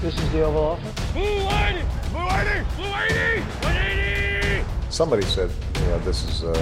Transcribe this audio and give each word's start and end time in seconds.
This 0.00 0.14
is 0.14 0.30
the 0.30 0.42
Oval 0.42 0.62
Office. 0.62 1.12
Blue 1.12 1.22
180! 1.44 1.82
Blue 2.10 2.20
180! 2.20 2.76
Blue 2.76 2.84
180! 2.86 3.40
180! 3.66 4.64
Somebody 4.90 5.22
said, 5.22 5.50
you 5.74 5.86
know, 5.86 5.98
this 5.98 6.22
is 6.22 6.44
uh, 6.44 6.52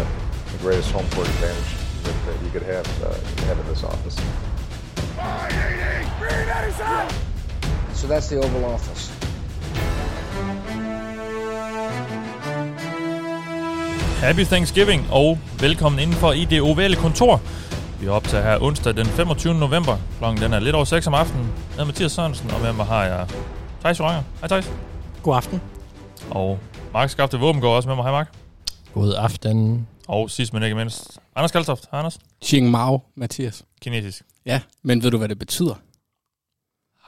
the 0.52 0.58
greatest 0.58 0.90
home 0.90 1.04
court 1.10 1.28
advantage 1.28 1.76
that, 2.04 2.14
that 2.24 2.42
you 2.42 2.50
could 2.50 2.62
have, 2.62 2.86
uh, 3.04 3.12
have 3.44 3.58
in 3.60 3.66
this 3.66 3.84
office. 3.84 4.16
180! 5.20 6.08
Green 6.18 6.48
87! 6.48 7.14
So 7.92 8.06
that's 8.06 8.28
the 8.30 8.36
Oval 8.38 8.64
Office. 8.64 9.12
Happy 14.20 14.44
Thanksgiving 14.44 15.06
og 15.10 15.38
velkommen 15.60 16.00
indenfor 16.00 16.32
i 16.32 16.44
det 16.44 16.60
ovale 16.60 16.96
kontor. 16.96 17.40
Vi 18.06 18.10
er 18.10 18.14
optaget 18.14 18.44
her 18.44 18.62
onsdag 18.62 18.96
den 18.96 19.06
25. 19.06 19.54
november. 19.54 19.98
Klokken 20.18 20.42
den 20.42 20.52
er 20.52 20.60
lidt 20.60 20.74
over 20.74 20.84
6 20.84 21.06
om 21.06 21.14
aftenen. 21.14 21.46
Jeg 21.74 21.80
er 21.80 21.84
Mathias 21.84 22.12
Sørensen, 22.12 22.50
og 22.50 22.60
med 22.60 22.72
mig 22.72 22.86
har 22.86 23.04
jeg 23.04 23.28
Thijs 23.80 23.98
Joranger. 23.98 24.22
Hej 24.38 24.48
Thijs. 24.48 24.72
God 25.22 25.36
aften. 25.36 25.60
Og 26.30 26.58
Mark 26.92 27.10
Skafte 27.10 27.38
Våben 27.38 27.60
går 27.60 27.76
også 27.76 27.88
med 27.88 27.96
mig. 27.96 28.04
Hej 28.04 28.12
Mark. 28.12 28.34
God 28.94 29.14
aften. 29.14 29.88
Og 30.08 30.30
sidst 30.30 30.52
men 30.52 30.62
ikke 30.62 30.76
mindst, 30.76 31.18
Anders 31.36 31.52
Kaltoft. 31.52 31.84
Hej 31.90 31.98
Anders. 31.98 32.18
Xing 32.44 32.70
Mao, 32.70 33.02
Mathias. 33.14 33.64
Kinesisk. 33.80 34.22
Ja, 34.44 34.60
men 34.82 35.02
ved 35.02 35.10
du, 35.10 35.18
hvad 35.18 35.28
det 35.28 35.38
betyder? 35.38 35.74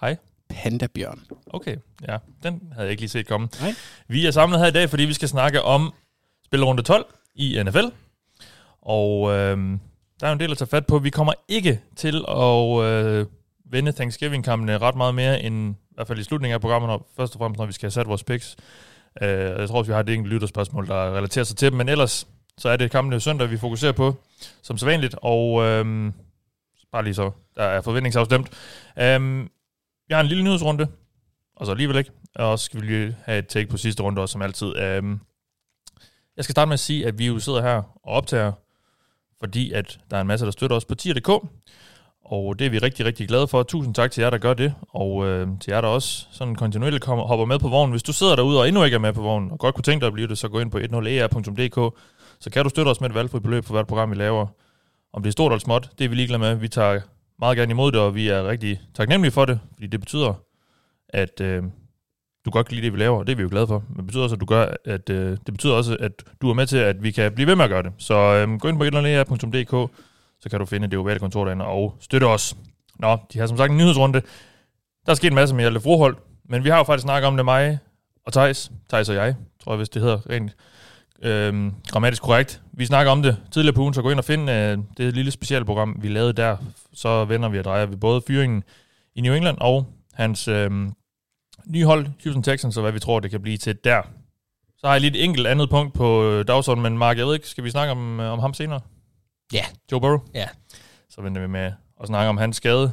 Hej. 0.01 0.17
Pandabjørn. 0.49 1.21
Okay, 1.47 1.77
ja. 2.09 2.17
Den 2.43 2.61
havde 2.73 2.85
jeg 2.85 2.91
ikke 2.91 3.03
lige 3.03 3.11
set 3.11 3.27
komme. 3.27 3.49
Nej. 3.61 3.75
Vi 4.09 4.27
er 4.27 4.31
samlet 4.31 4.61
her 4.61 4.67
i 4.67 4.73
dag, 4.73 4.91
fordi 4.91 5.05
vi 5.05 5.15
skal 5.15 5.29
snakke 5.29 5.63
om 5.63 5.93
spillerunde 6.45 6.83
12 6.83 7.07
i 7.35 7.63
NFL. 7.63 7.85
Og 8.83 9.33
øhm, 9.33 9.81
der 10.21 10.27
er 10.27 10.31
jo 10.31 10.33
en 10.33 10.41
del 10.41 10.51
at 10.51 10.59
tage 10.59 10.69
fat 10.69 10.87
på. 10.87 10.99
Vi 10.99 11.11
kommer 11.11 11.33
ikke 11.49 11.81
til 11.97 12.25
at 12.29 12.83
øh, 12.85 13.27
vende 13.71 13.93
Thanksgiving-kampene 13.93 14.79
ret 14.79 14.97
meget 14.97 15.15
mere, 15.15 15.43
end 15.43 15.75
i 15.75 15.95
hvert 15.95 16.07
fald 16.07 16.19
i 16.19 16.25
slutningen 16.25 16.55
af 16.55 16.61
programmet, 16.61 16.89
når, 16.89 17.11
først 17.17 17.35
og 17.35 17.39
fremmest, 17.39 17.59
når 17.59 17.67
vi 17.67 17.73
skal 17.73 17.87
have 17.87 17.91
sat 17.91 18.09
vores 18.09 18.25
picks. 18.25 18.57
Øh, 19.23 19.29
jeg 19.29 19.69
tror 19.69 19.79
også, 19.79 19.91
vi 19.91 19.95
har 19.95 20.01
et 20.01 20.09
enkelt 20.09 20.33
lytterspørgsmål, 20.33 20.87
der 20.87 21.17
relaterer 21.17 21.45
sig 21.45 21.57
til 21.57 21.71
dem, 21.71 21.79
men 21.79 21.89
ellers 21.89 22.27
så 22.59 22.69
er 22.69 22.77
det 22.77 22.91
kampene 22.91 23.21
søndag, 23.21 23.51
vi 23.51 23.59
fokuserer 23.59 23.93
på, 23.93 24.17
som 24.63 24.79
sædvanligt, 24.79 25.15
og 25.23 25.63
øh, 25.63 26.13
bare 26.93 27.05
lige 27.05 27.15
så, 27.15 27.31
der 27.57 27.63
er 27.63 27.81
forventningsafstemt. 27.81 28.49
Øh, 28.99 29.47
jeg 30.09 30.17
har 30.17 30.21
en 30.21 30.27
lille 30.27 30.45
nyhedsrunde, 30.45 30.87
og 31.57 31.67
så 31.67 31.73
alligevel 31.73 31.97
ikke, 31.97 32.11
og 32.35 32.59
så 32.59 32.65
skal 32.65 32.81
vi 32.81 32.87
lige 32.87 33.17
have 33.25 33.39
et 33.39 33.47
take 33.47 33.71
på 33.71 33.77
sidste 33.77 34.03
runde 34.03 34.23
også, 34.23 34.33
som 34.33 34.43
altid. 34.43 34.77
Øh, 34.77 35.03
jeg 36.37 36.45
skal 36.45 36.53
starte 36.53 36.69
med 36.69 36.75
at 36.75 36.81
sige, 36.81 37.07
at 37.07 37.19
vi 37.19 37.27
jo 37.27 37.39
sidder 37.39 37.63
her 37.63 37.77
og 37.77 38.13
optager, 38.13 38.53
fordi 39.41 39.73
at 39.73 39.99
der 40.11 40.17
er 40.17 40.21
en 40.21 40.27
masse, 40.27 40.47
der 40.47 40.53
støtter 40.53 40.77
os 40.77 40.85
på 40.85 40.95
tier.dk, 40.95 41.29
og 42.25 42.59
det 42.59 42.67
er 42.67 42.71
vi 42.71 42.79
rigtig, 42.79 43.07
rigtig 43.07 43.29
glade 43.29 43.49
for. 43.49 43.63
Tusind 43.63 43.95
tak 43.95 44.11
til 44.11 44.23
jer, 44.23 44.31
der 44.31 44.39
gør 44.39 44.55
det, 44.55 44.75
og 44.89 45.27
øh, 45.27 45.49
til 45.61 45.71
jer, 45.71 45.81
der 45.81 45.89
også 45.89 46.27
sådan 46.31 46.55
kontinuerligt 46.55 47.03
kommer, 47.03 47.25
hopper 47.25 47.47
med 47.47 47.59
på 47.59 47.69
vognen. 47.69 47.91
Hvis 47.91 48.03
du 48.03 48.13
sidder 48.13 48.37
derude 48.37 48.61
og 48.61 48.69
endnu 48.69 48.85
ikke 48.85 48.95
er 48.95 48.99
med 48.99 49.13
på 49.13 49.23
vognen, 49.23 49.51
og 49.51 49.59
godt 49.59 49.75
kunne 49.75 49.83
tænke 49.83 50.01
dig 50.01 50.07
at 50.07 50.13
blive 50.13 50.29
det, 50.29 50.39
så 50.39 50.49
gå 50.49 50.61
ind 50.61 50.71
på 50.71 50.79
10er.dk, 50.79 51.79
e 51.79 51.91
så 52.41 52.51
kan 52.51 52.65
du 52.65 52.71
støtte 52.71 52.89
os 52.89 53.01
med 53.01 53.09
et 53.09 53.15
valgfrit 53.15 53.43
beløb 53.43 53.65
for 53.65 53.73
hvert 53.75 53.87
program, 53.87 54.11
vi 54.11 54.17
laver. 54.17 54.47
Om 55.13 55.23
det 55.23 55.31
er 55.31 55.33
stort 55.33 55.53
eller 55.53 55.61
småt, 55.61 55.91
det 55.99 56.05
er 56.05 56.09
vi 56.09 56.15
ligeglade 56.15 56.39
med. 56.39 56.55
Vi 56.55 56.69
tager 56.69 57.01
meget 57.39 57.57
gerne 57.57 57.71
imod 57.71 57.93
det, 57.93 58.01
og 58.01 58.15
vi 58.15 58.29
er 58.29 58.49
rigtig 58.49 58.81
taknemmelige 58.95 59.33
for 59.33 59.45
det, 59.45 59.61
fordi 59.75 59.87
det 59.87 60.01
betyder, 60.01 60.35
at 61.09 61.41
øh, 61.41 61.63
du 62.49 62.53
godt 62.53 62.67
kan 62.67 62.75
lide 62.75 62.87
det, 62.87 62.93
vi 62.93 62.99
laver, 62.99 63.19
og 63.19 63.27
det 63.27 63.33
er 63.33 63.37
vi 63.37 63.43
jo 63.43 63.49
glade 63.51 63.67
for. 63.67 63.85
Men 63.89 63.97
det 63.97 64.07
betyder 64.07 64.23
også, 64.23 64.35
at, 64.35 64.41
du 64.41 64.47
gør, 64.47 64.67
at 64.85 65.11
øh, 65.11 65.31
det 65.31 65.55
betyder 65.55 65.75
også, 65.75 65.97
at 66.01 66.13
du 66.43 66.51
er 66.51 66.55
med 66.55 66.67
til, 66.67 66.77
at 66.77 67.03
vi 67.03 67.11
kan 67.11 67.33
blive 67.33 67.47
ved 67.47 67.57
med 67.57 67.65
at 67.65 67.71
gøre 67.71 67.83
det. 67.83 67.93
Så 67.99 68.15
øh, 68.15 68.61
gå 68.61 68.69
ind 68.69 68.79
på 68.79 68.85
10er.dk, 68.85 69.91
så 70.41 70.51
kan 70.51 70.59
du 70.59 70.67
finde 70.67 70.89
det 70.89 70.99
ovale 70.99 71.19
kontor 71.19 71.45
derinde 71.45 71.65
og 71.65 71.97
støtte 72.01 72.25
os. 72.25 72.57
Nå, 72.99 73.19
de 73.33 73.39
har 73.39 73.47
som 73.47 73.57
sagt 73.57 73.71
en 73.71 73.77
nyhedsrunde. 73.79 74.21
Der 75.07 75.13
er 75.13 75.15
sket 75.15 75.29
en 75.29 75.35
masse 75.35 75.55
med 75.55 75.65
Hjalte 75.65 75.81
Froholt, 75.81 76.19
men 76.49 76.65
vi 76.65 76.69
har 76.69 76.77
jo 76.77 76.85
faktisk 76.85 77.03
snakket 77.03 77.29
om 77.29 77.37
det, 77.37 77.45
mig 77.45 77.79
og 78.27 78.33
Tejs, 78.33 78.73
Tejs 78.91 79.09
og 79.09 79.15
jeg, 79.15 79.35
tror 79.65 79.73
jeg, 79.73 79.77
hvis 79.77 79.89
det 79.89 80.03
hedder 80.03 80.31
rent 80.31 80.57
øhm, 81.23 81.75
grammatisk 81.89 82.23
korrekt. 82.23 82.63
Vi 82.73 82.87
snakker 82.87 83.13
om 83.13 83.23
det 83.23 83.37
tidligere 83.51 83.75
på 83.75 83.81
ugen, 83.81 83.95
så 83.95 84.03
gå 84.03 84.11
ind 84.11 84.19
og 84.19 84.25
find 84.25 84.51
øh, 84.51 84.79
det 84.97 85.15
lille 85.15 85.31
specielle 85.31 85.65
program, 85.65 85.99
vi 86.03 86.09
lavede 86.09 86.33
der. 86.33 86.57
Så 86.93 87.25
vender 87.25 87.49
vi 87.49 87.59
og 87.59 87.65
drejer 87.65 87.87
vi 87.87 87.97
både 87.97 88.23
fyringen 88.27 88.63
i 89.15 89.21
New 89.21 89.35
England 89.35 89.57
og 89.61 89.87
hans 90.15 90.49
øh, 90.49 90.71
nye 91.69 91.85
hold, 91.85 92.07
Houston 92.25 92.43
Texans, 92.43 92.77
og 92.77 92.83
hvad 92.83 92.93
vi 92.93 92.99
tror, 92.99 93.21
det 93.21 93.31
kan 93.31 93.43
blive 93.43 93.57
til 93.59 93.77
der. 93.85 94.03
Så 94.79 94.87
har 94.87 94.95
jeg 94.95 95.01
lige 95.01 95.19
et 95.19 95.25
enkelt 95.25 95.47
andet 95.47 95.71
punkt 95.71 95.95
på 95.95 96.25
øh, 96.25 96.45
dagsordenen, 96.49 96.83
men 96.83 96.99
Mark, 96.99 97.19
jeg 97.19 97.27
ved 97.27 97.35
ikke, 97.35 97.49
skal 97.49 97.65
vi 97.65 97.71
snakke 97.71 97.91
om, 97.93 98.21
øh, 98.21 98.33
om 98.33 98.39
ham 98.39 98.55
senere? 98.55 98.81
Ja. 99.53 99.65
Joe 99.93 100.01
Burrow? 100.01 100.19
Ja. 100.35 100.47
Så 101.11 101.23
venter 101.23 101.41
vi 101.41 101.49
med 101.49 101.73
at 102.01 102.07
snakke 102.07 102.29
om 102.29 102.37
hans 102.39 102.57
skade. 102.57 102.93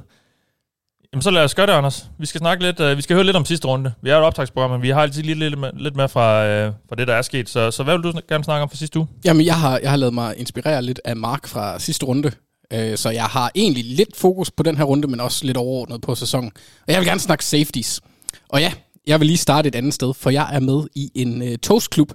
Jamen 1.13 1.21
så 1.21 1.31
lad 1.31 1.43
os 1.43 1.55
gøre 1.55 1.67
det, 1.67 1.73
Anders. 1.73 2.09
Vi 2.19 2.25
skal 2.25 2.39
snakke 2.39 2.63
lidt, 2.63 2.79
uh, 2.79 2.97
vi 2.97 3.01
skal 3.01 3.15
høre 3.15 3.25
lidt 3.25 3.35
om 3.37 3.45
sidste 3.45 3.67
runde. 3.67 3.93
Vi 4.01 4.09
er 4.09 4.17
et 4.17 4.23
optagsprogram, 4.23 4.71
men 4.71 4.81
vi 4.81 4.89
har 4.89 5.01
altid 5.01 5.23
lidt, 5.23 5.39
lidt, 5.39 5.57
med, 5.57 5.69
lidt 5.73 5.95
med 5.95 6.07
fra, 6.07 6.41
uh, 6.67 6.73
fra 6.89 6.95
det, 6.95 7.07
der 7.07 7.13
er 7.13 7.21
sket. 7.21 7.49
Så, 7.49 7.71
så 7.71 7.83
hvad 7.83 7.97
vil 7.97 8.03
du 8.03 8.19
gerne 8.29 8.43
snakke 8.43 8.63
om 8.63 8.69
for 8.69 8.77
sidste 8.77 8.99
uge? 8.99 9.07
Jamen, 9.25 9.45
jeg 9.45 9.59
har, 9.59 9.79
jeg 9.79 9.89
har 9.89 9.97
lavet 9.97 10.13
mig 10.13 10.37
inspirere 10.37 10.81
lidt 10.81 11.01
af 11.05 11.15
Mark 11.15 11.47
fra 11.47 11.79
sidste 11.79 12.05
runde. 12.05 12.31
Øh, 12.73 12.97
Så 12.97 13.09
jeg 13.09 13.23
har 13.25 13.51
egentlig 13.55 13.83
lidt 13.85 14.15
fokus 14.15 14.51
på 14.51 14.63
den 14.63 14.77
her 14.77 14.83
runde, 14.83 15.07
men 15.07 15.19
også 15.19 15.45
lidt 15.45 15.57
overordnet 15.57 16.01
på 16.01 16.15
sæsonen. 16.15 16.51
Og 16.87 16.93
jeg 16.93 16.99
vil 16.99 17.07
gerne 17.07 17.19
snakke 17.19 17.45
safeties. 17.45 18.01
Og 18.49 18.59
ja, 18.59 18.73
jeg 19.07 19.19
vil 19.19 19.27
lige 19.27 19.37
starte 19.37 19.67
et 19.67 19.75
andet 19.75 19.93
sted, 19.93 20.13
for 20.13 20.29
jeg 20.29 20.55
er 20.55 20.59
med 20.59 20.83
i 20.95 21.11
en 21.15 21.41
øh, 21.41 21.57
toastklub, 21.57 22.13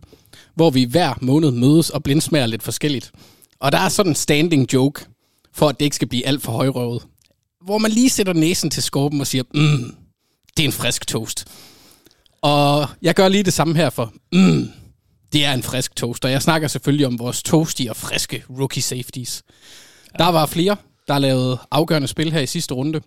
hvor 0.54 0.70
vi 0.70 0.84
hver 0.84 1.14
måned 1.20 1.50
mødes 1.50 1.90
og 1.90 2.02
blindsmager 2.02 2.46
lidt 2.46 2.62
forskelligt. 2.62 3.12
Og 3.60 3.72
der 3.72 3.78
er 3.78 3.88
sådan 3.88 4.12
en 4.12 4.16
standing 4.16 4.72
joke, 4.72 5.04
for 5.52 5.68
at 5.68 5.80
det 5.80 5.84
ikke 5.84 5.96
skal 5.96 6.08
blive 6.08 6.26
alt 6.26 6.42
for 6.42 6.52
højrøvet. 6.52 7.02
Hvor 7.64 7.78
man 7.78 7.90
lige 7.90 8.10
sætter 8.10 8.32
næsen 8.32 8.70
til 8.70 8.82
skorpen 8.82 9.20
og 9.20 9.26
siger, 9.26 9.44
mm, 9.54 9.94
det 10.56 10.62
er 10.62 10.66
en 10.66 10.72
frisk 10.72 11.06
toast. 11.06 11.44
Og 12.42 12.88
jeg 13.02 13.14
gør 13.14 13.28
lige 13.28 13.42
det 13.42 13.52
samme 13.52 13.76
her 13.76 13.90
for, 13.90 14.12
mm, 14.32 14.68
det 15.32 15.44
er 15.44 15.52
en 15.52 15.62
frisk 15.62 15.96
toast. 15.96 16.24
Og 16.24 16.30
jeg 16.30 16.42
snakker 16.42 16.68
selvfølgelig 16.68 17.06
om 17.06 17.18
vores 17.18 17.42
toasty 17.42 17.82
og 17.88 17.96
friske 17.96 18.44
rookie 18.58 18.82
safeties. 18.82 19.42
Der 20.18 20.28
var 20.28 20.46
flere, 20.46 20.76
der 21.08 21.18
lavede 21.18 21.58
afgørende 21.70 22.08
spil 22.08 22.32
her 22.32 22.40
i 22.40 22.46
sidste 22.46 22.74
runde. 22.74 23.00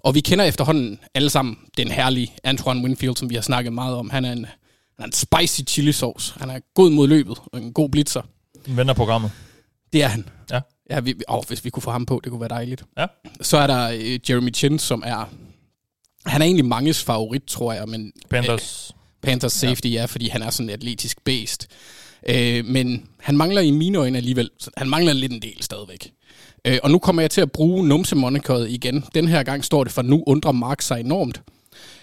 Og 0.00 0.14
vi 0.14 0.20
kender 0.20 0.44
efterhånden 0.44 0.98
alle 1.14 1.30
sammen 1.30 1.56
den 1.76 1.90
herlige 1.90 2.34
Antoine 2.44 2.82
Winfield, 2.82 3.16
som 3.16 3.30
vi 3.30 3.34
har 3.34 3.42
snakket 3.42 3.72
meget 3.72 3.96
om. 3.96 4.10
Han 4.10 4.24
er 4.24 4.32
en, 4.32 4.44
han 4.44 4.54
er 4.98 5.04
en 5.04 5.12
spicy 5.12 5.60
chili 5.66 5.92
sauce. 5.92 6.34
Han 6.38 6.50
er 6.50 6.58
god 6.74 6.90
mod 6.90 7.08
løbet 7.08 7.38
og 7.52 7.58
en 7.58 7.72
god 7.72 7.88
blitzer. 7.88 8.22
En 8.66 8.76
ven 8.76 8.88
af 8.88 8.96
programmet. 8.96 9.30
Det 9.92 10.02
er 10.02 10.08
han. 10.08 10.28
Ja. 10.50 10.60
Ja, 10.90 11.00
vi, 11.00 11.14
åh, 11.28 11.42
hvis 11.48 11.64
vi 11.64 11.70
kunne 11.70 11.82
få 11.82 11.90
ham 11.90 12.06
på, 12.06 12.20
det 12.24 12.30
kunne 12.30 12.40
være 12.40 12.48
dejligt. 12.48 12.84
Ja. 12.98 13.06
Så 13.40 13.56
er 13.58 13.66
der 13.66 13.90
øh, 13.90 14.30
Jeremy 14.30 14.54
Chin, 14.54 14.78
som 14.78 15.02
er... 15.06 15.30
Han 16.26 16.42
er 16.42 16.46
egentlig 16.46 16.64
manges 16.64 17.04
favorit, 17.04 17.42
tror 17.42 17.72
jeg, 17.72 17.88
men 17.88 18.12
Panthers. 18.30 18.94
Panthers 19.22 19.52
safety, 19.52 19.86
ja. 19.86 19.90
ja, 19.90 20.04
fordi 20.04 20.28
han 20.28 20.42
er 20.42 20.50
sådan 20.50 20.68
en 20.68 20.74
atletisk 20.74 21.24
based. 21.24 21.68
Øh, 22.28 22.64
men 22.64 23.08
han 23.20 23.36
mangler 23.36 23.60
i 23.60 23.70
mine 23.70 23.98
øjne 23.98 24.18
alligevel, 24.18 24.50
han 24.76 24.88
mangler 24.88 25.12
lidt 25.12 25.32
en 25.32 25.42
del 25.42 25.62
stadigvæk. 25.62 26.12
Øh, 26.64 26.78
og 26.82 26.90
nu 26.90 26.98
kommer 26.98 27.22
jeg 27.22 27.30
til 27.30 27.40
at 27.40 27.52
bruge 27.52 27.88
numsemonikøjet 27.88 28.70
igen. 28.70 29.04
Den 29.14 29.28
her 29.28 29.42
gang 29.42 29.64
står 29.64 29.84
det 29.84 29.92
for, 29.92 30.02
nu 30.02 30.24
undrer 30.26 30.52
Mark 30.52 30.82
sig 30.82 31.00
enormt. 31.00 31.42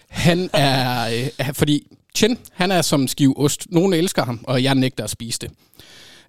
Han 0.09 0.49
er, 0.53 1.09
øh, 1.39 1.53
fordi 1.53 1.87
Chen, 2.15 2.37
han 2.51 2.71
er 2.71 2.81
som 2.81 3.07
skive 3.07 3.39
ost. 3.39 3.67
Nogen 3.69 3.93
elsker 3.93 4.25
ham, 4.25 4.39
og 4.43 4.63
jeg 4.63 4.75
nægter 4.75 5.03
at 5.03 5.09
spise 5.09 5.39
det. 5.39 5.51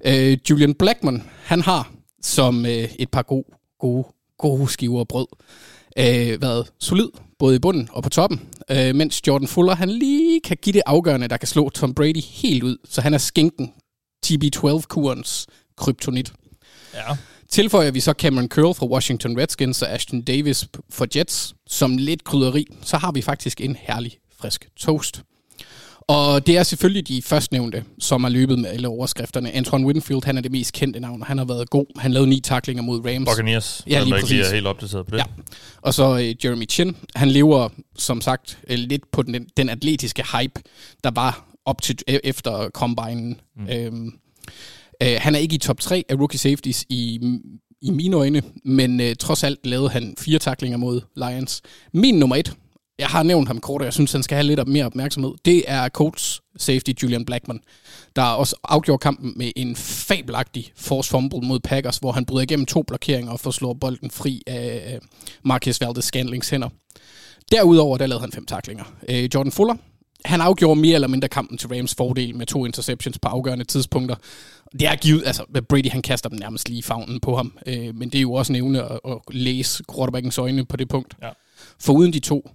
Øh, 0.05 0.39
Julian 0.51 0.75
Blackman, 0.75 1.23
han 1.43 1.61
har 1.61 1.93
som 2.23 2.67
øh, 2.67 2.89
et 2.99 3.11
par 3.11 3.23
gode, 3.23 3.45
gode, 3.79 4.07
gode 4.39 4.69
skiver 4.69 5.05
brød 5.05 5.27
øh, 5.99 6.43
været 6.43 6.73
solid, 6.79 7.09
både 7.39 7.57
i 7.57 7.59
bunden 7.59 7.89
og 7.93 8.03
på 8.03 8.09
toppen. 8.09 8.41
Øh, 8.71 8.95
mens 8.95 9.27
Jordan 9.27 9.49
Fuller, 9.49 9.75
han 9.75 9.89
lige 9.91 10.41
kan 10.41 10.57
give 10.63 10.73
det 10.73 10.83
afgørende, 10.87 11.29
der 11.29 11.37
kan 11.37 11.49
slå 11.49 11.69
Tom 11.69 11.95
Brady 11.95 12.23
helt 12.25 12.63
ud. 12.63 12.77
Så 12.89 13.01
han 13.01 13.15
er 13.15 13.19
skinken 13.19 13.73
TB12-kurens 14.27 15.47
kryptonit. 15.77 16.33
Ja. 16.95 17.17
Tilføjer 17.51 17.91
vi 17.91 18.01
så 18.01 18.13
Cameron 18.13 18.49
Curl 18.49 18.75
fra 18.75 18.87
Washington 18.87 19.39
Redskins 19.41 19.83
og 19.83 19.91
Ashton 19.91 20.23
Davis 20.23 20.69
for 20.91 21.07
Jets 21.17 21.55
som 21.67 21.97
lidt 21.97 22.25
krydderi, 22.25 22.67
så 22.83 22.97
har 22.97 23.13
vi 23.13 23.23
faktisk 23.23 23.61
en 23.61 23.77
herlig 23.81 24.19
frisk 24.41 24.69
toast. 24.77 25.23
Og 26.01 26.47
det 26.47 26.57
er 26.57 26.63
selvfølgelig 26.63 27.09
de 27.09 27.23
førstnævnte, 27.23 27.85
som 27.99 28.25
har 28.25 28.31
løbet 28.31 28.59
med 28.59 28.71
alle 28.71 28.89
overskrifterne. 28.89 29.53
Antoine 29.53 29.87
Winfield, 29.87 30.25
han 30.25 30.37
er 30.39 30.41
det 30.41 30.53
mest 30.53 30.73
kendte 30.73 31.01
navn, 31.01 31.23
han 31.23 31.39
har 31.39 31.45
været 31.45 31.71
god. 31.71 31.87
Han 31.99 32.13
lavede 32.13 32.31
ni 32.31 32.41
taklinger 32.41 32.83
mod 32.83 33.07
Rams. 33.07 33.29
Buccaneers. 33.29 33.83
Ja, 33.87 33.91
lige 33.91 33.99
jeg 33.99 34.19
ikke 34.19 34.29
lige 34.29 34.41
er 34.41 34.43
præcis. 34.45 34.53
helt 34.53 34.67
opdateret 34.67 35.07
på 35.07 35.11
det. 35.11 35.19
Ja. 35.19 35.25
Og 35.83 35.95
så 35.95 36.19
øh, 36.19 36.45
Jeremy 36.45 36.69
Chin, 36.69 36.97
han 37.15 37.29
lever 37.29 37.69
som 37.97 38.21
sagt 38.21 38.59
øh, 38.69 38.79
lidt 38.79 39.11
på 39.13 39.23
den, 39.23 39.47
den 39.57 39.69
atletiske 39.69 40.25
hype, 40.39 40.61
der 41.05 41.11
var 41.11 41.49
op 41.65 41.83
til 41.83 41.99
e- 42.11 42.19
efter 42.25 42.69
combinen. 42.69 43.41
Mm. 43.57 43.69
Øhm, 43.69 44.13
øh, 45.03 45.17
han 45.21 45.35
er 45.35 45.39
ikke 45.39 45.55
i 45.55 45.59
top 45.59 45.81
3 45.81 46.05
af 46.09 46.15
rookie 46.15 46.39
safeties 46.39 46.85
i, 46.89 47.21
i 47.83 47.91
mine 47.91 48.17
øjne, 48.17 48.43
men 48.65 49.01
øh, 49.01 49.17
trods 49.17 49.45
alt 49.45 49.67
lavede 49.67 49.89
han 49.89 50.15
fire 50.19 50.39
taklinger 50.39 50.79
mod 50.79 51.01
Lions. 51.17 51.63
Min 51.93 52.15
nummer 52.15 52.37
et, 52.37 52.57
jeg 52.99 53.07
har 53.07 53.23
nævnt 53.23 53.49
ham 53.49 53.61
kort, 53.61 53.81
og 53.81 53.85
jeg 53.85 53.93
synes, 53.93 54.13
han 54.13 54.23
skal 54.23 54.37
have 54.37 54.47
lidt 54.47 54.69
mere 54.69 54.87
opmærksomhed, 54.87 55.33
det 55.45 55.65
er 55.67 55.89
Colts 55.89 56.41
safety 56.57 56.91
Julian 57.03 57.25
Blackman, 57.25 57.61
der 58.17 58.23
også 58.23 58.57
afgjorde 58.65 59.01
kampen 59.01 59.33
med 59.37 59.53
en 59.57 59.77
fabelagtig 59.77 60.73
force 60.77 61.11
fumble 61.11 61.41
mod 61.41 61.61
Packers, 61.61 61.99
hvor 61.99 62.13
han 62.13 62.25
bryder 62.25 62.43
igennem 62.43 62.67
to 62.67 62.83
blokeringer 62.83 63.33
og 63.33 63.41
får 63.41 63.73
bolden 63.81 64.11
fri 64.11 64.43
af 64.47 64.93
øh, 64.95 65.01
Marcus 65.45 65.81
Valdes 65.81 66.05
Scandlings 66.05 66.51
hænder. 66.51 66.69
Derudover, 67.53 67.99
der 67.99 68.07
lavede 68.07 68.21
han 68.21 68.33
fem 68.33 68.47
taklinger. 68.47 68.85
Øh, 69.09 69.29
Jordan 69.35 69.53
Fuller, 69.53 69.75
han 70.25 70.41
afgjorde 70.41 70.81
mere 70.81 70.95
eller 70.95 71.09
mindre 71.09 71.29
kampen 71.29 71.59
til 71.59 71.69
Rams 71.69 71.95
fordel 71.95 72.37
med 72.37 72.47
to 72.47 72.65
interceptions 72.65 73.19
på 73.19 73.29
afgørende 73.29 73.65
tidspunkter. 73.65 74.17
Det 74.73 74.83
er 74.83 74.97
givet, 74.97 75.23
altså 75.27 75.45
Brady 75.69 75.91
han 75.91 76.03
kaster 76.03 76.29
dem 76.29 76.39
nærmest 76.39 76.69
lige 76.69 76.79
i 76.79 76.83
favnen 76.83 77.21
på 77.21 77.37
ham, 77.37 77.59
øh, 77.67 77.95
men 77.95 78.09
det 78.11 78.19
er 78.19 78.23
jo 78.23 78.33
også 78.33 78.53
nævne 78.53 78.83
at, 78.83 79.01
at 79.05 79.19
læse 79.31 79.85
quarterbackens 79.95 80.39
øjne 80.39 80.65
på 80.65 80.77
det 80.77 80.89
punkt. 80.89 81.15
Ja. 81.23 81.31
For 81.81 81.93
uden 81.93 82.13
de 82.13 82.21
to 82.21 82.51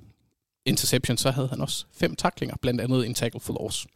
interceptions, 0.65 1.21
så 1.21 1.31
havde 1.31 1.47
han 1.47 1.61
også 1.61 1.85
fem 1.93 2.15
taklinger, 2.15 2.55
blandt 2.61 2.81
andet 2.81 3.05
en 3.05 3.13
tackle 3.13 3.39
for 3.39 3.53
loss. 3.53 3.87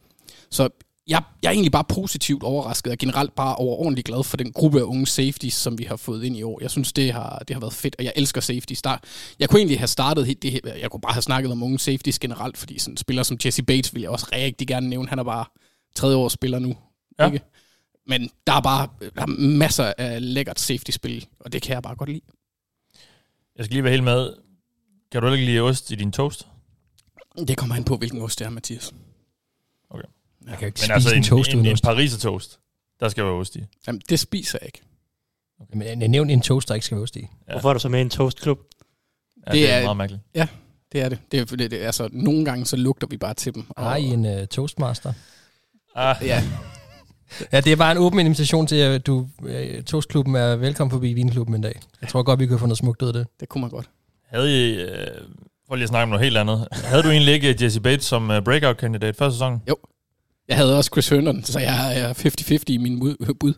Så 0.50 0.68
jeg, 1.08 1.22
jeg 1.42 1.48
er 1.48 1.52
egentlig 1.52 1.72
bare 1.72 1.84
positivt 1.84 2.42
overrasket, 2.42 2.92
og 2.92 2.98
generelt 2.98 3.34
bare 3.34 3.56
overordentligt 3.56 4.06
glad 4.06 4.24
for 4.24 4.36
den 4.36 4.52
gruppe 4.52 4.78
af 4.78 4.82
unge 4.82 5.06
safeties, 5.06 5.54
som 5.54 5.78
vi 5.78 5.84
har 5.84 5.96
fået 5.96 6.24
ind 6.24 6.36
i 6.36 6.42
år. 6.42 6.58
Jeg 6.60 6.70
synes, 6.70 6.92
det 6.92 7.12
har, 7.12 7.42
det 7.48 7.54
har 7.54 7.60
været 7.60 7.72
fedt, 7.72 7.96
og 7.98 8.04
jeg 8.04 8.12
elsker 8.16 8.40
safeties. 8.40 8.82
Der, 8.82 8.96
jeg 9.38 9.48
kunne 9.48 9.60
egentlig 9.60 9.78
have 9.80 9.88
startet 9.88 10.42
det 10.42 10.52
her, 10.52 10.60
jeg 10.80 10.90
kunne 10.90 11.00
bare 11.00 11.12
have 11.12 11.22
snakket 11.22 11.52
om 11.52 11.62
unge 11.62 11.78
safeties 11.78 12.18
generelt, 12.18 12.56
fordi 12.56 12.78
sådan 12.78 12.92
en 12.92 12.96
spiller 12.96 13.22
som 13.22 13.38
Jesse 13.44 13.62
Bates 13.62 13.94
vil 13.94 14.02
jeg 14.02 14.10
også 14.10 14.26
rigtig 14.32 14.68
gerne 14.68 14.88
nævne. 14.88 15.08
Han 15.08 15.18
er 15.18 15.24
bare 15.24 15.44
tredje 15.94 16.16
års 16.16 16.32
spiller 16.32 16.58
nu. 16.58 16.76
Ja. 17.18 17.26
Ikke? 17.26 17.40
Men 18.08 18.30
der 18.46 18.52
er 18.52 18.60
bare 18.60 18.88
der 19.16 19.22
er 19.22 19.26
masser 19.58 19.92
af 19.98 20.34
lækkert 20.34 20.60
safety-spil, 20.60 21.26
og 21.40 21.52
det 21.52 21.62
kan 21.62 21.74
jeg 21.74 21.82
bare 21.82 21.94
godt 21.96 22.08
lide. 22.10 22.20
Jeg 23.56 23.64
skal 23.64 23.74
lige 23.74 23.84
være 23.84 23.90
helt 23.90 24.04
med. 24.04 24.32
Kan 25.12 25.22
du 25.22 25.32
ikke 25.32 25.44
lide 25.46 25.60
ost 25.60 25.90
i 25.90 25.94
din 25.94 26.12
toast? 26.12 26.46
Det 27.48 27.56
kommer 27.56 27.74
an 27.76 27.84
på, 27.84 27.96
hvilken 27.96 28.20
ost 28.22 28.38
det 28.38 28.44
er, 28.44 28.50
Mathias. 28.50 28.92
Jeg 30.46 30.58
kan 30.58 30.66
ikke 30.66 30.76
Men 30.76 30.78
spise 30.78 30.92
altså 30.92 31.10
en 31.10 31.16
en, 31.16 31.22
toast 31.22 31.50
en, 31.50 31.56
uden 31.56 31.66
en 31.66 31.72
ost. 31.72 31.84
pariser 31.84 32.18
toast, 32.18 32.58
der 33.00 33.08
skal 33.08 33.24
være 33.24 33.32
ost 33.32 33.56
i. 33.56 33.64
Jamen, 33.86 34.02
det 34.08 34.20
spiser 34.20 34.58
jeg 34.62 34.66
ikke. 34.66 34.80
Men 35.74 36.00
jeg 36.00 36.08
nævnte 36.08 36.34
en 36.34 36.40
toast, 36.42 36.68
der 36.68 36.74
ikke 36.74 36.86
skal 36.86 36.96
være 36.96 37.02
ost 37.02 37.16
i. 37.16 37.20
Ja. 37.48 37.52
Hvorfor 37.52 37.68
er 37.68 37.72
du 37.72 37.78
så 37.80 37.88
med 37.88 37.98
i 37.98 38.02
en 38.02 38.10
toastklub? 38.10 38.58
Ja, 39.46 39.52
Det 39.52 39.52
det, 39.52 39.70
er, 39.72 39.76
er- 39.76 39.82
meget 39.82 39.96
mærkeligt. 39.96 40.22
Det 40.92 41.00
er 41.00 41.08
det. 41.08 41.18
det, 41.32 41.40
er, 41.40 41.44
det, 41.44 41.70
det 41.70 41.78
altså, 41.78 42.08
nogle 42.12 42.44
gange 42.44 42.66
så 42.66 42.76
lugter 42.76 43.06
vi 43.06 43.16
bare 43.16 43.34
til 43.34 43.54
dem. 43.54 43.64
Har 43.76 43.96
I 43.96 44.02
en 44.04 44.24
uh, 44.40 44.44
toastmaster? 44.46 45.12
Ah, 45.94 46.16
Ja, 46.22 46.44
Ja, 47.52 47.60
det 47.60 47.72
er 47.72 47.76
bare 47.76 47.92
en 47.92 47.98
åben 47.98 48.18
invitation 48.20 48.66
til, 48.66 48.76
at 48.76 49.06
du, 49.06 49.28
uh, 49.38 49.82
toastklubben 49.86 50.34
er 50.34 50.56
velkommen 50.56 50.90
forbi 50.90 51.12
vinklubben 51.12 51.54
en 51.54 51.60
dag. 51.62 51.80
Jeg 52.00 52.08
tror 52.08 52.22
godt, 52.22 52.40
vi 52.40 52.46
kan 52.46 52.58
få 52.58 52.66
noget 52.66 52.78
smukt 52.78 53.02
ud 53.02 53.08
af 53.08 53.12
det. 53.14 53.26
det 53.40 53.48
kunne 53.48 53.60
man 53.60 53.70
godt. 53.70 53.90
havde 54.26 54.70
I, 54.70 54.80
øh, 54.80 55.06
for 55.68 55.74
lige 55.74 55.82
at 55.82 55.88
snakke 55.88 56.02
om 56.02 56.08
noget 56.08 56.24
helt 56.24 56.36
andet, 56.36 56.68
havde 56.72 57.02
du 57.02 57.08
egentlig 57.08 57.34
ikke 57.34 57.56
Jesse 57.64 57.80
Bates 57.80 58.04
som 58.04 58.30
uh, 58.30 58.38
breakout-kandidat 58.44 59.16
første 59.16 59.34
sæson? 59.36 59.62
Jeg 60.48 60.56
havde 60.56 60.76
også 60.76 60.90
Chris 60.94 61.08
Herndon, 61.08 61.44
så 61.44 61.58
jeg 61.58 62.00
er 62.00 62.14
50-50 62.14 62.64
i 62.66 62.76
min 62.76 62.98
bud-. 63.40 63.54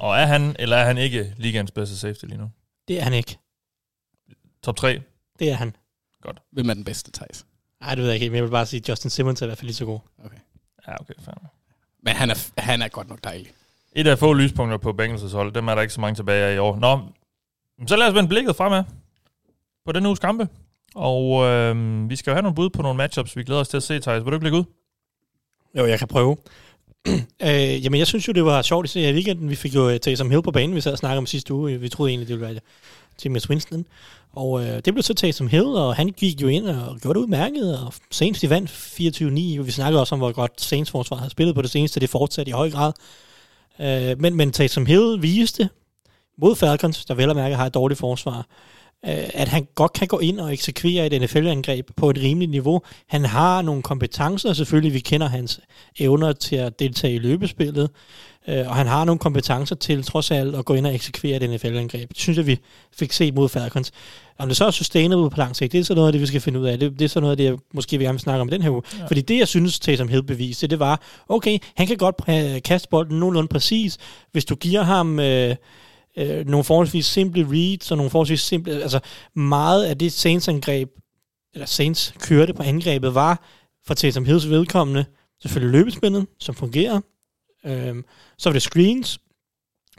Og 0.00 0.16
er 0.16 0.26
han, 0.26 0.56
eller 0.58 0.76
er 0.76 0.84
han 0.84 0.98
ikke 0.98 1.34
ligands 1.36 1.70
bedste 1.70 1.96
safety 1.96 2.24
lige 2.24 2.38
nu? 2.38 2.50
Det 2.88 2.98
er 2.98 3.02
han 3.02 3.12
ikke. 3.12 3.38
Top 4.62 4.76
3? 4.76 5.00
Det 5.38 5.50
er 5.50 5.54
han. 5.54 5.76
Hvem 6.52 6.70
er 6.70 6.74
den 6.74 6.84
bedste, 6.84 7.12
Thijs? 7.12 7.46
Nej, 7.80 7.94
det 7.94 8.02
ved 8.04 8.10
jeg 8.10 8.14
ikke, 8.14 8.30
men 8.30 8.36
jeg 8.36 8.44
vil 8.44 8.50
bare 8.50 8.66
sige, 8.66 8.80
at 8.80 8.88
Justin 8.88 9.10
Simmons 9.10 9.42
er 9.42 9.46
i 9.46 9.48
hvert 9.48 9.58
fald 9.58 9.66
lige 9.66 9.76
så 9.76 9.84
god. 9.84 9.98
Ja, 10.88 11.00
okay, 11.00 11.14
fair. 11.24 11.34
Men 12.04 12.14
han 12.14 12.30
er, 12.30 12.60
han 12.60 12.82
er 12.82 12.88
godt 12.88 13.08
nok 13.08 13.24
dejlig. 13.24 13.46
Et 13.92 14.06
af 14.06 14.18
få 14.18 14.32
lyspunkter 14.32 14.78
på 14.78 14.90
Bengals' 15.00 15.36
hold, 15.36 15.52
dem 15.52 15.68
er 15.68 15.74
der 15.74 15.82
ikke 15.82 15.94
så 15.94 16.00
mange 16.00 16.14
tilbage 16.14 16.44
af 16.44 16.54
i 16.54 16.58
år. 16.58 16.76
Nå, 16.76 17.00
men 17.78 17.88
så 17.88 17.96
lad 17.96 18.08
os 18.08 18.14
vende 18.14 18.28
blikket 18.28 18.56
fremad 18.56 18.84
på 19.86 19.92
den 19.92 20.06
uges 20.06 20.18
kampe. 20.18 20.48
Og 20.94 21.44
øh, 21.44 22.10
vi 22.10 22.16
skal 22.16 22.30
jo 22.30 22.34
have 22.34 22.42
nogle 22.42 22.54
bud 22.54 22.70
på 22.70 22.82
nogle 22.82 22.96
matchups, 22.96 23.36
vi 23.36 23.44
glæder 23.44 23.60
os 23.60 23.68
til 23.68 23.76
at 23.76 23.82
se, 23.82 24.00
Thijs. 24.00 24.24
Vil 24.24 24.30
du 24.30 24.36
ikke 24.36 24.44
lægge 24.44 24.58
ud? 24.58 24.64
Jo, 25.78 25.86
jeg 25.86 25.98
kan 25.98 26.08
prøve. 26.08 26.36
øh, 27.42 27.84
jamen, 27.84 27.98
jeg 27.98 28.06
synes 28.06 28.28
jo, 28.28 28.32
det 28.32 28.44
var 28.44 28.62
sjovt 28.62 28.84
at 28.84 28.90
se 28.90 29.00
her 29.00 29.08
i 29.08 29.14
weekenden. 29.14 29.50
Vi 29.50 29.54
fik 29.54 29.74
jo 29.74 29.88
uh, 29.88 29.96
Taysom 29.96 30.30
Hill 30.30 30.42
på 30.42 30.50
banen, 30.50 30.76
vi 30.76 30.80
sad 30.80 30.92
og 30.92 30.98
snakkede 30.98 31.18
om 31.18 31.26
sidste 31.26 31.54
uge. 31.54 31.80
Vi 31.80 31.88
troede 31.88 32.10
egentlig, 32.10 32.28
det 32.28 32.34
ville 32.40 32.46
være 32.46 32.60
James 33.24 33.50
Winston. 33.50 33.86
Og 34.32 34.64
øh, 34.64 34.80
det 34.84 34.94
blev 34.94 35.02
så 35.02 35.14
taget 35.14 35.34
som 35.34 35.48
hed, 35.48 35.66
og 35.66 35.96
han 35.96 36.08
gik 36.08 36.42
jo 36.42 36.48
ind 36.48 36.66
og 36.66 36.98
gjorde 37.00 37.18
det 37.18 37.22
udmærket. 37.24 37.78
Og 37.78 37.92
Saints, 38.10 38.40
de 38.40 38.50
vandt 38.50 38.70
24-9. 38.70 39.60
Og 39.60 39.66
vi 39.66 39.70
snakkede 39.70 40.00
også 40.00 40.14
om, 40.14 40.18
hvor 40.18 40.32
godt 40.32 40.60
Saints 40.60 40.90
forsvar 40.90 41.16
havde 41.16 41.30
spillet 41.30 41.54
på 41.54 41.62
det 41.62 41.70
seneste. 41.70 42.00
Det 42.00 42.10
fortsatte 42.10 42.50
i 42.50 42.52
høj 42.52 42.70
grad. 42.70 42.92
Øh, 43.80 44.20
men, 44.20 44.36
men 44.36 44.52
taget 44.52 44.70
som 44.70 44.86
hed 44.86 45.18
viste 45.18 45.68
mod 46.38 46.56
Falcons, 46.56 47.04
der 47.04 47.14
vel 47.14 47.30
og 47.30 47.36
mærke 47.36 47.56
har 47.56 47.66
et 47.66 47.74
dårligt 47.74 48.00
forsvar, 48.00 48.46
at 49.02 49.48
han 49.48 49.66
godt 49.74 49.92
kan 49.92 50.08
gå 50.08 50.18
ind 50.18 50.40
og 50.40 50.52
eksekvere 50.52 51.06
et 51.06 51.22
NFL-angreb 51.22 51.88
på 51.96 52.10
et 52.10 52.18
rimeligt 52.18 52.50
niveau. 52.50 52.82
Han 53.08 53.24
har 53.24 53.62
nogle 53.62 53.82
kompetencer, 53.82 54.52
selvfølgelig 54.52 54.94
vi 54.94 55.00
kender 55.00 55.28
hans 55.28 55.60
evner 55.98 56.32
til 56.32 56.56
at 56.56 56.78
deltage 56.78 57.14
i 57.14 57.18
løbespillet, 57.18 57.90
øh, 58.48 58.68
og 58.68 58.74
han 58.74 58.86
har 58.86 59.04
nogle 59.04 59.18
kompetencer 59.18 59.76
til 59.76 60.02
trods 60.02 60.30
alt 60.30 60.56
at 60.56 60.64
gå 60.64 60.74
ind 60.74 60.86
og 60.86 60.94
eksekvere 60.94 61.36
et 61.36 61.50
NFL-angreb. 61.50 62.08
Det 62.08 62.18
synes 62.18 62.38
jeg, 62.38 62.46
vi 62.46 62.58
fik 62.98 63.12
set 63.12 63.34
mod 63.34 63.48
Falcons. 63.48 63.92
Om 64.38 64.48
det 64.48 64.56
så 64.56 64.64
er 64.64 64.70
sustainable 64.70 65.30
på 65.30 65.36
lang 65.36 65.56
sigt, 65.56 65.72
det 65.72 65.80
er 65.80 65.84
så 65.84 65.94
noget 65.94 66.08
af 66.08 66.12
det, 66.12 66.20
vi 66.20 66.26
skal 66.26 66.40
finde 66.40 66.60
ud 66.60 66.66
af. 66.66 66.78
Det, 66.78 66.98
det 66.98 67.04
er 67.04 67.08
så 67.08 67.20
noget 67.20 67.30
af 67.30 67.36
det, 67.36 67.44
jeg 67.44 67.56
måske 67.74 67.98
vil 67.98 68.06
gerne 68.06 68.18
snakke 68.18 68.40
om 68.40 68.48
den 68.48 68.62
her 68.62 68.70
uge. 68.70 68.82
Ja. 68.98 69.06
Fordi 69.06 69.20
det, 69.20 69.38
jeg 69.38 69.48
synes, 69.48 69.78
Taysom 69.78 70.08
Hill 70.08 70.22
beviste, 70.22 70.66
det 70.66 70.78
var, 70.78 71.00
okay, 71.28 71.58
han 71.76 71.86
kan 71.86 71.96
godt 71.96 72.14
præ- 72.22 72.58
kaste 72.58 72.88
bolden 72.88 73.18
nogenlunde 73.20 73.48
præcis, 73.48 73.98
hvis 74.32 74.44
du 74.44 74.54
giver 74.54 74.82
ham... 74.82 75.20
Øh, 75.20 75.56
øh, 76.16 76.46
nogle 76.46 76.64
forholdsvis 76.64 77.06
simple 77.06 77.46
reads 77.50 77.90
og 77.90 77.96
nogle 77.96 78.10
forholdsvis 78.10 78.40
simple, 78.40 78.82
altså 78.82 79.00
meget 79.34 79.84
af 79.84 79.98
det 79.98 80.12
Saints 80.12 80.48
angreb, 80.48 80.90
eller 81.54 81.66
Saints 81.66 82.14
kørte 82.18 82.54
på 82.54 82.62
angrebet, 82.62 83.14
var 83.14 83.44
for 83.86 83.94
Taysom 83.94 84.24
Hills 84.24 84.48
vedkommende 84.48 85.04
selvfølgelig 85.42 85.78
løbespillet, 85.78 86.26
som 86.38 86.54
fungerer. 86.54 87.00
Øh, 87.66 87.94
så 88.38 88.48
var 88.48 88.52
det 88.52 88.62
screens, 88.62 89.18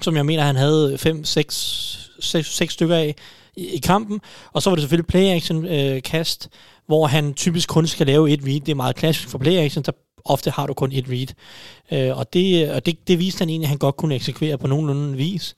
som 0.02 0.16
jeg 0.16 0.26
mener, 0.26 0.44
han 0.44 0.56
havde 0.56 0.98
5, 0.98 1.24
6, 1.24 2.12
6, 2.20 2.56
6 2.56 2.74
stykker 2.74 2.96
af 2.96 3.16
i, 3.56 3.68
i 3.68 3.78
kampen. 3.78 4.22
Og 4.54 4.62
så 4.62 4.70
var 4.70 4.76
det 4.76 4.84
selvfølgelig 4.84 5.08
play-action 5.08 5.66
øh, 5.66 6.02
kast, 6.02 6.50
hvor 6.88 7.08
han 7.08 7.34
typisk 7.34 7.70
kun 7.70 7.88
skal 7.88 8.08
lave 8.08 8.32
et 8.32 8.40
read. 8.44 8.60
Det 8.60 8.70
er 8.70 8.76
meget 8.76 8.96
klassisk 8.96 9.30
for 9.30 9.38
play-action, 9.38 9.84
der 9.84 9.92
ofte 10.26 10.52
har 10.52 10.68
du 10.68 10.74
kun 10.74 10.92
et 10.92 11.06
read. 11.10 11.28
Øh, 11.92 12.18
og 12.18 12.34
det, 12.34 12.72
og 12.72 12.86
det, 12.86 13.08
det 13.08 13.20
viste 13.20 13.40
han 13.40 13.50
egentlig, 13.50 13.66
at 13.66 13.70
han 13.70 13.78
godt 13.78 13.98
kunne 13.98 14.16
eksekvere 14.16 14.58
på 14.58 14.68
nogenlunde 14.68 15.18
vis. 15.18 15.56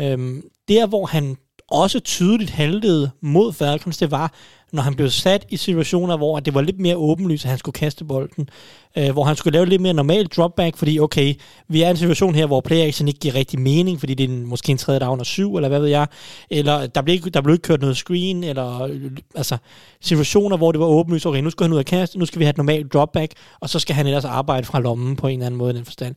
Øhm, 0.00 0.42
der, 0.68 0.86
hvor 0.86 1.06
han 1.06 1.36
også 1.70 2.00
tydeligt 2.00 2.50
haltede 2.50 3.10
mod 3.20 3.52
Falcons, 3.52 3.96
det 3.96 4.10
var, 4.10 4.32
når 4.72 4.82
han 4.82 4.94
blev 4.94 5.10
sat 5.10 5.46
i 5.48 5.56
situationer, 5.56 6.16
hvor 6.16 6.40
det 6.40 6.54
var 6.54 6.60
lidt 6.60 6.80
mere 6.80 6.96
åbenlyst, 6.96 7.44
at 7.44 7.48
han 7.48 7.58
skulle 7.58 7.72
kaste 7.72 8.04
bolden, 8.04 8.48
øh, 8.96 9.10
hvor 9.10 9.24
han 9.24 9.36
skulle 9.36 9.52
lave 9.52 9.66
lidt 9.66 9.82
mere 9.82 9.94
normal 9.94 10.26
dropback, 10.26 10.76
fordi 10.76 11.00
okay, 11.00 11.34
vi 11.68 11.82
er 11.82 11.86
i 11.86 11.90
en 11.90 11.96
situation 11.96 12.34
her, 12.34 12.46
hvor 12.46 12.60
play 12.60 12.76
action 12.76 13.08
ikke 13.08 13.20
giver 13.20 13.34
rigtig 13.34 13.60
mening, 13.60 14.00
fordi 14.00 14.14
det 14.14 14.24
er 14.24 14.28
en, 14.28 14.46
måske 14.46 14.72
en 14.72 14.78
tredje 14.78 15.00
down 15.00 15.20
og 15.20 15.26
syv, 15.26 15.56
eller 15.56 15.68
hvad 15.68 15.80
ved 15.80 15.88
jeg, 15.88 16.06
eller 16.50 16.86
der 16.86 17.02
blev, 17.02 17.14
ikke, 17.14 17.30
der 17.30 17.40
blev 17.40 17.52
ikke 17.52 17.62
kørt 17.62 17.80
noget 17.80 17.96
screen, 17.96 18.44
eller 18.44 18.82
øh, 18.82 19.10
altså 19.34 19.56
situationer, 20.00 20.56
hvor 20.56 20.72
det 20.72 20.80
var 20.80 20.86
åbenlyst, 20.86 21.26
okay, 21.26 21.40
nu 21.40 21.50
skal 21.50 21.64
han 21.64 21.72
ud 21.72 21.78
og 21.78 21.84
kaste, 21.84 22.18
nu 22.18 22.26
skal 22.26 22.38
vi 22.38 22.44
have 22.44 22.50
et 22.50 22.56
normalt 22.56 22.92
dropback, 22.92 23.32
og 23.60 23.70
så 23.70 23.78
skal 23.78 23.94
han 23.94 24.06
ellers 24.06 24.24
arbejde 24.24 24.66
fra 24.66 24.80
lommen 24.80 25.16
på 25.16 25.26
en 25.26 25.32
eller 25.32 25.46
anden 25.46 25.58
måde 25.58 25.74
i 25.74 25.76
den 25.76 25.84
forstand. 25.84 26.14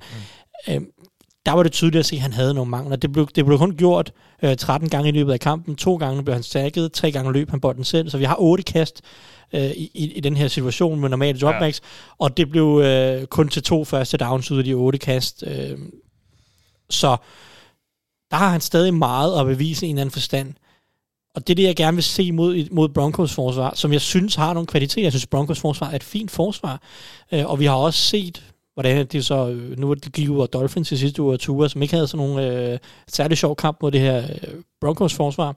Mm. 0.67 0.73
Øhm, 0.73 0.85
der 1.45 1.51
var 1.51 1.63
det 1.63 1.71
tydeligt 1.71 1.99
at 1.99 2.05
se, 2.05 2.15
at 2.15 2.21
han 2.21 2.33
havde 2.33 2.53
nogle 2.53 2.71
mangler. 2.71 2.95
Det 2.95 3.11
blev, 3.11 3.27
det 3.35 3.45
blev 3.45 3.57
kun 3.57 3.75
gjort 3.75 4.13
øh, 4.43 4.55
13 4.55 4.89
gange 4.89 5.09
i 5.09 5.11
løbet 5.11 5.33
af 5.33 5.39
kampen. 5.39 5.75
To 5.75 5.95
gange 5.95 6.23
blev 6.23 6.33
han 6.33 6.43
sækket, 6.43 6.91
tre 6.91 7.11
gange 7.11 7.33
løb 7.33 7.49
han 7.49 7.59
bolden 7.59 7.83
selv. 7.83 8.09
Så 8.09 8.17
vi 8.17 8.23
har 8.23 8.35
otte 8.39 8.63
kast 8.63 9.01
øh, 9.53 9.71
i, 9.71 10.11
i, 10.15 10.19
den 10.19 10.37
her 10.37 10.47
situation 10.47 10.99
med 10.99 11.09
normale 11.09 11.39
dropbacks. 11.39 11.81
Ja. 11.83 12.15
Og 12.19 12.37
det 12.37 12.49
blev 12.49 12.81
øh, 12.83 13.25
kun 13.25 13.49
til 13.49 13.63
to 13.63 13.85
første 13.85 14.17
downs 14.17 14.51
ud 14.51 14.57
af 14.57 14.63
de 14.63 14.73
otte 14.73 14.99
kast. 14.99 15.43
Øh, 15.47 15.77
så 16.89 17.17
der 18.31 18.37
har 18.37 18.49
han 18.49 18.61
stadig 18.61 18.93
meget 18.93 19.39
at 19.39 19.45
bevise 19.45 19.85
i 19.85 19.89
en 19.89 19.95
eller 19.95 20.01
anden 20.01 20.13
forstand. 20.13 20.53
Og 21.35 21.47
det 21.47 21.53
er 21.53 21.55
det, 21.55 21.63
jeg 21.63 21.75
gerne 21.75 21.97
vil 21.97 22.03
se 22.03 22.31
mod, 22.31 22.69
mod 22.71 22.89
Broncos 22.89 23.33
forsvar, 23.33 23.73
som 23.75 23.93
jeg 23.93 24.01
synes 24.01 24.35
har 24.35 24.53
nogle 24.53 24.67
kvaliteter. 24.67 25.05
Jeg 25.05 25.11
synes, 25.11 25.27
Broncos 25.27 25.59
forsvar 25.59 25.89
er 25.89 25.95
et 25.95 26.03
fint 26.03 26.31
forsvar. 26.31 26.81
Øh, 27.31 27.45
og 27.45 27.59
vi 27.59 27.65
har 27.65 27.75
også 27.75 28.01
set, 28.01 28.43
hvordan 28.73 29.05
det 29.05 29.25
så, 29.25 29.49
øh, 29.49 29.77
nu 29.77 29.93
de 29.93 30.09
gik 30.09 30.29
ud 30.29 30.41
af 30.41 30.47
Dolphins 30.47 30.91
i 30.91 30.97
sidste 30.97 31.21
uge, 31.21 31.33
og 31.33 31.39
Tua, 31.39 31.67
som 31.67 31.81
ikke 31.81 31.93
havde 31.93 32.07
sådan 32.07 32.27
nogle 32.27 32.71
øh, 32.71 32.79
særlig 33.07 33.37
sjov 33.37 33.55
kamp 33.55 33.77
mod 33.81 33.91
det 33.91 33.99
her 34.01 34.17
øh, 34.17 34.53
Broncos 34.81 35.13
forsvar. 35.13 35.55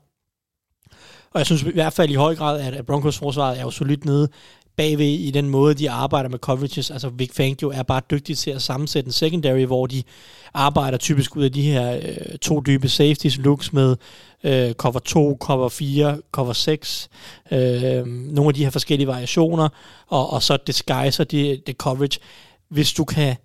Og 1.30 1.38
jeg 1.38 1.47
synes 1.47 1.62
i 1.62 1.71
hvert 1.73 1.92
fald 1.92 2.11
i 2.11 2.14
høj 2.14 2.35
grad, 2.35 2.61
at 2.61 2.87
Broncos 2.87 3.18
forsvar 3.18 3.50
er 3.50 3.62
jo 3.62 3.71
solidt 3.71 4.04
nede 4.04 4.28
bagved 4.76 5.06
i 5.06 5.30
den 5.30 5.49
måde, 5.49 5.75
de 5.75 5.90
arbejder 5.90 6.28
med 6.28 6.38
coverages. 6.38 6.90
Altså 6.90 7.09
Vic 7.09 7.33
Fangio 7.33 7.71
er 7.71 7.83
bare 7.83 8.00
dygtig 8.11 8.38
til 8.38 8.50
at 8.50 8.62
sammensætte 8.62 9.09
en 9.09 9.12
secondary, 9.12 9.64
hvor 9.64 9.87
de 9.87 10.02
arbejder 10.54 10.99
typisk 10.99 11.37
ud 11.37 11.44
af 11.44 11.52
de 11.52 11.62
her 11.62 11.97
øh, 11.97 12.38
to 12.38 12.61
dybe 12.61 12.88
safeties 12.88 13.38
looks 13.38 13.73
med 13.73 13.97
øh, 14.44 14.73
cover 14.73 14.99
2, 14.99 15.37
cover 15.40 15.68
4, 15.68 16.18
cover 16.33 16.52
6, 16.52 17.09
øh, 17.52 18.06
nogle 18.06 18.49
af 18.49 18.54
de 18.54 18.64
her 18.64 18.71
forskellige 18.71 19.06
variationer, 19.06 19.68
og, 20.06 20.33
og 20.33 20.42
så 20.42 20.56
disguiser 20.66 21.25
det 21.25 21.75
coverage. 21.78 22.21
Hvis 22.68 22.92
du 22.92 23.04
kan 23.04 23.37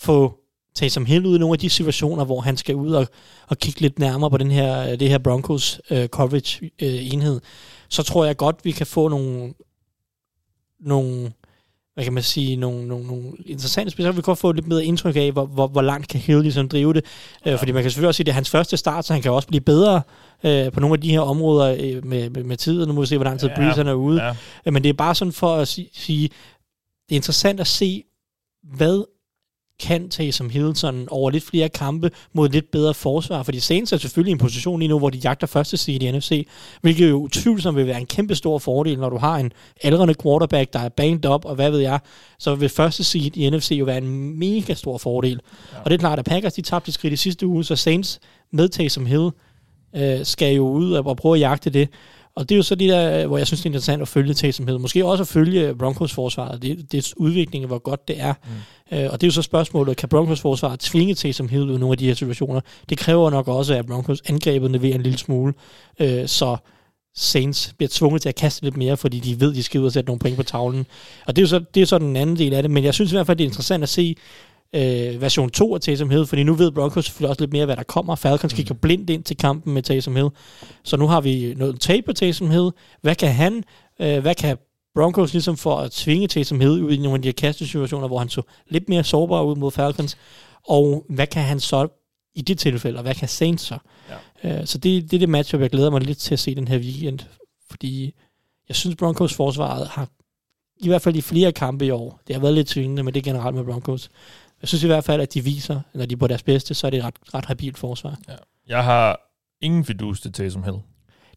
få 0.00 0.38
Taysom 0.74 1.06
Hill 1.06 1.26
ud 1.26 1.36
i 1.36 1.38
nogle 1.38 1.54
af 1.54 1.58
de 1.58 1.70
situationer, 1.70 2.24
hvor 2.24 2.40
han 2.40 2.56
skal 2.56 2.74
ud 2.74 2.92
og, 2.92 3.06
og 3.48 3.58
kigge 3.58 3.80
lidt 3.80 3.98
nærmere 3.98 4.30
på 4.30 4.36
den 4.36 4.50
her, 4.50 4.96
det 4.96 5.08
her 5.08 5.18
Broncos 5.18 5.80
øh, 5.90 6.08
coverage 6.08 6.70
øh, 6.82 7.12
enhed, 7.12 7.40
så 7.88 8.02
tror 8.02 8.24
jeg 8.24 8.36
godt, 8.36 8.64
vi 8.64 8.70
kan 8.70 8.86
få 8.86 9.08
nogle, 9.08 9.54
nogle 10.80 11.32
hvad 11.96 12.04
kan 12.04 12.12
man 12.12 12.22
sige, 12.22 12.56
nogle, 12.56 12.88
nogle, 12.88 13.06
nogle 13.06 13.32
interessante 13.46 13.90
spil, 13.90 14.04
så 14.04 14.10
kan 14.10 14.16
vi 14.16 14.22
godt 14.22 14.38
få 14.38 14.52
lidt 14.52 14.66
mere 14.66 14.84
indtryk 14.84 15.16
af, 15.16 15.32
hvor, 15.32 15.46
hvor, 15.46 15.66
hvor 15.66 15.82
langt 15.82 16.08
kan 16.08 16.20
Hill 16.20 16.42
ligesom 16.42 16.68
drive 16.68 16.92
det. 16.92 17.04
Ja. 17.46 17.52
Øh, 17.52 17.58
fordi 17.58 17.72
man 17.72 17.82
kan 17.82 17.90
selvfølgelig 17.90 18.08
også 18.08 18.16
sige, 18.16 18.24
at 18.24 18.26
det 18.26 18.32
er 18.32 18.34
hans 18.34 18.50
første 18.50 18.76
start, 18.76 19.04
så 19.04 19.12
han 19.12 19.22
kan 19.22 19.32
også 19.32 19.48
blive 19.48 19.60
bedre 19.60 20.02
øh, 20.44 20.72
på 20.72 20.80
nogle 20.80 20.94
af 20.94 21.00
de 21.00 21.10
her 21.10 21.20
områder 21.20 21.76
øh, 21.80 22.04
med, 22.06 22.30
med, 22.30 22.44
med 22.44 22.56
tiden. 22.56 22.88
Nu 22.88 22.94
må 22.94 23.00
vi 23.00 23.06
se, 23.06 23.16
hvor 23.16 23.24
lang 23.24 23.40
tid 23.40 23.48
ja. 23.48 23.54
Breeze 23.54 23.80
er 23.80 23.92
ude. 23.92 24.22
Ja. 24.22 24.36
Øh, 24.66 24.72
men 24.72 24.82
det 24.82 24.88
er 24.88 24.92
bare 24.92 25.14
sådan 25.14 25.32
for 25.32 25.56
at 25.56 25.68
sige, 25.68 25.88
sige, 25.92 26.28
det 27.08 27.14
er 27.14 27.16
interessant 27.16 27.60
at 27.60 27.66
se, 27.66 28.04
hvad 28.74 29.04
kan 29.80 30.08
tage 30.08 30.32
som 30.32 30.50
Hilton 30.50 31.08
over 31.10 31.30
lidt 31.30 31.44
flere 31.44 31.68
kampe 31.68 32.10
mod 32.32 32.48
lidt 32.48 32.70
bedre 32.70 32.94
forsvar, 32.94 33.42
fordi 33.42 33.60
Saints 33.60 33.92
er 33.92 33.96
selvfølgelig 33.96 34.30
i 34.30 34.32
en 34.32 34.38
position 34.38 34.78
lige 34.80 34.88
nu, 34.88 34.98
hvor 34.98 35.10
de 35.10 35.18
jagter 35.18 35.46
første 35.46 35.76
seed 35.76 36.02
i 36.02 36.10
NFC, 36.12 36.48
hvilket 36.80 37.10
jo 37.10 37.16
utvivlsomt 37.16 37.76
vil 37.76 37.86
være 37.86 38.00
en 38.00 38.06
kæmpe 38.06 38.34
stor 38.34 38.58
fordel, 38.58 38.98
når 38.98 39.10
du 39.10 39.16
har 39.16 39.36
en 39.36 39.52
aldrende 39.82 40.14
quarterback, 40.22 40.72
der 40.72 40.78
er 40.78 40.88
banked 40.88 41.30
up, 41.30 41.44
og 41.44 41.54
hvad 41.54 41.70
ved 41.70 41.80
jeg, 41.80 41.98
så 42.38 42.54
vil 42.54 42.68
første 42.68 43.04
seed 43.04 43.36
i 43.36 43.50
NFC 43.50 43.70
jo 43.70 43.84
være 43.84 43.98
en 43.98 44.38
mega 44.38 44.74
stor 44.74 44.98
fordel. 44.98 45.40
Ja. 45.72 45.78
Og 45.78 45.90
det 45.90 45.94
er 45.94 45.98
klart, 45.98 46.18
at 46.18 46.24
Packers 46.24 46.54
de 46.54 46.62
tabte 46.62 46.92
skridt 46.92 47.12
i 47.12 47.16
sidste 47.16 47.46
uge, 47.46 47.64
så 47.64 47.76
Saints 47.76 48.20
med 48.52 48.68
Taysom 48.68 49.06
Hill 49.06 49.30
øh, 49.96 50.24
skal 50.24 50.54
jo 50.54 50.68
ud 50.68 50.92
og 50.92 51.16
prøve 51.16 51.34
at 51.34 51.40
jagte 51.40 51.70
det. 51.70 51.88
Og 52.36 52.48
det 52.48 52.54
er 52.54 52.56
jo 52.56 52.62
så 52.62 52.74
det 52.74 52.88
der, 52.88 53.26
hvor 53.26 53.38
jeg 53.38 53.46
synes, 53.46 53.60
det 53.60 53.66
er 53.66 53.70
interessant 53.70 54.02
at 54.02 54.08
følge 54.08 54.34
Taysom 54.34 54.66
Hill. 54.66 54.80
Måske 54.80 55.06
også 55.06 55.22
at 55.22 55.28
følge 55.28 55.74
Broncos 55.74 56.12
forsvaret, 56.12 56.62
det, 56.62 56.92
det 56.92 57.14
udvikling, 57.16 57.66
hvor 57.66 57.78
godt 57.78 58.08
det 58.08 58.20
er. 58.20 58.34
Mm. 58.90 58.98
Øh, 58.98 59.12
og 59.12 59.20
det 59.20 59.26
er 59.26 59.28
jo 59.28 59.32
så 59.32 59.42
spørgsmålet, 59.42 59.96
kan 59.96 60.08
Broncos 60.08 60.40
forsvaret 60.40 60.80
tvinge 60.80 61.14
Taysom 61.14 61.48
Hill 61.48 61.70
ud 61.70 61.76
i 61.76 61.78
nogle 61.78 61.92
af 61.92 61.98
de 61.98 62.06
her 62.06 62.14
situationer? 62.14 62.60
Det 62.88 62.98
kræver 62.98 63.30
nok 63.30 63.48
også, 63.48 63.74
at 63.74 63.86
Broncos 63.86 64.22
angrebet 64.28 64.70
leverer 64.70 64.94
en 64.94 65.02
lille 65.02 65.18
smule. 65.18 65.54
Øh, 66.00 66.28
så 66.28 66.56
Saints 67.14 67.74
bliver 67.78 67.90
tvunget 67.92 68.22
til 68.22 68.28
at 68.28 68.34
kaste 68.34 68.64
lidt 68.64 68.76
mere, 68.76 68.96
fordi 68.96 69.18
de 69.18 69.40
ved, 69.40 69.54
de 69.54 69.62
skal 69.62 69.80
ud 69.80 69.86
og 69.86 69.92
sætte 69.92 70.06
nogle 70.06 70.18
point 70.18 70.36
på 70.36 70.42
tavlen. 70.42 70.86
Og 71.26 71.36
det 71.36 71.42
er 71.42 71.44
jo 71.44 71.48
så, 71.48 71.64
det 71.74 71.82
er 71.82 71.86
så 71.86 71.98
den 71.98 72.16
anden 72.16 72.38
del 72.38 72.54
af 72.54 72.62
det. 72.62 72.70
Men 72.70 72.84
jeg 72.84 72.94
synes 72.94 73.12
i 73.12 73.14
hvert 73.14 73.26
fald, 73.26 73.38
det 73.38 73.44
er 73.44 73.48
interessant 73.48 73.82
at 73.82 73.88
se, 73.88 74.16
øh, 74.74 75.20
version 75.20 75.50
2 75.50 75.74
af 75.74 75.80
Taysom 75.80 76.10
Hill, 76.10 76.26
fordi 76.26 76.42
nu 76.42 76.54
ved 76.54 76.72
Broncos 76.72 77.04
selvfølgelig 77.04 77.28
også 77.30 77.42
lidt 77.42 77.52
mere, 77.52 77.64
hvad 77.64 77.76
der 77.76 77.82
kommer. 77.82 78.14
Falcons 78.14 78.52
mm. 78.52 78.56
kigger 78.56 78.74
blindt 78.74 79.10
ind 79.10 79.24
til 79.24 79.36
kampen 79.36 79.74
med 79.74 79.82
Taysom 79.82 80.16
Hill. 80.16 80.28
Så 80.84 80.96
nu 80.96 81.06
har 81.06 81.20
vi 81.20 81.54
noget 81.56 81.80
tape 81.80 82.02
på 82.02 82.12
Taysom 82.12 82.50
Hill. 82.50 82.70
Hvad 83.02 83.14
kan 83.14 83.32
han? 83.32 83.64
Øh, 84.00 84.18
hvad 84.18 84.34
kan 84.34 84.56
Broncos 84.94 85.32
ligesom 85.32 85.56
for 85.56 85.76
at 85.76 85.90
tvinge 85.90 86.28
Taysom 86.28 86.60
Hill 86.60 86.84
ud 86.84 86.92
i 86.92 86.96
nogle 86.96 87.14
af 87.14 87.22
de 87.22 87.28
her 87.28 87.32
kastesituationer, 87.32 88.08
hvor 88.08 88.18
han 88.18 88.28
så 88.28 88.42
lidt 88.68 88.88
mere 88.88 89.04
sårbar 89.04 89.42
ud 89.42 89.56
mod 89.56 89.70
Falcons? 89.70 90.16
Og 90.68 91.06
hvad 91.08 91.26
kan 91.26 91.42
han 91.42 91.60
så 91.60 91.88
i 92.34 92.42
det 92.42 92.58
tilfælde, 92.58 92.98
og 92.98 93.02
hvad 93.02 93.14
kan 93.14 93.28
Saints 93.28 93.62
så? 93.62 93.78
Ja. 94.44 94.60
Øh, 94.60 94.66
så 94.66 94.78
det, 94.78 95.10
det 95.10 95.16
er 95.16 95.18
det 95.18 95.28
match, 95.28 95.54
jeg 95.54 95.70
glæder 95.70 95.90
mig 95.90 96.00
lidt 96.00 96.18
til 96.18 96.34
at 96.34 96.38
se 96.38 96.54
den 96.54 96.68
her 96.68 96.78
weekend, 96.78 97.18
fordi 97.70 98.14
jeg 98.68 98.76
synes, 98.76 98.96
Broncos 98.96 99.34
forsvaret 99.34 99.88
har 99.88 100.08
i 100.78 100.88
hvert 100.88 101.02
fald 101.02 101.16
i 101.16 101.20
flere 101.20 101.52
kampe 101.52 101.86
i 101.86 101.90
år. 101.90 102.20
Det 102.26 102.36
har 102.36 102.40
været 102.40 102.54
lidt 102.54 102.68
tvingende, 102.68 103.02
men 103.02 103.14
det 103.14 103.20
er 103.20 103.24
generelt 103.24 103.56
med 103.56 103.64
Broncos. 103.64 104.10
Jeg 104.62 104.68
synes 104.68 104.84
i 104.84 104.86
hvert 104.86 105.04
fald, 105.04 105.20
at 105.20 105.34
de 105.34 105.44
viser, 105.44 105.80
når 105.94 106.06
de 106.06 106.12
er 106.12 106.18
på 106.18 106.26
deres 106.26 106.42
bedste, 106.42 106.74
så 106.74 106.86
er 106.86 106.90
det 106.90 106.98
et 106.98 107.04
ret, 107.04 107.14
ret 107.34 107.44
habilt 107.44 107.78
forsvar. 107.78 108.18
Ja. 108.28 108.34
Jeg 108.68 108.84
har 108.84 109.20
ingen 109.60 109.84
fidus 109.84 110.20
til 110.20 110.32
Taysom 110.32 110.62
Hill. 110.62 110.76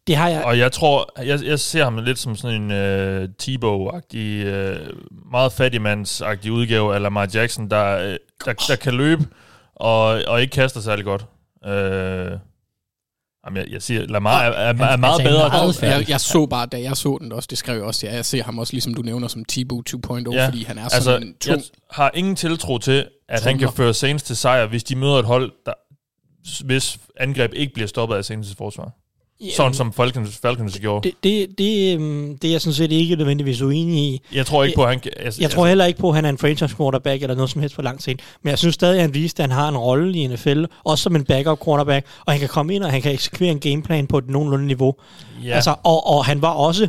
Det 0.06 0.16
har 0.16 0.28
jeg. 0.28 0.44
Og 0.44 0.58
jeg 0.58 0.72
tror, 0.72 1.20
jeg, 1.24 1.44
jeg 1.44 1.60
ser 1.60 1.84
ham 1.84 1.98
lidt 1.98 2.18
som 2.18 2.36
sådan 2.36 2.62
en 2.62 2.70
uh, 2.70 3.28
Tebow-agtig, 3.42 4.46
uh, 4.46 5.30
meget 5.30 5.52
fattigmands-agtig 5.52 6.50
udgave 6.50 6.94
af 6.94 7.02
Lamar 7.02 7.28
Jackson, 7.34 7.70
der, 7.70 7.96
uh, 7.96 8.14
der, 8.44 8.52
der 8.68 8.76
kan 8.76 8.94
løbe 8.94 9.22
og, 9.74 10.22
og 10.26 10.40
ikke 10.40 10.52
kaster 10.52 10.80
særlig 10.80 11.04
godt. 11.04 11.26
Uh, 11.66 12.38
Jamen, 13.46 13.56
jeg, 13.62 13.72
jeg 13.72 13.82
siger, 13.82 14.06
Lamar 14.06 14.42
er, 14.42 14.50
er, 14.50 14.68
er 14.68 14.72
meget 14.96 15.20
altså, 15.20 15.22
bedre. 15.22 15.48
Meget 15.48 15.82
jeg, 15.82 16.08
jeg 16.08 16.20
så 16.20 16.46
bare, 16.46 16.66
da 16.66 16.80
jeg 16.80 16.96
så 16.96 17.18
den 17.20 17.32
også, 17.32 17.46
det 17.50 17.58
skrev 17.58 17.76
jeg 17.76 17.84
også, 17.84 18.06
ja, 18.06 18.14
jeg 18.14 18.24
ser 18.24 18.42
ham 18.42 18.58
også, 18.58 18.72
ligesom 18.72 18.94
du 18.94 19.02
nævner, 19.02 19.28
som 19.28 19.44
Thibaut 19.44 19.94
2.0, 19.94 20.32
ja. 20.32 20.46
fordi 20.46 20.64
han 20.64 20.78
er 20.78 20.82
altså, 20.82 21.02
sådan 21.02 21.22
en 21.22 21.34
tung... 21.40 21.56
Jeg 21.56 21.64
har 21.90 22.10
ingen 22.14 22.36
tiltro 22.36 22.78
til, 22.78 23.08
at 23.28 23.42
han 23.42 23.58
kan 23.58 23.72
føre 23.72 23.94
Saints 23.94 24.22
til 24.22 24.36
sejr, 24.36 24.66
hvis 24.66 24.84
de 24.84 24.96
møder 24.96 25.18
et 25.18 25.24
hold, 25.24 25.52
der, 25.66 25.72
hvis 26.64 26.98
angreb 27.16 27.52
ikke 27.54 27.74
bliver 27.74 27.86
stoppet 27.86 28.16
af 28.16 28.30
Saints' 28.30 28.54
forsvar. 28.58 28.92
Jamen, 29.40 29.52
Sådan 29.52 29.74
som 29.74 29.92
Falcons, 29.92 30.38
Falcons 30.38 30.78
gjorde. 30.78 31.08
Det, 31.08 31.14
det, 31.24 31.58
det, 31.58 31.94
øhm, 31.94 32.38
det 32.38 32.48
er 32.48 32.52
jeg 32.52 32.60
sådan 32.60 32.74
set 32.74 32.92
ikke 32.92 33.16
nødvendigvis 33.16 33.62
uenig 33.62 33.98
i. 33.98 34.20
Jeg 34.34 34.46
tror 34.46 34.64
ikke 34.64 34.76
på, 34.76 34.82
at 34.82 34.88
han... 34.88 35.00
Jeg, 35.04 35.24
jeg, 35.24 35.32
jeg 35.40 35.50
tror 35.50 35.66
heller 35.66 35.84
ikke 35.84 36.00
på, 36.00 36.08
at 36.08 36.14
han 36.14 36.24
er 36.24 36.28
en 36.28 36.38
franchise 36.38 36.76
quarterback 36.76 37.22
eller 37.22 37.34
noget 37.34 37.50
som 37.50 37.60
helst 37.60 37.76
på 37.76 37.82
lang 37.82 38.02
sigt. 38.02 38.20
Men 38.42 38.50
jeg 38.50 38.58
synes 38.58 38.74
stadig, 38.74 38.96
at 38.96 39.02
han 39.02 39.14
viste, 39.14 39.42
at 39.42 39.50
han 39.50 39.58
har 39.58 39.68
en 39.68 39.76
rolle 39.76 40.18
i 40.18 40.26
NFL, 40.26 40.64
også 40.84 41.02
som 41.02 41.16
en 41.16 41.24
backup 41.24 41.64
quarterback, 41.64 42.06
og 42.26 42.32
han 42.32 42.40
kan 42.40 42.48
komme 42.48 42.74
ind, 42.74 42.82
og 42.84 42.90
han 42.90 43.02
kan 43.02 43.12
eksekvere 43.12 43.50
en 43.50 43.60
gameplan 43.60 44.06
på 44.06 44.18
et 44.18 44.28
nogenlunde 44.28 44.66
niveau. 44.66 44.94
Ja. 45.44 45.54
Altså, 45.54 45.74
og, 45.84 46.06
og 46.06 46.24
han 46.24 46.42
var 46.42 46.52
også 46.52 46.88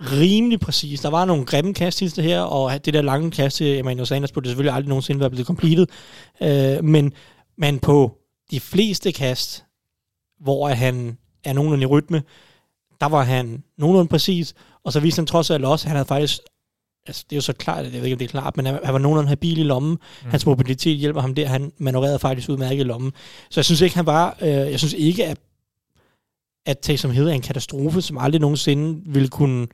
rimelig 0.00 0.60
præcis. 0.60 1.00
Der 1.00 1.10
var 1.10 1.24
nogle 1.24 1.44
grimme 1.44 1.74
kast 1.74 1.98
sidste 1.98 2.22
her, 2.22 2.40
og 2.40 2.84
det 2.84 2.94
der 2.94 3.02
lange 3.02 3.30
kast 3.30 3.56
til 3.56 3.78
Emmanuel 3.78 4.06
Sanders 4.06 4.32
burde 4.32 4.48
selvfølgelig 4.48 4.74
aldrig 4.74 4.88
nogensinde 4.88 5.20
være 5.20 5.30
blevet 5.30 5.46
completed. 5.46 5.86
Øh, 6.42 6.84
men, 6.84 7.12
men 7.58 7.78
på 7.78 8.12
de 8.50 8.60
fleste 8.60 9.12
kast, 9.12 9.64
hvor 10.40 10.68
han 10.68 11.18
er 11.46 11.52
nogenlunde 11.52 11.82
i 11.82 11.86
rytme. 11.86 12.22
Der 13.00 13.06
var 13.06 13.22
han 13.22 13.62
nogenlunde 13.78 14.08
præcis, 14.08 14.54
og 14.84 14.92
så 14.92 15.00
viste 15.00 15.18
han 15.18 15.26
trods 15.26 15.50
alt 15.50 15.64
også, 15.64 15.84
at 15.84 15.88
han 15.88 15.96
havde 15.96 16.08
faktisk 16.08 16.40
altså, 17.06 17.24
det 17.30 17.36
er 17.36 17.36
jo 17.36 17.40
så 17.40 17.52
klart, 17.52 17.84
jeg 17.84 17.92
ved 17.92 18.02
ikke, 18.02 18.14
om 18.14 18.18
det 18.18 18.24
er 18.24 18.40
klart, 18.40 18.56
men 18.56 18.66
han, 18.66 18.78
var 18.84 18.98
nogenlunde 18.98 19.28
habil 19.28 19.58
i 19.58 19.62
lommen. 19.62 19.90
Mm. 19.90 20.30
Hans 20.30 20.46
mobilitet 20.46 20.96
hjælper 20.96 21.20
ham 21.20 21.34
der. 21.34 21.46
Han 21.46 21.72
manøvrerede 21.78 22.18
faktisk 22.18 22.48
udmærket 22.48 22.80
i 22.80 22.82
lommen. 22.82 23.12
Så 23.50 23.60
jeg 23.60 23.64
synes 23.64 23.80
ikke, 23.80 23.96
han 23.96 24.06
var... 24.06 24.36
Øh, 24.40 24.48
jeg 24.48 24.78
synes 24.78 24.92
ikke, 24.92 25.26
at, 25.26 25.38
at 26.66 26.78
Taysom 26.78 27.10
Hill 27.10 27.28
er 27.28 27.32
en 27.32 27.40
katastrofe, 27.40 28.02
som 28.02 28.18
aldrig 28.18 28.40
nogensinde 28.40 29.00
ville 29.06 29.28
kunne 29.28 29.66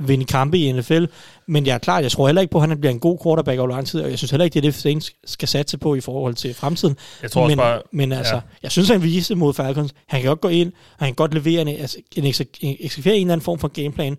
vinde 0.00 0.24
kampe 0.24 0.58
i 0.58 0.72
NFL. 0.72 1.04
Men 1.46 1.66
jeg 1.66 1.74
er 1.74 1.78
klart, 1.78 2.02
jeg 2.02 2.12
tror 2.12 2.26
heller 2.28 2.42
ikke 2.42 2.52
på, 2.52 2.58
at 2.58 2.68
han 2.68 2.80
bliver 2.80 2.92
en 2.92 3.00
god 3.00 3.18
quarterback 3.22 3.58
over 3.58 3.68
lang 3.68 3.86
tid, 3.86 4.00
og 4.00 4.10
jeg 4.10 4.18
synes 4.18 4.30
heller 4.30 4.44
ikke, 4.44 4.54
det 4.54 4.60
er 4.60 4.70
det, 4.70 4.74
Saints 4.74 5.12
skal 5.24 5.48
satse 5.48 5.78
på 5.78 5.94
i 5.94 6.00
forhold 6.00 6.34
til 6.34 6.54
fremtiden. 6.54 6.96
Jeg 7.22 7.30
tror 7.30 7.48
men, 7.48 7.56
bare, 7.56 7.82
men 7.92 8.12
altså, 8.12 8.34
ja. 8.34 8.40
jeg 8.62 8.70
synes, 8.70 8.88
han 8.88 9.02
viste 9.02 9.34
mod 9.34 9.54
Falcons. 9.54 9.94
Han 10.06 10.20
kan 10.20 10.28
godt 10.28 10.40
gå 10.40 10.48
ind, 10.48 10.72
og 10.72 11.04
han 11.04 11.08
kan 11.08 11.14
godt 11.14 11.34
levere 11.34 11.62
en, 11.62 11.68
altså, 11.68 11.98
en, 12.16 12.24
en, 12.24 12.34
en, 12.60 12.76
en 12.80 12.80
eller 13.04 13.20
anden 13.20 13.40
form 13.40 13.58
for 13.58 13.68
gameplan. 13.68 14.16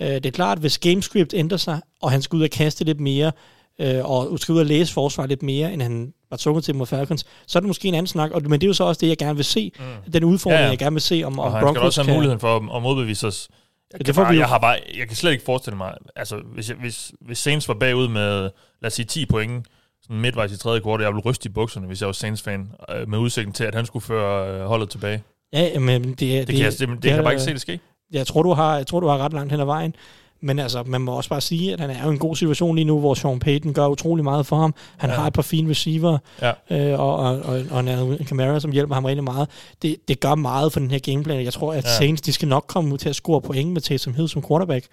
Uh, 0.00 0.06
det 0.06 0.26
er 0.26 0.30
klart, 0.30 0.58
hvis 0.58 0.78
gamescript 0.78 1.34
ændrer 1.34 1.58
sig, 1.58 1.80
og 2.02 2.10
han 2.10 2.22
skal 2.22 2.36
ud 2.36 2.42
og 2.42 2.50
kaste 2.50 2.84
lidt 2.84 3.00
mere, 3.00 3.32
uh, 3.78 4.10
og 4.10 4.38
skal 4.38 4.52
ud 4.52 4.58
og 4.58 4.66
læse 4.66 4.92
forsvar 4.92 5.26
lidt 5.26 5.42
mere, 5.42 5.72
end 5.72 5.82
han 5.82 6.12
tvunget 6.36 6.64
til 6.64 6.74
mod 6.74 6.86
Falcons, 6.86 7.26
så 7.46 7.58
er 7.58 7.60
det 7.60 7.66
måske 7.66 7.88
en 7.88 7.94
anden 7.94 8.06
snak. 8.06 8.30
Og, 8.30 8.42
men 8.42 8.52
det 8.52 8.62
er 8.62 8.68
jo 8.68 8.74
så 8.74 8.84
også 8.84 8.98
det, 9.00 9.08
jeg 9.08 9.18
gerne 9.18 9.36
vil 9.36 9.44
se. 9.44 9.72
Mm. 9.78 10.12
Den 10.12 10.24
udfordring, 10.24 10.60
ja, 10.60 10.64
ja. 10.64 10.70
jeg 10.70 10.78
gerne 10.78 10.94
vil 10.94 11.02
se, 11.02 11.22
om, 11.24 11.38
og 11.38 11.44
om 11.44 11.52
han 11.52 11.62
Broncos 11.62 11.76
skal 11.76 11.86
også 11.86 12.00
have 12.00 12.06
kan... 12.06 12.14
muligheden 12.14 12.40
for 12.40 12.76
at 12.76 12.82
modbevise 12.82 13.26
os 13.26 13.48
jeg, 13.92 14.06
det 14.06 14.14
får 14.14 14.22
bare, 14.22 14.36
jeg, 14.36 14.48
har 14.48 14.58
bare, 14.58 14.76
jeg 14.98 15.06
kan 15.06 15.16
slet 15.16 15.32
ikke 15.32 15.44
forestille 15.44 15.76
mig, 15.76 15.94
altså 16.16 16.36
hvis, 16.54 16.68
jeg, 16.68 16.76
hvis, 16.76 17.12
hvis 17.20 17.38
Saints 17.38 17.68
var 17.68 17.74
bagud 17.74 18.08
med, 18.08 18.42
lad 18.82 18.86
os 18.86 18.92
sige, 18.92 19.06
10 19.06 19.26
point, 19.26 19.66
sådan 20.02 20.20
midtvejs 20.20 20.52
i 20.52 20.58
tredje 20.58 20.80
kvart, 20.80 21.00
jeg 21.00 21.08
ville 21.08 21.22
ryste 21.22 21.48
i 21.48 21.52
bukserne, 21.52 21.86
hvis 21.86 22.00
jeg 22.00 22.06
var 22.06 22.12
Saints-fan, 22.12 22.72
øh, 22.90 23.08
med 23.08 23.18
udsigten 23.18 23.52
til, 23.52 23.64
at 23.64 23.74
han 23.74 23.86
skulle 23.86 24.04
føre 24.04 24.54
øh, 24.54 24.66
holdet 24.66 24.90
tilbage. 24.90 25.22
Ja, 25.52 25.78
men 25.78 26.04
det, 26.04 26.18
det, 26.18 26.46
det, 26.46 26.56
kan, 26.56 26.64
jeg, 26.64 26.72
det, 26.72 26.80
det, 26.80 26.88
det 26.88 27.02
kan 27.02 27.14
jeg 27.14 27.22
bare 27.22 27.32
ikke 27.32 27.44
se, 27.44 27.52
det 27.52 27.60
ske. 27.60 27.80
Jeg 28.12 28.26
tror, 28.26 28.42
du 28.42 28.52
har, 28.52 28.76
jeg 28.76 28.86
tror, 28.86 29.00
du 29.00 29.06
har 29.06 29.18
ret 29.18 29.32
langt 29.32 29.52
hen 29.52 29.60
ad 29.60 29.64
vejen. 29.64 29.94
Men 30.42 30.58
altså, 30.58 30.82
man 30.86 31.00
må 31.00 31.12
også 31.12 31.30
bare 31.30 31.40
sige, 31.40 31.72
at 31.72 31.80
han 31.80 31.90
er 31.90 32.04
jo 32.04 32.10
en 32.10 32.18
god 32.18 32.36
situation 32.36 32.74
lige 32.74 32.84
nu, 32.84 32.98
hvor 32.98 33.14
Sean 33.14 33.38
Payton 33.38 33.72
gør 33.72 33.86
utrolig 33.86 34.24
meget 34.24 34.46
for 34.46 34.56
ham. 34.56 34.74
Han 34.96 35.10
ja. 35.10 35.16
har 35.16 35.26
et 35.26 35.32
par 35.32 35.42
fine 35.42 35.70
receiver, 35.70 36.18
ja. 36.42 36.52
øh, 36.70 37.00
og, 37.00 37.16
og, 37.16 37.38
og, 37.38 37.62
og 37.70 37.80
en 37.80 38.26
Camara, 38.26 38.60
som 38.60 38.72
hjælper 38.72 38.94
ham 38.94 39.04
rigtig 39.04 39.24
meget. 39.24 39.48
Det, 39.82 39.96
det 40.08 40.20
gør 40.20 40.34
meget 40.34 40.72
for 40.72 40.80
den 40.80 40.90
her 40.90 40.98
gameplan. 40.98 41.44
Jeg 41.44 41.52
tror, 41.52 41.72
at 41.72 41.84
ja. 41.84 41.96
Saints, 41.98 42.22
de 42.22 42.32
skal 42.32 42.48
nok 42.48 42.64
komme 42.68 42.92
ud 42.92 42.98
til 42.98 43.08
at 43.08 43.14
score 43.14 43.40
point 43.40 43.72
med 43.72 43.80
Taysom 43.80 44.14
Hill 44.14 44.28
som 44.28 44.44
quarterback. 44.48 44.86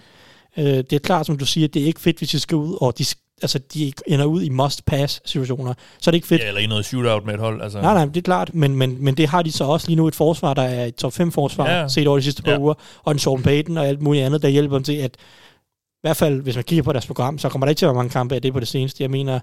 Øh, 0.58 0.66
det 0.66 0.94
er 0.94 1.00
klart, 1.00 1.25
som 1.25 1.38
du 1.38 1.46
siger, 1.46 1.68
det 1.68 1.82
er 1.82 1.86
ikke 1.86 2.01
fedt, 2.01 2.18
hvis 2.18 2.30
de 2.30 2.39
skal 2.39 2.56
ud, 2.56 2.77
og 2.82 2.98
de, 2.98 3.06
altså, 3.41 3.60
de 3.74 3.94
ender 4.08 4.25
ud 4.25 4.44
i 4.44 4.50
must-pass-situationer. 4.50 5.74
Så 6.00 6.10
er 6.10 6.12
det 6.12 6.17
ikke 6.17 6.27
fedt. 6.27 6.41
Ja, 6.41 6.48
eller 6.48 6.62
i 6.62 6.65
noget 6.65 6.86
shootout 6.86 7.25
med 7.25 7.34
et 7.34 7.39
hold. 7.39 7.62
Altså. 7.62 7.82
Nej, 7.82 7.94
nej, 7.94 8.06
det 8.06 8.17
er 8.17 8.22
klart, 8.22 8.56
men, 8.56 8.75
men, 8.75 9.03
men 9.03 9.17
det 9.17 9.27
har 9.27 9.41
de 9.41 9.51
så 9.51 9.63
også 9.63 9.88
lige 9.88 9.96
nu 9.98 10.08
et 10.08 10.15
forsvar, 10.15 10.53
der 10.53 10.62
er 10.62 10.86
et 10.86 10.96
top 10.96 11.13
5-forsvar, 11.13 11.70
ja. 11.70 11.88
set 11.88 12.08
over 12.08 12.17
de 12.17 12.24
sidste 12.24 12.44
par 12.44 12.51
ja. 12.51 12.60
uger, 12.60 12.74
og 13.03 13.12
en 13.12 13.20
Sean 13.20 13.44
Payton 13.44 13.77
og 13.77 13.88
alt 13.88 14.01
muligt 14.01 14.25
andet, 14.25 14.41
der 14.41 14.48
hjælper 14.48 14.75
dem 14.75 14.84
til, 14.84 14.94
at 14.94 15.17
i 15.98 16.00
hvert 16.01 16.17
fald, 16.17 16.41
hvis 16.41 16.56
man 16.56 16.63
kigger 16.63 16.84
på 16.84 16.94
deres 16.94 17.08
program, 17.08 17.38
så 17.38 17.50
kommer 17.50 17.65
der 17.65 17.70
ikke 17.70 17.79
til 17.79 17.86
at 17.86 17.89
være 17.89 17.96
mange 17.96 18.10
kampe 18.10 18.36
af 18.36 18.41
det 18.41 18.53
på 18.53 18.60
det 18.60 18.67
seneste. 18.67 19.03
Jeg 19.03 19.12
mener, 19.12 19.39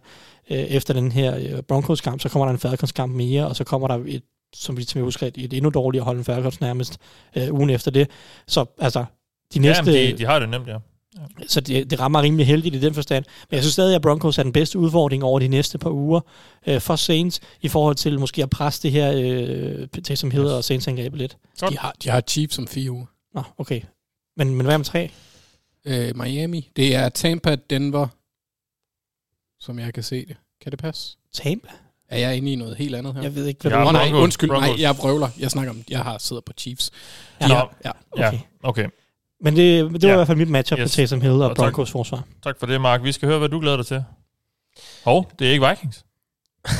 øh, 0.50 0.58
efter 0.58 0.94
den 0.94 1.12
her 1.12 1.36
øh, 1.36 1.62
Broncos-kamp, 1.62 2.20
så 2.20 2.28
kommer 2.28 2.46
der 2.46 2.52
en 2.52 2.58
Falcons-kamp 2.58 3.14
mere, 3.14 3.46
og 3.46 3.56
så 3.56 3.64
kommer 3.64 3.88
der 3.88 3.98
et, 4.06 4.22
som 4.54 4.76
vi, 4.76 4.86
jeg 4.94 5.02
husker, 5.02 5.26
et, 5.26 5.38
et 5.38 5.52
endnu 5.52 5.70
dårligere 5.70 6.04
hold 6.04 6.18
en 6.18 6.24
Falcons 6.24 6.60
nærmest 6.60 6.98
øh, 7.36 7.54
ugen 7.54 7.70
efter 7.70 7.90
det. 7.90 8.10
Så 8.46 8.64
altså, 8.78 9.04
de 9.54 9.58
næste... 9.58 9.90
Ja, 9.90 10.06
de, 10.10 10.18
de 10.18 10.26
har 10.26 10.38
det 10.38 10.48
nemt, 10.48 10.68
ja. 10.68 10.76
Ja. 11.16 11.46
Så 11.46 11.60
det, 11.60 11.90
det 11.90 12.00
rammer 12.00 12.22
rimelig 12.22 12.46
heldigt 12.46 12.74
i 12.74 12.80
den 12.80 12.94
forstand. 12.94 13.24
Men 13.50 13.54
jeg 13.54 13.62
synes 13.62 13.72
stadig, 13.72 13.94
at 13.94 14.02
Broncos 14.02 14.38
er 14.38 14.42
den 14.42 14.52
bedste 14.52 14.78
udfordring 14.78 15.24
over 15.24 15.38
de 15.38 15.48
næste 15.48 15.78
par 15.78 15.90
uger 15.90 16.20
øh, 16.66 16.80
for 16.80 16.96
Saints, 16.96 17.40
i 17.60 17.68
forhold 17.68 17.96
til 17.96 18.20
måske 18.20 18.42
at 18.42 18.50
presse 18.50 18.82
det 18.82 18.90
her 18.90 19.12
øh, 19.16 20.02
til 20.04 20.16
som 20.16 20.30
hedder 20.30 20.56
og 20.56 20.64
Saints 20.64 20.88
angrebet 20.88 21.18
lidt. 21.18 21.36
De 21.68 21.78
har, 21.78 21.94
de 22.02 22.08
har 22.08 22.20
Chiefs 22.20 22.58
om 22.58 22.66
fire 22.66 22.90
uger. 22.90 23.06
Nå, 23.34 23.42
okay. 23.58 23.80
Men, 24.36 24.54
men 24.54 24.66
hvad 24.66 24.78
med 24.78 24.84
tre? 24.84 25.10
øh, 25.84 26.16
Miami. 26.16 26.70
Det 26.76 26.94
er 26.94 27.08
Tampa, 27.08 27.56
Denver, 27.70 28.06
som 29.60 29.78
jeg 29.78 29.94
kan 29.94 30.02
se 30.02 30.26
det. 30.26 30.36
Kan 30.62 30.70
det 30.70 30.78
passe? 30.78 31.16
Tampa? 31.32 31.68
Er 32.08 32.18
jeg 32.18 32.36
inde 32.36 32.52
i 32.52 32.56
noget 32.56 32.76
helt 32.76 32.94
andet 32.94 33.14
her? 33.14 33.22
Jeg 33.22 33.34
ved 33.34 33.46
ikke, 33.46 33.60
hvad 33.60 33.72
ja, 33.72 33.80
du... 33.80 33.86
Oh, 33.86 33.92
nej, 33.92 34.12
undskyld, 34.12 34.50
Broncos. 34.50 34.68
nej, 34.68 34.80
jeg 34.80 34.96
brøvler. 34.96 35.28
Jeg 35.38 35.50
snakker 35.50 35.72
om, 35.72 35.84
jeg 35.90 36.00
har 36.00 36.18
siddet 36.18 36.44
på 36.44 36.52
Chiefs. 36.58 36.90
Ja, 37.40 37.48
ja, 37.48 37.62
ja 37.84 37.90
okay. 38.10 38.32
Ja, 38.32 38.40
okay. 38.62 38.88
Men 39.44 39.56
det, 39.56 39.84
det 39.92 40.02
var 40.02 40.08
Ja. 40.08 40.12
i 40.14 40.16
hvert 40.16 40.26
fald 40.26 40.38
mit 40.38 40.48
matchup 40.48 40.78
Yes. 40.78 40.90
på 40.90 40.94
Taysom 40.96 41.20
Hill 41.20 41.32
og, 41.32 41.38
Og 41.40 41.50
og 41.50 41.56
tak. 41.56 41.64
Broncos 41.64 41.90
forsvar. 41.90 42.22
Tak 42.44 42.54
for 42.58 42.66
det, 42.66 42.80
Mark. 42.80 43.02
Vi 43.04 43.12
skal 43.12 43.28
høre, 43.28 43.38
hvad 43.38 43.48
du 43.48 43.60
glæder 43.60 43.76
dig 43.76 43.86
til. 43.86 44.04
Hov, 45.04 45.30
det 45.38 45.46
er 45.48 45.52
ikke 45.52 45.66
Vikings. 45.68 46.04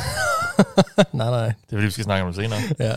nej, 1.13 1.31
nej. 1.31 1.45
Det 1.47 1.53
er 1.53 1.55
fordi, 1.71 1.85
vi 1.85 1.91
skal 1.91 2.05
snakke 2.05 2.27
om 2.27 2.33
det 2.33 2.43
senere. 2.43 2.61
Ja. 2.81 2.95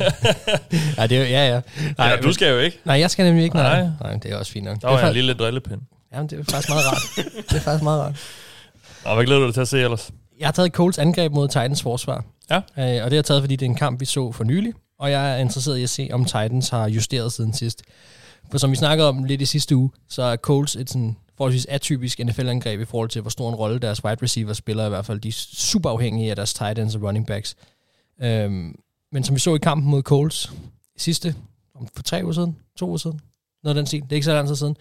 nej, 0.98 1.08
det 1.08 1.18
er 1.18 1.22
jo, 1.22 1.28
ja, 1.30 1.48
ja. 1.54 1.62
Nej, 1.98 2.08
ja, 2.08 2.16
du 2.16 2.34
skal 2.34 2.52
jo 2.52 2.60
ikke. 2.60 2.80
Nej, 2.86 3.00
jeg 3.00 3.12
skal 3.12 3.26
nemlig 3.26 3.44
ikke. 3.44 3.56
Nej, 3.56 3.82
Nej. 3.82 3.90
nej 4.02 4.14
det 4.14 4.32
er 4.32 4.38
også 4.38 4.52
fint 4.52 4.66
nok. 4.66 4.74
Der 4.76 4.80
det, 4.80 4.88
er 4.88 4.92
var 4.92 5.00
jeg 5.00 5.08
en 5.08 5.14
lille 5.14 5.34
drillepind. 5.34 5.82
Jamen, 6.14 6.30
det 6.30 6.40
er 6.40 6.44
faktisk 6.52 6.70
meget 6.70 6.86
rart. 6.86 7.26
det 7.50 7.58
er 7.58 7.60
faktisk 7.62 7.84
meget 7.84 8.02
rart. 8.02 8.16
Og 9.06 9.16
hvad 9.16 9.26
glæder 9.26 9.40
du 9.42 9.46
dig 9.46 9.54
til 9.54 9.62
at 9.62 9.68
se 9.68 9.80
ellers? 9.82 10.12
Jeg 10.40 10.48
har 10.48 10.52
taget 10.52 10.72
Coles 10.72 10.98
angreb 10.98 11.32
mod 11.32 11.48
Titans 11.48 11.82
forsvar. 11.82 12.24
Ja. 12.50 12.56
Øh, 12.56 12.62
og 12.78 12.86
det 12.86 13.00
har 13.02 13.10
jeg 13.10 13.26
taget, 13.26 13.42
fordi 13.44 13.56
det 13.56 13.66
er 13.66 13.70
en 13.70 13.76
kamp, 13.76 14.00
vi 14.00 14.06
så 14.06 14.32
for 14.32 14.44
nylig. 14.44 14.74
Og 15.00 15.12
jeg 15.12 15.32
er 15.34 15.38
interesseret 15.38 15.78
i 15.78 15.84
at 15.84 15.90
se, 15.90 16.10
om 16.12 16.26
Titans 16.26 16.70
har 16.70 16.88
justeret 16.88 17.34
siden 17.34 17.54
sidst. 17.54 17.82
For 18.52 18.58
som 18.58 18.72
vi 18.72 18.76
snakkede 18.76 19.10
om 19.10 19.24
lidt 19.24 19.42
i 19.42 19.46
sidste 19.46 19.76
uge, 19.76 19.92
så 20.08 20.22
er 20.22 20.36
Coles 20.36 20.76
et 20.76 20.90
sådan 20.90 21.18
forholdsvis 21.38 21.66
atypisk 21.66 22.20
NFL-angreb 22.20 22.80
i 22.80 22.86
forhold 22.86 23.10
til, 23.10 23.22
hvor 23.22 23.30
stor 23.30 23.50
en 23.50 23.56
rolle 23.56 23.80
deres 23.80 24.04
wide 24.04 24.24
receiver 24.24 24.54
spiller. 24.54 24.86
I 24.86 24.90
hvert 24.90 25.06
fald 25.06 25.20
de 25.20 25.28
er 25.28 25.46
super 25.54 25.90
afhængige 25.90 26.30
af 26.30 26.36
deres 26.36 26.54
tight 26.54 26.80
ends 26.80 26.96
og 26.96 27.04
running 27.04 27.28
backs. 27.28 27.56
Øhm, 28.22 28.76
men 29.12 29.24
som 29.24 29.36
vi 29.36 29.40
så 29.40 29.56
i 29.56 29.58
kampen 29.58 29.92
mod 29.92 30.02
Coles 30.02 30.54
sidste, 30.98 31.36
om 31.76 31.88
for 31.96 32.04
tre 32.04 32.22
uger 32.24 32.34
siden, 32.34 32.58
to 32.78 32.88
uger 32.88 32.98
siden, 32.98 33.20
noget 33.64 33.78
af 33.78 33.80
den 33.80 33.88
stil, 33.88 34.02
det 34.02 34.12
er 34.12 34.16
ikke 34.16 34.26
så 34.26 34.34
lang 34.34 34.48
tid 34.48 34.56
siden, 34.56 34.76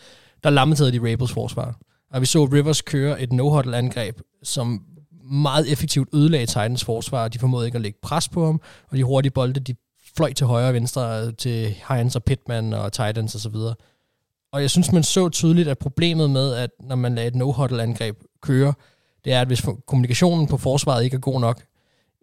der 0.44 0.50
lammetede 0.50 0.92
de 0.92 0.98
Ravens 0.98 1.32
forsvar. 1.32 1.78
Og 2.10 2.20
vi 2.20 2.26
så 2.26 2.44
Rivers 2.44 2.82
køre 2.82 3.22
et 3.22 3.32
no-huddle 3.32 3.76
angreb, 3.76 4.20
som 4.42 4.84
meget 5.30 5.72
effektivt 5.72 6.08
ødelagde 6.14 6.46
Titans 6.46 6.84
forsvar. 6.84 7.28
De 7.28 7.38
formåede 7.38 7.66
ikke 7.66 7.76
at 7.76 7.82
lægge 7.82 7.98
pres 8.02 8.28
på 8.28 8.46
ham, 8.46 8.60
og 8.90 8.96
de 8.96 9.04
hurtige 9.04 9.32
bolde, 9.32 9.60
de 9.60 9.74
fløj 10.16 10.32
til 10.32 10.46
højre 10.46 10.68
og 10.68 10.74
venstre 10.74 11.26
øh, 11.26 11.34
til 11.34 11.74
Heinz 11.88 12.16
og 12.16 12.24
Pittman 12.24 12.72
og 12.72 12.92
Titans 12.92 13.34
osv. 13.34 13.54
Og, 13.54 13.76
og 14.52 14.62
jeg 14.62 14.70
synes, 14.70 14.92
man 14.92 15.02
så 15.02 15.28
tydeligt, 15.28 15.68
at 15.68 15.78
problemet 15.78 16.30
med, 16.30 16.54
at 16.54 16.70
når 16.80 16.96
man 16.96 17.14
lader 17.14 17.28
et 17.28 17.34
no-huddle 17.34 17.82
angreb 17.82 18.16
køre, 18.42 18.74
det 19.24 19.32
er, 19.32 19.40
at 19.40 19.46
hvis 19.46 19.62
kommunikationen 19.86 20.46
på 20.46 20.56
forsvaret 20.56 21.04
ikke 21.04 21.14
er 21.14 21.20
god 21.20 21.40
nok, 21.40 21.62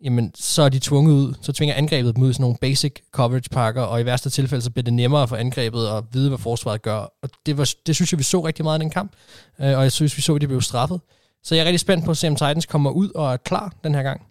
jamen 0.03 0.31
så 0.35 0.61
er 0.61 0.69
de 0.69 0.79
tvunget 0.79 1.13
ud, 1.13 1.33
så 1.41 1.53
tvinger 1.53 1.75
angrebet 1.75 2.15
dem 2.15 2.23
ud 2.23 2.29
i 2.29 2.33
sådan 2.33 2.41
nogle 2.41 2.57
basic 2.61 2.93
coverage 3.11 3.49
pakker, 3.49 3.81
og 3.81 4.01
i 4.01 4.05
værste 4.05 4.29
tilfælde, 4.29 4.63
så 4.63 4.71
bliver 4.71 4.83
det 4.83 4.93
nemmere 4.93 5.27
for 5.27 5.35
angrebet 5.35 5.87
at 5.87 6.03
vide, 6.11 6.29
hvad 6.29 6.37
forsvaret 6.37 6.81
gør. 6.81 7.13
Og 7.21 7.29
det, 7.45 7.57
var, 7.57 7.73
det 7.87 7.95
synes 7.95 8.11
jeg, 8.13 8.17
vi 8.17 8.23
så 8.23 8.45
rigtig 8.45 8.65
meget 8.65 8.79
i 8.79 8.81
den 8.81 8.89
kamp, 8.89 9.11
øh, 9.59 9.77
og 9.77 9.83
jeg 9.83 9.91
synes, 9.91 10.17
vi 10.17 10.21
så, 10.21 10.35
at 10.35 10.41
de 10.41 10.47
blev 10.47 10.61
straffet. 10.61 11.01
Så 11.43 11.55
jeg 11.55 11.61
er 11.61 11.65
rigtig 11.65 11.79
spændt 11.79 12.05
på 12.05 12.11
at 12.11 12.17
se, 12.17 12.27
om 12.27 12.35
Titans 12.35 12.65
kommer 12.65 12.89
ud 12.89 13.09
og 13.09 13.33
er 13.33 13.37
klar 13.37 13.73
den 13.83 13.95
her 13.95 14.03
gang. 14.03 14.21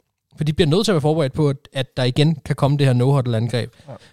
For 0.42 0.44
de 0.44 0.52
bliver 0.52 0.68
nødt 0.68 0.84
til 0.84 0.92
at 0.92 0.94
være 0.94 1.00
forberedt 1.00 1.32
på, 1.32 1.52
at, 1.72 1.96
der 1.96 2.04
igen 2.04 2.38
kan 2.44 2.56
komme 2.56 2.78
det 2.78 2.86
her 2.86 2.92
no-huddle 2.92 3.36
angreb. 3.36 3.70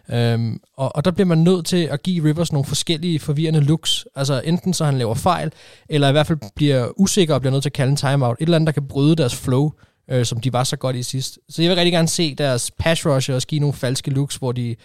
Ja. 0.10 0.34
Øhm, 0.34 0.60
og, 0.78 0.96
og 0.96 1.06
der 1.06 1.12
bliver 1.12 1.28
man 1.28 1.38
nødt 1.38 1.66
til 1.66 1.84
at 1.84 2.04
give 2.04 2.30
Rivers 2.30 2.52
nogle 2.52 2.66
forskellige 2.66 3.20
forvirrende 3.20 3.60
looks. 3.60 4.06
Altså 4.16 4.42
enten 4.46 4.74
så 4.74 4.86
han 4.86 4.98
laver 4.98 5.14
fejl, 5.14 5.52
eller 5.90 6.10
i 6.10 6.12
hvert 6.12 6.28
fald 6.28 6.38
bliver 6.56 7.00
usikker 7.00 7.34
og 7.34 7.42
bliver 7.42 7.52
nødt 7.52 7.64
til 7.64 7.70
at 7.70 7.74
kalde 7.74 7.90
en 7.90 7.96
timeout. 7.96 8.38
Et 8.40 8.46
eller 8.46 8.56
andet, 8.56 8.68
der 8.68 8.72
kan 8.72 8.88
bryde 8.88 9.16
deres 9.16 9.36
flow, 9.36 9.72
øh, 10.12 10.26
som 10.26 10.40
de 10.40 10.54
var 10.54 10.64
så 10.64 10.78
godt 10.78 10.96
i 10.96 11.04
sidst. 11.04 11.40
Så 11.50 11.62
jeg 11.62 11.70
vil 11.70 11.76
rigtig 11.76 11.94
gerne 11.94 12.08
se 12.08 12.36
deres 12.36 12.72
pass 12.72 13.06
rusher 13.06 13.36
og 13.36 13.42
give 13.42 13.60
nogle 13.60 13.74
falske 13.74 14.12
looks, 14.12 14.36
hvor 14.36 14.52
de 14.52 14.76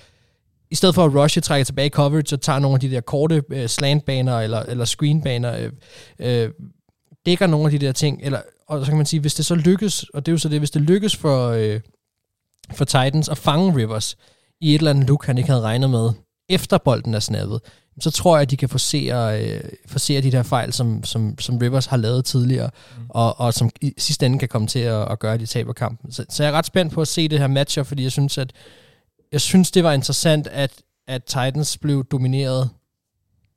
i 0.70 0.74
stedet 0.74 0.94
for 0.94 1.04
at 1.04 1.14
rushe 1.14 1.40
trækker 1.40 1.64
tilbage 1.64 1.86
i 1.86 1.90
coverage 1.90 2.36
og 2.36 2.40
tager 2.40 2.58
nogle 2.58 2.74
af 2.74 2.80
de 2.80 2.90
der 2.90 3.00
korte 3.00 3.42
øh, 3.50 3.68
slantbaner 3.68 4.40
eller, 4.40 4.60
eller 4.60 4.84
screenbaner, 4.84 5.56
øh, 6.18 6.42
øh, 6.44 6.50
dækker 7.26 7.46
nogle 7.46 7.64
af 7.66 7.70
de 7.70 7.86
der 7.86 7.92
ting, 7.92 8.20
eller, 8.22 8.40
og 8.66 8.84
så 8.84 8.90
kan 8.90 8.96
man 8.96 9.06
sige, 9.06 9.20
hvis 9.20 9.34
det 9.34 9.46
så 9.46 9.54
lykkes, 9.54 10.02
og 10.02 10.26
det 10.26 10.32
er 10.32 10.34
jo 10.34 10.38
så 10.38 10.48
det, 10.48 10.58
hvis 10.58 10.70
det 10.70 10.82
lykkes 10.82 11.16
for, 11.16 11.48
øh, 11.48 11.80
for 12.74 12.84
Titans 12.84 13.28
at 13.28 13.38
fange 13.38 13.76
Rivers 13.76 14.16
i 14.60 14.74
et 14.74 14.78
eller 14.78 14.90
andet 14.90 15.08
look, 15.08 15.26
han 15.26 15.38
ikke 15.38 15.50
havde 15.50 15.62
regnet 15.62 15.90
med, 15.90 16.10
efter 16.48 16.78
bolden 16.78 17.14
er 17.14 17.20
snappet, 17.20 17.60
så 18.00 18.10
tror 18.10 18.36
jeg, 18.36 18.42
at 18.42 18.50
de 18.50 18.56
kan 18.56 18.68
forsere, 18.68 19.42
øh, 19.42 19.60
forsere 19.86 20.20
de 20.20 20.32
der 20.32 20.42
fejl, 20.42 20.72
som, 20.72 21.04
som, 21.04 21.38
som 21.38 21.58
Rivers 21.58 21.86
har 21.86 21.96
lavet 21.96 22.24
tidligere, 22.24 22.70
mm. 22.98 23.04
og, 23.08 23.40
og 23.40 23.54
som 23.54 23.70
i 23.80 23.94
sidste 23.98 24.26
ende 24.26 24.38
kan 24.38 24.48
komme 24.48 24.68
til 24.68 24.78
at, 24.78 25.12
at 25.12 25.18
gøre, 25.18 25.34
at 25.34 25.40
de 25.40 25.46
taber 25.46 25.72
kampen. 25.72 26.12
Så, 26.12 26.24
så 26.28 26.42
jeg 26.42 26.50
er 26.50 26.56
ret 26.56 26.66
spændt 26.66 26.92
på 26.92 27.00
at 27.00 27.08
se 27.08 27.28
det 27.28 27.38
her 27.38 27.46
matchup, 27.46 27.86
fordi 27.86 28.02
jeg 28.02 28.12
synes, 28.12 28.38
at 28.38 28.52
jeg 29.32 29.40
synes, 29.40 29.70
det 29.70 29.84
var 29.84 29.92
interessant, 29.92 30.46
at, 30.46 30.72
at 31.08 31.24
Titans 31.24 31.78
blev 31.78 32.04
domineret 32.04 32.70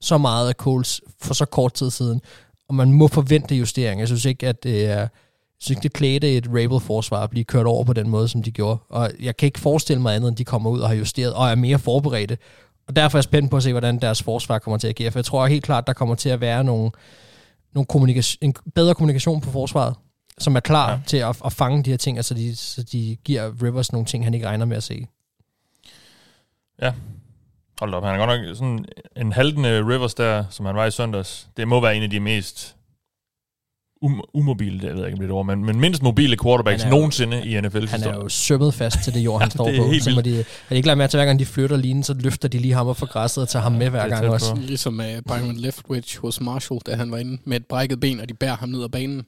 så 0.02 0.18
meget 0.18 0.48
af 0.50 0.54
Coles 0.54 1.02
for 1.22 1.34
så 1.34 1.46
kort 1.46 1.74
tid 1.74 1.92
siden, 1.92 2.22
og 2.70 2.76
man 2.76 2.92
må 2.92 3.08
forvente 3.08 3.56
justeringer. 3.56 4.02
Jeg 4.02 4.08
synes 4.08 4.26
ikke, 4.26 4.48
at 4.48 4.64
det 4.64 4.86
er 4.86 5.08
jeg 5.58 5.64
synes 5.64 5.78
ikke, 5.78 5.84
det 5.84 5.94
klædte 5.94 6.38
et 6.38 6.48
Rabel-forsvar 6.48 7.24
at 7.24 7.30
blive 7.30 7.44
kørt 7.44 7.66
over 7.66 7.84
på 7.84 7.94
den 7.94 8.10
måde, 8.10 8.28
som 8.28 8.44
de 8.44 8.52
gjorde. 8.52 8.80
Og 8.90 9.12
jeg 9.20 9.38
kan 9.38 9.46
ikke 9.46 9.60
forestille 9.60 10.02
mig 10.02 10.16
andet, 10.16 10.28
end 10.28 10.38
de 10.38 10.46
kommer 10.46 10.70
ud 10.70 10.80
og 10.80 10.88
har 10.88 10.96
justeret 10.96 11.34
og 11.34 11.50
er 11.50 11.56
mere 11.56 11.80
forberedte. 11.80 12.38
Og 12.88 12.96
derfor 12.96 13.18
er 13.18 13.20
jeg 13.20 13.24
spændt 13.24 13.52
på 13.52 13.58
at 13.58 13.64
se, 13.64 13.72
hvordan 13.72 14.00
deres 14.00 14.24
forsvar 14.24 14.60
kommer 14.60 14.78
til 14.78 14.88
at 14.88 15.00
agere. 15.00 15.12
For 15.12 15.20
jeg 15.20 15.26
tror 15.26 15.48
helt 15.48 15.64
klart, 15.64 15.88
der 15.88 15.94
kommer 15.94 16.16
til 16.16 16.30
at 16.30 16.42
være 16.42 16.64
nogle, 16.64 16.92
nogle 17.74 17.86
kommunikation, 17.86 18.38
en 18.42 18.56
bedre 18.76 18.96
kommunikation 18.96 19.42
på 19.42 19.52
forsvaret, 19.52 19.96
som 20.38 20.56
er 20.56 20.60
klar 20.60 20.90
ja. 20.90 20.96
Ja. 20.96 21.02
til 21.08 21.18
at, 21.18 21.42
at 21.46 21.54
fange 21.54 21.84
de 21.84 21.90
her 21.90 21.98
ting, 21.98 22.18
altså 22.18 22.34
de, 22.34 22.56
så 22.56 22.84
de 22.84 23.18
giver 23.24 23.64
Rivers 23.64 23.92
nogle 23.92 24.06
ting, 24.06 24.24
han 24.24 24.34
ikke 24.34 24.48
regner 24.48 24.66
med 24.66 24.78
at 24.78 24.84
se. 24.84 25.08
Hold 27.80 27.94
op, 27.94 28.04
han 28.04 28.14
er 28.20 28.26
godt 28.26 28.42
nok 28.48 28.56
sådan 28.58 28.86
en 29.18 29.32
haltende 29.32 29.80
Rivers 29.88 30.14
der, 30.14 30.44
som 30.50 30.66
han 30.66 30.76
var 30.76 30.86
i 30.86 30.92
søndags. 30.92 31.48
Det 31.58 31.68
må 31.68 31.82
være 31.82 31.96
en 31.96 32.04
af 32.04 32.10
de 32.10 32.20
mest 32.20 32.76
um, 34.02 34.22
umobile, 34.34 34.80
jeg 34.88 34.96
ved 34.96 35.06
ikke, 35.06 35.14
om 35.16 35.20
det 35.20 35.30
er 35.30 35.34
ord, 35.34 35.46
men, 35.46 35.66
men 35.66 35.80
mindst 35.80 36.04
mobile 36.04 36.38
quarterbacks 36.44 36.84
er 36.84 36.88
jo- 36.88 36.96
nogensinde 36.96 37.46
i 37.46 37.62
NFL. 37.62 37.86
Han 37.88 38.04
er 38.04 38.14
jo 38.14 38.30
sømmet 38.30 38.74
fast 38.74 38.98
til 39.04 39.14
det 39.14 39.20
jord, 39.20 39.42
han 39.42 39.46
Ja, 39.50 39.50
står 39.50 39.66
det 39.68 39.78
er 39.78 39.82
på. 39.84 39.92
helt 39.92 40.04
Så 40.04 40.10
må 40.16 40.22
de, 40.22 40.40
er 40.40 40.44
de 40.70 40.76
ikke 40.76 40.88
lagt 40.88 40.98
mærke 40.98 41.12
til, 41.12 41.18
hver 41.18 41.26
gang 41.26 41.40
de 41.40 41.46
flytter 41.46 41.78
linjen, 41.78 42.04
så 42.04 42.14
løfter 42.20 42.48
de 42.48 42.58
lige 42.60 42.74
ham 42.74 42.88
op 42.88 42.98
fra 42.98 43.06
græsset 43.06 43.42
og 43.44 43.50
tager 43.50 43.64
ham 43.64 43.72
med 43.72 43.90
hver 43.90 44.02
det 44.02 44.12
gang 44.12 44.28
også. 44.30 44.56
på. 44.56 44.62
Ligesom 44.62 45.00
uh, 45.00 45.06
Byron 45.36 45.56
Leftwich 45.56 46.20
hos 46.20 46.42
Marshall, 46.42 46.82
da 46.86 46.96
han 46.96 47.12
var 47.12 47.18
inde 47.18 47.38
med 47.46 47.58
et 47.58 47.66
brækket 47.66 48.00
ben, 48.00 48.20
og 48.20 48.30
de 48.30 48.34
bærer 48.34 48.56
ham 48.58 48.70
ned 48.70 48.84
ad 48.84 48.90
banen. 48.90 49.26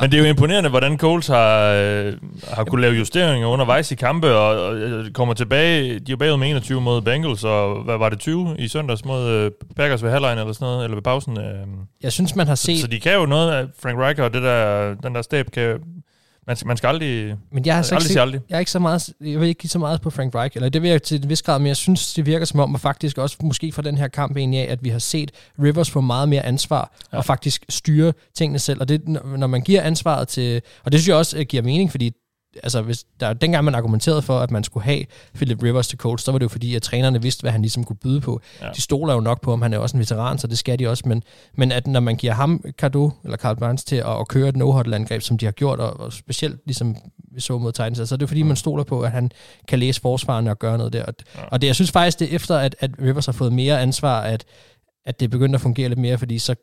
Men 0.00 0.10
det 0.10 0.18
er 0.18 0.22
jo 0.22 0.28
imponerende, 0.28 0.70
hvordan 0.70 0.98
Coles 0.98 1.26
har, 1.26 1.72
øh, 1.72 2.12
har 2.52 2.64
kunne 2.64 2.80
lave 2.82 2.94
justeringer 2.94 3.48
undervejs 3.48 3.92
i 3.92 3.94
kampe, 3.94 4.34
og, 4.34 4.66
og 4.66 4.76
øh, 4.76 5.10
kommer 5.12 5.34
tilbage. 5.34 5.82
De 5.88 5.94
er 5.94 6.00
jo 6.10 6.16
bagud 6.16 6.36
med 6.36 6.48
21 6.48 6.80
mod 6.80 7.02
Bengals, 7.02 7.44
og 7.44 7.82
hvad 7.82 7.98
var 7.98 8.08
det, 8.08 8.18
20 8.18 8.56
i 8.58 8.68
søndags 8.68 9.04
mod 9.04 9.28
øh, 9.28 9.50
Packers 9.76 10.02
ved 10.02 10.10
halvlejen 10.10 10.38
eller 10.38 10.52
sådan 10.52 10.66
noget, 10.66 10.84
eller 10.84 10.96
ved 10.96 11.02
pausen. 11.02 11.38
Øh. 11.40 11.66
Jeg 12.02 12.12
synes, 12.12 12.36
man 12.36 12.46
har 12.46 12.54
Så, 12.54 12.62
set... 12.64 12.80
så 12.80 12.86
de 12.86 13.00
kan 13.00 13.14
jo 13.14 13.26
noget 13.26 13.70
Frank 13.82 13.98
Reich 13.98 14.20
og 14.22 14.34
det 14.34 14.42
der, 14.42 14.94
den 15.02 15.14
der 15.14 15.22
stab 15.22 15.46
kan... 15.52 15.78
Man, 16.46 16.56
skal- 16.56 16.66
man 16.66 16.76
skal 16.76 16.88
aldrig... 16.88 17.34
Men 17.52 17.66
jeg 17.66 17.74
har 17.74 17.82
så 17.82 17.94
ikke 17.94 17.96
aldrig 17.96 18.08
sige 18.10 18.20
aldrig. 18.20 18.40
jeg 18.48 18.54
er 18.56 18.58
ikke 18.60 18.70
så 18.70 18.78
meget, 18.78 19.08
jeg 19.20 19.40
vil 19.40 19.48
ikke 19.48 19.58
give 19.60 19.70
så 19.70 19.78
meget 19.78 20.00
på 20.00 20.10
Frank 20.10 20.34
Reich, 20.34 20.56
eller 20.56 20.68
det 20.68 20.82
vil 20.82 20.90
jeg 20.90 21.02
til 21.02 21.22
en 21.24 21.28
vis 21.28 21.42
grad, 21.42 21.58
men 21.58 21.66
jeg 21.66 21.76
synes, 21.76 22.14
det 22.14 22.26
virker 22.26 22.46
som 22.46 22.60
om, 22.60 22.74
og 22.74 22.80
faktisk 22.80 23.18
også 23.18 23.36
måske 23.42 23.72
fra 23.72 23.82
den 23.82 23.98
her 23.98 24.08
kamp 24.08 24.36
egentlig 24.36 24.60
af, 24.60 24.72
at 24.72 24.84
vi 24.84 24.88
har 24.88 24.98
set 24.98 25.30
Rivers 25.62 25.90
få 25.90 26.00
meget 26.00 26.28
mere 26.28 26.42
ansvar, 26.42 26.92
ja. 27.12 27.18
Og 27.18 27.24
faktisk 27.24 27.64
styre 27.68 28.12
tingene 28.34 28.58
selv, 28.58 28.80
og 28.80 28.88
det, 28.88 29.08
når 29.08 29.36
når 29.36 29.46
man 29.46 29.60
giver 29.62 29.82
ansvaret 29.82 30.28
til, 30.28 30.62
og 30.84 30.92
det 30.92 31.00
synes 31.00 31.08
jeg 31.08 31.16
også 31.16 31.38
øh, 31.38 31.44
giver 31.48 31.62
mening, 31.62 31.90
fordi 31.90 32.12
altså 32.62 32.82
hvis 32.82 33.04
der, 33.20 33.32
dengang 33.32 33.64
man 33.64 33.74
argumenterede 33.74 34.22
for, 34.22 34.38
at 34.38 34.50
man 34.50 34.64
skulle 34.64 34.84
have 34.84 35.04
Philip 35.34 35.62
Rivers 35.62 35.88
til 35.88 35.98
coach, 35.98 36.24
så 36.24 36.32
var 36.32 36.38
det 36.38 36.42
jo 36.42 36.48
fordi, 36.48 36.74
at 36.74 36.82
trænerne 36.82 37.22
vidste, 37.22 37.40
hvad 37.40 37.52
han 37.52 37.62
ligesom 37.62 37.84
kunne 37.84 37.96
byde 37.96 38.20
på. 38.20 38.40
Ja. 38.60 38.68
De 38.76 38.80
stoler 38.80 39.14
jo 39.14 39.20
nok 39.20 39.40
på 39.40 39.50
ham, 39.50 39.62
han 39.62 39.72
er 39.72 39.78
også 39.78 39.96
en 39.96 40.00
veteran, 40.00 40.38
så 40.38 40.46
det 40.46 40.58
skal 40.58 40.78
de 40.78 40.88
også, 40.88 41.02
men, 41.06 41.22
men 41.54 41.72
at 41.72 41.86
når 41.86 42.00
man 42.00 42.16
giver 42.16 42.32
ham 42.32 42.64
Cardo, 42.78 43.10
eller 43.24 43.36
Carl 43.36 43.56
Barnes 43.56 43.84
til 43.84 43.96
at, 43.96 44.20
at 44.20 44.28
køre 44.28 44.48
et 44.48 44.56
no 44.56 44.80
angreb 44.80 45.22
som 45.22 45.38
de 45.38 45.44
har 45.44 45.52
gjort, 45.52 45.80
og, 45.80 46.00
og 46.00 46.12
specielt 46.12 46.60
ligesom 46.66 46.96
vi 47.32 47.40
så 47.40 47.58
mod 47.58 47.72
Titans, 47.72 47.98
altså 47.98 48.16
det 48.16 48.22
er 48.22 48.26
fordi, 48.26 48.42
man 48.42 48.56
stoler 48.56 48.84
på, 48.84 49.00
at 49.00 49.10
han 49.10 49.30
kan 49.68 49.78
læse 49.78 50.00
forsvarerne 50.00 50.50
og 50.50 50.58
gøre 50.58 50.78
noget 50.78 50.92
der. 50.92 51.04
Og, 51.04 51.14
ja. 51.36 51.40
og 51.52 51.60
det, 51.60 51.66
jeg 51.66 51.74
synes 51.74 51.90
faktisk, 51.90 52.18
det 52.18 52.30
er 52.30 52.36
efter, 52.36 52.56
at, 52.56 52.76
at 52.80 52.90
Rivers 53.02 53.26
har 53.26 53.32
fået 53.32 53.52
mere 53.52 53.80
ansvar, 53.80 54.20
at, 54.20 54.44
at 55.06 55.20
det 55.20 55.26
er 55.26 55.30
begyndt 55.30 55.54
at 55.54 55.60
fungere 55.60 55.88
lidt 55.88 55.98
mere, 55.98 56.18
fordi 56.18 56.38
så, 56.38 56.54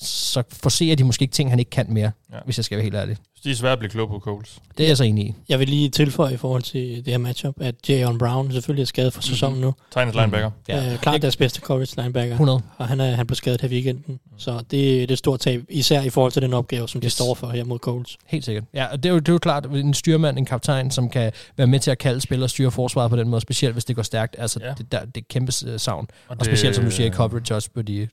så 0.00 0.42
forser 0.52 0.94
de 0.94 1.04
måske 1.04 1.22
ikke 1.22 1.32
ting, 1.32 1.50
han 1.50 1.58
ikke 1.58 1.70
kan 1.70 1.86
mere, 1.88 2.10
ja. 2.32 2.38
Hvis 2.44 2.58
jeg 2.58 2.64
skal 2.64 2.76
være 2.76 2.82
helt 2.84 2.94
ærlig. 2.96 3.16
Det 3.44 3.52
er 3.52 3.56
svært 3.56 3.72
at 3.72 3.78
blive 3.78 3.90
klog 3.90 4.08
på 4.08 4.18
Coles. 4.18 4.58
Det 4.78 4.84
er 4.84 4.88
jeg 4.88 4.96
så 4.96 5.04
enig 5.04 5.26
i. 5.26 5.34
Jeg 5.48 5.58
vil 5.58 5.68
lige 5.68 5.88
tilføje 5.88 6.34
i 6.34 6.36
forhold 6.36 6.62
til 6.62 6.96
det 7.04 7.06
her 7.06 7.18
matchup, 7.18 7.54
at 7.60 7.74
Jayon 7.88 8.18
Brown 8.18 8.52
selvfølgelig 8.52 8.82
er 8.82 8.86
skadet 8.86 9.12
for 9.12 9.22
sæsonen 9.22 9.60
nu. 9.60 9.74
Titans 9.90 10.14
linebacker. 10.14 10.50
Ja. 10.68 10.84
Ja. 10.84 10.92
Øh, 10.92 10.98
klart 10.98 11.22
deres 11.22 11.36
bedste 11.36 11.60
coverage 11.60 11.96
linebacker. 12.00 12.32
100. 12.34 12.60
Og 12.76 12.88
han, 12.88 13.00
er, 13.00 13.10
han 13.16 13.26
blev 13.26 13.34
skadet 13.36 13.60
her 13.60 13.68
i 13.68 13.72
weekenden. 13.72 14.18
Så 14.36 14.52
det, 14.58 14.70
det 14.70 15.02
er 15.02 15.12
et 15.12 15.18
stort 15.18 15.40
tab, 15.40 15.62
især 15.68 16.02
i 16.02 16.10
forhold 16.10 16.32
til 16.32 16.42
den 16.42 16.54
opgave, 16.54 16.88
som 16.88 17.00
de 17.00 17.04
Yes. 17.06 17.12
står 17.12 17.34
for 17.34 17.48
her 17.50 17.64
mod 17.64 17.78
Coles. 17.78 18.16
Helt 18.26 18.44
sikkert. 18.44 18.64
Ja, 18.74 18.86
og 18.86 19.02
det 19.02 19.08
er, 19.08 19.12
jo, 19.12 19.18
det 19.18 19.28
er 19.28 19.32
jo 19.32 19.38
klart, 19.38 19.66
en 19.66 19.94
styrmand, 19.94 20.38
en 20.38 20.44
kaptajn, 20.44 20.90
som 20.90 21.08
kan 21.10 21.32
være 21.56 21.66
med 21.66 21.80
til 21.80 21.90
at 21.90 21.98
kalde 21.98 22.20
spil 22.20 22.42
og 22.42 22.50
styre 22.50 22.70
forsvaret 22.70 23.10
på 23.10 23.16
den 23.16 23.28
måde, 23.28 23.40
specielt 23.40 23.74
hvis 23.74 23.84
det 23.84 23.96
går 23.96 24.02
stærkt. 24.02 24.36
Altså, 24.38 24.60
ja. 24.62 24.72
Det, 24.78 24.92
der, 24.92 25.04
det 25.04 25.16
er 25.16 25.24
kæmpe 25.30 25.52
øh, 25.66 25.80
savn. 25.80 26.06
Og, 26.10 26.30
Og, 26.30 26.36
og 26.40 26.44
specielt, 26.46 26.76
som 26.76 26.84
du 26.84 26.90
siger, 26.90 27.06
i 27.06 27.10
coverage 27.10 27.54
også 27.54 27.70
på, 27.74 27.82
de, 27.82 28.08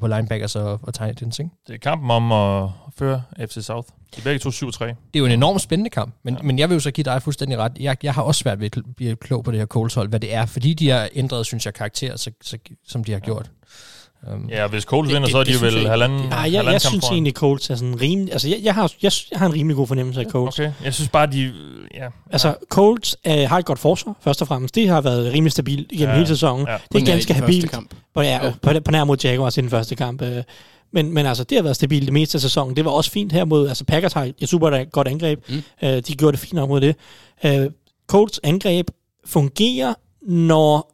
på 0.00 0.06
linebackers 0.06 0.56
og, 0.56 0.80
og 0.82 0.94
tight 0.94 1.22
ends, 1.22 1.38
ikke? 1.38 1.50
Det 1.66 1.74
er 1.74 1.78
kampen 1.78 2.10
om 2.10 2.32
at 2.32 2.68
føre 2.98 3.22
FC 3.46 3.64
South. 3.64 3.88
De 4.14 4.20
er 4.20 4.24
begge 4.24 4.38
to 4.38 4.48
7-3. 4.50 4.84
Det 4.84 4.94
er 5.14 5.18
jo 5.18 5.26
en 5.26 5.32
enormt 5.32 5.60
spændende 5.60 5.90
kamp, 5.90 6.14
men, 6.22 6.34
ja. 6.34 6.38
Ja. 6.38 6.46
men 6.46 6.58
jeg 6.58 6.68
vil 6.68 6.74
jo 6.74 6.80
så 6.80 6.90
give 6.90 7.04
dig 7.04 7.22
fuldstændig 7.22 7.58
ret. 7.58 7.72
Jeg, 7.80 7.96
jeg 8.02 8.14
har 8.14 8.22
også 8.22 8.38
svært 8.38 8.60
ved 8.60 8.76
at 8.76 8.82
blive 8.96 9.16
klog 9.16 9.44
på 9.44 9.50
det 9.50 9.58
her 9.58 9.66
Coles 9.66 9.94
hold, 9.94 10.08
hvad 10.08 10.20
det 10.20 10.34
er, 10.34 10.46
fordi 10.46 10.74
de 10.74 10.88
har 10.88 11.08
ændret, 11.14 11.46
synes 11.46 11.66
jeg, 11.66 11.74
karakter, 11.74 12.16
så, 12.16 12.30
så, 12.42 12.58
som 12.86 13.04
de 13.04 13.12
har 13.12 13.18
gjort. 13.18 13.50
Um, 14.34 14.48
Ja, 14.48 14.66
hvis 14.66 14.82
Coles 14.82 15.08
vinder, 15.08 15.20
det- 15.22 15.30
så 15.30 15.38
er 15.38 15.44
det 15.44 15.60
de 15.60 15.66
vel 15.66 15.74
jeg- 15.74 15.90
halvanden, 15.90 16.18
Nej, 16.18 16.26
jeg, 16.28 16.42
halvanden 16.42 16.72
jeg 16.72 16.80
synes 16.80 17.04
foran. 17.04 17.14
egentlig, 17.14 17.32
Coles 17.32 17.70
er 17.70 17.74
sådan 17.74 18.00
rimelig... 18.00 18.32
Altså, 18.32 18.48
jeg, 18.48 18.58
jeg, 18.62 18.74
har, 18.74 18.92
jeg, 19.02 19.12
jeg 19.30 19.38
har 19.38 19.46
en 19.46 19.52
rimelig 19.54 19.76
god 19.76 19.86
fornemmelse 19.86 20.20
af 20.20 20.26
Coles. 20.26 20.58
Okay, 20.58 20.72
jeg 20.84 20.94
synes 20.94 21.08
bare, 21.08 21.26
de, 21.26 21.52
Ja. 21.94 22.06
Altså, 22.30 22.54
Colts 22.68 23.16
øh, 23.26 23.32
har 23.48 23.58
et 23.58 23.64
godt 23.64 23.78
forsvar, 23.78 24.16
først 24.24 24.42
og 24.42 24.48
fremmest. 24.48 24.74
Det 24.74 24.88
har 24.88 25.00
været 25.00 25.32
rimelig 25.32 25.52
stabilt 25.52 25.92
igennem 25.92 26.08
Ja. 26.08 26.12
ja. 26.12 26.16
hele 26.16 26.26
sæsonen. 26.28 26.66
Ja. 26.66 26.72
Ja. 26.72 26.78
Det 26.92 26.98
er 27.02 27.02
i 27.02 27.10
ganske 27.12 27.34
habilt. 27.34 27.70
Kamp. 27.70 27.94
På, 28.14 28.20
ja, 28.22 28.44
Ja. 28.46 28.52
på, 28.62 28.70
på 28.84 28.90
nær 28.90 29.04
mod 29.04 29.16
Jaguars 29.24 29.56
i 29.58 29.60
den 29.60 29.70
første 29.70 29.94
kamp. 29.96 30.22
øh. 30.22 30.42
Men, 30.92 31.14
men 31.14 31.26
altså, 31.26 31.44
det 31.44 31.58
har 31.58 31.62
været 31.62 31.76
stabilt 31.76 32.04
det 32.04 32.12
meste 32.12 32.36
af 32.36 32.40
sæsonen. 32.42 32.76
Det 32.76 32.84
var 32.84 32.90
også 32.90 33.10
fint 33.10 33.32
her 33.32 33.44
mod... 33.44 33.68
Altså, 33.68 33.84
Packers 33.84 34.12
har 34.12 34.28
et 34.38 34.48
super 34.48 34.84
godt 34.84 35.08
angreb. 35.08 35.38
Mm. 35.48 35.54
Mm. 35.54 35.88
Øh, 35.88 35.96
de 36.06 36.14
gjorde 36.14 36.32
det 36.32 36.40
fint 36.40 36.52
nok 36.52 36.68
mod 36.68 36.80
det. 36.80 36.96
Øh, 37.44 37.66
Colts 38.08 38.40
angreb 38.42 38.90
fungerer, 39.26 39.94
når... 40.22 40.89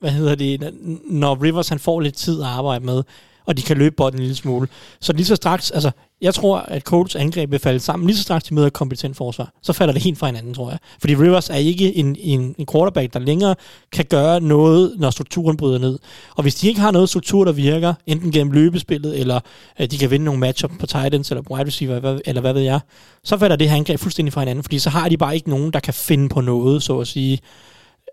Hvad 0.00 0.10
hedder 0.10 0.34
det? 0.34 0.74
Når 1.10 1.42
Rivers 1.42 1.68
han 1.68 1.78
får 1.78 2.00
lidt 2.00 2.14
tid 2.14 2.40
at 2.40 2.46
arbejde 2.46 2.84
med, 2.84 3.02
og 3.48 3.56
de 3.56 3.62
kan 3.62 3.76
løbe 3.76 3.94
bolden 3.96 4.18
en 4.18 4.22
lille 4.22 4.36
smule. 4.36 4.68
Så 5.00 5.12
lige 5.12 5.26
så 5.26 5.36
straks... 5.36 5.70
Altså, 5.70 5.90
jeg 6.20 6.34
tror, 6.34 6.58
at 6.58 6.82
Colts 6.82 7.16
angreb 7.16 7.50
vil 7.50 7.58
falde 7.58 7.80
sammen. 7.80 8.06
Lige 8.06 8.16
så 8.16 8.22
straks 8.22 8.44
de 8.44 8.54
møder 8.54 8.66
et 8.66 8.72
kompetent 8.72 9.16
forsvar, 9.16 9.52
så 9.62 9.72
falder 9.72 9.92
det 9.92 10.02
helt 10.02 10.18
fra 10.18 10.26
hinanden, 10.26 10.54
tror 10.54 10.70
jeg. 10.70 10.78
Fordi 11.00 11.14
Rivers 11.16 11.50
er 11.50 11.54
ikke 11.54 11.96
en, 11.96 12.16
en, 12.20 12.54
en 12.58 12.66
quarterback, 12.72 13.12
der 13.14 13.18
længere 13.18 13.54
kan 13.92 14.04
gøre 14.04 14.40
noget, 14.40 14.94
når 14.98 15.10
strukturen 15.10 15.56
bryder 15.56 15.78
ned. 15.78 15.98
Og 16.36 16.42
hvis 16.42 16.54
de 16.54 16.68
ikke 16.68 16.80
har 16.80 16.90
noget 16.90 17.08
struktur, 17.08 17.44
der 17.44 17.52
virker, 17.52 17.94
enten 18.06 18.32
gennem 18.32 18.52
løbespillet, 18.52 19.20
eller 19.20 19.40
øh, 19.80 19.90
de 19.90 19.98
kan 19.98 20.10
vinde 20.10 20.24
nogle 20.24 20.40
matchup 20.40 20.70
på 20.80 20.86
tight 20.86 21.14
ends, 21.14 21.30
eller 21.30 21.42
wide 21.50 21.66
receiver, 21.66 22.00
hvad, 22.00 22.20
eller 22.24 22.40
hvad 22.40 22.52
ved 22.52 22.62
jeg, 22.62 22.80
så 23.24 23.38
falder 23.38 23.56
det 23.56 23.70
her 23.70 23.76
angreb 23.76 24.00
fuldstændig 24.00 24.32
fra 24.32 24.40
hinanden, 24.40 24.62
fordi 24.62 24.78
så 24.78 24.90
har 24.90 25.08
de 25.08 25.16
bare 25.16 25.34
ikke 25.34 25.50
nogen, 25.50 25.72
der 25.72 25.80
kan 25.80 25.94
finde 25.94 26.28
på 26.28 26.40
noget, 26.40 26.82
så 26.82 26.98
at 26.98 27.08
sige. 27.08 27.38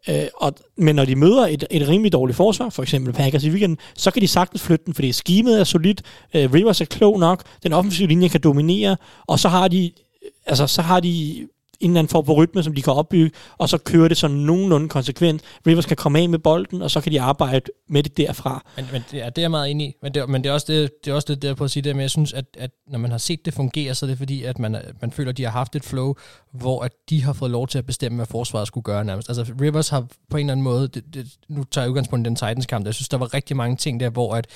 Øh, 0.10 0.28
og, 0.36 0.54
men 0.78 0.96
når 0.96 1.06
de 1.06 1.16
møder 1.16 1.48
et, 1.48 1.64
et 1.72 1.88
rimelig 1.88 2.14
dårligt 2.14 2.38
forsvar, 2.38 2.70
for 2.70 2.84
eksempel 2.84 3.14
Packers 3.14 3.44
i 3.44 3.50
weekenden, 3.50 3.78
så 3.96 4.12
kan 4.12 4.22
de 4.22 4.28
sagtens 4.28 4.62
flytte 4.62 4.86
den, 4.86 4.94
fordi 4.94 5.12
skimet 5.12 5.60
er 5.60 5.64
solidt, 5.64 6.02
øh, 6.34 6.54
Rivers 6.54 6.82
er 6.82 6.86
klog 6.86 7.20
nok, 7.20 7.44
den 7.64 7.74
offensive 7.74 8.08
linje 8.08 8.28
kan 8.28 8.42
dominere, 8.42 8.98
og 9.28 9.40
så 9.40 9.50
har 9.50 9.68
de, 9.68 9.92
altså, 10.46 10.68
så 10.68 10.82
har 10.82 11.00
de 11.00 11.48
en 11.80 11.90
eller 11.90 12.00
anden 12.00 12.12
form 12.12 12.26
for 12.26 12.34
rytme, 12.34 12.64
som 12.64 12.74
de 12.74 12.82
kan 12.82 12.94
opbygge, 12.94 13.32
og 13.58 13.70
så 13.70 13.78
kører 13.78 14.08
det 14.08 14.18
sådan 14.18 14.38
nogenlunde 14.38 14.90
konsekvent. 14.90 15.42
Rivers 15.68 15.86
kan 15.86 15.98
komme 15.98 16.20
af 16.20 16.30
med 16.30 16.40
bolden, 16.40 16.82
og 16.82 16.92
så 16.92 17.02
kan 17.02 17.12
de 17.12 17.22
arbejde 17.22 17.72
med 17.90 18.04
det 18.04 18.18
derfra. 18.18 18.66
Men, 18.76 18.86
men 18.92 19.04
det, 19.12 19.26
er, 19.26 19.30
det 19.30 19.38
er 19.38 19.44
jeg 19.44 19.52
meget 19.52 19.72
enig 19.72 19.88
i. 19.88 19.96
Men 20.02 20.14
det, 20.14 20.30
men 20.30 20.44
det 20.44 20.50
er 20.50 20.54
også 20.54 20.66
det, 20.70 20.92
det, 21.06 21.12
er 21.12 21.16
også 21.16 21.34
det 21.34 21.42
der 21.42 21.54
på 21.54 21.64
at 21.64 21.72
sige 21.72 21.84
det, 21.84 21.96
men 21.96 22.02
jeg 22.02 22.10
synes, 22.10 22.34
at, 22.34 22.46
at 22.58 22.72
når 22.88 23.00
man 23.00 23.12
har 23.12 23.18
set 23.18 23.46
det 23.46 23.54
fungere, 23.54 23.96
så 23.96 24.06
er 24.06 24.08
det 24.08 24.18
fordi, 24.18 24.44
at 24.44 24.60
man, 24.60 24.78
man 25.02 25.12
føler, 25.12 25.30
at 25.30 25.38
de 25.38 25.44
har 25.44 25.52
haft 25.52 25.76
et 25.76 25.84
flow, 25.84 26.14
hvor 26.52 26.84
at 26.84 26.92
de 27.10 27.24
har 27.24 27.34
fået 27.34 27.52
lov 27.52 27.68
til 27.68 27.78
at 27.78 27.86
bestemme, 27.86 28.16
hvad 28.16 28.26
forsvaret 28.26 28.68
skulle 28.68 28.84
gøre 28.84 29.06
nærmest. 29.06 29.30
Altså 29.30 29.46
Rivers 29.62 29.90
har 29.90 30.08
på 30.30 30.38
en 30.38 30.46
eller 30.46 30.52
anden 30.52 30.64
måde, 30.64 30.88
det, 30.88 31.04
det, 31.14 31.28
nu 31.50 31.64
tager 31.64 31.86
jeg 31.86 31.90
udgangspunkt 31.90 32.28
i 32.28 32.30
den 32.30 32.36
Titans-kamp, 32.36 32.86
jeg 32.86 32.94
synes, 32.94 33.10
der 33.10 33.18
var 33.18 33.34
rigtig 33.34 33.58
mange 33.58 33.76
ting 33.76 34.00
der, 34.00 34.10
hvor 34.10 34.36
at, 34.36 34.48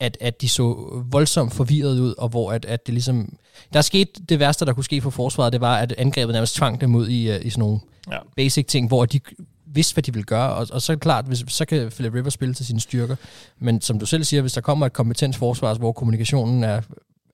at, 0.00 0.18
at 0.20 0.40
de 0.40 0.48
så 0.48 0.76
voldsomt 1.10 1.54
forvirret 1.54 2.00
ud, 2.00 2.14
og 2.18 2.28
hvor 2.28 2.52
at, 2.52 2.64
at 2.64 2.86
det 2.86 2.94
ligesom... 2.94 3.36
Der 3.72 3.80
skete 3.80 4.12
det 4.28 4.38
værste, 4.38 4.64
der 4.64 4.72
kunne 4.72 4.84
ske 4.84 5.00
for 5.00 5.10
forsvaret, 5.10 5.52
det 5.52 5.60
var, 5.60 5.76
at 5.76 5.94
angrebet 5.98 6.32
nærmest 6.32 6.54
tvang 6.54 6.80
dem 6.80 6.94
ud 6.94 7.08
i, 7.08 7.30
uh, 7.30 7.46
i 7.46 7.50
sådan 7.50 7.60
nogle 7.60 7.80
Ja. 8.12 8.18
basic 8.36 8.66
ting, 8.66 8.88
hvor 8.88 9.04
de 9.06 9.20
vidste, 9.66 9.94
hvad 9.94 10.02
de 10.02 10.12
ville 10.12 10.24
gøre, 10.24 10.52
og, 10.54 10.66
og 10.72 10.82
så 10.82 10.96
klart, 10.96 11.24
hvis, 11.24 11.44
så 11.48 11.64
kan 11.64 11.90
Philip 11.90 12.14
Rivers 12.14 12.32
spille 12.32 12.54
til 12.54 12.66
sine 12.66 12.80
styrker. 12.80 13.16
Men 13.58 13.80
som 13.80 13.98
du 13.98 14.06
selv 14.06 14.24
siger, 14.24 14.40
hvis 14.40 14.52
der 14.52 14.60
kommer 14.60 14.86
et 14.86 14.92
kompetent 14.92 15.36
forsvar, 15.36 15.74
hvor 15.74 15.92
kommunikationen 15.92 16.64
er, 16.64 16.80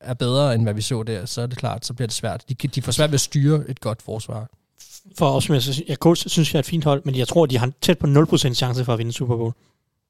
er 0.00 0.14
bedre, 0.14 0.54
end 0.54 0.62
hvad 0.62 0.74
vi 0.74 0.82
så 0.82 1.02
der, 1.02 1.26
så 1.26 1.42
er 1.42 1.46
det 1.46 1.58
klart, 1.58 1.86
så 1.86 1.94
bliver 1.94 2.06
det 2.06 2.14
svært. 2.14 2.44
De, 2.48 2.54
de 2.54 2.82
får 2.82 2.92
svært 2.92 3.10
ved 3.10 3.14
at 3.14 3.20
styre 3.20 3.62
et 3.68 3.80
godt 3.80 4.02
forsvar. 4.02 4.48
For 5.18 5.30
os, 5.30 5.44
som 5.44 5.54
jeg, 5.88 5.96
Colts 5.96 6.30
synes 6.30 6.54
jeg 6.54 6.58
er 6.58 6.60
et 6.60 6.66
fint 6.66 6.84
hold, 6.84 7.02
men 7.04 7.14
jeg 7.14 7.28
tror, 7.28 7.46
de 7.46 7.58
har 7.58 7.70
tæt 7.80 7.98
på 7.98 8.06
0% 8.06 8.36
chance 8.54 8.84
for 8.84 8.92
at 8.92 8.98
vinde 8.98 9.12
Super 9.12 9.36
Bowl. 9.36 9.52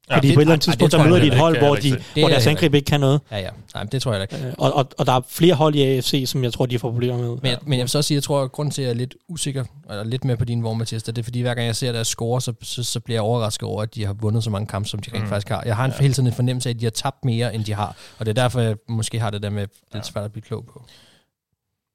Ja, 0.09 0.15
Fordi 0.15 0.27
det- 0.27 0.35
på 0.35 0.39
et 0.39 0.43
eller 0.43 0.53
andet 0.53 0.63
tidspunkt, 0.63 0.91
tror 0.93 1.03
møder 1.03 1.19
de 1.19 1.27
et 1.27 1.37
hold, 1.37 1.55
ikke, 1.55 1.65
hvor, 1.67 1.75
de, 1.75 1.89
hvor 2.13 2.23
er 2.23 2.29
deres 2.29 2.47
angreb 2.47 2.73
ikke 2.73 2.85
kan 2.85 2.99
noget. 2.99 3.21
Ja, 3.31 3.37
ja. 3.37 3.49
Nej, 3.73 3.83
men 3.83 3.91
det 3.91 4.01
tror 4.01 4.13
jeg 4.13 4.19
da 4.31 4.35
ikke. 4.37 4.55
Og, 4.57 4.73
og, 4.73 4.89
og 4.97 5.05
der 5.05 5.13
er 5.13 5.21
flere 5.29 5.53
hold 5.55 5.75
i 5.75 5.81
AFC, 5.83 6.23
som 6.27 6.43
jeg 6.43 6.53
tror, 6.53 6.65
de 6.65 6.79
får 6.79 6.91
problemer 6.91 7.17
med. 7.17 7.27
Men, 7.29 7.45
jeg, 7.45 7.57
men 7.63 7.73
jeg 7.79 7.83
vil 7.83 7.89
så 7.89 7.97
også 7.97 8.07
sige, 8.07 8.15
at 8.15 8.19
jeg 8.19 8.23
tror, 8.23 8.43
at 8.43 8.51
grunden 8.51 8.71
til, 8.71 8.81
at 8.81 8.85
jeg 8.87 8.93
er 8.93 8.97
lidt 8.97 9.15
usikker, 9.29 9.63
eller 9.89 10.03
lidt 10.03 10.25
med 10.25 10.37
på 10.37 10.45
din 10.45 10.63
vogn, 10.63 10.77
Mathias, 10.77 11.03
det 11.03 11.17
er 11.17 11.23
fordi, 11.23 11.41
hver 11.41 11.53
gang 11.53 11.67
jeg 11.67 11.75
ser 11.75 11.91
deres 11.91 12.07
score, 12.07 12.41
så, 12.41 12.53
så, 12.61 12.83
så 12.83 12.99
bliver 12.99 13.15
jeg 13.15 13.21
overrasket 13.23 13.63
over, 13.69 13.81
at 13.83 13.95
de 13.95 14.05
har 14.05 14.13
vundet 14.13 14.43
så 14.43 14.49
mange 14.49 14.67
kampe, 14.67 14.89
som 14.89 14.99
de 14.99 15.09
rent 15.09 15.19
Mm. 15.19 15.23
mm. 15.23 15.29
faktisk 15.29 15.49
har. 15.49 15.63
Jeg 15.65 15.75
har 15.75 15.85
en, 15.85 15.91
ja. 15.91 16.01
hele 16.01 16.13
tiden 16.13 16.27
en 16.27 16.33
fornemmelse 16.33 16.69
af, 16.69 16.73
at 16.73 16.79
de 16.79 16.85
har 16.85 16.91
tabt 16.91 17.25
mere, 17.25 17.55
end 17.55 17.63
de 17.65 17.73
har. 17.73 17.95
Og 18.19 18.25
det 18.25 18.37
er 18.37 18.41
derfor, 18.43 18.59
jeg 18.59 18.75
måske 18.89 19.19
har 19.19 19.29
det 19.29 19.43
der 19.43 19.49
med 19.49 19.67
lidt 19.93 20.05
svært 20.05 20.25
at 20.25 20.31
blive 20.31 20.43
klog 20.43 20.65
på. 20.73 20.85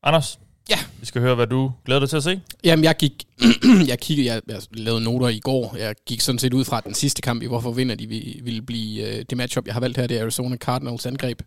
Anders? 0.03 0.38
Ja. 0.70 0.78
Vi 1.00 1.06
skal 1.06 1.20
høre, 1.22 1.35
hvad 1.35 1.46
du 1.46 1.72
glæder 1.85 2.00
dig 2.00 2.09
til 2.09 2.16
at 2.16 2.22
se. 2.22 2.40
Jamen, 2.64 2.85
jeg 2.85 2.96
gik... 2.96 3.24
jeg 3.88 3.98
kiggede... 4.00 4.26
Jeg, 4.28 4.42
jeg 4.48 4.61
lavede 4.70 5.04
noter 5.04 5.28
i 5.28 5.38
går. 5.40 5.76
Jeg 5.78 5.94
gik 6.06 6.20
sådan 6.20 6.38
set 6.38 6.54
ud 6.54 6.64
fra 6.64 6.80
den 6.80 6.94
sidste 6.94 7.22
kamp 7.22 7.42
i, 7.42 7.46
hvorfor 7.46 7.72
vinder 7.72 7.94
de 7.94 8.06
vi- 8.06 8.40
ville 8.44 8.62
blive... 8.62 9.09
øh, 9.18 9.24
det 9.30 9.38
matchup, 9.38 9.66
jeg 9.66 9.74
har 9.74 9.80
valgt 9.80 9.96
her, 9.98 10.06
det 10.06 10.16
er 10.18 10.22
Arizona 10.22 10.56
Cardinals 10.56 11.06
angreb. 11.06 11.38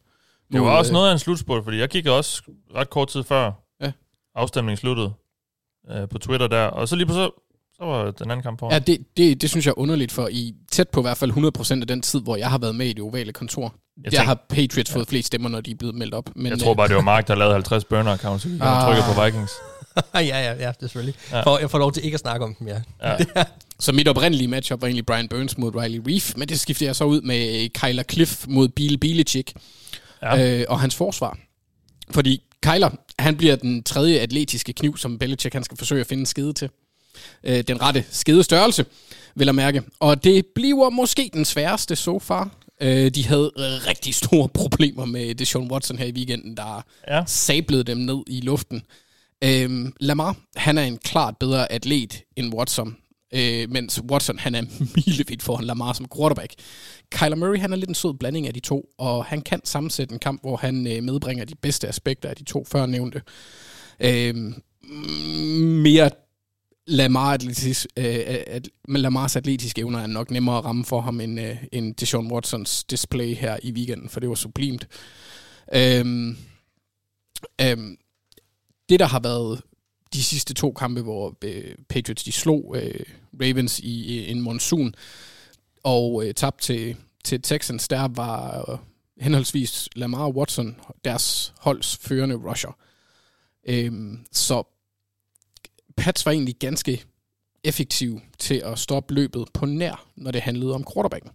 Det 0.51 0.61
var 0.61 0.67
mod, 0.67 0.77
også 0.77 0.91
øh, 0.91 0.93
noget 0.93 1.09
af 1.09 1.13
en 1.13 1.19
slutspurt, 1.19 1.63
fordi 1.63 1.77
jeg 1.77 1.89
kiggede 1.89 2.17
også 2.17 2.41
ret 2.75 2.89
kort 2.89 3.07
tid 3.07 3.23
før 3.23 3.51
Ja. 3.81 3.91
afstemningen 4.35 4.77
sluttede 4.77 5.13
øh, 5.91 6.09
på 6.09 6.17
Twitter 6.17 6.47
der, 6.47 6.63
og 6.65 6.87
så 6.89 6.95
lige 6.95 7.07
på 7.07 7.13
så, 7.13 7.29
så 7.77 7.83
var 7.85 8.11
den 8.11 8.31
anden 8.31 8.43
kamp 8.43 8.59
på. 8.59 8.69
Ja, 8.71 8.79
det, 8.79 9.17
det, 9.17 9.41
det 9.41 9.49
synes 9.49 9.65
jeg 9.65 9.71
er 9.71 9.79
underligt, 9.79 10.11
for 10.11 10.27
i 10.31 10.53
tæt 10.71 10.89
på 10.89 10.99
i 10.99 11.03
hvert 11.03 11.17
fald 11.17 11.31
100% 11.77 11.81
af 11.81 11.87
den 11.87 12.01
tid, 12.01 12.21
hvor 12.21 12.35
jeg 12.35 12.49
har 12.49 12.57
været 12.57 12.75
med 12.75 12.85
i 12.87 12.93
det 12.93 13.03
ovale 13.03 13.33
kontor, 13.33 13.75
Jeg 14.03 14.11
der 14.11 14.17
tænk- 14.17 14.27
har 14.27 14.45
Patriots 14.49 14.91
fået 14.91 15.07
flest 15.07 15.27
stemmer, 15.27 15.49
når 15.49 15.61
de 15.61 15.71
er 15.71 15.75
blevet 15.75 15.95
meldt 15.95 16.13
op. 16.13 16.29
Men, 16.35 16.45
jeg 16.51 16.59
tror 16.59 16.71
øh, 16.71 16.77
bare, 16.77 16.87
det 16.87 16.95
var 16.95 17.01
Mark, 17.01 17.27
der 17.27 17.35
lavede 17.35 17.53
50 17.53 17.85
burner 17.85 18.11
accounts, 18.11 18.45
og 18.45 18.51
Ah. 18.61 18.85
trykkede 18.85 19.05
på 19.15 19.23
Vikings. 19.23 19.51
ja, 20.13 20.19
ja, 20.19 20.53
ja, 20.53 20.67
det 20.67 20.75
selvfølgelig. 20.79 21.15
Ja. 21.31 21.37
Ja. 21.37 21.43
For, 21.43 21.57
jeg 21.59 21.69
får 21.71 21.77
lov 21.77 21.91
til 21.91 22.05
ikke 22.05 22.15
at 22.15 22.19
snakke 22.19 22.45
om 22.45 22.55
dem, 22.55 22.67
ja. 22.67 22.81
Ja. 23.35 23.43
Så 23.79 23.91
mit 23.91 24.07
oprindelige 24.07 24.47
matchup 24.47 24.81
var 24.81 24.87
egentlig 24.87 25.05
Brian 25.05 25.27
Burns 25.27 25.57
mod 25.57 25.75
Riley 25.75 26.01
Reef, 26.07 26.33
men 26.37 26.49
det 26.49 26.59
skiftede 26.59 26.87
jeg 26.87 26.95
så 26.95 27.03
ud 27.03 27.21
med 27.21 27.69
Kyler 27.69 28.03
Cliff 28.03 28.45
mod 28.47 28.67
Bill 28.69 28.97
Belichick 28.97 29.53
Ja. 30.21 30.59
øh, 30.59 30.65
og 30.69 30.79
hans 30.79 30.95
forsvar. 30.95 31.37
Fordi 32.11 32.41
Kyler, 32.61 32.89
han 33.19 33.37
bliver 33.37 33.55
den 33.55 33.83
tredje 33.83 34.19
atletiske 34.19 34.73
kniv, 34.73 34.97
som 34.97 35.19
Belichick 35.19 35.53
han 35.53 35.63
skal 35.63 35.77
forsøge 35.77 36.01
at 36.01 36.07
finde 36.07 36.21
en 36.21 36.25
skede 36.25 36.53
til. 36.53 36.69
Øh, 37.43 37.61
den 37.67 37.81
rette 37.81 38.05
skede 38.11 38.43
størrelse, 38.43 38.85
vil 39.35 39.45
jeg 39.45 39.55
mærke. 39.55 39.81
Og 39.99 40.23
det 40.23 40.45
bliver 40.55 40.89
måske 40.89 41.29
den 41.33 41.45
sværeste 41.45 41.95
so 41.95 42.19
far. 42.19 42.49
Øh, 42.81 43.11
de 43.11 43.25
havde 43.25 43.51
rigtig 43.57 44.15
store 44.15 44.49
problemer 44.61 45.05
med 45.05 45.35
Deshaun 45.35 45.71
Watson 45.71 45.97
her 45.97 46.05
i 46.05 46.11
weekenden, 46.11 46.57
der 46.57 46.85
Ja. 47.07 47.23
sablede 47.27 47.83
dem 47.83 47.97
ned 47.97 48.23
i 48.27 48.41
luften. 48.41 48.83
Øhm, 49.43 49.93
Lamar, 49.99 50.35
han 50.55 50.77
er 50.77 50.83
en 50.83 50.97
klart 50.97 51.37
bedre 51.37 51.71
atlet 51.71 52.21
end 52.35 52.53
Watson, 52.53 52.97
øh, 53.33 53.69
mens 53.69 54.01
Watson, 54.11 54.39
han 54.39 54.55
er 54.55 54.61
milevidt 54.95 55.43
foran 55.43 55.63
Lamar 55.65 55.93
som 55.93 56.07
quarterback. 56.17 56.53
Kyler 57.11 57.35
Murray, 57.35 57.59
han 57.59 57.71
er 57.73 57.77
lidt 57.77 57.89
en 57.89 57.95
sød 57.95 58.13
blanding 58.13 58.47
af 58.47 58.53
de 58.53 58.59
to, 58.59 58.85
og 58.97 59.25
han 59.25 59.41
kan 59.41 59.61
sammensætte 59.63 60.13
en 60.13 60.19
kamp, 60.19 60.41
hvor 60.41 60.57
han 60.57 60.87
øh, 60.87 61.03
medbringer 61.03 61.45
de 61.45 61.55
bedste 61.55 61.87
aspekter 61.87 62.29
af 62.29 62.35
de 62.35 62.43
to 62.43 62.65
førnævnte. 62.71 63.21
Øhm, 63.99 64.53
mere 65.81 66.09
Lamar 66.87 67.33
atletis, 67.33 67.87
øh, 67.97 68.05
øh 68.05 68.43
at, 68.47 68.69
Lamars 68.87 69.35
atletiske 69.35 69.81
evner 69.81 69.99
er 69.99 70.07
nok 70.07 70.31
nemmere 70.31 70.57
at 70.57 70.65
ramme 70.65 70.85
for 70.85 71.01
ham 71.01 71.21
end, 71.21 71.39
øh, 71.39 71.57
end 71.71 71.95
Deshaun 71.95 72.31
Watsons 72.31 72.83
display 72.83 73.35
her 73.35 73.57
i 73.63 73.71
weekenden, 73.71 74.09
for 74.09 74.19
det 74.19 74.29
var 74.29 74.35
sublimt. 74.35 74.87
Øhm, 75.73 76.37
øhm, 77.61 77.97
det, 78.89 78.99
der 78.99 79.05
har 79.05 79.19
været 79.19 79.61
de 80.13 80.23
sidste 80.23 80.53
to 80.53 80.71
kampe, 80.71 81.01
hvor 81.01 81.37
øh, 81.43 81.75
Patriots 81.89 82.23
de 82.23 82.31
slog 82.31 82.75
øh, 82.77 83.05
Ravens 83.41 83.79
i, 83.79 84.03
i 84.03 84.31
en 84.31 84.41
monsun 84.41 84.95
og 85.83 86.25
øh, 86.25 86.33
tabte 86.33 86.63
til, 86.63 86.95
til 87.23 87.41
Texans, 87.41 87.87
der 87.87 88.07
var 88.07 88.65
øh, 88.71 88.77
henholdsvis 89.23 89.89
Lamar 89.95 90.25
og 90.25 90.35
Watson 90.35 90.75
deres 91.05 91.53
holds 91.59 91.97
førende 91.97 92.35
rusher. 92.35 92.77
Øhm, 93.67 94.25
så 94.31 94.63
Pats 95.97 96.25
var 96.25 96.31
egentlig 96.31 96.55
ganske 96.59 97.03
effektiv 97.63 98.21
til 98.39 98.61
at 98.65 98.79
stoppe 98.79 99.13
løbet 99.13 99.45
på 99.53 99.65
nær, 99.65 100.07
når 100.15 100.31
det 100.31 100.41
handlede 100.41 100.73
om 100.73 100.85
quarterbacken. 100.93 101.31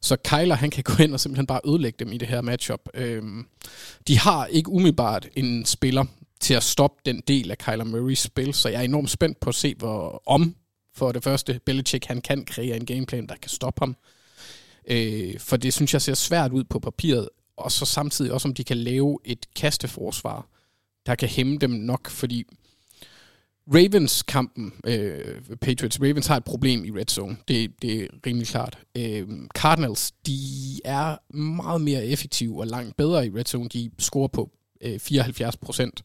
Så 0.00 0.16
Kyler, 0.24 0.54
han 0.54 0.70
kan 0.70 0.84
gå 0.84 1.02
ind 1.02 1.14
og 1.14 1.20
simpelthen 1.20 1.46
bare 1.46 1.60
ødelægge 1.66 2.04
dem 2.04 2.12
i 2.12 2.18
det 2.18 2.28
her 2.28 2.40
matchup. 2.40 2.80
Øhm, 2.94 3.46
de 4.08 4.18
har 4.18 4.46
ikke 4.46 4.70
umiddelbart 4.70 5.28
en 5.36 5.64
spiller 5.64 6.04
til 6.40 6.54
at 6.54 6.62
stoppe 6.62 7.02
den 7.06 7.22
del 7.28 7.50
af 7.50 7.58
Kyler 7.58 7.84
Murrays 7.84 8.18
spil, 8.18 8.54
så 8.54 8.68
jeg 8.68 8.78
er 8.78 8.82
enormt 8.82 9.10
spændt 9.10 9.40
på 9.40 9.48
at 9.48 9.54
se, 9.54 9.74
hvor 9.78 10.22
om 10.26 10.56
for 10.94 11.12
det 11.12 11.24
første 11.24 11.60
Belichick 11.66 12.04
han 12.04 12.20
kan 12.20 12.44
kreere 12.44 12.76
en 12.76 12.86
gameplan, 12.86 13.26
der 13.26 13.34
kan 13.42 13.50
stoppe 13.50 13.80
ham. 13.80 13.96
Øh, 14.88 15.40
for 15.40 15.56
det 15.56 15.74
synes 15.74 15.92
jeg 15.92 16.02
ser 16.02 16.14
svært 16.14 16.52
ud 16.52 16.64
på 16.64 16.78
papiret, 16.78 17.28
og 17.56 17.72
så 17.72 17.86
samtidig 17.86 18.32
også 18.32 18.48
om 18.48 18.54
de 18.54 18.64
kan 18.64 18.76
lave 18.76 19.18
et 19.24 19.46
kasteforsvar, 19.56 20.46
der 21.06 21.14
kan 21.14 21.28
hæmme 21.28 21.58
dem 21.58 21.70
nok, 21.70 22.10
fordi 22.10 22.44
Ravens-kampen, 23.74 24.72
øh, 24.86 25.42
Patriots, 25.60 26.00
Ravens 26.00 26.26
har 26.26 26.36
et 26.36 26.44
problem 26.44 26.84
i 26.84 26.90
red 26.90 27.06
zone. 27.10 27.36
Det, 27.48 27.82
det 27.82 28.02
er 28.02 28.06
rimelig 28.26 28.48
klart. 28.48 28.78
Øh, 28.96 29.28
Cardinals, 29.54 30.12
de 30.26 30.40
er 30.84 31.36
meget 31.36 31.80
mere 31.80 32.06
effektive 32.06 32.60
og 32.60 32.66
langt 32.66 32.96
bedre 32.96 33.26
i 33.26 33.30
red 33.30 33.44
zone. 33.44 33.68
De 33.68 33.90
scorer 33.98 34.28
på 34.28 34.50
øh, 34.80 35.00
74 35.00 35.56
procent, 35.56 36.02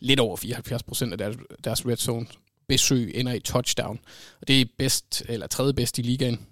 lidt 0.00 0.20
over 0.20 0.36
74 0.36 0.82
procent 0.82 1.12
af 1.12 1.18
deres, 1.18 1.36
deres 1.64 1.86
red 1.86 1.96
zone 1.96 2.26
besøg 2.68 3.12
ender 3.14 3.32
i 3.32 3.40
touchdown. 3.40 4.00
Og 4.40 4.48
det 4.48 4.60
er 4.60 4.64
bedst, 4.78 5.22
eller 5.28 5.46
tredje 5.46 5.74
bedst 5.74 5.98
i 5.98 6.02
ligaen. 6.02 6.46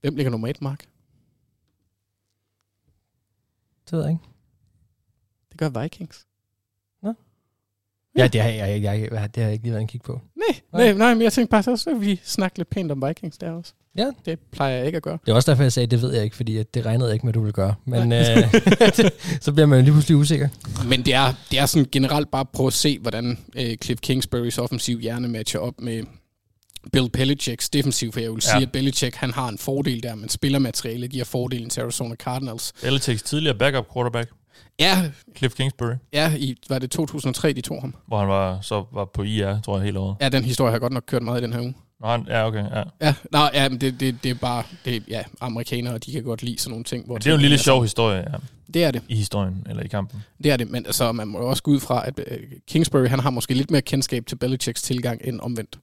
Hvem 0.00 0.16
ligger 0.16 0.30
nummer 0.30 0.48
et, 0.48 0.62
Mark? 0.62 0.86
Det 3.84 3.92
ved 3.92 4.00
jeg 4.00 4.10
ikke. 4.10 4.24
Det 5.50 5.58
gør 5.58 5.82
Vikings. 5.82 6.27
Ja, 8.18 8.28
det 8.28 8.40
har 8.40 8.48
jeg, 8.48 8.82
jeg, 8.82 9.08
jeg, 9.12 9.34
det 9.34 9.36
har 9.36 9.42
jeg 9.42 9.52
ikke 9.52 9.64
lige 9.64 9.72
været 9.72 9.82
en 9.82 9.88
kig 9.88 10.02
på. 10.02 10.20
Nej, 10.36 10.60
nej, 10.72 10.92
nej, 10.92 11.14
men 11.14 11.22
jeg 11.22 11.32
tænkte 11.32 11.50
bare, 11.50 11.62
så, 11.62 11.94
vi 12.00 12.20
snakke 12.24 12.58
lidt 12.58 12.70
pænt 12.70 12.92
om 12.92 13.04
Vikings 13.08 13.38
der 13.38 13.50
også. 13.50 13.72
Ja. 13.98 14.06
Det 14.26 14.38
plejer 14.52 14.76
jeg 14.76 14.86
ikke 14.86 14.96
at 14.96 15.02
gøre. 15.02 15.18
Det 15.26 15.30
er 15.32 15.34
også 15.36 15.50
derfor, 15.50 15.62
jeg 15.62 15.72
sagde, 15.72 15.86
det 15.86 16.02
ved 16.02 16.12
jeg 16.14 16.24
ikke, 16.24 16.36
fordi 16.36 16.56
at 16.56 16.74
det 16.74 16.86
regnede 16.86 17.08
jeg 17.08 17.14
ikke 17.14 17.26
med, 17.26 17.30
at 17.30 17.34
du 17.34 17.40
ville 17.40 17.52
gøre. 17.52 17.74
Men 17.84 18.12
øh, 18.12 18.20
så 19.40 19.52
bliver 19.52 19.66
man 19.66 19.84
lige 19.84 19.92
pludselig 19.92 20.16
usikker. 20.16 20.48
Men 20.88 21.02
det 21.02 21.14
er, 21.14 21.32
det 21.50 21.58
er 21.58 21.66
sådan 21.66 21.86
generelt 21.92 22.30
bare 22.30 22.44
prøve 22.52 22.66
at 22.66 22.72
se, 22.72 22.98
hvordan 22.98 23.38
øh, 23.56 23.76
Cliff 23.84 24.00
Kingsburys 24.00 24.58
offensiv 24.58 25.00
hjerne 25.00 25.28
matcher 25.28 25.60
op 25.60 25.74
med 25.78 26.02
Bill 26.92 27.10
Belichicks 27.10 27.68
defensiv, 27.70 28.12
for 28.12 28.20
jeg 28.20 28.30
vil 28.30 28.42
Ja. 28.46 28.50
sige, 28.50 28.62
at 28.62 28.72
Belichick 28.72 29.16
han 29.16 29.30
har 29.32 29.48
en 29.48 29.58
fordel 29.58 30.02
der, 30.02 30.14
men 30.14 30.28
spillermaterialet 30.28 31.10
giver 31.10 31.24
fordelen 31.24 31.70
til 31.70 31.80
Arizona 31.80 32.14
Cardinals. 32.14 32.72
Belichicks 32.82 33.22
tidligere 33.22 33.58
backup 33.58 33.86
quarterback, 33.94 34.30
Ja, 34.78 35.10
Cliff 35.36 35.54
Kingsbury, 35.54 35.94
ja 36.12 36.34
i, 36.36 36.56
var 36.68 36.78
det 36.78 36.90
2003, 36.90 37.52
de 37.52 37.60
tog 37.60 37.80
ham? 37.80 37.94
hvor 38.06 38.18
han 38.18 38.28
var, 38.28 38.60
så 38.60 38.84
var 38.92 39.04
på 39.04 39.22
IR, 39.22 39.60
tror 39.60 39.76
jeg, 39.76 39.84
hele 39.84 39.98
året. 39.98 40.16
Ja, 40.20 40.28
den 40.28 40.44
historie 40.44 40.72
har 40.72 40.78
godt 40.78 40.92
nok 40.92 41.04
kørt 41.06 41.22
meget 41.22 41.40
i 41.40 41.42
den 41.42 41.52
her 41.52 41.60
uge. 41.60 41.74
Han, 42.04 42.26
ja, 42.28 42.46
okay, 42.46 42.64
ja. 42.70 42.82
Ja, 43.00 43.14
nej, 43.32 43.50
ja, 43.54 43.68
men 43.68 43.80
det, 43.80 44.00
det, 44.00 44.22
det 44.22 44.30
er 44.30 44.34
bare, 44.34 44.62
det, 44.84 45.04
ja, 45.08 45.22
amerikanere, 45.40 45.98
de 45.98 46.12
kan 46.12 46.22
godt 46.22 46.42
lide 46.42 46.58
sådan 46.58 46.70
nogle 46.70 46.84
ting. 46.84 47.06
Hvor 47.06 47.14
Men 47.14 47.20
det 47.20 47.26
er 47.26 47.30
jo 47.30 47.36
en 47.36 47.40
lille 47.40 47.58
sjov 47.58 47.82
historie 47.82 48.18
ja. 48.18 48.36
Det 48.74 48.84
er 48.84 48.90
det. 48.90 49.02
i 49.08 49.16
historien, 49.16 49.66
eller 49.68 49.82
i 49.82 49.88
kampen. 49.88 50.22
Det 50.42 50.52
er 50.52 50.56
det, 50.56 50.70
men 50.70 50.86
altså, 50.86 51.12
man 51.12 51.28
må 51.28 51.38
jo 51.38 51.48
også 51.48 51.62
gå 51.62 51.70
ud 51.70 51.80
fra, 51.80 52.06
at 52.06 52.20
øh, 52.26 52.38
Kingsbury 52.68 53.06
han 53.06 53.20
har 53.20 53.30
måske 53.30 53.54
lidt 53.54 53.70
mere 53.70 53.82
kendskab 53.82 54.26
til 54.26 54.36
Belichicks 54.36 54.82
tilgang 54.82 55.20
end 55.24 55.40
omvendt. 55.40 55.78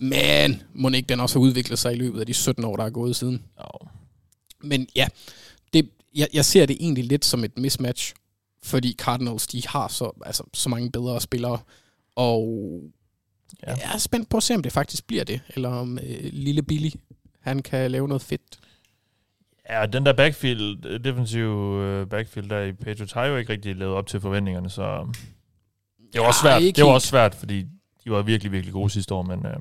Men 0.00 0.62
må 0.74 0.88
ikke 0.88 1.06
den 1.06 1.20
også 1.20 1.38
har 1.38 1.40
udviklet 1.40 1.78
sig 1.78 1.92
i 1.92 1.96
løbet 1.96 2.20
af 2.20 2.26
de 2.26 2.34
17 2.34 2.64
år, 2.64 2.76
der 2.76 2.84
er 2.84 2.90
gået 2.90 3.16
siden. 3.16 3.42
Jo. 3.60 3.88
Men 4.62 4.88
ja, 4.96 5.06
jeg, 6.14 6.28
jeg 6.32 6.44
ser 6.44 6.66
det 6.66 6.76
egentlig 6.80 7.04
lidt 7.04 7.24
som 7.24 7.44
et 7.44 7.58
mismatch, 7.58 8.14
fordi 8.62 8.94
Cardinals 8.98 9.46
de 9.46 9.62
har 9.68 9.88
så, 9.88 10.10
altså, 10.26 10.42
så 10.54 10.68
mange 10.68 10.90
bedre 10.90 11.20
spillere, 11.20 11.58
og 12.16 12.82
Ja. 13.66 13.70
jeg 13.74 13.90
er 13.94 13.98
spændt 13.98 14.28
på 14.28 14.36
at 14.36 14.42
se, 14.42 14.54
om 14.54 14.62
det 14.62 14.72
faktisk 14.72 15.06
bliver 15.06 15.24
det, 15.24 15.40
eller 15.48 15.68
om 15.68 15.98
øh, 15.98 16.20
lille 16.32 16.62
Billy, 16.62 16.90
han 17.40 17.62
kan 17.62 17.90
lave 17.90 18.08
noget 18.08 18.22
fedt. 18.22 18.58
Ja, 19.70 19.86
den 19.86 20.06
der 20.06 20.12
backfield, 20.12 20.86
øh, 20.86 21.04
defensive 21.04 21.84
øh, 21.84 22.06
backfield 22.06 22.50
der 22.50 22.62
i 22.62 22.72
Patriots 22.72 23.12
har 23.12 23.24
jo 23.26 23.36
ikke 23.36 23.52
rigtig 23.52 23.76
lavet 23.76 23.94
op 23.94 24.06
til 24.06 24.20
forventningerne, 24.20 24.70
så 24.70 25.06
det 26.12 26.20
var 26.20 26.26
også 26.26 26.48
Ja, 26.48 26.52
svært. 26.52 26.62
ikke 26.62 26.76
Det 26.76 26.84
var 26.84 26.90
helt. 26.90 26.94
også 26.94 27.08
svært, 27.08 27.34
fordi 27.34 27.62
de 28.04 28.10
var 28.10 28.22
virkelig, 28.22 28.52
virkelig 28.52 28.72
gode 28.72 28.90
sidste 28.90 29.14
år, 29.14 29.22
men 29.22 29.46
øh, 29.46 29.52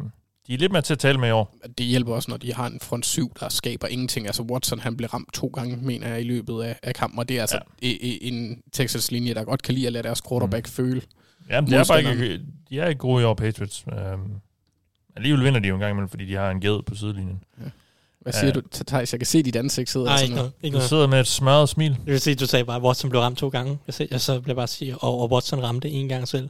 de 0.47 0.53
er 0.53 0.57
lidt 0.57 0.71
mere 0.71 0.81
til 0.81 0.93
at 0.93 0.99
tale 0.99 1.17
med 1.17 1.27
i 1.29 1.31
år. 1.31 1.55
Det 1.77 1.85
hjælper 1.85 2.13
også, 2.13 2.31
når 2.31 2.37
de 2.37 2.53
har 2.53 2.67
en 2.67 2.79
front 2.79 3.05
syv, 3.05 3.31
der 3.39 3.49
skaber 3.49 3.87
ingenting. 3.87 4.25
Altså 4.27 4.43
Watson, 4.43 4.79
han 4.79 4.97
blev 4.97 5.09
ramt 5.09 5.33
to 5.33 5.47
gange, 5.47 5.77
mener 5.77 6.07
jeg, 6.07 6.21
i 6.21 6.23
løbet 6.23 6.63
af, 6.63 6.79
af 6.83 6.95
kampen, 6.95 7.19
og 7.19 7.29
det 7.29 7.37
er 7.37 7.41
altså 7.41 7.59
ja. 7.81 7.87
en 8.01 8.61
Texas-linje, 8.73 9.33
der 9.33 9.43
godt 9.43 9.61
kan 9.61 9.73
lide 9.73 9.87
at 9.87 9.93
lade 9.93 10.03
deres 10.03 10.21
quarterback 10.29 10.65
mm. 10.67 10.71
føle. 10.71 11.01
Jamen, 11.49 11.71
det 11.71 11.79
er 11.79 11.85
bare 11.87 11.99
ikke, 11.99 12.41
de 12.69 12.79
er 12.79 12.87
ikke 12.87 12.99
gode 12.99 13.21
i 13.21 13.25
år, 13.25 13.33
Patriots. 13.33 13.85
Øhm, 13.91 14.31
alligevel 15.15 15.43
vinder 15.43 15.59
de 15.59 15.67
jo 15.67 15.73
en 15.73 15.79
gang 15.79 15.91
imellem, 15.91 16.09
fordi 16.09 16.25
de 16.25 16.33
har 16.35 16.51
en 16.51 16.61
ged 16.61 16.81
på 16.83 16.95
sidelinjen. 16.95 17.43
Hvad 18.21 18.33
siger 18.33 18.45
Ja. 18.45 18.51
du, 18.51 18.61
Thijs? 18.87 19.13
Jeg 19.13 19.19
kan 19.19 19.27
se 19.27 19.43
dit 19.43 19.55
ansigt 19.55 19.89
sidder 19.89 20.05
Nej, 20.05 20.21
ikke 20.21 20.35
noget. 20.35 20.51
Ikke 20.63 20.73
Du 20.73 20.77
noget. 20.77 20.89
sidder 20.89 21.07
med 21.07 21.19
et 21.19 21.27
smørret 21.27 21.69
smil. 21.69 21.91
Det 21.91 22.05
vil 22.05 22.21
sige, 22.21 22.35
du 22.35 22.45
sagde 22.45 22.65
bare, 22.65 22.75
at 22.75 22.81
Watson 22.83 23.09
blev 23.09 23.21
ramt 23.21 23.37
to 23.37 23.49
gange. 23.49 23.77
Jeg, 23.87 23.93
se, 23.93 24.07
jeg 24.11 24.21
så 24.21 24.41
blev 24.41 24.55
bare 24.55 24.67
sige, 24.67 24.97
og, 24.97 25.19
og 25.21 25.31
Watson 25.31 25.63
ramte 25.63 25.89
en 25.89 26.09
gang 26.09 26.27
selv. 26.27 26.49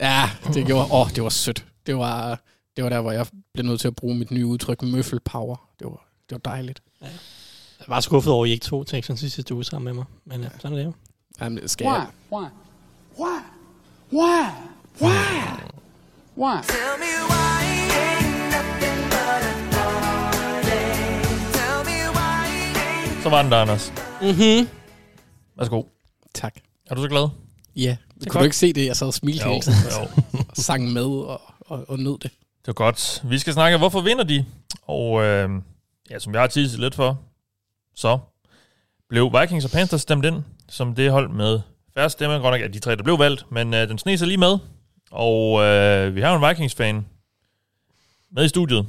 Ja, 0.00 0.30
det 0.54 0.66
gjorde, 0.66 0.86
åh, 0.92 1.10
det 1.14 1.22
var 1.22 1.28
sødt. 1.28 1.64
Det 1.86 1.96
var, 1.96 2.40
det 2.76 2.84
var 2.84 2.90
der, 2.90 3.00
hvor 3.00 3.12
jeg 3.12 3.26
blev 3.54 3.66
nødt 3.66 3.80
til 3.80 3.88
at 3.88 3.96
bruge 3.96 4.14
mit 4.14 4.30
nye 4.30 4.46
udtryk, 4.46 4.82
møffel 4.82 5.20
power. 5.20 5.56
Det 5.78 5.86
var, 5.86 6.08
det 6.30 6.32
var 6.32 6.38
dejligt. 6.50 6.82
Jeg 7.00 7.08
var 7.88 8.00
skuffet 8.00 8.32
over, 8.32 8.44
at 8.44 8.48
I 8.48 8.52
ikke 8.52 8.64
tog 8.64 8.86
Texans 8.86 9.20
sidste 9.20 9.54
uge 9.54 9.64
sammen 9.64 9.84
med 9.84 9.92
mig. 9.92 10.04
Men 10.24 10.40
ja, 10.42 10.48
sådan 10.60 10.72
er 10.72 10.76
det 10.78 10.84
jo. 10.86 10.92
Jamen, 11.40 11.68
skal 11.68 11.86
Why? 11.86 11.92
jeg, 11.94 12.06
Why? 12.32 12.44
Why? 13.18 13.40
Why? 14.12 14.46
Why? 15.00 15.12
Why? 16.36 16.62
Tell 16.62 16.94
me 17.02 17.12
why 17.32 17.62
ain't 18.02 18.54
nothing 18.54 19.02
but 19.14 19.42
a 19.50 19.54
party. 19.72 20.80
Tell 21.58 21.84
me 21.84 21.98
why 22.18 22.46
ain't 22.76 23.22
Så 23.22 23.28
var 23.28 23.42
den 23.42 23.52
der, 23.52 23.58
Anders. 23.58 23.92
mm-hmm. 24.20 24.68
Værsgo. 25.56 25.82
Tak. 26.34 26.54
Er 26.86 26.94
du 26.94 27.02
så 27.02 27.08
glad? 27.08 27.28
Ja, 27.76 27.96
kunne 28.20 28.30
godt. 28.30 28.40
du 28.40 28.44
ikke 28.44 28.56
se 28.56 28.72
det? 28.72 28.86
Jeg 28.86 28.96
sad 28.96 29.06
og 29.06 29.14
smilte 29.14 29.44
hele 29.44 29.60
tiden, 29.60 29.78
jo. 30.00 30.42
sang 30.62 30.92
med 30.92 31.04
og, 31.04 31.40
og, 31.60 31.84
og 31.90 31.98
nød 31.98 32.18
det. 32.18 32.30
Det 32.62 32.66
var 32.66 32.72
godt. 32.72 33.22
Vi 33.24 33.38
skal 33.38 33.52
snakke, 33.52 33.78
hvorfor 33.78 34.00
vinder 34.00 34.24
de? 34.24 34.44
Og 34.82 35.22
øh, 35.22 35.50
ja, 36.10 36.18
som 36.18 36.32
jeg 36.32 36.40
har 36.40 36.46
tidset 36.46 36.80
lidt 36.80 36.94
for, 36.94 37.20
så 37.94 38.18
blev 39.08 39.32
Vikings 39.40 39.64
og 39.64 39.70
Panthers 39.70 40.00
stemt 40.00 40.24
ind, 40.24 40.42
som 40.68 40.94
det 40.94 41.10
hold 41.10 41.28
med 41.28 41.60
færre 41.94 42.10
stemmer. 42.10 42.38
Godt 42.38 42.54
nok 42.54 42.60
er 42.60 42.68
de 42.68 42.78
tre, 42.78 42.96
der 42.96 43.02
blev 43.02 43.18
valgt, 43.18 43.52
men 43.52 43.74
øh, 43.74 43.88
den 43.88 43.98
sne 43.98 44.18
sig 44.18 44.28
lige 44.28 44.38
med. 44.38 44.58
Og 45.10 45.62
øh, 45.62 46.14
vi 46.14 46.20
har 46.20 46.36
en 46.36 46.48
Vikings-fan 46.48 47.06
med 48.32 48.44
i 48.44 48.48
studiet. 48.48 48.86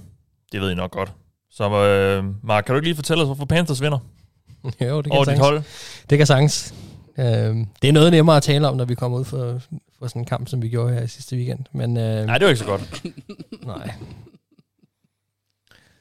Det 0.51 0.61
ved 0.61 0.71
I 0.71 0.75
nok 0.75 0.91
godt. 0.91 1.13
Så 1.51 1.63
øh, 1.69 2.23
Mark, 2.43 2.63
kan 2.63 2.73
du 2.73 2.77
ikke 2.77 2.87
lige 2.87 2.95
fortælle 2.95 3.23
os, 3.23 3.27
hvorfor 3.27 3.45
Panthers 3.45 3.81
vinder 3.81 3.99
jo, 4.63 4.97
det 4.97 5.03
kan 5.03 5.11
over 5.11 5.25
dit 5.25 5.39
hold? 5.39 5.63
Det 6.09 6.17
kan 6.17 6.27
sagtens. 6.27 6.73
Øhm, 7.17 7.67
det 7.81 7.87
er 7.87 7.91
noget 7.93 8.11
nemmere 8.11 8.37
at 8.37 8.43
tale 8.43 8.67
om, 8.67 8.77
når 8.77 8.85
vi 8.85 8.95
kommer 8.95 9.19
ud 9.19 9.25
for, 9.25 9.61
for 9.99 10.07
sådan 10.07 10.21
en 10.21 10.25
kamp, 10.25 10.47
som 10.47 10.61
vi 10.61 10.69
gjorde 10.69 10.93
her 10.93 11.01
i 11.01 11.07
sidste 11.07 11.35
weekend. 11.35 11.59
Men 11.71 11.97
øh, 11.97 12.25
Nej, 12.25 12.37
det 12.37 12.45
var 12.45 12.49
ikke 12.49 12.59
så 12.59 12.65
godt. 12.65 13.03
nej. 13.65 13.91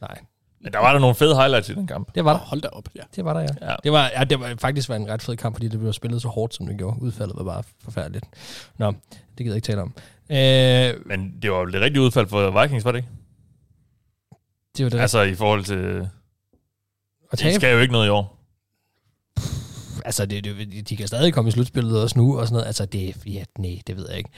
Nej, 0.00 0.18
Men 0.60 0.72
der 0.72 0.78
var 0.78 0.92
der 0.92 0.98
nogle 1.00 1.14
fede 1.14 1.36
highlights 1.36 1.68
i 1.68 1.74
den 1.74 1.86
kamp. 1.86 2.14
det 2.14 2.24
var 2.24 2.34
Oh, 2.34 2.38
der. 2.40 2.44
hold 2.46 2.60
da 2.60 2.68
op, 2.68 2.88
ja. 2.94 3.00
Det 3.16 3.24
var 3.24 3.32
der, 3.32 3.40
ja. 3.40 3.70
Ja. 3.70 3.74
Det 3.84 3.92
var, 3.92 4.10
ja, 4.18 4.24
det 4.24 4.40
var 4.40 4.54
faktisk 4.58 4.88
var 4.88 4.96
en 4.96 5.08
ret 5.08 5.22
fed 5.22 5.36
kamp, 5.36 5.54
fordi 5.56 5.68
det 5.68 5.80
blev 5.80 5.92
spillet 5.92 6.22
så 6.22 6.28
hårdt, 6.28 6.54
som 6.54 6.66
det 6.66 6.78
gjorde. 6.78 7.02
Udfaldet 7.02 7.36
var 7.36 7.44
bare 7.44 7.62
forfærdeligt. 7.84 8.24
Nå, 8.78 8.90
det 8.90 9.18
gider 9.38 9.50
jeg 9.50 9.56
ikke 9.56 9.66
tale 9.66 9.82
om. 9.82 9.94
Øh, 10.30 11.06
Men 11.08 11.34
det 11.42 11.50
var 11.52 11.58
jo 11.58 11.66
det 11.66 11.80
rigtige 11.80 12.02
udfald 12.02 12.26
for 12.26 12.62
Vikings, 12.62 12.84
var 12.84 12.92
det 12.92 12.98
ikke? 12.98 13.08
det 14.76 14.84
var 14.84 14.90
det 14.90 15.00
Altså 15.00 15.22
i 15.22 15.34
forhold 15.34 15.64
til... 15.64 16.08
De 17.32 17.36
tabe. 17.36 17.54
skal 17.54 17.72
jo 17.74 17.78
ikke 17.80 17.92
noget 17.92 18.06
i 18.06 18.10
år. 18.10 18.38
Altså, 20.04 20.26
det, 20.26 20.44
det, 20.44 20.88
de 20.88 20.96
kan 20.96 21.06
stadig 21.08 21.34
komme 21.34 21.48
i 21.48 21.50
slutspillet 21.50 22.02
også 22.02 22.18
nu, 22.18 22.38
og 22.38 22.46
sådan 22.46 22.54
noget. 22.54 22.66
Altså, 22.66 22.86
det, 22.86 23.16
ja, 23.26 23.44
nej, 23.58 23.78
det 23.86 23.96
ved 23.96 24.06
jeg 24.08 24.18
ikke. 24.18 24.30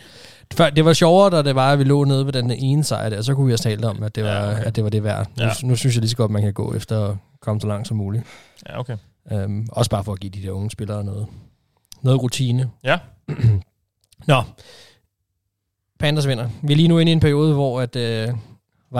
Før, 0.54 0.70
det 0.70 0.84
var 0.84 0.92
sjovere, 0.92 1.30
da 1.30 1.42
det 1.42 1.54
var, 1.54 1.72
at 1.72 1.78
vi 1.78 1.84
lå 1.84 2.04
nede 2.04 2.26
ved 2.26 2.32
den 2.32 2.50
ene 2.50 2.84
sejr 2.84 3.08
der, 3.08 3.22
så 3.22 3.34
kunne 3.34 3.46
vi 3.46 3.50
have 3.52 3.58
talt 3.58 3.84
om, 3.84 4.02
at 4.02 4.14
det 4.14 4.24
var, 4.24 4.30
Ja, 4.30 4.52
okay. 4.52 4.64
at 4.64 4.76
det, 4.76 4.84
var 4.84 4.90
det 4.90 5.04
værd. 5.04 5.30
Ja. 5.38 5.44
Nu, 5.62 5.68
nu, 5.68 5.76
synes 5.76 5.94
jeg 5.94 6.00
lige 6.00 6.10
så 6.10 6.16
godt, 6.16 6.30
man 6.30 6.42
kan 6.42 6.52
gå 6.52 6.74
efter 6.74 7.04
at 7.08 7.16
komme 7.40 7.60
så 7.60 7.66
langt 7.66 7.88
som 7.88 7.96
muligt. 7.96 8.24
Ja, 8.68 8.80
okay. 8.80 8.96
Um, 9.30 9.68
også 9.72 9.90
bare 9.90 10.04
for 10.04 10.12
at 10.12 10.20
give 10.20 10.30
de 10.30 10.42
der 10.42 10.50
unge 10.50 10.70
spillere 10.70 11.04
noget, 11.04 11.26
noget 12.02 12.22
rutine. 12.22 12.70
Ja. 12.84 12.98
Nå, 14.26 14.42
Panthers 16.00 16.26
vinder. 16.26 16.48
Vi 16.62 16.72
er 16.72 16.76
lige 16.76 16.88
nu 16.88 16.98
inde 16.98 17.10
i 17.10 17.12
en 17.12 17.20
periode, 17.20 17.54
hvor 17.54 17.80
at, 17.80 17.96
uh, 17.96 18.38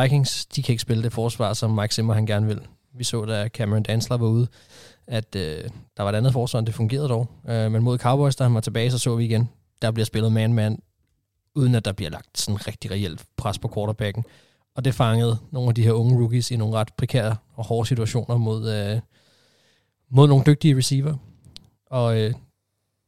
Vikings, 0.03 0.47
de 0.47 0.63
kan 0.63 0.73
ikke 0.73 0.83
spille 0.83 1.03
det 1.03 1.13
forsvar, 1.13 1.53
som 1.53 1.71
Mike 1.71 1.95
Zimmer 1.95 2.15
han 2.15 2.27
gerne 2.27 2.47
vil. 2.47 2.61
Vi 2.99 3.05
så, 3.05 3.25
da 3.25 3.49
Cameron 3.49 3.83
Dansler 3.83 4.17
var 4.17 4.27
ude, 4.27 4.49
at 5.07 5.37
øh, 5.37 5.65
der 5.97 6.03
var 6.03 6.11
et 6.11 6.17
andet 6.17 6.33
forsvar, 6.33 6.61
det 6.61 6.75
fungerede 6.75 7.09
dog. 7.09 7.31
Øh, 7.49 7.73
men 7.73 7.83
mod 7.83 7.99
Cowboys, 7.99 8.37
da 8.37 8.45
han 8.45 8.55
var 8.55 8.61
tilbage, 8.61 8.91
så 8.91 8.99
så 8.99 9.17
vi 9.17 9.25
igen, 9.25 9.49
der 9.83 9.91
bliver 9.91 10.07
spillet 10.07 10.33
man-man, 10.33 10.79
uden 11.55 11.75
at 11.75 11.85
der 11.85 11.93
bliver 11.93 12.11
lagt 12.11 12.39
sådan 12.39 12.67
rigtig 12.67 12.91
reelt 12.91 13.25
pres 13.37 13.59
på 13.59 13.71
quarterbacken. 13.75 14.25
Og 14.77 14.85
det 14.85 14.95
fangede 14.95 15.39
nogle 15.51 15.69
af 15.69 15.75
de 15.75 15.83
her 15.83 15.93
unge 15.93 16.19
rookies 16.19 16.51
i 16.51 16.57
nogle 16.57 16.77
ret 16.77 16.89
prekære 16.99 17.37
og 17.55 17.65
hårde 17.65 17.89
situationer 17.89 18.37
mod, 18.37 18.73
øh, 18.73 19.01
mod 20.11 20.29
nogle 20.29 20.45
dygtige 20.47 20.77
receiver. 20.77 21.17
Og 21.87 22.21
øh, 22.21 22.35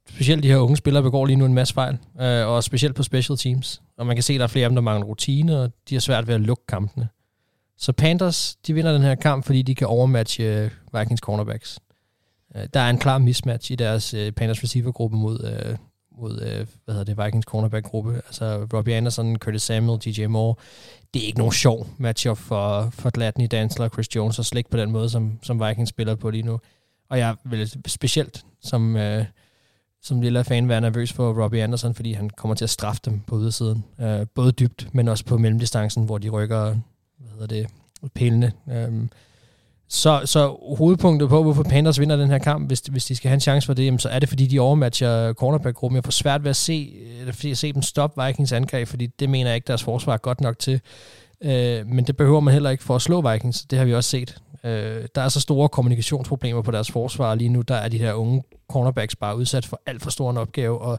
specielt 0.09 0.43
de 0.43 0.49
her 0.49 0.57
unge 0.57 0.77
spillere 0.77 1.03
begår 1.03 1.27
lige 1.27 1.37
nu 1.37 1.45
en 1.45 1.55
masse 1.55 1.75
fejl, 1.75 1.99
øh, 2.21 2.47
og 2.47 2.65
specielt 2.65 2.95
på 2.95 3.03
special 3.03 3.39
teams. 3.39 3.83
Og 3.99 4.07
man 4.07 4.17
kan 4.17 4.23
se, 4.23 4.33
at 4.33 4.39
der 4.39 4.45
er 4.45 4.49
flere 4.49 4.65
af 4.65 4.71
dem, 4.71 4.75
der 4.75 4.83
mangler 4.83 5.07
rutine, 5.07 5.61
og 5.61 5.73
de 5.89 5.95
har 5.95 6.01
svært 6.01 6.27
ved 6.27 6.35
at 6.35 6.41
lukke 6.41 6.67
kampene. 6.69 7.09
Så 7.79 7.93
Panthers, 7.93 8.57
de 8.67 8.75
vinder 8.75 8.93
den 8.93 9.03
her 9.03 9.15
kamp, 9.15 9.45
fordi 9.45 9.63
de 9.63 9.75
kan 9.75 9.87
overmatche 9.87 10.45
øh, 10.45 10.71
Vikings 10.95 11.21
cornerbacks. 11.21 11.79
Øh, 12.57 12.69
der 12.75 12.81
er 12.81 12.91
en 12.91 12.99
klar 12.99 13.19
mismatch 13.19 13.73
i 13.73 13.75
deres 13.75 14.15
øh, 14.15 14.33
Panthers 14.33 14.63
receiver-gruppe 14.63 15.17
mod, 15.17 15.45
øh, 15.45 15.77
mod 16.19 16.41
øh, 16.41 16.67
hvad 16.85 16.95
hedder 16.95 17.15
det, 17.15 17.25
Vikings 17.25 17.45
cornerback-gruppe. 17.45 18.15
Altså 18.15 18.67
Robbie 18.75 18.95
Anderson, 18.95 19.37
Curtis 19.37 19.63
Samuel, 19.63 20.01
DJ 20.01 20.27
Moore. 20.27 20.55
Det 21.15 21.23
er 21.23 21.27
ikke 21.27 21.39
nogen 21.39 21.53
sjov 21.53 21.87
matchup 21.99 22.39
for, 22.39 22.89
for 22.91 23.11
Gladney, 23.11 23.47
Dansler 23.51 23.85
og 23.85 23.91
Chris 23.93 24.17
Jones, 24.17 24.39
og 24.39 24.45
slet 24.45 24.59
ikke 24.59 24.71
på 24.71 24.77
den 24.77 24.91
måde, 24.91 25.11
som, 25.11 25.39
som 25.43 25.69
Vikings 25.69 25.91
spiller 25.91 26.15
på 26.15 26.31
lige 26.31 26.43
nu. 26.43 26.61
Og 27.11 27.19
jeg 27.19 27.37
vil 27.45 27.71
specielt 27.87 28.45
som, 28.63 28.97
øh, 28.97 29.25
som 30.03 30.21
lille 30.21 30.45
fan 30.45 30.69
være 30.69 30.81
nervøs 30.81 31.13
for 31.13 31.43
Robbie 31.43 31.63
Anderson, 31.63 31.95
fordi 31.95 32.13
han 32.13 32.31
kommer 32.31 32.55
til 32.55 32.65
at 32.65 32.71
straffe 32.71 33.01
dem 33.05 33.21
på 33.21 33.41
ydersiden. 33.41 33.85
Øh, 34.01 34.27
både 34.35 34.53
dybt, 34.53 34.89
men 34.93 35.09
også 35.09 35.25
på 35.25 35.39
mellemdistancen, 35.39 36.05
hvor 36.05 36.19
de 36.19 36.29
rykker 36.29 36.77
hvad 37.19 37.31
hedder 37.31 37.47
det, 37.47 37.67
pælene. 38.15 38.53
Øh, 38.71 39.09
så, 39.89 40.23
så 40.25 40.57
hovedpunktet 40.79 41.29
på, 41.29 41.43
hvorfor 41.43 41.63
Panthers 41.63 42.01
vinder 42.01 42.17
den 42.17 42.31
her 42.31 42.39
kamp, 42.39 42.69
hvis, 42.69 42.81
hvis 42.81 43.05
de 43.05 43.17
skal 43.17 43.29
have 43.29 43.35
en 43.35 43.41
chance 43.41 43.67
for 43.67 43.75
det, 43.75 43.85
jamen, 43.85 43.99
så 43.99 44.09
er 44.09 44.19
det, 44.19 44.29
fordi 44.29 44.47
de 44.47 44.61
overmatcher 44.61 45.33
cornerback-gruppen. 45.33 45.97
Jeg 45.97 46.05
får 46.05 46.11
svært 46.11 46.45
ved 46.45 46.51
at 46.51 46.57
se, 46.57 46.95
eller 47.21 47.33
fordi 47.33 47.51
at 47.51 47.59
se 47.59 47.73
dem 47.73 47.83
stoppe 47.83 48.25
Vikings 48.25 48.53
angreb, 48.53 48.89
fordi 48.89 49.07
det 49.07 49.31
mener 49.31 49.51
jeg 49.51 49.55
ikke, 49.55 49.67
deres 49.67 49.83
forsvar 49.83 50.13
er 50.13 50.17
godt 50.17 50.41
nok 50.41 50.59
til. 50.59 50.81
Øh, 51.41 51.87
men 51.87 52.05
det 52.05 52.17
behøver 52.17 52.41
man 52.41 52.53
heller 52.53 52.71
ikke 52.71 52.85
for 52.85 52.97
at 52.97 53.03
slå 53.03 53.31
Vikings. 53.33 53.63
Det 53.63 53.79
har 53.79 53.87
vi 53.87 53.95
også 53.95 54.11
set. 54.11 54.37
Øh, 54.65 55.05
der 55.15 55.23
er 55.23 55.29
så 55.29 55.41
store 55.41 55.69
kommunikationsproblemer 55.69 56.63
på 56.63 56.71
deres 56.71 56.91
forsvar 56.91 57.35
lige 57.35 57.49
nu. 57.49 57.63
Der 57.63 57.75
er 57.75 57.89
de 57.89 57.99
her 57.99 58.13
unge 58.13 58.43
cornerbacks 58.69 59.17
bare 59.17 59.37
udsat 59.37 59.67
for 59.67 59.81
alt 59.87 60.03
for 60.03 60.11
stor 60.11 60.31
en 60.31 60.37
opgave, 60.37 60.79
og 60.79 60.99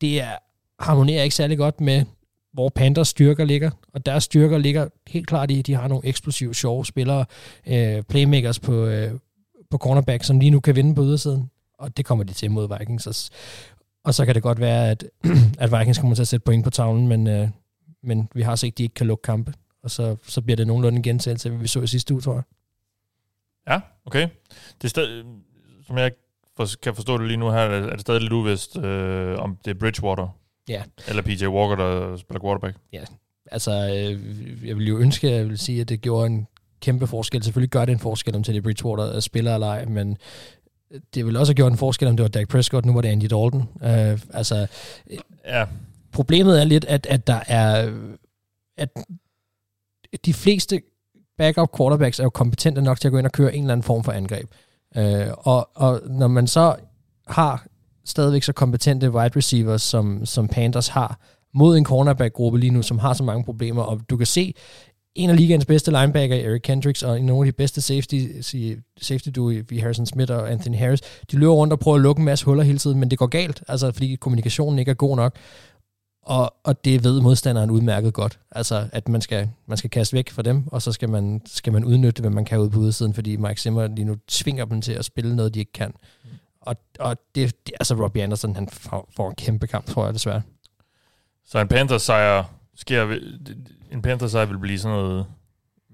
det 0.00 0.20
er 0.20 0.32
harmonerer 0.80 1.22
ikke 1.22 1.36
særlig 1.36 1.58
godt 1.58 1.80
med, 1.80 2.04
hvor 2.52 2.68
Panthers 2.68 3.08
styrker 3.08 3.44
ligger. 3.44 3.70
Og 3.94 4.06
deres 4.06 4.24
styrker 4.24 4.58
ligger 4.58 4.88
helt 5.06 5.26
klart 5.26 5.50
i, 5.50 5.58
at 5.58 5.66
de 5.66 5.74
har 5.74 5.88
nogle 5.88 6.06
eksplosive, 6.06 6.54
sjove 6.54 6.86
spillere, 6.86 7.24
øh, 7.66 8.02
playmakers 8.02 8.58
på, 8.58 8.84
øh, 8.84 9.12
på 9.70 9.78
cornerback, 9.78 10.24
som 10.24 10.40
lige 10.40 10.50
nu 10.50 10.60
kan 10.60 10.76
vinde 10.76 10.94
på 10.94 11.02
ydersiden. 11.02 11.50
Og 11.78 11.96
det 11.96 12.04
kommer 12.04 12.24
de 12.24 12.32
til 12.32 12.50
mod 12.50 12.78
Vikings. 12.78 13.06
Og, 13.06 13.14
og 14.04 14.14
så 14.14 14.24
kan 14.24 14.34
det 14.34 14.42
godt 14.42 14.60
være, 14.60 14.90
at, 14.90 15.04
at 15.58 15.78
Vikings 15.78 15.98
kommer 15.98 16.14
til 16.14 16.22
at 16.22 16.28
sætte 16.28 16.44
point 16.44 16.64
på 16.64 16.70
tavlen, 16.70 17.08
men, 17.08 17.26
øh, 17.26 17.48
men 18.02 18.28
vi 18.34 18.42
har 18.42 18.56
set, 18.56 18.72
at 18.72 18.78
de 18.78 18.82
ikke 18.82 18.94
kan 18.94 19.06
lukke 19.06 19.22
kampe. 19.22 19.54
Og 19.82 19.90
så, 19.90 20.16
så 20.22 20.40
bliver 20.42 20.56
det 20.56 20.66
nogenlunde 20.66 20.96
en 20.96 21.02
gentagelse, 21.02 21.48
af, 21.48 21.52
hvad 21.52 21.62
vi 21.62 21.68
så 21.68 21.80
i 21.80 21.86
sidste 21.86 22.14
uge, 22.14 22.20
tror 22.20 22.34
jeg. 22.34 22.42
Ja, 23.68 23.80
okay. 24.06 24.28
Det 24.78 24.84
er 24.84 24.88
stadig, 24.88 25.24
som 25.86 25.98
jeg 25.98 26.12
for, 26.56 26.66
kan 26.82 26.94
forstå 26.94 27.18
det 27.18 27.26
lige 27.26 27.36
nu 27.36 27.50
her, 27.50 27.58
er 27.58 27.90
det 27.90 28.00
stadig 28.00 28.20
lidt 28.20 28.32
uvist, 28.32 28.78
øh, 28.78 29.38
om 29.38 29.58
det 29.64 29.70
er 29.70 29.74
Bridgewater 29.74 30.28
Ja. 30.68 30.82
eller 31.08 31.22
PJ 31.22 31.46
Walker, 31.46 31.76
der 31.76 32.16
spiller 32.16 32.40
quarterback. 32.40 32.76
Altså, 33.50 33.70
øh, 33.70 34.68
jeg 34.68 34.76
vil 34.76 34.88
jo 34.88 34.98
ønske, 34.98 35.28
at 35.28 35.34
jeg 35.34 35.48
vil 35.48 35.58
sige, 35.58 35.80
at 35.80 35.88
det 35.88 36.00
gjorde 36.00 36.26
en 36.26 36.46
kæmpe 36.80 37.06
forskel. 37.06 37.42
Selvfølgelig 37.42 37.70
gør 37.70 37.84
det 37.84 37.92
en 37.92 37.98
forskel, 37.98 38.36
om 38.36 38.42
Teddy 38.42 38.62
Bridgewater 38.62 39.04
er 39.04 39.20
spiller 39.20 39.54
eller 39.54 39.66
ej, 39.66 39.84
men 39.84 40.16
det 41.14 41.24
ville 41.24 41.38
også 41.38 41.50
have 41.50 41.56
gjort 41.56 41.72
en 41.72 41.78
forskel, 41.78 42.08
om 42.08 42.16
det 42.16 42.22
var 42.22 42.28
Dak 42.28 42.48
Prescott, 42.48 42.86
nu 42.86 42.94
var 42.94 43.00
det 43.00 43.08
Andy 43.08 43.22
Dalton. 43.24 43.68
Øh, 43.82 44.20
altså, 44.32 44.66
Ja, 45.46 45.66
problemet 46.12 46.60
er 46.60 46.64
lidt, 46.64 46.84
at, 46.84 47.06
at 47.06 47.26
der 47.26 47.40
er... 47.46 47.92
At 48.76 48.88
de 50.24 50.34
fleste 50.34 50.82
backup 51.38 51.76
quarterbacks 51.76 52.18
er 52.18 52.24
jo 52.24 52.30
kompetente 52.30 52.82
nok 52.82 53.00
til 53.00 53.08
at 53.08 53.12
gå 53.12 53.18
ind 53.18 53.26
og 53.26 53.32
køre 53.32 53.54
en 53.54 53.62
eller 53.62 53.72
anden 53.72 53.82
form 53.82 54.04
for 54.04 54.12
angreb. 54.12 54.50
Øh, 54.96 55.26
og, 55.38 55.70
og 55.74 56.00
når 56.06 56.28
man 56.28 56.46
så 56.46 56.76
har 57.28 57.66
stadigvæk 58.04 58.42
så 58.42 58.52
kompetente 58.52 59.10
wide 59.10 59.36
receivers, 59.36 59.82
som, 59.82 60.26
som 60.26 60.48
Panthers 60.48 60.88
har, 60.88 61.20
mod 61.54 61.76
en 61.76 61.84
cornerback-gruppe 61.84 62.58
lige 62.58 62.70
nu, 62.70 62.82
som 62.82 62.98
har 62.98 63.12
så 63.12 63.24
mange 63.24 63.44
problemer, 63.44 63.82
og 63.82 64.00
du 64.10 64.16
kan 64.16 64.26
se, 64.26 64.54
en 65.14 65.30
af 65.30 65.36
ligaens 65.36 65.66
bedste 65.66 65.90
linebacker, 65.90 66.36
Eric 66.36 66.60
Kendricks, 66.62 67.02
og 67.02 67.20
nogle 67.20 67.48
af 67.48 67.52
de 67.52 67.56
bedste 67.56 67.80
safety, 67.80 68.26
safety 69.00 69.28
duo 69.28 69.50
i 69.70 69.78
Harrison 69.78 70.06
Smith 70.06 70.32
og 70.32 70.50
Anthony 70.50 70.76
Harris, 70.76 71.00
de 71.30 71.36
løber 71.36 71.52
rundt 71.52 71.72
og 71.72 71.80
prøver 71.80 71.96
at 71.96 72.02
lukke 72.02 72.20
en 72.20 72.24
masse 72.24 72.44
huller 72.44 72.64
hele 72.64 72.78
tiden, 72.78 73.00
men 73.00 73.10
det 73.10 73.18
går 73.18 73.26
galt, 73.26 73.62
altså 73.68 73.92
fordi 73.92 74.14
kommunikationen 74.14 74.78
ikke 74.78 74.90
er 74.90 74.94
god 74.94 75.16
nok. 75.16 75.36
Og, 76.22 76.54
og 76.64 76.84
det 76.84 77.04
ved 77.04 77.20
modstanderen 77.20 77.70
udmærket 77.70 78.14
godt. 78.14 78.38
Altså, 78.50 78.88
at 78.92 79.08
man 79.08 79.20
skal, 79.20 79.50
man 79.66 79.78
skal 79.78 79.90
kaste 79.90 80.16
væk 80.16 80.30
fra 80.30 80.42
dem, 80.42 80.64
og 80.66 80.82
så 80.82 80.92
skal 80.92 81.08
man, 81.08 81.40
skal 81.46 81.72
man 81.72 81.84
udnytte, 81.84 82.20
hvad 82.20 82.30
man 82.30 82.44
kan 82.44 82.58
ud 82.58 82.70
på 82.70 82.78
udsiden, 82.78 83.14
fordi 83.14 83.36
Mike 83.36 83.60
Zimmer 83.60 83.86
lige 83.86 84.04
nu 84.04 84.14
tvinger 84.28 84.64
dem 84.64 84.82
til 84.82 84.92
at 84.92 85.04
spille 85.04 85.36
noget, 85.36 85.54
de 85.54 85.58
ikke 85.58 85.72
kan. 85.72 85.92
Mm. 86.24 86.30
Og, 86.62 86.76
og 86.98 87.16
det, 87.34 87.66
det, 87.66 87.74
altså 87.80 87.94
Robbie 87.94 88.22
Anderson, 88.22 88.54
han 88.54 88.68
får, 88.68 89.28
en 89.28 89.34
kæmpe 89.34 89.66
kamp, 89.66 89.86
tror 89.86 90.04
jeg 90.04 90.14
desværre. 90.14 90.42
så 91.44 91.58
en 91.58 91.68
Panthers 91.68 92.02
sejr 92.02 92.44
sker, 92.74 93.18
en 93.92 94.02
Panthers 94.02 94.30
sejr 94.30 94.44
vil 94.44 94.58
blive 94.58 94.78
sådan 94.78 94.96
noget 94.96 95.26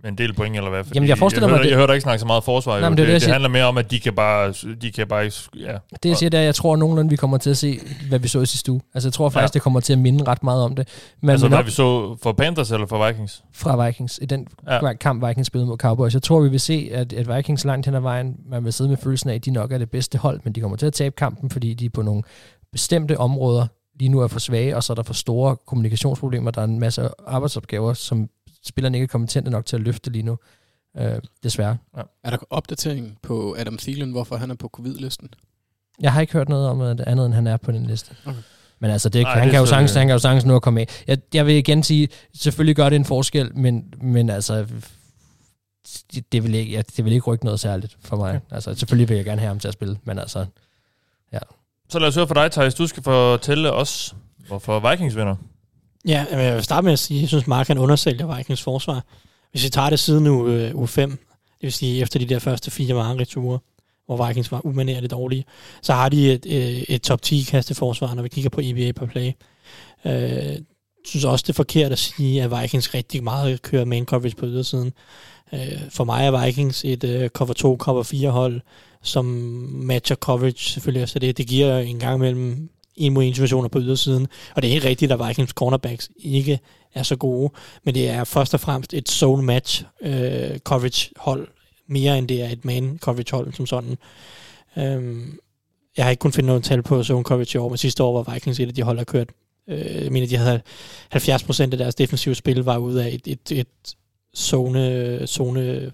en 0.05 0.19
del 0.19 0.35
point, 0.35 0.57
eller 0.57 0.71
hvad? 0.71 0.85
Fordi 0.85 0.97
Jamen, 0.97 1.09
jeg 1.09 1.19
forestiller 1.19 1.47
jeg 1.47 1.51
mig, 1.51 1.57
hører, 1.57 1.63
det- 1.63 1.71
Jeg 1.71 1.77
hører 1.77 1.87
dig 1.87 1.95
ikke 1.95 2.03
snakke 2.03 2.21
så 2.21 2.27
meget 2.27 2.45
forsvar. 2.45 2.81
Nej, 2.81 2.89
men 2.89 2.97
det 2.99 3.03
er 3.03 3.07
det, 3.07 3.15
det, 3.15 3.23
det, 3.23 3.33
handler 3.33 3.49
mere 3.49 3.65
om, 3.65 3.79
at 3.79 3.91
de 3.91 4.01
kan 4.01 4.15
bare... 4.15 4.55
De 4.83 4.93
kan 4.93 5.07
bare 5.09 5.31
ja. 5.57 5.77
Det 6.03 6.09
jeg 6.09 6.17
siger, 6.17 6.31
det 6.31 6.39
er, 6.39 6.43
at 6.43 6.47
jeg 6.47 6.55
tror 6.55 6.77
nogenlunde, 6.77 7.11
vi 7.11 7.17
kommer 7.17 7.39
til 7.39 7.51
at 7.51 7.57
se, 7.57 7.81
hvad 8.09 8.19
vi 8.19 8.29
så 8.29 8.41
i 8.41 8.47
sidste 8.47 8.73
uge. 8.73 8.81
Altså 8.95 9.09
jeg 9.09 9.13
tror 9.13 9.29
faktisk, 9.29 9.55
Ja. 9.55 9.59
det 9.59 9.63
kommer 9.63 9.81
til 9.81 9.93
at 9.93 9.99
minde 9.99 10.25
ret 10.25 10.43
meget 10.43 10.63
om 10.63 10.75
det. 10.75 10.89
Men 11.21 11.31
altså, 11.31 11.47
men 11.47 11.51
hvad 11.51 11.59
nok 11.59 11.67
vi 11.67 11.71
så 11.71 12.17
for 12.23 12.33
Panthers 12.33 12.71
eller 12.71 12.87
for 12.87 13.07
Vikings? 13.07 13.43
fra 13.55 13.87
Vikings, 13.87 14.19
i 14.23 14.27
den 14.27 14.47
Ja. 14.71 14.93
kamp 14.93 15.27
Vikings 15.29 15.47
spillede 15.47 15.67
mod 15.69 15.77
Cowboys. 15.79 16.15
Jeg 16.15 16.23
tror, 16.23 16.41
vi 16.41 16.49
vil 16.49 16.61
se, 16.61 16.91
at, 16.93 17.13
at 17.13 17.37
Vikings 17.37 17.65
langt 17.65 17.87
hen 17.87 17.95
ad 17.95 18.01
vejen, 18.01 18.37
man 18.51 18.65
vil 18.65 18.73
sidde 18.73 18.91
med 18.91 18.97
følelsen 18.97 19.31
af, 19.31 19.35
at 19.35 19.45
de 19.45 19.51
nok 19.51 19.73
er 19.73 19.79
det 19.79 19.91
bedste 19.91 20.19
hold, 20.19 20.41
men 20.45 20.53
de 20.53 20.61
kommer 20.61 20.77
til 20.77 20.87
at 20.87 20.93
tabe 20.93 21.15
kampen, 21.17 21.51
fordi 21.51 21.75
de 21.75 21.91
på 21.91 22.03
nogle 22.03 22.23
bestemte 22.73 23.19
områder 23.19 23.67
lige 24.01 24.09
nu 24.09 24.21
er 24.21 24.29
for 24.29 24.39
svage, 24.41 24.77
og 24.77 24.83
så 24.83 24.93
er 24.93 24.95
der 24.95 25.03
for 25.03 25.15
store 25.15 25.57
kommunikationsproblemer. 25.67 26.51
Der 26.51 26.61
er 26.61 26.65
en 26.65 26.79
masse 26.79 27.09
arbejdsopgaver, 27.27 27.93
som 27.95 28.29
spillerne 28.69 28.97
ikke 28.97 29.05
er 29.05 29.09
kompetente 29.09 29.51
nok 29.51 29.67
til 29.67 29.77
at 29.77 29.83
løfte 29.83 30.11
lige 30.11 30.23
nu. 30.23 30.39
Øh, 30.99 31.15
desværre. 31.43 31.77
Er 32.25 32.31
der 32.31 32.37
opdatering 32.51 33.19
på 33.23 33.57
Adam 33.59 33.79
Thielen, 33.79 34.11
hvorfor 34.11 34.37
han 34.37 34.51
er 34.51 34.55
på 34.55 34.69
covid-listen? 34.69 35.29
Jeg 36.01 36.13
har 36.13 36.21
ikke 36.21 36.33
hørt 36.33 36.49
noget 36.49 36.69
om 36.69 36.81
at 36.81 37.01
andet, 37.01 37.27
end 37.27 37.35
han 37.35 37.47
er 37.47 37.57
på 37.57 37.73
den 37.73 37.87
liste. 37.87 38.17
Okay. 38.27 38.39
Men 38.81 38.91
altså, 38.91 39.09
det, 39.09 39.23
Nej, 39.23 39.35
han, 39.35 39.43
det 39.43 39.51
kan 39.51 39.61
jo 39.61 39.67
sagtens, 39.67 39.95
han 39.95 40.07
kan 40.07 40.15
jo 40.15 40.19
sagtens 40.19 40.45
nu 40.45 40.57
at 40.57 40.63
komme 40.63 40.81
af. 40.81 41.03
Jeg, 41.07 41.19
jeg 41.35 41.47
vil 41.47 41.55
igen 41.55 41.83
sige, 41.83 42.09
selvfølgelig 42.35 42.77
gør 42.77 42.89
det 42.89 42.97
en 42.97 43.05
forskel, 43.05 43.57
men, 43.57 43.95
men 44.03 44.31
altså, 44.31 44.67
det, 46.15 46.33
det, 46.33 46.43
vil 46.43 46.55
ikke, 46.55 46.73
ja, 46.73 46.83
det 46.97 47.05
vil 47.05 47.13
ikke 47.13 47.27
rykke 47.27 47.45
noget 47.45 47.61
særligt 47.61 47.97
for 48.01 48.17
mig. 48.17 48.31
Okay. 48.31 48.41
Altså, 48.51 48.75
selvfølgelig 48.75 49.09
vil 49.09 49.17
jeg 49.17 49.25
gerne 49.25 49.41
have 49.41 49.49
ham 49.49 49.59
til 49.59 49.69
at 49.69 49.75
spille, 49.75 49.99
men 50.05 50.19
altså, 50.19 50.47
Så 51.89 51.99
lad 51.99 52.09
os 52.09 52.15
høre 52.15 52.29
fra 52.29 52.43
dig, 52.43 52.53
Thijs. 52.53 52.75
Du 52.75 52.87
skal 52.87 53.03
fortælle 53.03 53.73
os, 53.73 54.15
hvorfor 54.49 54.91
Vikings 54.91 55.17
vinder. 55.17 55.37
Ja, 56.09 56.27
men 56.31 56.40
jeg 56.40 56.55
vil 56.55 56.64
starte 56.64 56.85
med 56.85 56.92
at 56.92 56.99
sige, 56.99 57.18
at 57.18 57.21
jeg 57.21 57.29
synes, 57.29 57.47
Mark 57.47 57.68
han 57.68 57.79
undersælger 57.79 58.37
Vikings 58.37 58.62
forsvar. 58.62 59.05
Hvis 59.51 59.64
vi 59.64 59.68
tager 59.68 59.90
det 59.90 59.99
siden 59.99 60.27
u, 60.27 60.49
øh, 60.49 60.75
u 60.75 60.87
5, 60.87 61.11
det 61.11 61.18
vil 61.61 61.73
sige 61.73 62.03
efter 62.03 62.18
de 62.18 62.27
der 62.27 62.38
første 62.38 62.71
fire 62.71 62.94
mareridsture, 62.94 63.59
hvor 64.07 64.27
Vikings 64.27 64.53
var 64.53 64.66
umanerligt 64.66 65.11
dårlige, 65.11 65.44
så 65.83 65.92
har 65.92 66.09
de 66.09 66.33
et, 66.33 66.47
øh, 66.47 66.83
et 66.88 67.03
top 67.03 67.23
10 67.23 67.42
kasteforsvar, 67.51 68.14
når 68.14 68.23
vi 68.23 68.29
kigger 68.29 68.51
på 68.51 68.61
EBA 68.64 68.92
per 68.92 69.07
play. 69.07 69.33
Øh, 70.05 70.59
synes 71.05 71.25
også, 71.25 71.42
det 71.42 71.49
er 71.49 71.55
forkert 71.55 71.92
at 71.92 71.99
sige, 71.99 72.42
at 72.42 72.62
Vikings 72.62 72.94
rigtig 72.94 73.25
meget 73.25 73.62
kører 73.62 73.85
main 73.85 74.07
coverage 74.07 74.37
på 74.37 74.47
ydersiden. 74.47 74.92
Øh, 75.53 75.90
for 75.90 76.05
mig 76.05 76.27
er 76.27 76.44
Vikings 76.44 76.85
et 76.85 77.05
øh, 77.05 77.29
cover 77.29 77.53
2, 77.53 77.77
cover 77.77 78.03
4 78.03 78.31
hold, 78.31 78.61
som 79.03 79.25
matcher 79.73 80.16
coverage 80.16 80.71
selvfølgelig 80.71 81.09
så 81.09 81.18
det. 81.18 81.37
Det 81.38 81.47
giver 81.47 81.79
en 81.79 81.99
gang 81.99 82.16
imellem 82.16 82.71
en 82.99 83.13
mod 83.13 83.25
en 83.25 83.35
situationer 83.35 83.69
på 83.69 83.81
ydersiden. 83.81 84.27
Og 84.55 84.63
det 84.63 84.69
er 84.69 84.73
helt 84.73 84.85
rigtigt, 84.85 85.13
at 85.13 85.29
Vikings 85.29 85.53
cornerbacks 85.53 86.11
ikke 86.17 86.61
er 86.95 87.03
så 87.03 87.17
gode, 87.17 87.53
men 87.85 87.95
det 87.95 88.09
er 88.09 88.25
først 88.25 88.55
og 88.55 88.61
fremmest 88.61 88.95
et 88.95 89.09
zone 89.09 89.43
match 89.43 89.85
øh, 90.01 90.59
coverage 90.59 91.11
hold, 91.17 91.49
mere 91.87 92.19
end 92.19 92.29
det 92.29 92.43
er 92.43 92.49
et 92.49 92.65
man 92.65 92.99
coverage 93.03 93.37
hold 93.37 93.53
som 93.53 93.67
sådan. 93.67 93.97
Øhm, 94.77 95.39
jeg 95.97 96.05
har 96.05 96.11
ikke 96.11 96.21
kun 96.21 96.33
fundet 96.33 96.47
noget 96.47 96.65
tal 96.65 96.83
på 96.83 97.05
zone 97.05 97.25
coverage 97.25 97.59
i 97.59 97.59
år, 97.59 97.69
men 97.69 97.79
sidste 97.79 98.03
år 98.03 98.23
var 98.23 98.35
Vikings 98.35 98.61
et 98.61 98.69
af 98.69 98.75
de 98.75 98.83
hold, 98.83 98.99
der 98.99 99.05
kørt. 99.05 99.29
Øh, 99.69 100.05
jeg 100.05 100.13
mener, 100.13 100.27
de 100.27 100.37
havde 100.37 100.61
70% 101.15 101.63
af 101.63 101.71
deres 101.71 101.95
defensive 101.95 102.35
spil 102.35 102.59
var 102.65 102.79
ud 102.79 102.95
af 102.95 103.09
et, 103.09 103.27
et, 103.27 103.53
et 103.53 103.97
zone, 104.37 105.27
zone 105.27 105.93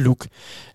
look. 0.00 0.26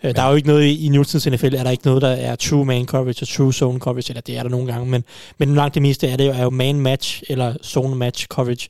Ja. 0.04 0.12
Der 0.12 0.22
er 0.22 0.30
jo 0.30 0.36
ikke 0.36 0.48
noget 0.48 0.66
i, 0.66 0.86
i 0.86 0.90
nutidens 0.90 1.28
NFL, 1.28 1.56
er 1.56 1.64
der 1.64 1.72
ikke 1.72 1.86
noget, 1.86 2.02
der 2.02 2.08
er 2.08 2.36
true 2.36 2.66
man 2.66 2.86
coverage 2.86 3.24
og 3.24 3.28
true 3.28 3.54
zone 3.54 3.80
coverage, 3.80 4.12
eller 4.12 4.22
det 4.22 4.38
er 4.38 4.44
der 4.44 4.50
nogle 4.50 4.72
gange, 4.72 4.86
men, 4.92 5.04
men 5.38 5.56
langt 5.56 5.74
det 5.74 5.82
meste 5.82 6.08
er 6.08 6.16
det 6.16 6.28
jo, 6.28 6.32
er 6.32 6.44
jo 6.44 6.50
man 6.50 6.80
match 6.80 7.24
eller 7.30 7.56
zone 7.64 7.96
match 7.96 8.28
coverage, 8.28 8.68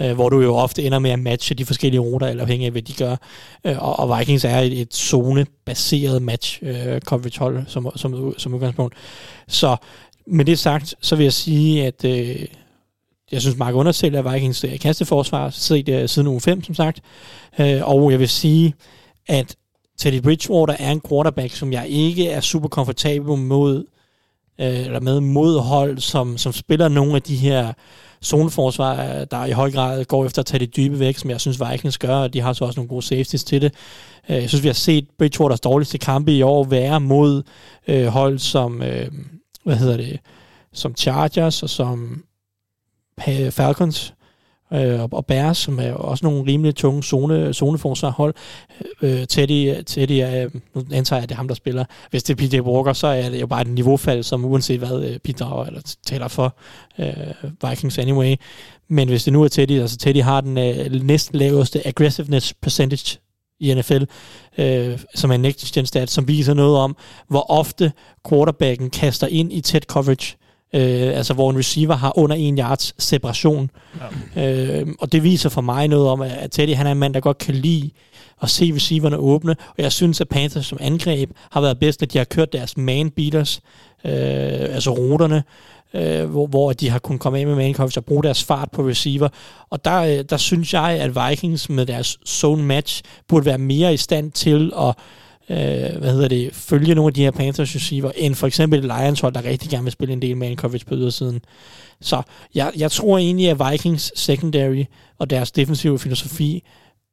øh, 0.00 0.12
hvor 0.12 0.28
du 0.28 0.40
jo 0.40 0.54
ofte 0.54 0.82
ender 0.82 0.98
med 0.98 1.10
at 1.10 1.18
matche 1.18 1.54
de 1.54 1.66
forskellige 1.66 2.00
ruter, 2.00 2.26
eller 2.26 2.42
afhængig 2.42 2.66
af, 2.66 2.72
hvad 2.72 2.82
de 2.82 2.92
gør. 2.92 3.16
Øh, 3.64 3.82
og, 3.82 3.98
og 3.98 4.18
Vikings 4.18 4.44
er 4.44 4.58
et, 4.58 4.80
et 4.80 4.94
zone-baseret 4.94 6.22
match 6.22 6.58
øh, 6.62 7.00
coverage 7.00 7.38
hold 7.38 7.64
som, 7.66 7.90
som, 7.96 8.34
som 8.38 8.54
udgangspunkt. 8.54 8.94
Så 9.48 9.76
med 10.26 10.44
det 10.44 10.58
sagt, 10.58 10.94
så 11.00 11.16
vil 11.16 11.24
jeg 11.24 11.32
sige, 11.32 11.86
at 11.86 12.04
øh, 12.04 12.46
jeg 13.32 13.40
synes, 13.40 13.56
Mark 13.56 13.74
undersælger 13.74 14.32
Vikings 14.32 14.64
øh, 14.64 14.78
kasteforsvar 14.78 15.50
set, 15.50 15.88
øh, 15.88 16.08
siden 16.08 16.28
uge 16.28 16.40
5, 16.40 16.64
som 16.64 16.74
sagt. 16.74 17.00
Øh, 17.58 17.88
og 17.88 18.10
jeg 18.10 18.20
vil 18.20 18.28
sige, 18.28 18.74
at 19.28 19.56
Teddy 19.98 20.20
Bridgewater 20.20 20.76
er 20.78 20.92
en 20.92 21.00
quarterback, 21.08 21.54
som 21.54 21.72
jeg 21.72 21.88
ikke 21.88 22.28
er 22.28 22.40
super 22.40 22.68
komfortabel 22.68 23.38
mod, 23.38 23.84
øh, 24.60 24.80
eller 24.80 25.00
med 25.00 25.20
modhold, 25.20 25.98
som, 25.98 26.38
som 26.38 26.52
spiller 26.52 26.88
nogle 26.88 27.14
af 27.14 27.22
de 27.22 27.36
her 27.36 27.72
zoneforsvar, 28.24 29.24
der 29.24 29.44
i 29.44 29.50
høj 29.50 29.70
grad 29.70 30.04
går 30.04 30.24
efter 30.24 30.42
at 30.42 30.46
tage 30.46 30.60
det 30.60 30.76
dybe 30.76 30.98
væk, 30.98 31.16
som 31.16 31.30
jeg 31.30 31.40
synes 31.40 31.60
Vikings 31.70 31.98
gør, 31.98 32.16
og 32.16 32.34
de 32.34 32.40
har 32.40 32.52
så 32.52 32.64
også 32.64 32.80
nogle 32.80 32.88
gode 32.88 33.02
safeties 33.02 33.44
til 33.44 33.62
det. 33.62 33.74
Øh, 34.28 34.36
jeg 34.36 34.48
synes, 34.48 34.62
vi 34.62 34.68
har 34.68 34.74
set 34.74 35.08
Bridgewaters 35.18 35.60
dårligste 35.60 35.98
kampe 35.98 36.32
i 36.32 36.42
år 36.42 36.64
være 36.64 37.00
mod 37.00 37.42
øh, 37.88 38.06
hold 38.06 38.38
som, 38.38 38.82
øh, 38.82 39.08
hvad 39.64 39.76
hedder 39.76 39.96
det, 39.96 40.20
som 40.72 40.96
Chargers 40.96 41.62
og 41.62 41.70
som 41.70 42.22
Falcons 43.50 44.14
øh, 44.72 45.00
og- 45.12 45.26
Bears, 45.26 45.58
som 45.58 45.78
er 45.80 45.92
også 45.92 46.26
nogle 46.26 46.46
rimelig 46.52 46.74
tunge 46.74 47.02
zone, 47.02 47.54
zoneforsvarhold. 47.54 48.34
Øh, 49.02 49.26
Teddy, 49.26 49.82
Teddy 49.86 50.12
er, 50.12 50.44
øh, 50.44 50.50
nu 50.74 50.82
antager 50.92 51.18
jeg, 51.18 51.22
at 51.22 51.28
det 51.28 51.34
er 51.34 51.36
ham, 51.36 51.48
der 51.48 51.54
spiller. 51.54 51.84
Hvis 52.10 52.22
det 52.22 52.42
er 52.42 52.48
PJ 52.48 52.60
Walker, 52.60 52.92
så 52.92 53.06
er 53.06 53.28
det 53.28 53.40
jo 53.40 53.46
bare 53.46 53.60
et 53.62 53.68
niveaufald, 53.68 54.22
som 54.22 54.44
uanset 54.44 54.78
hvad 54.78 55.02
øh, 55.04 55.18
bidrager 55.18 55.64
eller 55.64 55.94
taler 56.06 56.28
for 56.28 56.56
øh, 56.98 57.70
Vikings 57.70 57.98
anyway. 57.98 58.34
Men 58.88 59.08
hvis 59.08 59.24
det 59.24 59.32
nu 59.32 59.42
er 59.42 59.48
Teddy, 59.48 59.80
altså 59.80 59.96
Teddy 59.96 60.22
har 60.22 60.40
den 60.40 60.58
øh, 60.58 61.02
næsten 61.02 61.38
laveste 61.38 61.86
aggressiveness 61.86 62.54
percentage 62.62 63.18
i 63.60 63.74
NFL, 63.74 64.02
øh, 64.58 64.98
som 65.14 65.30
er 65.30 65.34
en 65.34 65.40
next 65.40 65.74
gen 65.74 65.86
stat, 65.86 66.10
som 66.10 66.28
viser 66.28 66.54
noget 66.54 66.76
om, 66.78 66.96
hvor 67.28 67.50
ofte 67.50 67.92
quarterbacken 68.28 68.90
kaster 68.90 69.26
ind 69.26 69.52
i 69.52 69.60
tæt 69.60 69.82
coverage. 69.82 70.36
Øh, 70.76 71.16
altså 71.16 71.34
hvor 71.34 71.50
en 71.50 71.58
receiver 71.58 71.94
har 71.94 72.18
under 72.18 72.36
en 72.36 72.58
yards 72.58 72.94
separation. 72.98 73.70
Ja. 74.36 74.80
Øh, 74.80 74.86
og 75.00 75.12
det 75.12 75.22
viser 75.22 75.48
for 75.48 75.60
mig 75.60 75.88
noget 75.88 76.08
om, 76.08 76.20
at 76.20 76.50
Teddy 76.50 76.74
han 76.74 76.86
er 76.86 76.92
en 76.92 76.98
mand, 76.98 77.14
der 77.14 77.20
godt 77.20 77.38
kan 77.38 77.54
lide 77.54 77.90
at 78.42 78.50
se 78.50 78.72
receiverne 78.74 79.16
åbne. 79.16 79.56
Og 79.68 79.82
jeg 79.82 79.92
synes, 79.92 80.20
at 80.20 80.28
Panthers 80.28 80.66
som 80.66 80.78
angreb 80.80 81.30
har 81.50 81.60
været 81.60 81.78
bedst, 81.78 82.02
at 82.02 82.12
de 82.12 82.18
har 82.18 82.24
kørt 82.24 82.52
deres 82.52 82.76
man 82.76 83.10
beaters, 83.10 83.60
øh, 84.04 84.12
altså 84.74 84.90
ruterne, 84.90 85.42
øh, 85.94 86.24
hvor, 86.24 86.46
hvor 86.46 86.72
de 86.72 86.90
har 86.90 86.98
kunnet 86.98 87.20
komme 87.20 87.38
af 87.38 87.46
med 87.46 87.54
man 87.54 87.74
coverage 87.74 88.00
og 88.00 88.04
bruge 88.04 88.22
deres 88.22 88.44
fart 88.44 88.70
på 88.70 88.82
receiver. 88.82 89.28
Og 89.70 89.84
der, 89.84 90.00
øh, 90.00 90.24
der 90.30 90.36
synes 90.36 90.74
jeg, 90.74 90.90
at 90.90 91.30
Vikings 91.30 91.68
med 91.68 91.86
deres 91.86 92.18
zone 92.26 92.62
match 92.62 93.02
burde 93.28 93.46
være 93.46 93.58
mere 93.58 93.94
i 93.94 93.96
stand 93.96 94.32
til 94.32 94.72
at 94.78 94.94
øh, 95.50 95.98
hvad 95.98 96.12
hedder 96.12 96.28
det, 96.28 96.54
følge 96.54 96.94
nogle 96.94 97.08
af 97.10 97.14
de 97.14 97.22
her 97.22 97.30
Panthers 97.30 97.74
receiver, 97.74 98.12
end 98.16 98.34
for 98.34 98.46
eksempel 98.46 98.80
Lions 98.80 99.20
hold, 99.20 99.34
der 99.34 99.44
rigtig 99.44 99.70
gerne 99.70 99.84
vil 99.84 99.92
spille 99.92 100.12
en 100.12 100.22
del 100.22 100.36
man 100.36 100.56
coverage 100.56 100.86
på 100.86 100.94
ydersiden. 100.94 101.40
Så 102.00 102.22
jeg, 102.54 102.72
jeg 102.76 102.90
tror 102.90 103.18
egentlig, 103.18 103.50
at 103.50 103.72
Vikings 103.72 104.12
secondary 104.20 104.84
og 105.18 105.30
deres 105.30 105.52
defensive 105.52 105.98
filosofi 105.98 106.64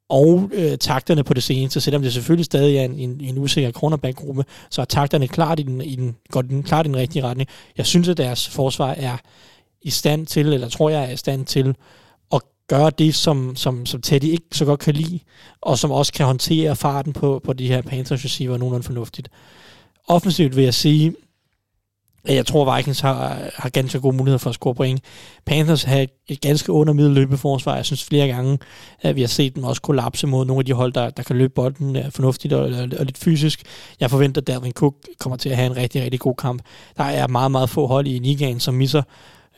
og 0.08 0.50
øh, 0.52 0.78
takterne 0.78 1.24
på 1.24 1.34
det 1.34 1.42
seneste, 1.42 1.80
selvom 1.80 2.02
det 2.02 2.12
selvfølgelig 2.12 2.44
stadig 2.44 2.76
er 2.76 2.84
en, 2.84 2.98
en, 2.98 3.20
en 3.20 3.38
usikker 3.38 3.70
cornerback-gruppe, 3.70 4.44
så 4.70 4.80
er 4.80 4.84
takterne 4.84 5.28
klart 5.28 5.60
i 5.60 5.62
den, 5.62 5.80
i 5.80 5.96
den, 5.96 6.16
går 6.30 6.42
den, 6.42 6.62
klart 6.62 6.86
i 6.86 6.88
den 6.88 6.96
rigtige 6.96 7.22
retning. 7.22 7.48
Jeg 7.76 7.86
synes, 7.86 8.08
at 8.08 8.16
deres 8.16 8.48
forsvar 8.48 8.90
er 8.90 9.16
i 9.82 9.90
stand 9.90 10.26
til, 10.26 10.52
eller 10.52 10.68
tror 10.68 10.90
jeg 10.90 11.04
er 11.04 11.10
i 11.10 11.16
stand 11.16 11.46
til, 11.46 11.74
gøre 12.68 12.90
det, 12.98 13.14
som, 13.14 13.56
som, 13.56 13.86
som 13.86 14.02
Teddy 14.02 14.24
ikke 14.24 14.44
så 14.52 14.64
godt 14.64 14.80
kan 14.80 14.94
lide, 14.94 15.20
og 15.60 15.78
som 15.78 15.90
også 15.90 16.12
kan 16.12 16.26
håndtere 16.26 16.76
farten 16.76 17.12
på, 17.12 17.40
på 17.44 17.52
de 17.52 17.68
her 17.68 17.82
Panthers 17.82 18.24
receiver 18.24 18.56
nogenlunde 18.56 18.86
fornuftigt. 18.86 19.28
Offensivt 20.08 20.56
vil 20.56 20.64
jeg 20.64 20.74
sige, 20.74 21.14
at 22.24 22.34
jeg 22.34 22.46
tror, 22.46 22.76
Vikings 22.76 23.00
har, 23.00 23.38
har 23.56 23.68
ganske 23.68 24.00
gode 24.00 24.16
muligheder 24.16 24.38
for 24.38 24.50
at 24.50 24.54
score 24.54 24.74
point. 24.74 25.00
Panthers 25.46 25.82
har 25.82 25.98
et, 25.98 26.10
et 26.28 26.40
ganske 26.40 26.72
undermiddel 26.72 27.12
løbeforsvar. 27.12 27.76
Jeg 27.76 27.84
synes 27.84 28.04
flere 28.04 28.28
gange, 28.28 28.58
at 29.02 29.16
vi 29.16 29.20
har 29.20 29.28
set 29.28 29.54
dem 29.54 29.64
også 29.64 29.82
kollapse 29.82 30.26
mod 30.26 30.44
nogle 30.44 30.60
af 30.60 30.64
de 30.64 30.72
hold, 30.72 30.92
der, 30.92 31.10
der 31.10 31.22
kan 31.22 31.36
løbe 31.36 31.52
bolden 31.54 31.96
øh, 31.96 32.10
fornuftigt 32.10 32.54
og, 32.54 32.62
og, 32.62 32.88
og 32.98 33.04
lidt 33.06 33.18
fysisk. 33.18 33.62
Jeg 34.00 34.10
forventer, 34.10 34.40
at 34.40 34.46
Dalvin 34.46 34.72
Cook 34.72 34.94
kommer 35.18 35.36
til 35.36 35.48
at 35.48 35.56
have 35.56 35.66
en 35.66 35.76
rigtig, 35.76 36.02
rigtig 36.02 36.20
god 36.20 36.34
kamp. 36.34 36.62
Der 36.96 37.04
er 37.04 37.26
meget, 37.26 37.50
meget 37.50 37.70
få 37.70 37.86
hold 37.86 38.06
i 38.06 38.18
ligaen, 38.18 38.60
som 38.60 38.74
misser 38.74 39.02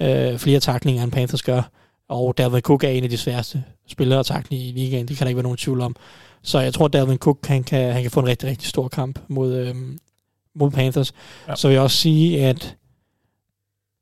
øh, 0.00 0.38
flere 0.38 0.60
taklinger, 0.60 1.02
end 1.02 1.12
Panthers 1.12 1.42
gør. 1.42 1.62
Og 2.08 2.38
Dalvin 2.38 2.60
Cook 2.60 2.84
er 2.84 2.88
en 2.88 3.04
af 3.04 3.10
de 3.10 3.16
sværeste 3.16 3.64
spillere 3.88 4.20
at 4.20 4.26
takle 4.26 4.56
i 4.56 4.72
ligaen. 4.72 5.08
Det 5.08 5.16
kan 5.16 5.24
der 5.24 5.28
ikke 5.28 5.36
være 5.36 5.42
nogen 5.42 5.56
tvivl 5.56 5.80
om. 5.80 5.96
Så 6.42 6.60
jeg 6.60 6.74
tror, 6.74 6.84
at 6.84 6.92
Dalvin 6.92 7.18
Cook 7.18 7.46
han 7.46 7.64
kan, 7.64 7.92
han 7.92 8.02
kan 8.02 8.10
få 8.10 8.20
en 8.20 8.26
rigtig, 8.26 8.48
rigtig 8.48 8.68
stor 8.68 8.88
kamp 8.88 9.18
mod, 9.28 9.54
øhm, 9.54 9.98
mod 10.54 10.70
Panthers. 10.70 11.12
Ja. 11.48 11.56
Så 11.56 11.68
vil 11.68 11.74
jeg 11.74 11.82
også 11.82 11.96
sige, 11.96 12.46
at 12.46 12.76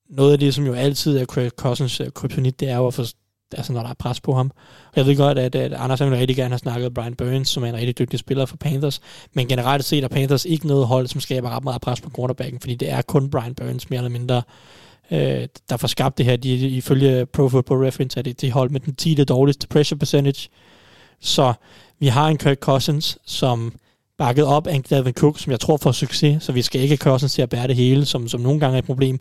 noget 0.08 0.32
af 0.32 0.38
det, 0.38 0.54
som 0.54 0.66
jo 0.66 0.74
altid 0.74 1.18
er 1.18 1.24
Craig 1.24 1.50
Cousins 1.50 2.00
kryptonit, 2.14 2.60
det 2.60 2.68
er 2.68 2.76
jo, 2.76 2.86
at 2.86 2.94
for, 2.94 3.04
altså, 3.52 3.72
når 3.72 3.82
der 3.82 3.88
er 3.88 3.94
pres 3.94 4.20
på 4.20 4.32
ham. 4.32 4.50
Og 4.86 4.96
jeg 4.96 5.06
ved 5.06 5.16
godt, 5.16 5.38
at, 5.38 5.54
at 5.54 5.72
Anders 5.72 6.00
han 6.00 6.12
rigtig 6.12 6.36
gerne 6.36 6.50
have 6.50 6.58
snakket 6.58 6.94
Brian 6.94 7.14
Burns, 7.14 7.48
som 7.48 7.64
er 7.64 7.68
en 7.68 7.74
rigtig 7.74 7.98
dygtig 7.98 8.18
spiller 8.18 8.46
for 8.46 8.56
Panthers. 8.56 9.00
Men 9.32 9.48
generelt 9.48 9.84
set 9.84 10.04
er 10.04 10.08
Panthers 10.08 10.44
ikke 10.44 10.66
noget 10.66 10.86
hold, 10.86 11.06
som 11.06 11.20
skaber 11.20 11.50
ret 11.50 11.64
meget 11.64 11.80
pres 11.80 12.00
på 12.00 12.10
quarterbacken, 12.16 12.60
fordi 12.60 12.74
det 12.74 12.90
er 12.90 13.02
kun 13.02 13.30
Brian 13.30 13.54
Burns 13.54 13.90
mere 13.90 13.98
eller 13.98 14.10
mindre, 14.10 14.42
øh, 15.10 15.48
der 15.70 15.76
får 15.76 15.88
skabt 15.88 16.18
det 16.18 16.26
her. 16.26 16.36
De, 16.36 16.54
ifølge 16.54 17.26
Pro 17.26 17.48
Football 17.48 17.84
Reference 17.84 18.18
er 18.18 18.22
det 18.22 18.40
de 18.40 18.50
hold 18.50 18.70
med 18.70 18.80
den 18.80 18.94
10. 18.94 19.14
dårligste 19.14 19.68
pressure 19.68 19.98
percentage. 19.98 20.48
Så 21.20 21.52
vi 21.98 22.06
har 22.06 22.28
en 22.28 22.38
Kirk 22.38 22.58
Cousins, 22.58 23.18
som 23.26 23.72
bakket 24.18 24.44
op 24.44 24.66
af 24.66 24.74
en 24.74 24.82
Dalvin 24.82 25.12
Cook, 25.12 25.38
som 25.38 25.50
jeg 25.50 25.60
tror 25.60 25.76
får 25.76 25.92
succes, 25.92 26.42
så 26.42 26.52
vi 26.52 26.62
skal 26.62 26.80
ikke 26.80 26.92
have 26.92 27.10
Cousins 27.10 27.34
til 27.34 27.42
at 27.42 27.48
bære 27.48 27.68
det 27.68 27.76
hele, 27.76 28.04
som, 28.04 28.28
som 28.28 28.40
nogle 28.40 28.60
gange 28.60 28.74
er 28.74 28.78
et 28.78 28.84
problem, 28.84 29.20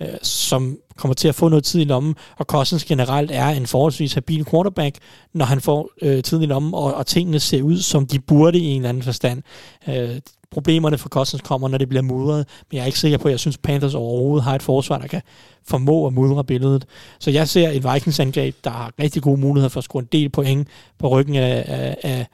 øh, 0.00 0.08
som 0.22 0.78
kommer 0.96 1.14
til 1.14 1.28
at 1.28 1.34
få 1.34 1.48
noget 1.48 1.64
tid 1.64 1.80
i 1.80 1.84
lommen, 1.84 2.14
og 2.36 2.46
Cousins 2.46 2.84
generelt 2.84 3.30
er 3.30 3.48
en 3.48 3.66
forholdsvis 3.66 4.14
habil 4.14 4.44
quarterback, 4.50 4.98
når 5.32 5.44
han 5.44 5.60
får 5.60 5.90
øh, 6.02 6.22
tid 6.22 6.42
i 6.42 6.46
lommen, 6.46 6.74
og, 6.74 6.94
og 6.94 7.06
tingene 7.06 7.40
ser 7.40 7.62
ud, 7.62 7.78
som 7.78 8.06
de 8.06 8.18
burde 8.18 8.58
i 8.58 8.64
en 8.64 8.76
eller 8.76 8.88
anden 8.88 9.02
forstand. 9.02 9.42
Øh, 9.88 10.20
problemerne 10.54 10.98
for 10.98 11.08
Cousins 11.08 11.42
kommer, 11.42 11.68
når 11.68 11.78
det 11.78 11.88
bliver 11.88 12.02
mudret, 12.02 12.46
men 12.70 12.76
jeg 12.76 12.82
er 12.82 12.86
ikke 12.86 12.98
sikker 12.98 13.18
på, 13.18 13.28
at 13.28 13.32
jeg 13.32 13.40
synes, 13.40 13.58
Panthers 13.58 13.94
overhovedet 13.94 14.44
har 14.44 14.54
et 14.54 14.62
forsvar, 14.62 14.98
der 14.98 15.06
kan 15.06 15.22
formå 15.68 16.06
at 16.06 16.12
mudre 16.12 16.44
billedet. 16.44 16.86
Så 17.18 17.30
jeg 17.30 17.48
ser 17.48 17.68
et 17.68 17.84
Vikings-angreb, 17.94 18.54
der 18.64 18.70
har 18.70 18.92
rigtig 19.00 19.22
gode 19.22 19.40
muligheder 19.40 19.68
for 19.68 19.78
at 19.78 19.84
score 19.84 20.00
en 20.02 20.08
del 20.12 20.28
point 20.30 20.68
på 20.98 21.08
ryggen 21.08 21.36
af, 21.36 21.64
af, 21.66 21.96
af 22.02 22.26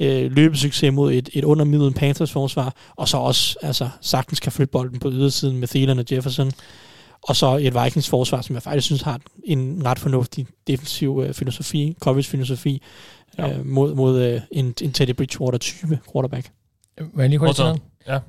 øh, 0.00 0.32
løbesucces 0.32 0.92
mod 0.92 1.12
et, 1.12 1.28
et 1.32 1.44
undermiddel 1.44 1.92
Panthers 1.94 2.32
forsvar, 2.32 2.74
og 2.96 3.08
så 3.08 3.16
også 3.16 3.56
altså, 3.62 3.88
sagtens 4.00 4.40
kan 4.40 4.52
flytte 4.52 4.72
bolden 4.72 4.98
på 4.98 5.10
ydersiden 5.10 5.56
med 5.56 5.68
Thielen 5.68 5.98
og 5.98 6.04
Jefferson. 6.12 6.52
Og 7.22 7.36
så 7.36 7.56
et 7.56 7.84
Vikings 7.84 8.08
forsvar, 8.08 8.40
som 8.40 8.54
jeg 8.54 8.62
faktisk 8.62 8.86
synes 8.86 9.02
har 9.02 9.20
en 9.44 9.82
ret 9.84 9.98
fornuftig 9.98 10.46
defensiv 10.66 11.22
øh, 11.26 11.34
filosofi, 11.34 11.96
coverage-filosofi, 12.00 12.82
Ja. 13.38 13.58
øh, 13.58 13.66
mod, 13.66 13.94
mod 13.94 14.22
øh, 14.22 14.40
en, 14.50 14.74
en 14.82 14.92
Teddy 14.92 15.10
Bridgewater-type 15.10 15.98
quarterback. 16.12 16.50
Må 17.00 17.20
jeg 17.20 17.28
lige 17.28 17.38
hurtigt 17.38 17.58
noget? 17.58 17.82
Ja. 18.06 18.20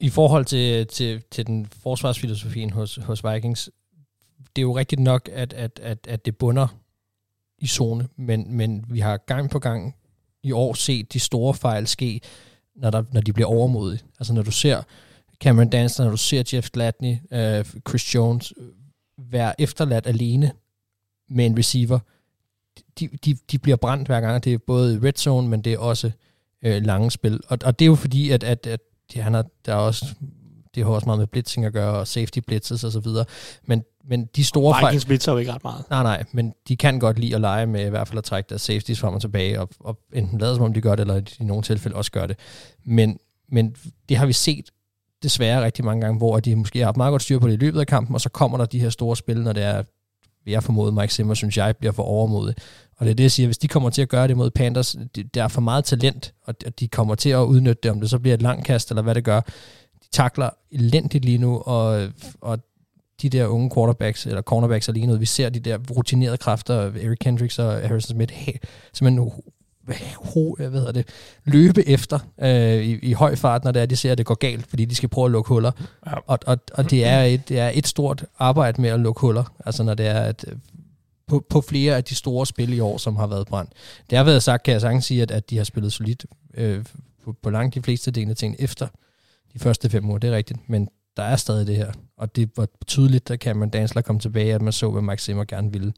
I 0.00 0.08
forhold 0.08 0.44
til, 0.44 0.86
til, 0.86 1.22
til 1.30 1.46
den 1.46 1.66
forsvarsfilosofien 1.66 2.70
hos, 2.70 2.96
hos 2.96 3.24
Vikings, 3.24 3.70
det 4.56 4.62
er 4.62 4.66
jo 4.66 4.76
rigtigt 4.76 5.00
nok, 5.00 5.28
at, 5.32 5.52
at, 5.52 5.80
at, 5.82 5.98
at 6.08 6.26
det 6.26 6.36
bunder 6.36 6.68
i 7.58 7.66
zone, 7.66 8.08
men, 8.16 8.56
men 8.56 8.84
vi 8.88 9.00
har 9.00 9.16
gang 9.16 9.50
på 9.50 9.58
gang 9.58 9.96
i 10.42 10.52
år 10.52 10.74
set 10.74 11.12
de 11.12 11.20
store 11.20 11.54
fejl 11.54 11.86
ske, 11.86 12.20
når, 12.76 12.90
der, 12.90 13.04
når 13.12 13.20
de 13.20 13.32
bliver 13.32 13.48
overmodige. 13.48 14.02
Altså 14.18 14.32
når 14.32 14.42
du 14.42 14.50
ser 14.50 14.82
Cameron 15.40 15.68
Dancer, 15.68 16.04
når 16.04 16.10
du 16.10 16.16
ser 16.16 16.42
Jeff 16.52 16.70
Gladney, 16.70 17.16
øh, 17.32 17.64
Chris 17.88 18.14
Jones 18.14 18.52
øh, 18.56 18.68
være 19.18 19.60
efterladt 19.60 20.06
alene 20.06 20.52
med 21.28 21.46
en 21.46 21.58
receiver, 21.58 21.98
de, 22.98 23.08
de, 23.08 23.34
de 23.50 23.58
bliver 23.58 23.76
brændt 23.76 24.08
hver 24.08 24.20
gang. 24.20 24.44
Det 24.44 24.54
er 24.54 24.58
både 24.58 25.00
red 25.02 25.12
zone, 25.12 25.48
men 25.48 25.62
det 25.62 25.72
er 25.72 25.78
også 25.78 26.10
øh, 26.66 26.82
lange 26.82 27.10
spil. 27.10 27.40
Og, 27.48 27.58
og 27.64 27.78
det 27.78 27.84
er 27.84 27.86
jo 27.86 27.94
fordi, 27.94 28.30
at, 28.30 28.44
at, 28.44 28.66
at 28.66 28.80
det, 29.12 29.22
han 29.22 29.34
har, 29.34 29.44
der 29.66 29.72
er 29.72 29.76
også, 29.76 30.06
det 30.74 30.84
har 30.84 30.90
også 30.90 31.06
meget 31.06 31.18
med 31.18 31.26
blitzing 31.26 31.66
at 31.66 31.72
gøre, 31.72 31.98
og 31.98 32.06
safety 32.06 32.38
blitzes 32.38 32.84
og 32.84 32.92
så 32.92 33.00
videre. 33.00 33.24
Men, 33.64 33.84
men 34.08 34.28
de 34.36 34.44
store 34.44 34.74
fejl... 34.74 34.86
Vikings 34.86 35.04
blitzer 35.04 35.32
jo 35.32 35.38
ikke 35.38 35.52
ret 35.52 35.64
meget. 35.64 35.84
Nej, 35.90 36.02
nej, 36.02 36.24
men 36.32 36.54
de 36.68 36.76
kan 36.76 36.98
godt 36.98 37.18
lide 37.18 37.34
at 37.34 37.40
lege 37.40 37.66
med 37.66 37.86
i 37.86 37.90
hvert 37.90 38.08
fald 38.08 38.18
at 38.18 38.24
trække 38.24 38.48
deres 38.48 38.62
safeties 38.62 39.00
frem 39.00 39.14
og 39.14 39.20
tilbage, 39.20 39.60
og, 39.60 39.68
og 39.80 39.98
enten 40.12 40.38
lade 40.38 40.54
som 40.54 40.64
om 40.64 40.72
de 40.72 40.80
gør 40.80 40.94
det, 40.94 41.00
eller 41.00 41.22
i 41.40 41.44
nogle 41.44 41.62
tilfælde 41.62 41.96
også 41.96 42.12
gør 42.12 42.26
det. 42.26 42.38
Men, 42.84 43.18
men 43.48 43.76
det 44.08 44.16
har 44.16 44.26
vi 44.26 44.32
set 44.32 44.70
desværre 45.22 45.64
rigtig 45.64 45.84
mange 45.84 46.00
gange, 46.00 46.18
hvor 46.18 46.40
de 46.40 46.56
måske 46.56 46.78
har 46.78 46.86
haft 46.86 46.96
meget 46.96 47.10
godt 47.10 47.22
styr 47.22 47.38
på 47.38 47.48
det 47.48 47.54
i 47.54 47.56
løbet 47.56 47.80
af 47.80 47.86
kampen, 47.86 48.14
og 48.14 48.20
så 48.20 48.28
kommer 48.28 48.58
der 48.58 48.64
de 48.64 48.80
her 48.80 48.90
store 48.90 49.16
spil, 49.16 49.42
når 49.42 49.52
det 49.52 49.62
er, 49.62 49.82
vil 50.46 50.52
jeg 50.52 50.62
formode, 50.62 50.92
Mike 50.92 51.14
Zimmer, 51.14 51.34
synes 51.34 51.56
jeg, 51.56 51.76
bliver 51.76 51.92
for 51.92 52.02
overmodig. 52.02 52.54
Og 52.96 53.06
det 53.06 53.10
er 53.10 53.14
det, 53.14 53.22
jeg 53.22 53.30
siger, 53.30 53.46
hvis 53.46 53.58
de 53.58 53.68
kommer 53.68 53.90
til 53.90 54.02
at 54.02 54.08
gøre 54.08 54.28
det 54.28 54.36
mod 54.36 54.50
Panthers, 54.50 54.96
det, 55.14 55.34
der 55.34 55.44
er 55.44 55.48
for 55.48 55.60
meget 55.60 55.84
talent, 55.84 56.34
og 56.44 56.54
og 56.66 56.80
de 56.80 56.88
kommer 56.88 57.14
til 57.14 57.30
at 57.30 57.42
udnytte 57.42 57.80
det, 57.82 57.90
om 57.90 58.00
det 58.00 58.10
så 58.10 58.18
bliver 58.18 58.34
et 58.34 58.42
langt 58.42 58.66
kast, 58.66 58.90
eller 58.90 59.02
hvad 59.02 59.14
det 59.14 59.24
gør. 59.24 59.40
De 60.02 60.08
takler 60.12 60.50
elendigt 60.72 61.24
lige 61.24 61.38
nu, 61.38 61.58
og, 61.58 62.08
og 62.40 62.58
de 63.22 63.28
der 63.28 63.46
unge 63.46 63.70
quarterbacks, 63.74 64.26
eller 64.26 64.42
cornerbacks 64.42 64.88
er 64.88 64.92
lige 64.92 65.06
noget. 65.06 65.20
Vi 65.20 65.26
ser 65.26 65.48
de 65.48 65.60
der 65.60 65.78
rutinerede 65.96 66.36
kræfter, 66.36 66.74
Eric 66.80 67.18
Kendricks 67.20 67.58
og 67.58 67.72
Harrison 67.72 68.16
Smith, 68.16 68.32
hey, 68.32 68.54
simpelthen 68.92 69.32
ho, 70.16 70.54
hvad 70.54 70.70
hedder 70.70 70.92
det, 70.92 71.08
løbe 71.44 71.88
efter 71.88 72.18
øh, 72.40 72.84
i, 72.84 72.98
i 73.02 73.12
høj 73.12 73.36
fart, 73.36 73.64
når 73.64 73.72
det 73.72 73.82
er, 73.82 73.86
de 73.86 73.96
ser, 73.96 74.12
at 74.12 74.18
det 74.18 74.26
går 74.26 74.34
galt, 74.34 74.66
fordi 74.66 74.84
de 74.84 74.94
skal 74.94 75.08
prøve 75.08 75.24
at 75.24 75.30
lukke 75.30 75.48
huller. 75.48 75.72
Ja. 76.06 76.12
Og, 76.26 76.38
og, 76.46 76.58
og 76.74 76.90
det, 76.90 77.04
er 77.04 77.22
et, 77.22 77.48
det 77.48 77.58
er 77.58 77.70
et 77.74 77.86
stort 77.86 78.24
arbejde 78.38 78.80
med 78.80 78.90
at 78.90 79.00
lukke 79.00 79.20
huller, 79.20 79.44
altså 79.66 79.82
når 79.82 79.94
det 79.94 80.06
er 80.06 80.20
at, 80.20 80.44
øh, 80.48 80.56
på, 81.26 81.46
på 81.50 81.60
flere 81.60 81.96
af 81.96 82.04
de 82.04 82.14
store 82.14 82.46
spil 82.46 82.72
i 82.72 82.80
år, 82.80 82.98
som 82.98 83.16
har 83.16 83.26
været 83.26 83.46
brændt. 83.46 83.72
Det 84.10 84.18
har 84.18 84.24
været 84.24 84.42
sagt, 84.42 84.62
kan 84.62 84.72
jeg 84.72 84.80
sagtens 84.80 85.04
sige, 85.04 85.22
at, 85.22 85.30
at 85.30 85.50
de 85.50 85.56
har 85.56 85.64
spillet 85.64 85.92
solidt 85.92 86.26
øh, 86.54 86.84
på, 87.24 87.36
på 87.42 87.50
langt 87.50 87.74
de 87.74 87.82
fleste 87.82 88.10
delene 88.10 88.30
af 88.30 88.36
tingene 88.36 88.60
efter 88.60 88.88
de 89.52 89.58
første 89.58 89.90
fem 89.90 90.08
uger, 90.08 90.18
det 90.18 90.30
er 90.30 90.36
rigtigt, 90.36 90.68
men 90.68 90.88
der 91.16 91.22
er 91.22 91.36
stadig 91.36 91.66
det 91.66 91.76
her. 91.76 91.92
Og 92.18 92.36
det 92.36 92.50
var 92.56 92.68
tydeligt, 92.86 93.28
da 93.28 93.36
Cameron 93.36 93.70
Dansler 93.70 94.02
kom 94.02 94.18
tilbage, 94.18 94.54
at 94.54 94.62
man 94.62 94.72
så, 94.72 94.90
hvad 94.90 95.02
Mike 95.02 95.22
Zimmer 95.22 95.44
gerne 95.44 95.72
ville. 95.72 95.92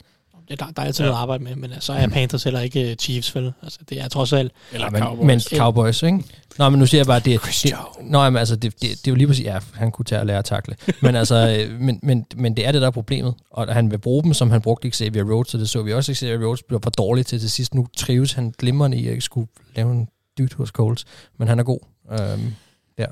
Ja, 0.51 0.55
der, 0.55 0.67
der 0.77 0.83
er 0.83 0.87
altid 0.87 1.05
Ja. 1.05 1.07
ja. 1.07 1.11
noget 1.11 1.19
at 1.19 1.23
arbejde 1.23 1.45
med, 1.45 1.57
men 1.57 1.81
så 1.81 1.93
er 1.93 2.09
Panthers 2.09 2.45
heller 2.45 2.61
ikke 2.61 2.91
øh, 2.91 2.97
Chiefs, 2.97 3.35
vel? 3.35 3.53
Altså, 3.63 3.79
det 3.89 4.01
er 4.01 4.09
trods 4.09 4.33
alt... 4.33 4.53
Eller 4.73 4.91
men, 4.91 5.03
Cowboys. 5.03 5.27
Men 5.27 5.41
Cowboys, 5.41 6.03
ikke? 6.03 6.25
Nå, 6.59 6.69
men 6.69 6.79
nu 6.81 6.87
siger 6.87 6.99
jeg 6.99 7.07
bare, 7.07 7.17
at 7.17 7.25
det, 7.25 7.41
det. 7.63 7.75
Nå, 8.03 8.23
jamen, 8.23 8.39
altså, 8.39 8.57
det, 8.57 8.73
det, 8.73 8.83
det, 8.83 9.07
er 9.07 9.11
jo 9.11 9.15
lige 9.15 9.27
præcis, 9.27 9.45
ja, 9.45 9.59
han 9.75 9.91
kunne 9.91 10.05
tage 10.05 10.21
og 10.21 10.27
lære 10.27 10.39
at 10.39 10.45
takle. 10.45 10.77
Men 11.03 11.15
altså, 11.15 11.67
øh, 11.71 11.81
men, 11.81 12.01
men, 12.03 12.27
men 12.37 12.57
det 12.57 12.67
er 12.67 12.73
det, 12.73 12.81
der 12.81 12.87
er 12.87 12.91
problemet. 12.91 13.35
Og 13.51 13.75
han 13.75 13.91
vil 13.91 13.99
bruge 13.99 14.23
dem, 14.23 14.35
som 14.35 14.51
han 14.51 14.61
brugte 14.61 14.91
Xavier 14.91 15.25
Rhodes, 15.25 15.49
så 15.49 15.59
det 15.59 15.69
så 15.69 15.83
vi 15.83 15.93
også, 15.93 16.15
Xavier 16.15 16.47
Rhodes 16.47 16.63
blev 16.63 16.81
for 16.83 16.91
dårlig 16.91 17.27
til 17.27 17.41
til 17.41 17.51
sidst. 17.51 17.75
Nu 17.75 17.87
trives 17.97 18.33
han 18.33 18.55
glimrende 18.59 18.97
i 18.97 19.07
at 19.07 19.11
ikke 19.11 19.21
skulle 19.21 19.49
lave 19.77 19.93
en 19.93 20.09
dyt 20.39 20.55
hos 20.55 20.69
Coles, 20.69 21.05
men 21.39 21.49
han 21.49 21.59
er 21.59 21.63
god. 21.63 21.81
Øhm, 22.13 22.55
der. 22.99 23.07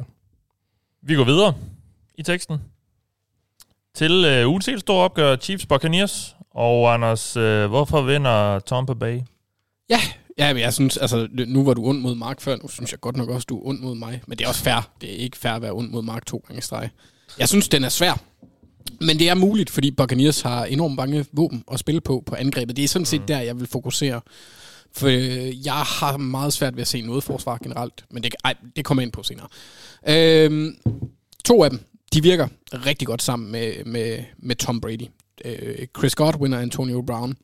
Vi 1.02 1.14
går 1.14 1.24
videre 1.24 1.54
i 2.14 2.22
teksten 2.22 2.58
til 3.94 4.24
øh, 4.24 4.48
ugens 4.48 4.66
helt 4.66 4.80
store 4.80 5.04
opgør, 5.04 5.36
Chiefs 5.36 5.66
Buccaneers. 5.66 6.35
Og 6.56 6.94
Anders, 6.94 7.36
øh, 7.36 7.66
hvorfor 7.66 8.02
vinder 8.02 8.58
Tampa 8.58 8.94
Bay? 8.94 9.20
Ja, 10.38 10.52
men 10.52 10.62
jeg 10.62 10.74
synes, 10.74 10.96
altså, 10.96 11.28
nu 11.46 11.64
var 11.64 11.74
du 11.74 11.84
ond 11.84 12.00
mod 12.00 12.14
Mark 12.14 12.40
før, 12.40 12.56
nu 12.62 12.68
synes 12.68 12.92
jeg 12.92 13.00
godt 13.00 13.16
nok 13.16 13.28
også, 13.28 13.46
du 13.48 13.58
er 13.58 13.66
ond 13.66 13.80
mod 13.80 13.94
mig. 13.94 14.22
Men 14.26 14.38
det 14.38 14.44
er 14.44 14.48
også 14.48 14.62
fair. 14.62 14.90
Det 15.00 15.12
er 15.12 15.16
ikke 15.16 15.36
fair 15.36 15.52
at 15.52 15.62
være 15.62 15.72
ond 15.72 15.90
mod 15.90 16.02
Mark 16.02 16.26
to 16.26 16.44
gange 16.46 16.58
i 16.58 16.62
streg. 16.62 16.88
Jeg 17.38 17.48
synes, 17.48 17.68
den 17.68 17.84
er 17.84 17.88
svær. 17.88 18.20
Men 19.00 19.18
det 19.18 19.28
er 19.28 19.34
muligt, 19.34 19.70
fordi 19.70 19.90
Buccaneers 19.90 20.40
har 20.40 20.64
enormt 20.64 20.94
mange 20.94 21.24
våben 21.32 21.64
at 21.72 21.78
spille 21.78 22.00
på 22.00 22.22
på 22.26 22.34
angrebet. 22.34 22.76
Det 22.76 22.84
er 22.84 22.88
sådan 22.88 23.06
set 23.06 23.28
der, 23.28 23.40
jeg 23.40 23.60
vil 23.60 23.66
fokusere. 23.66 24.20
For 24.92 25.06
øh, 25.06 25.66
jeg 25.66 25.74
har 25.74 26.16
meget 26.16 26.52
svært 26.52 26.76
ved 26.76 26.80
at 26.80 26.88
se 26.88 27.00
noget 27.00 27.24
forsvar 27.24 27.58
generelt. 27.62 28.04
Men 28.10 28.22
det, 28.22 28.34
ej, 28.44 28.54
det 28.76 28.84
kommer 28.84 29.02
jeg 29.02 29.06
ind 29.06 29.12
på 29.12 29.22
senere. 29.22 29.46
Øhm, 30.08 30.76
to 31.44 31.64
af 31.64 31.70
dem, 31.70 31.80
de 32.12 32.22
virker 32.22 32.48
rigtig 32.72 33.06
godt 33.06 33.22
sammen 33.22 33.52
med, 33.52 33.84
med, 33.84 34.18
med 34.38 34.56
Tom 34.56 34.80
Brady. 34.80 35.08
Øh, 35.44 35.86
Chris 35.98 36.14
Godwin 36.14 36.52
og 36.52 36.62
Antonio 36.62 37.02
Brown 37.02 37.36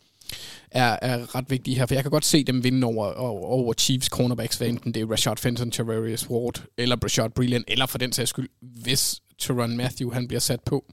er, 0.70 0.99
er 1.03 1.34
ret 1.34 1.51
vigtige 1.51 1.76
her, 1.78 1.86
for 1.86 1.95
jeg 1.95 2.05
kan 2.05 2.11
godt 2.11 2.24
se 2.24 2.45
dem 2.45 2.64
vinde 2.64 2.86
over, 2.86 3.12
over, 3.12 3.47
over 3.47 3.72
Chiefs 3.72 4.07
cornerbacks, 4.07 4.57
hvad 4.57 4.68
enten 4.68 4.95
det 4.95 5.03
er 5.03 5.07
Rashad 5.11 5.36
Fenton, 5.36 5.70
Tavarius 5.70 6.30
Ward, 6.30 6.62
eller 6.78 6.97
Rashad 7.05 7.30
Breeland, 7.30 7.64
eller 7.68 7.86
for 7.86 7.99
den 7.99 8.12
sags 8.12 8.30
skyld, 8.30 8.49
hvis 8.61 9.20
Teron 9.38 9.76
Matthew 9.76 10.12
han 10.12 10.28
bliver 10.28 10.40
sat 10.40 10.61
på 10.61 10.84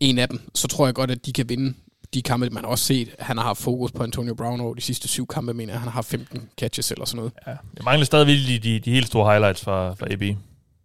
en 0.00 0.18
af 0.18 0.28
dem, 0.28 0.40
så 0.54 0.68
tror 0.68 0.86
jeg 0.86 0.94
godt, 0.94 1.10
at 1.10 1.26
de 1.26 1.32
kan 1.32 1.48
vinde 1.48 1.74
de 2.14 2.22
kampe, 2.22 2.50
man 2.50 2.64
har 2.64 2.70
også 2.70 2.84
set, 2.84 3.08
han 3.18 3.36
har 3.36 3.44
haft 3.44 3.58
fokus 3.58 3.92
på 3.92 4.02
Antonio 4.02 4.34
Brown 4.34 4.60
over 4.60 4.74
de 4.74 4.80
sidste 4.80 5.08
syv 5.08 5.26
kampe, 5.26 5.54
mener 5.54 5.72
jeg. 5.72 5.80
Han 5.80 5.88
har 5.88 5.92
haft 5.94 6.08
15 6.08 6.48
catches 6.60 6.90
eller 6.90 7.04
sådan 7.04 7.16
noget. 7.16 7.32
Ja. 7.46 7.50
Jeg 7.50 7.84
mangler 7.84 8.04
stadigvæk 8.04 8.36
de, 8.36 8.58
de, 8.58 8.78
de 8.78 8.90
helt 8.90 9.06
store 9.06 9.30
highlights 9.32 9.60
fra, 9.60 9.94
fra 9.94 10.06
AB. 10.12 10.22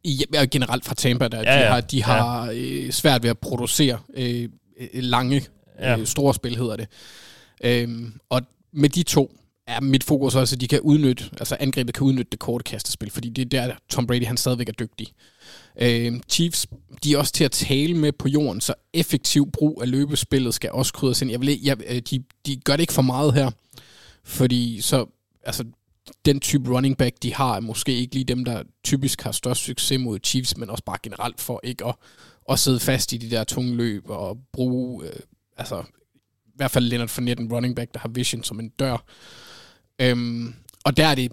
I, 0.04 0.26
ja, 0.34 0.46
generelt 0.46 0.86
fra 0.86 0.96
Tampa, 0.96 1.28
der 1.28 1.38
Ja, 1.38 1.44
de 1.44 1.60
ja. 1.60 1.70
har, 1.72 1.82
de 1.82 2.04
har 2.04 2.52
øh, 2.54 2.92
svært 2.92 3.24
ved 3.24 3.30
at 3.30 3.40
producere 3.40 4.00
øh, 4.14 4.50
lange, 4.94 5.46
Ja. 5.80 5.98
øh, 5.98 6.06
store 6.08 6.34
spil, 6.34 6.58
hedder 6.58 6.76
det. 6.76 6.88
Øhm, 7.64 8.14
og 8.30 8.42
med 8.74 8.90
de 8.90 9.04
to 9.04 9.36
er 9.68 9.80
mit 9.82 10.04
fokus 10.04 10.36
også, 10.36 10.56
at 10.56 10.62
de 10.62 10.68
kan 10.68 10.82
udnytte, 10.82 11.24
altså 11.40 11.58
angrebet 11.60 11.94
kan 11.96 12.04
udnytte 12.04 12.30
det 12.32 12.40
korte 12.40 12.64
kastespil, 12.64 13.10
fordi 13.12 13.30
det 13.30 13.54
er 13.54 13.68
der, 13.68 13.76
Tom 13.90 14.08
Brady 14.08 14.26
han 14.26 14.38
stadigvæk 14.38 14.70
er 14.70 14.74
dygtig. 14.74 15.08
Øhm, 15.82 16.22
Chiefs, 16.30 16.68
de 17.04 17.14
er 17.14 17.18
også 17.18 17.34
til 17.34 17.44
at 17.44 17.52
tale 17.52 17.94
med 17.94 18.12
på 18.12 18.28
jorden, 18.28 18.62
så 18.62 18.74
effektiv 18.94 19.52
brug 19.52 19.80
af 19.82 19.92
løbespillet 19.92 20.54
skal 20.54 20.72
også 20.72 20.94
krydres 20.94 21.22
ind. 21.22 21.32
Jeg 21.32 21.42
vil, 21.42 21.60
jeg, 21.64 21.78
øh, 21.88 22.02
de, 22.12 22.24
de 22.46 22.56
gør 22.56 22.74
det 22.74 22.82
ikke 22.82 22.94
for 22.94 23.02
meget 23.02 23.34
her, 23.34 23.52
fordi 24.24 24.82
så, 24.82 25.06
altså, 25.44 25.64
den 26.26 26.40
type 26.40 26.76
running 26.76 26.98
back, 26.98 27.16
de 27.24 27.34
har, 27.34 27.56
er 27.56 27.60
måske 27.60 27.96
ikke 27.96 28.14
lige 28.16 28.26
dem, 28.26 28.46
der 28.46 28.64
typisk 28.84 29.22
har 29.22 29.32
størst 29.32 29.62
succes 29.64 30.00
mod 30.00 30.20
Chiefs, 30.24 30.58
men 30.58 30.70
også 30.70 30.84
bare 30.84 30.98
generelt 31.04 31.42
for 31.42 31.60
ikke 31.64 31.86
at, 31.86 31.96
at 32.50 32.60
sidde 32.60 32.80
fast 32.80 33.14
i 33.14 33.18
de 33.18 33.32
der 33.32 33.44
tunge 33.44 33.76
løb 33.76 34.10
og 34.10 34.38
bruge, 34.54 35.06
øh, 35.06 35.20
altså 35.58 35.84
i 36.46 36.52
hvert 36.56 36.72
fald 36.72 36.86
Leonard 36.86 37.08
Fournette, 37.08 37.44
en 37.44 37.54
running 37.54 37.76
back, 37.76 37.94
der 37.94 38.00
har 38.00 38.10
vision 38.10 38.44
som 38.44 38.60
en 38.60 38.70
dør. 38.70 39.06
Øhm, 40.02 40.54
og 40.86 40.98
der 40.98 41.08
er 41.08 41.16
det 41.16 41.32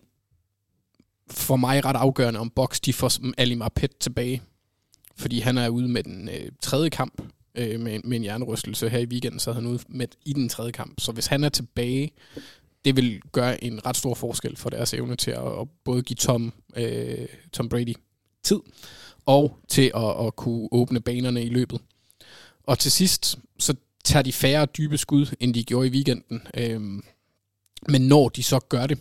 for 1.31 1.57
mig 1.57 1.85
ret 1.85 1.97
afgørende, 1.97 2.41
om 2.41 2.51
Box 2.51 2.81
de 2.81 2.93
får 2.93 3.13
Ali 3.39 3.55
Marpet 3.55 3.97
tilbage. 3.97 4.43
Fordi 5.17 5.41
han 5.41 5.59
er 5.59 5.69
ude 5.69 5.89
med 5.89 6.03
den 6.03 6.29
øh, 6.29 6.51
tredje 6.63 6.91
kamp 6.91 7.23
øh, 7.55 7.81
med, 7.81 8.01
med 8.05 8.17
en 8.17 8.23
hjernerystelse 8.23 8.89
her 8.89 8.99
i 8.99 9.07
weekenden, 9.07 9.41
så 9.41 9.51
er 9.51 9.55
han 9.55 9.67
ude 9.67 9.79
med 9.89 10.07
i 10.25 10.33
den 10.33 10.49
tredje 10.49 10.73
kamp. 10.73 11.01
Så 11.01 11.13
hvis 11.13 11.27
han 11.27 11.45
er 11.45 11.49
tilbage, 11.49 12.11
det 12.85 12.97
vil 12.97 13.21
gøre 13.33 13.65
en 13.65 13.87
ret 13.87 13.97
stor 13.97 14.15
forskel 14.15 14.57
for 14.57 14.71
deres 14.71 14.95
evne 14.95 15.17
til 15.17 15.31
at, 15.31 15.61
at 15.61 15.69
både 15.85 16.03
give 16.03 16.15
Tom, 16.15 16.53
øh, 16.77 17.27
Tom 17.53 17.69
Brady 17.69 17.95
tid, 18.43 18.61
og 19.27 19.59
til 19.69 19.93
at, 19.95 20.27
at 20.27 20.37
kunne 20.37 20.69
åbne 20.73 21.01
banerne 21.01 21.45
i 21.45 21.49
løbet. 21.49 21.81
Og 22.65 22.79
til 22.79 22.93
sidst, 22.93 23.39
så 23.59 23.75
tager 24.05 24.23
de 24.23 24.33
færre 24.33 24.67
dybe 24.67 24.99
skud, 24.99 25.35
end 25.41 25.55
de 25.55 25.65
gjorde 25.65 25.89
i 25.89 25.91
weekenden. 25.91 26.43
Øhm, 26.55 27.05
men 27.89 28.03
når 28.09 28.29
de 28.29 28.43
så 28.43 28.59
gør 28.59 28.87
det, 28.87 28.99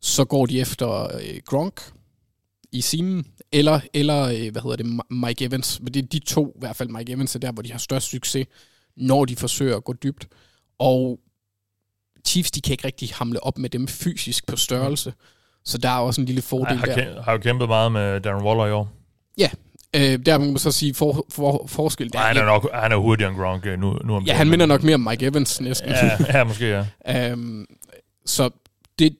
så 0.00 0.24
går 0.24 0.46
de 0.46 0.60
efter 0.60 1.16
øh, 1.16 1.40
Gronk 1.46 1.80
i 2.72 2.80
simen, 2.80 3.26
eller, 3.52 3.80
eller 3.94 4.22
øh, 4.22 4.52
hvad 4.52 4.62
hedder 4.62 4.76
det, 4.76 4.86
Mi- 4.86 5.14
Mike 5.26 5.44
Evans. 5.44 5.80
Men 5.80 5.94
det 5.94 6.02
er 6.04 6.06
de 6.06 6.18
to, 6.18 6.48
i 6.56 6.58
hvert 6.58 6.76
fald 6.76 6.88
Mike 6.88 7.12
Evans, 7.12 7.34
er 7.34 7.38
der, 7.38 7.52
hvor 7.52 7.62
de 7.62 7.72
har 7.72 7.78
størst 7.78 8.06
succes, 8.08 8.46
når 8.96 9.24
de 9.24 9.36
forsøger 9.36 9.76
at 9.76 9.84
gå 9.84 9.92
dybt. 9.92 10.28
Og 10.78 11.20
Chiefs, 12.26 12.50
de 12.50 12.60
kan 12.60 12.72
ikke 12.72 12.86
rigtig 12.86 13.08
hamle 13.12 13.42
op 13.42 13.58
med 13.58 13.70
dem 13.70 13.88
fysisk 13.88 14.46
på 14.46 14.56
størrelse. 14.56 15.14
Så 15.64 15.78
der 15.78 15.88
er 15.88 15.98
også 15.98 16.20
en 16.20 16.26
lille 16.26 16.42
fordel 16.42 16.76
har, 16.76 16.86
der. 16.86 16.94
kæ- 17.16 17.20
har 17.20 17.32
jo 17.32 17.38
kæmpet 17.38 17.68
meget 17.68 17.92
med 17.92 18.20
Darren 18.20 18.44
Waller 18.44 18.66
i 18.66 18.70
år. 18.72 18.92
Øh, 19.96 20.18
der 20.26 20.38
må 20.38 20.44
man 20.44 20.58
så 20.58 20.72
sige 20.72 20.94
for, 20.94 21.26
for, 21.30 21.64
forskel. 21.68 22.12
Der. 22.12 22.18
Han 22.18 22.36
er 22.36 22.44
nok 22.44 22.68
han 22.74 22.92
er 22.92 22.96
hurtigere 22.96 23.30
end 23.30 23.38
Gronk 23.40 23.66
øh, 23.66 23.78
nu, 23.78 23.98
nu 24.04 24.14
om 24.14 24.24
Ja, 24.24 24.34
han 24.34 24.48
minder 24.48 24.66
nok 24.66 24.82
mere 24.82 24.94
om 24.94 25.00
Mike 25.00 25.26
Evans 25.26 25.60
næsten. 25.60 25.90
Ja, 25.90 26.18
ja, 26.38 26.44
måske 26.44 26.84
ja. 27.06 27.32
Um, 27.32 27.66
så 28.26 28.50
det, 28.98 29.16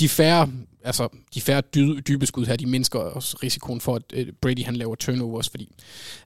de 0.00 0.08
færre, 0.08 0.50
altså 0.84 1.08
de 1.34 1.40
færre 1.40 1.62
dy, 1.74 2.00
dybe 2.08 2.26
skud 2.26 2.46
her, 2.46 2.56
de 2.56 2.66
mindsker 2.66 2.98
også 2.98 3.36
risikoen 3.42 3.80
for, 3.80 3.96
at 3.96 4.02
uh, 4.16 4.22
Brady 4.42 4.64
han 4.64 4.76
laver 4.76 4.94
turnovers, 4.94 5.48
fordi 5.48 5.72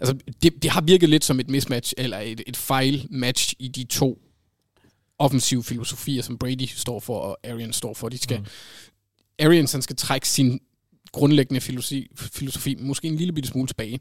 altså, 0.01 0.17
det, 0.43 0.63
det 0.63 0.71
har 0.71 0.81
virket 0.81 1.09
lidt 1.09 1.25
som 1.25 1.41
et 1.41 1.51
mismatch, 1.51 1.93
eller 1.97 2.19
et, 2.19 2.43
et 2.47 2.57
fejl-match 2.57 3.55
i 3.59 3.69
de 3.69 3.85
to 3.85 4.19
offensive 5.19 5.65
filosofier, 5.65 6.23
som 6.23 6.39
Brady 6.39 6.67
står 6.67 7.01
for, 7.01 7.19
og 7.19 7.39
Arians 7.45 7.77
står 7.77 7.95
for. 7.95 8.09
De 8.09 8.19
skal, 8.19 8.39
mm. 8.39 8.47
Arians 9.47 9.73
han 9.73 9.83
skal 9.83 9.97
trække 9.97 10.29
sin 10.29 10.61
grundlæggende 11.19 11.61
filosofi, 11.61 12.11
filosofi 12.17 12.77
måske 12.81 13.09
en 13.09 13.17
lille 13.17 13.33
bitte 13.33 13.49
smule 13.49 13.67
tilbage. 13.67 14.01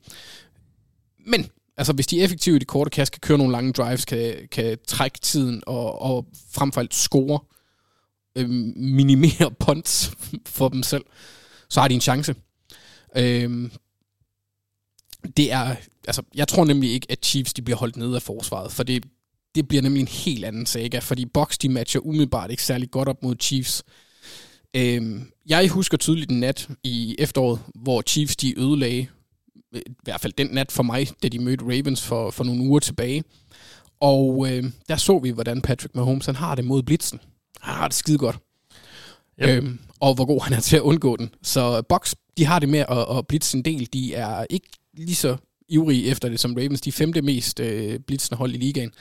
Men 1.25 1.49
altså, 1.77 1.93
hvis 1.93 2.07
de 2.07 2.19
er 2.19 2.23
effektive 2.23 2.55
i 2.55 2.59
det 2.59 2.67
korte 2.67 2.89
kast, 2.89 3.11
kan 3.11 3.19
køre 3.19 3.37
nogle 3.37 3.51
lange 3.51 3.73
drives, 3.73 4.05
kan, 4.05 4.47
kan 4.51 4.77
trække 4.87 5.19
tiden 5.19 5.63
og, 5.67 6.01
og 6.01 6.25
frem 6.51 6.71
for 6.71 6.81
alt 6.81 6.93
score, 6.93 7.39
øh, 8.35 8.49
minimere 8.75 9.51
punts 9.65 10.11
for 10.45 10.69
dem 10.69 10.83
selv, 10.83 11.03
så 11.69 11.81
har 11.81 11.87
de 11.87 11.93
en 11.93 12.01
chance. 12.01 12.35
Øh, 13.17 13.71
det 15.37 15.51
er, 15.51 15.75
altså, 16.07 16.21
jeg 16.35 16.47
tror 16.47 16.65
nemlig 16.65 16.91
ikke, 16.91 17.07
at 17.09 17.25
Chiefs 17.25 17.53
de 17.53 17.61
bliver 17.61 17.77
holdt 17.77 17.97
nede 17.97 18.15
af 18.15 18.21
forsvaret, 18.21 18.71
for 18.71 18.83
det, 18.83 19.05
det 19.55 19.67
bliver 19.67 19.81
nemlig 19.81 20.01
en 20.01 20.07
helt 20.07 20.45
anden 20.45 20.65
saga, 20.65 20.99
fordi 20.99 21.25
Bucks 21.25 21.57
de 21.57 21.69
matcher 21.69 22.01
umiddelbart 22.01 22.51
ikke 22.51 22.63
særlig 22.63 22.91
godt 22.91 23.09
op 23.09 23.23
mod 23.23 23.35
Chiefs. 23.41 23.83
Øhm, 24.75 25.31
jeg 25.47 25.69
husker 25.69 25.97
tydeligt 25.97 26.31
en 26.31 26.39
nat 26.39 26.69
i 26.83 27.15
efteråret, 27.19 27.59
hvor 27.75 28.01
Chiefs 28.01 28.35
de 28.35 28.59
ødelagde, 28.59 29.07
øh, 29.75 29.81
i 29.85 29.93
hvert 30.03 30.21
fald 30.21 30.33
den 30.33 30.47
nat 30.47 30.71
for 30.71 30.83
mig, 30.83 31.07
da 31.23 31.27
de 31.27 31.39
mødte 31.39 31.63
Ravens 31.65 32.03
for, 32.03 32.31
for 32.31 32.43
nogle 32.43 32.61
uger 32.61 32.79
tilbage. 32.79 33.23
Og 33.99 34.47
øh, 34.51 34.63
der 34.89 34.95
så 34.95 35.19
vi, 35.19 35.29
hvordan 35.29 35.61
Patrick 35.61 35.95
Mahomes 35.95 36.25
han 36.25 36.35
har 36.35 36.55
det 36.55 36.65
mod 36.65 36.83
blitzen. 36.83 37.19
Han 37.61 37.73
har 37.73 37.87
det 37.87 37.95
skide 37.95 38.17
godt. 38.17 38.37
Yep. 39.41 39.49
Øhm, 39.49 39.79
og 39.99 40.15
hvor 40.15 40.25
god 40.25 40.41
han 40.41 40.53
er 40.53 40.59
til 40.59 40.75
at 40.75 40.81
undgå 40.81 41.17
den. 41.17 41.29
Så 41.43 41.81
Bucks, 41.81 42.15
de 42.37 42.45
har 42.45 42.59
det 42.59 42.69
med 42.69 42.79
at, 42.79 43.17
at 43.17 43.27
blitse 43.27 43.57
en 43.57 43.65
del. 43.65 43.89
De 43.93 44.13
er 44.13 44.45
ikke 44.49 44.67
lige 44.97 45.15
så 45.15 45.37
ivrige 45.69 46.05
efter 46.05 46.29
det 46.29 46.39
som 46.39 46.53
Ravens. 46.53 46.81
De 46.81 46.89
er 46.89 46.93
femte 46.93 47.21
mest 47.21 47.59
øh, 47.59 47.99
blitzende 47.99 48.37
hold 48.37 48.53
i 48.53 48.57
ligaen. 48.57 48.91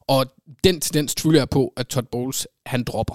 Og 0.00 0.26
den 0.64 0.80
tendens 0.80 1.14
tvivler 1.14 1.40
jeg 1.40 1.48
på, 1.48 1.72
at 1.76 1.86
Todd 1.86 2.06
Bowles, 2.06 2.48
han 2.66 2.84
dropper. 2.84 3.14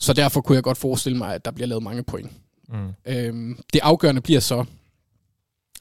Så 0.00 0.12
derfor 0.12 0.40
kunne 0.40 0.56
jeg 0.56 0.62
godt 0.62 0.78
forestille 0.78 1.18
mig, 1.18 1.34
at 1.34 1.44
der 1.44 1.50
bliver 1.50 1.66
lavet 1.66 1.82
mange 1.82 2.02
point. 2.02 2.30
Mm. 2.68 2.88
Øhm, 3.06 3.58
det 3.72 3.80
afgørende 3.82 4.20
bliver 4.20 4.40
så 4.40 4.64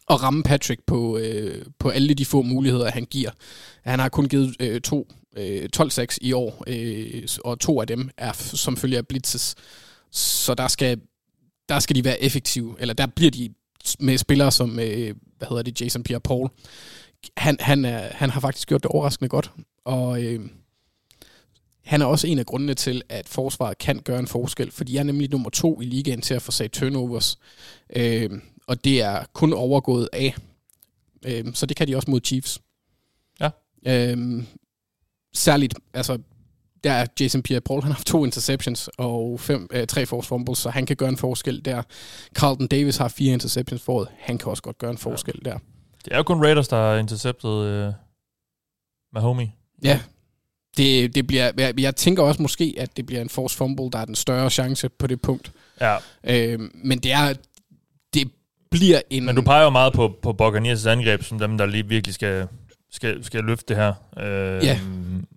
at 0.09 0.23
ramme 0.23 0.43
Patrick 0.43 0.81
på, 0.87 1.17
øh, 1.17 1.65
på 1.79 1.89
alle 1.89 2.13
de 2.13 2.25
få 2.25 2.41
muligheder, 2.41 2.91
han 2.91 3.05
giver. 3.05 3.31
Han 3.83 3.99
har 3.99 4.09
kun 4.09 4.25
givet 4.27 4.55
øh, 4.59 4.81
to, 4.81 5.07
øh, 5.37 5.69
12-6 5.77 6.17
i 6.21 6.33
år, 6.33 6.63
øh, 6.67 7.27
og 7.45 7.59
to 7.59 7.81
af 7.81 7.87
dem 7.87 8.09
er 8.17 8.31
f- 8.33 8.55
som 8.57 8.77
følge 8.77 8.97
af 8.97 9.07
blitzes. 9.07 9.55
Så 10.11 10.53
der 10.53 10.67
skal, 10.67 11.01
der 11.69 11.79
skal 11.79 11.95
de 11.95 12.05
være 12.05 12.23
effektive, 12.23 12.75
eller 12.79 12.93
der 12.93 13.05
bliver 13.05 13.31
de 13.31 13.53
med 13.99 14.17
spillere 14.17 14.51
som, 14.51 14.79
øh, 14.79 15.15
hvad 15.37 15.47
hedder 15.47 15.63
det, 15.63 15.81
Jason 15.81 16.03
Pierre-Paul. 16.09 16.47
Han, 17.37 17.57
han, 17.59 17.85
er, 17.85 18.09
han 18.11 18.29
har 18.29 18.39
faktisk 18.39 18.67
gjort 18.67 18.83
det 18.83 18.91
overraskende 18.91 19.29
godt, 19.29 19.51
og 19.85 20.23
øh, 20.23 20.39
han 21.89 22.01
er 22.01 22.05
også 22.05 22.27
en 22.27 22.39
af 22.39 22.45
grundene 22.45 22.73
til, 22.73 23.01
at 23.09 23.27
forsvaret 23.27 23.77
kan 23.77 23.99
gøre 23.99 24.19
en 24.19 24.27
forskel, 24.27 24.71
for 24.71 24.83
de 24.83 24.97
er 24.97 25.03
nemlig 25.03 25.29
nummer 25.31 25.49
to 25.49 25.81
i 25.81 25.85
ligaen 25.85 26.21
til 26.21 26.33
at 26.33 26.41
få 26.41 26.51
sat 26.51 26.71
turnovers, 26.71 27.39
øh, 27.95 28.29
og 28.67 28.83
det 28.83 29.01
er 29.01 29.23
kun 29.33 29.53
overgået 29.53 30.09
af, 30.13 30.35
øh, 31.25 31.45
så 31.53 31.65
det 31.65 31.77
kan 31.77 31.87
de 31.87 31.95
også 31.95 32.11
mod 32.11 32.21
Chiefs. 32.23 32.61
Ja. 33.39 33.49
Øh, 33.87 34.43
særligt, 35.33 35.75
altså, 35.93 36.17
der 36.83 36.91
er 36.91 37.05
Jason 37.19 37.43
Pierre-Paul, 37.47 37.81
han 37.81 37.91
har 37.91 37.93
haft 37.93 38.07
to 38.07 38.25
interceptions 38.25 38.89
og 38.97 39.39
fem, 39.39 39.67
øh, 39.71 39.87
tre 39.87 40.05
force 40.05 40.27
fumbles, 40.27 40.59
så 40.59 40.69
han 40.69 40.85
kan 40.85 40.95
gøre 40.95 41.09
en 41.09 41.17
forskel 41.17 41.65
der. 41.65 41.83
Carlton 42.33 42.67
Davis 42.67 42.97
har 42.97 43.07
fire 43.07 43.33
interceptions 43.33 43.81
for 43.81 43.93
året, 43.93 44.07
han 44.17 44.37
kan 44.37 44.49
også 44.49 44.63
godt 44.63 44.77
gøre 44.77 44.91
en 44.91 44.97
forskel 44.97 45.41
ja. 45.45 45.49
der. 45.49 45.57
Det 46.05 46.13
er 46.13 46.17
jo 46.17 46.23
kun 46.23 46.43
Raiders, 46.43 46.67
der 46.67 46.77
har 46.77 46.97
interceptet 46.97 47.65
øh, 47.65 47.93
Mahomi. 49.13 49.51
Ja, 49.83 49.99
det, 50.77 51.15
det 51.15 51.27
bliver, 51.27 51.51
jeg, 51.57 51.79
jeg 51.79 51.95
tænker 51.95 52.23
også 52.23 52.41
måske, 52.41 52.75
at 52.77 52.97
det 52.97 53.05
bliver 53.05 53.21
en 53.21 53.29
force 53.29 53.57
fumble, 53.57 53.89
der 53.91 53.99
er 53.99 54.05
den 54.05 54.15
større 54.15 54.49
chance 54.49 54.89
på 54.89 55.07
det 55.07 55.21
punkt. 55.21 55.51
Ja, 55.81 55.97
Øh, 56.23 56.59
men 56.83 56.99
det 56.99 57.11
er, 57.11 57.33
det 58.13 58.31
bliver 58.71 59.01
en... 59.09 59.25
men 59.25 59.35
du 59.35 59.41
peger 59.41 59.63
jo 59.63 59.69
meget 59.69 59.93
på, 59.93 60.15
på 60.21 60.33
Buccaneers 60.33 60.85
angreb, 60.85 61.23
som 61.23 61.39
dem, 61.39 61.57
der 61.57 61.65
lige 61.65 61.87
virkelig 61.87 62.13
skal, 62.13 62.47
skal, 62.91 63.23
skal 63.23 63.43
løfte 63.43 63.65
det 63.67 63.75
her. 63.83 63.93
Øh, 64.57 64.65
Ja. 64.65 64.79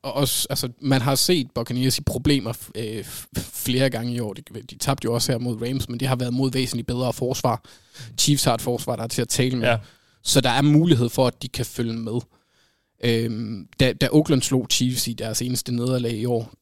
Og 0.02 0.12
også, 0.12 0.46
altså, 0.50 0.68
man 0.80 1.00
har 1.00 1.14
set 1.14 1.48
Buccaneers 1.54 1.98
i 1.98 2.02
problemer 2.02 2.52
øh, 2.74 3.04
flere 3.38 3.90
gange 3.90 4.12
i 4.12 4.20
år. 4.20 4.32
De, 4.32 4.42
de 4.70 4.78
tabte 4.78 5.04
jo 5.04 5.14
også 5.14 5.32
her 5.32 5.38
mod 5.38 5.62
Rams, 5.68 5.88
men 5.88 6.00
det 6.00 6.08
har 6.08 6.16
været 6.16 6.34
mod 6.34 6.52
væsentligt 6.52 6.86
bedre 6.86 7.12
forsvar. 7.12 7.64
Chiefs 8.18 8.44
har 8.44 8.54
et 8.54 8.60
forsvar, 8.60 8.96
der 8.96 9.02
er 9.02 9.08
til 9.08 9.22
at 9.22 9.28
tale 9.28 9.56
med. 9.56 9.68
Ja. 9.68 9.76
Så 10.22 10.40
der 10.40 10.50
er 10.50 10.62
mulighed 10.62 11.08
for, 11.08 11.26
at 11.26 11.42
de 11.42 11.48
kan 11.48 11.66
følge 11.66 11.92
med. 11.92 12.20
Øhm, 13.04 13.68
da, 13.80 13.92
da 13.92 14.08
Oakland 14.12 14.42
slog 14.42 14.66
Chiefs 14.70 15.08
i 15.08 15.12
deres 15.12 15.42
eneste 15.42 15.74
nederlag 15.74 16.12
i 16.12 16.24
år, 16.24 16.52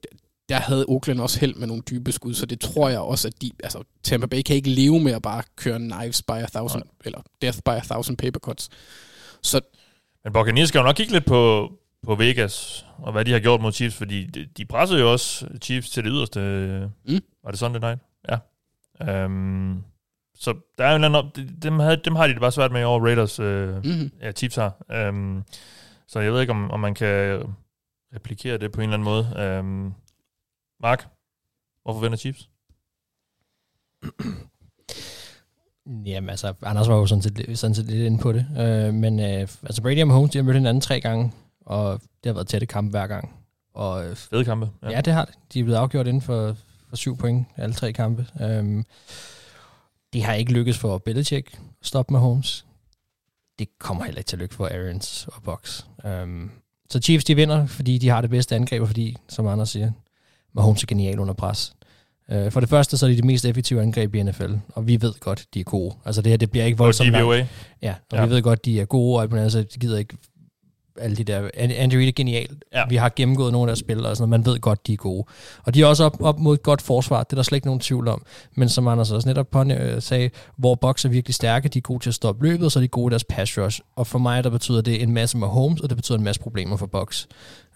der 0.49 0.57
havde 0.57 0.85
Oakland 0.89 1.21
også 1.21 1.41
held 1.41 1.55
med 1.55 1.67
nogle 1.67 1.83
dybe 1.91 2.13
skud, 2.13 2.35
så 2.35 2.47
det 2.47 2.61
tror 2.61 2.89
jeg 2.89 2.99
også, 3.01 3.29
at 3.29 3.43
de, 3.43 3.51
altså, 3.63 3.83
Tampa 4.03 4.27
Bay 4.27 4.43
kan 4.43 4.57
ikke 4.57 4.71
leve 4.71 5.01
med 5.01 5.13
at 5.13 5.23
bare 5.23 5.43
køre 5.57 5.79
knives 5.79 6.23
by 6.23 6.31
a 6.33 6.47
thousand, 6.47 6.83
Nej. 6.83 6.93
eller 7.05 7.21
death 7.43 7.59
by 7.59 7.71
a 7.71 7.81
thousand 7.81 8.17
paper 8.17 8.41
cuts. 8.41 8.69
Så 9.43 9.61
Men 10.25 10.33
Buccaneers 10.33 10.69
skal 10.69 10.79
jo 10.79 10.85
nok 10.85 10.97
kigge 10.97 11.13
lidt 11.13 11.25
på, 11.25 11.73
på 12.03 12.15
Vegas, 12.15 12.87
og 12.99 13.13
hvad 13.13 13.25
de 13.25 13.33
har 13.33 13.39
gjort 13.39 13.61
mod 13.61 13.73
Chiefs, 13.73 13.97
fordi 13.97 14.27
de, 14.27 14.47
de 14.57 14.67
pressede 14.67 15.01
jo 15.01 15.13
også 15.13 15.47
Chiefs 15.63 15.91
til 15.91 16.05
det 16.05 16.13
yderste. 16.15 16.41
Mm. 17.09 17.21
Var 17.45 17.51
det 17.51 17.59
Sunday 17.59 17.81
night? 17.81 18.01
Ja. 18.31 18.39
Um, 19.25 19.85
så 20.39 20.55
der 20.79 20.85
er 20.85 20.91
jo 20.91 20.97
en 20.97 21.05
eller 21.05 21.19
anden, 21.19 21.47
op- 21.49 21.63
dem, 21.63 21.79
havde, 21.79 22.01
dem 22.05 22.15
har 22.17 22.27
de 22.27 22.33
det 22.33 22.41
bare 22.41 22.53
svært 22.53 22.73
med 22.73 22.85
over 22.85 23.01
Raiders, 23.07 23.39
øh, 23.39 23.85
mm-hmm. 23.85 24.11
ja, 24.23 24.33
Chiefs 24.33 24.57
har. 24.57 24.77
Um, 25.09 25.45
så 26.11 26.21
jeg 26.21 26.33
ved 26.33 26.41
ikke, 26.41 26.51
om, 26.51 26.71
om 26.71 26.81
man 26.81 26.95
kan 26.95 27.43
replikere 28.15 28.59
det 28.59 28.73
på 28.73 28.81
en 28.81 28.93
eller 28.93 28.95
anden 28.95 29.05
måde. 29.05 29.59
Um, 29.61 29.95
Mark, 30.81 31.09
hvorfor 31.83 32.01
vinder 32.01 32.17
Chiefs? 32.17 32.51
Jamen 36.05 36.31
altså, 36.31 36.55
Anders 36.63 36.89
var 36.89 36.97
jo 36.97 37.07
sådan 37.07 37.23
set, 37.23 37.59
sådan 37.59 37.75
set 37.75 37.87
lidt 37.87 38.07
inde 38.07 38.19
på 38.19 38.33
det. 38.33 38.47
Øh, 38.59 38.95
men 38.95 39.21
øh, 39.21 39.41
altså 39.41 39.83
Brady 39.83 40.01
og 40.01 40.09
Mahomes, 40.09 40.31
de 40.31 40.39
har 40.39 40.43
mødt 40.43 40.57
hinanden 40.57 40.81
tre 40.81 41.01
gange, 41.01 41.33
og 41.61 42.01
det 42.01 42.31
har 42.31 42.33
været 42.33 42.49
tætte 42.49 42.67
kampe 42.67 42.91
hver 42.91 43.07
gang. 43.07 43.35
Og, 43.75 44.07
øh, 44.07 44.17
Fede 44.17 44.45
kampe. 44.45 44.71
ja. 44.83 44.91
ja, 44.91 45.01
det 45.01 45.13
har 45.13 45.25
det. 45.25 45.35
De 45.53 45.61
er 45.61 45.65
blevet 45.65 45.79
afgjort 45.79 46.07
inden 46.07 46.23
for, 46.23 46.57
for 46.89 46.97
syv 46.97 47.17
point, 47.17 47.47
alle 47.57 47.75
tre 47.75 47.93
kampe. 47.93 48.27
Øh, 48.41 48.85
det 50.13 50.23
har 50.23 50.35
ikke 50.35 50.53
lykkes 50.53 50.79
for 50.79 50.99
Belichick 50.99 51.53
at 51.81 51.87
stoppe 51.87 52.13
Mahomes. 52.13 52.67
Det 53.61 53.69
kommer 53.79 54.05
heller 54.05 54.19
ikke 54.19 54.29
til 54.29 54.37
at 54.37 54.41
lykke 54.41 54.55
for 54.55 54.65
Arians 54.67 55.29
og 55.33 55.43
Bucks. 55.43 55.87
Um, 56.23 56.51
så 56.91 57.01
Chiefs, 57.01 57.25
de 57.25 57.35
vinder, 57.35 57.67
fordi 57.67 57.99
de 57.99 58.09
har 58.09 58.21
det 58.21 58.31
bedste 58.31 58.55
angreb, 58.55 58.83
og 58.83 58.89
fordi, 58.89 59.17
som 59.29 59.47
Anders 59.47 59.71
siger, 59.71 59.91
Mahomes 60.55 60.83
er 60.83 60.87
genial 60.87 61.19
under 61.19 61.35
pres. 61.35 61.73
Uh, 62.33 62.51
for 62.53 62.61
det 62.61 62.69
første, 62.69 62.97
så 62.97 63.07
er 63.07 63.11
de 63.11 63.17
det 63.17 63.25
mest 63.25 63.45
effektive 63.45 63.83
angreb 63.83 64.15
i 64.15 64.23
NFL, 64.23 64.53
og 64.75 64.87
vi 64.87 65.03
ved 65.03 65.15
godt, 65.21 65.47
de 65.55 65.61
er 65.61 65.65
gode. 65.65 65.95
Altså 66.05 66.23
det 66.23 66.31
her, 66.31 66.37
det 66.37 66.51
bliver 66.51 66.65
ikke 66.65 66.79
voldsomt 66.79 67.07
langt. 67.13 67.27
Ja, 67.83 67.95
og 68.13 68.19
Ja. 68.19 68.25
vi 68.27 68.31
ved 68.31 68.43
godt, 68.43 68.65
de 68.65 68.81
er 68.81 68.85
gode, 68.85 69.17
og 69.17 69.23
alt 69.23 69.31
muligt 69.31 69.41
andet, 69.41 69.53
så 69.53 69.63
de 69.63 69.79
gider 69.79 69.99
ikke 69.99 70.17
alle 70.99 71.17
de 71.17 71.25
der... 71.25 71.51
Andy 71.55 71.95
Reid 71.95 72.09
er 72.09 72.13
genial. 72.13 72.57
Ja. 72.73 72.85
Vi 72.89 72.97
har 72.97 73.13
gennemgået 73.17 73.53
nogle 73.53 73.65
af 73.65 73.69
deres 73.69 73.79
spil, 73.79 74.07
og 74.07 74.17
sådan 74.17 74.29
noget. 74.29 74.45
Man 74.45 74.53
ved 74.53 74.61
godt, 74.61 74.87
de 74.87 74.93
er 74.93 74.97
gode. 74.97 75.25
Og 75.65 75.75
de 75.75 75.83
er 75.83 75.87
også 75.87 76.05
op, 76.05 76.23
op 76.23 76.39
mod 76.39 76.55
et 76.55 76.63
godt 76.63 76.83
forsvar. 76.83 77.23
Det 77.23 77.33
er 77.33 77.37
der 77.37 77.43
slet 77.43 77.57
ikke 77.57 77.67
nogen 77.67 77.81
tvivl 77.81 78.09
om. 78.09 78.25
Men 78.57 78.69
som 78.69 78.89
Anders 78.89 79.11
også 79.11 79.29
netop 79.29 79.51
på, 79.51 79.63
øh, 79.63 80.03
sagde, 80.03 80.31
hvor 80.57 80.75
Bucks 80.75 81.05
er 81.05 81.09
virkelig 81.09 81.35
stærke, 81.35 81.69
de 81.69 81.79
er 81.79 81.83
gode 81.83 82.03
til 82.03 82.11
at 82.11 82.15
stoppe 82.15 82.47
løbet, 82.47 82.65
og 82.65 82.73
så 82.73 82.79
er 82.79 82.81
de 82.81 82.89
gode 82.89 83.11
i 83.11 83.13
deres 83.13 83.25
pass 83.25 83.59
rush. 83.59 83.81
Og 83.97 84.07
for 84.07 84.19
mig, 84.19 84.45
der 84.45 84.51
betyder 84.51 84.81
det 84.81 85.03
en 85.03 85.13
masse 85.13 85.39
med 85.39 85.49
Holmes, 85.49 85.81
og 85.81 85.89
det 85.89 85.97
betyder 85.97 86.19
en 86.19 86.25
masse 86.25 86.41
problemer 86.41 86.77
for 86.77 86.87
Bucks. 86.87 87.29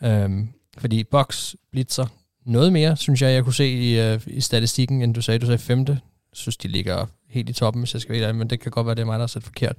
Øhm, 0.02 0.48
fordi 0.78 1.04
Bucks 1.04 1.56
blitzer 1.72 2.06
noget 2.46 2.72
mere, 2.72 2.96
synes 2.96 3.22
jeg, 3.22 3.32
jeg 3.32 3.44
kunne 3.44 3.54
se 3.54 3.68
i, 3.68 4.00
øh, 4.00 4.20
i 4.26 4.40
statistikken, 4.40 5.02
end 5.02 5.14
du 5.14 5.22
sagde. 5.22 5.38
Du 5.38 5.46
sagde 5.46 5.58
femte. 5.58 5.92
Jeg 5.92 6.38
synes, 6.38 6.56
de 6.56 6.68
ligger 6.68 7.06
helt 7.28 7.48
i 7.48 7.52
toppen, 7.52 7.82
hvis 7.82 7.94
jeg 7.94 8.02
skal 8.02 8.20
være 8.20 8.32
men 8.32 8.50
det 8.50 8.60
kan 8.60 8.70
godt 8.70 8.86
være, 8.86 8.94
det 8.94 9.02
er 9.02 9.06
mig, 9.06 9.14
der 9.14 9.22
har 9.22 9.26
set 9.26 9.44
forkert. 9.44 9.76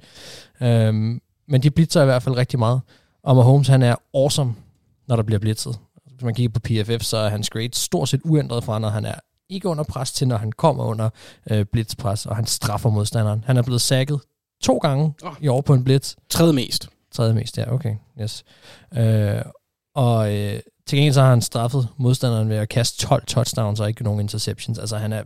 Øhm, 0.60 1.20
men 1.48 1.62
de 1.62 1.70
blitzer 1.70 2.02
i 2.02 2.04
hvert 2.04 2.22
fald 2.22 2.36
rigtig 2.36 2.58
meget. 2.58 2.80
Og 3.26 3.36
Mahomes, 3.36 3.68
han 3.68 3.82
er 3.82 3.94
awesome, 4.14 4.54
når 5.08 5.16
der 5.16 5.22
bliver 5.22 5.38
blitzet. 5.38 5.78
Hvis 6.10 6.22
man 6.22 6.34
kigger 6.34 6.52
på 6.52 6.60
PFF, 6.60 7.04
så 7.04 7.16
er 7.16 7.28
hans 7.28 7.50
grade 7.50 7.74
stort 7.74 8.08
set 8.08 8.20
uændret 8.24 8.64
fra, 8.64 8.78
når 8.78 8.88
han 8.88 9.04
er 9.04 9.14
ikke 9.48 9.68
under 9.68 9.84
pres, 9.84 10.12
til 10.12 10.28
når 10.28 10.36
han 10.36 10.52
kommer 10.52 10.84
under 10.84 11.10
øh, 11.50 11.64
blitzpres, 11.64 12.26
og 12.26 12.36
han 12.36 12.46
straffer 12.46 12.90
modstanderen. 12.90 13.44
Han 13.46 13.56
er 13.56 13.62
blevet 13.62 13.80
sækket 13.80 14.20
to 14.62 14.78
gange 14.78 15.14
Åh. 15.24 15.32
i 15.40 15.48
år 15.48 15.60
på 15.60 15.74
en 15.74 15.84
blitz. 15.84 16.14
tredje 16.30 16.52
mest. 16.52 16.88
Tredje 17.12 17.34
mest, 17.34 17.58
ja, 17.58 17.72
okay. 17.72 17.94
Yes. 18.20 18.44
Øh, 18.96 19.42
og 19.94 20.34
øh, 20.34 20.60
til 20.86 20.96
gengæld 20.98 21.14
så 21.14 21.22
har 21.22 21.30
han 21.30 21.42
straffet 21.42 21.88
modstanderen 21.96 22.48
ved 22.48 22.56
at 22.56 22.68
kaste 22.68 23.06
12 23.06 23.26
touchdowns 23.26 23.80
og 23.80 23.88
ikke 23.88 24.04
nogen 24.04 24.20
interceptions. 24.20 24.78
Altså 24.78 24.96
han 24.96 25.12
er 25.12 25.22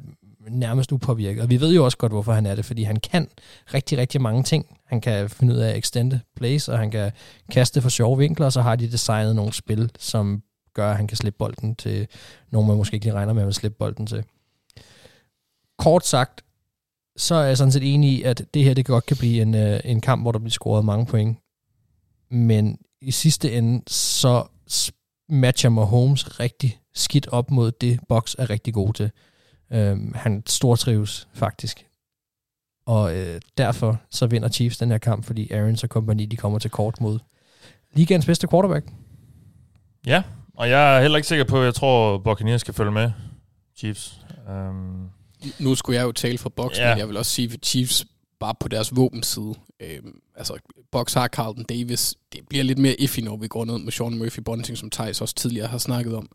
nærmest 0.48 0.92
upåvirket. 0.92 1.42
Og 1.42 1.50
vi 1.50 1.60
ved 1.60 1.74
jo 1.74 1.84
også 1.84 1.98
godt, 1.98 2.12
hvorfor 2.12 2.32
han 2.32 2.46
er 2.46 2.54
det, 2.54 2.64
fordi 2.64 2.82
han 2.82 2.96
kan 2.96 3.28
rigtig, 3.74 3.98
rigtig 3.98 4.20
mange 4.20 4.42
ting. 4.42 4.78
Han 4.86 5.00
kan 5.00 5.30
finde 5.30 5.54
ud 5.54 5.58
af 5.58 5.70
at 5.70 5.76
extende 5.76 6.20
plays, 6.36 6.68
og 6.68 6.78
han 6.78 6.90
kan 6.90 7.12
kaste 7.50 7.82
for 7.82 7.88
sjove 7.88 8.18
vinkler, 8.18 8.46
og 8.46 8.52
så 8.52 8.62
har 8.62 8.76
de 8.76 8.92
designet 8.92 9.36
nogle 9.36 9.52
spil, 9.52 9.90
som 9.98 10.42
gør, 10.74 10.90
at 10.90 10.96
han 10.96 11.06
kan 11.06 11.16
slippe 11.16 11.38
bolden 11.38 11.74
til 11.74 12.06
nogen, 12.50 12.68
man 12.68 12.76
måske 12.76 12.94
ikke 12.94 13.06
lige 13.06 13.14
regner 13.14 13.32
med 13.32 13.46
at 13.46 13.54
slippe 13.54 13.78
bolden 13.78 14.06
til. 14.06 14.24
Kort 15.78 16.06
sagt, 16.06 16.44
så 17.16 17.34
er 17.34 17.46
jeg 17.46 17.56
sådan 17.56 17.72
set 17.72 17.94
enig 17.94 18.10
i, 18.10 18.22
at 18.22 18.44
det 18.54 18.64
her 18.64 18.74
det 18.74 18.86
godt 18.86 19.06
kan 19.06 19.16
blive 19.16 19.42
en, 19.42 19.54
øh, 19.54 19.80
en 19.84 20.00
kamp, 20.00 20.22
hvor 20.22 20.32
der 20.32 20.38
bliver 20.38 20.50
scoret 20.50 20.84
mange 20.84 21.06
point. 21.06 21.38
Men 22.30 22.78
i 23.00 23.10
sidste 23.10 23.52
ende, 23.52 23.82
så 23.86 24.44
matcher 25.28 25.70
Mahomes 25.70 26.40
rigtig 26.40 26.80
skidt 26.94 27.28
op 27.28 27.50
mod 27.50 27.70
det, 27.70 28.00
Box 28.08 28.34
er 28.38 28.50
rigtig 28.50 28.74
god 28.74 28.92
til. 28.92 29.10
Øhm, 29.72 30.12
han 30.14 30.42
stortrives 30.46 31.28
faktisk. 31.34 31.86
Og 32.86 33.16
øh, 33.18 33.40
derfor 33.58 34.00
så 34.10 34.26
vinder 34.26 34.48
Chiefs 34.48 34.78
den 34.78 34.90
her 34.90 34.98
kamp, 34.98 35.24
fordi 35.24 35.52
Arians 35.52 35.84
og 35.84 35.90
kompagni, 35.90 36.26
de 36.26 36.36
kommer 36.36 36.58
til 36.58 36.70
kort 36.70 37.00
mod 37.00 37.18
ligaens 37.92 38.26
bedste 38.26 38.48
quarterback. 38.48 38.86
Ja, 40.06 40.22
og 40.54 40.70
jeg 40.70 40.96
er 40.96 41.00
heller 41.02 41.16
ikke 41.16 41.28
sikker 41.28 41.44
på, 41.44 41.58
at 41.58 41.64
jeg 41.64 41.74
tror, 41.74 42.18
Buccaneers 42.18 42.60
skal 42.60 42.74
følge 42.74 42.90
med 42.92 43.10
Chiefs. 43.76 44.20
Um, 44.48 45.10
Nu 45.60 45.74
skulle 45.74 45.98
jeg 45.98 46.04
jo 46.06 46.12
tale 46.12 46.38
for 46.38 46.48
Bucks, 46.50 46.78
Ja. 46.78 46.88
men 46.88 46.98
jeg 46.98 47.08
vil 47.08 47.16
også 47.16 47.30
sige, 47.32 47.52
at 47.54 47.66
Chiefs 47.66 48.06
bare 48.40 48.54
på 48.60 48.68
deres 48.68 48.96
våbenside. 48.96 49.54
Øhm, 49.80 50.20
altså, 50.36 50.58
Bucks 50.92 51.14
har 51.14 51.28
Carlton 51.28 51.64
Davis. 51.64 52.14
Det 52.32 52.40
bliver 52.48 52.64
lidt 52.64 52.78
mere 52.78 52.94
iffy, 52.94 53.20
når 53.20 53.36
vi 53.36 53.48
går 53.48 53.64
ned 53.64 53.78
med 53.78 53.92
Sean 53.92 54.18
Murphy 54.18 54.40
Bunting, 54.40 54.78
som 54.78 54.90
Thijs 54.90 55.20
også 55.20 55.34
tidligere 55.34 55.66
har 55.68 55.78
snakket 55.78 56.14
om. 56.16 56.28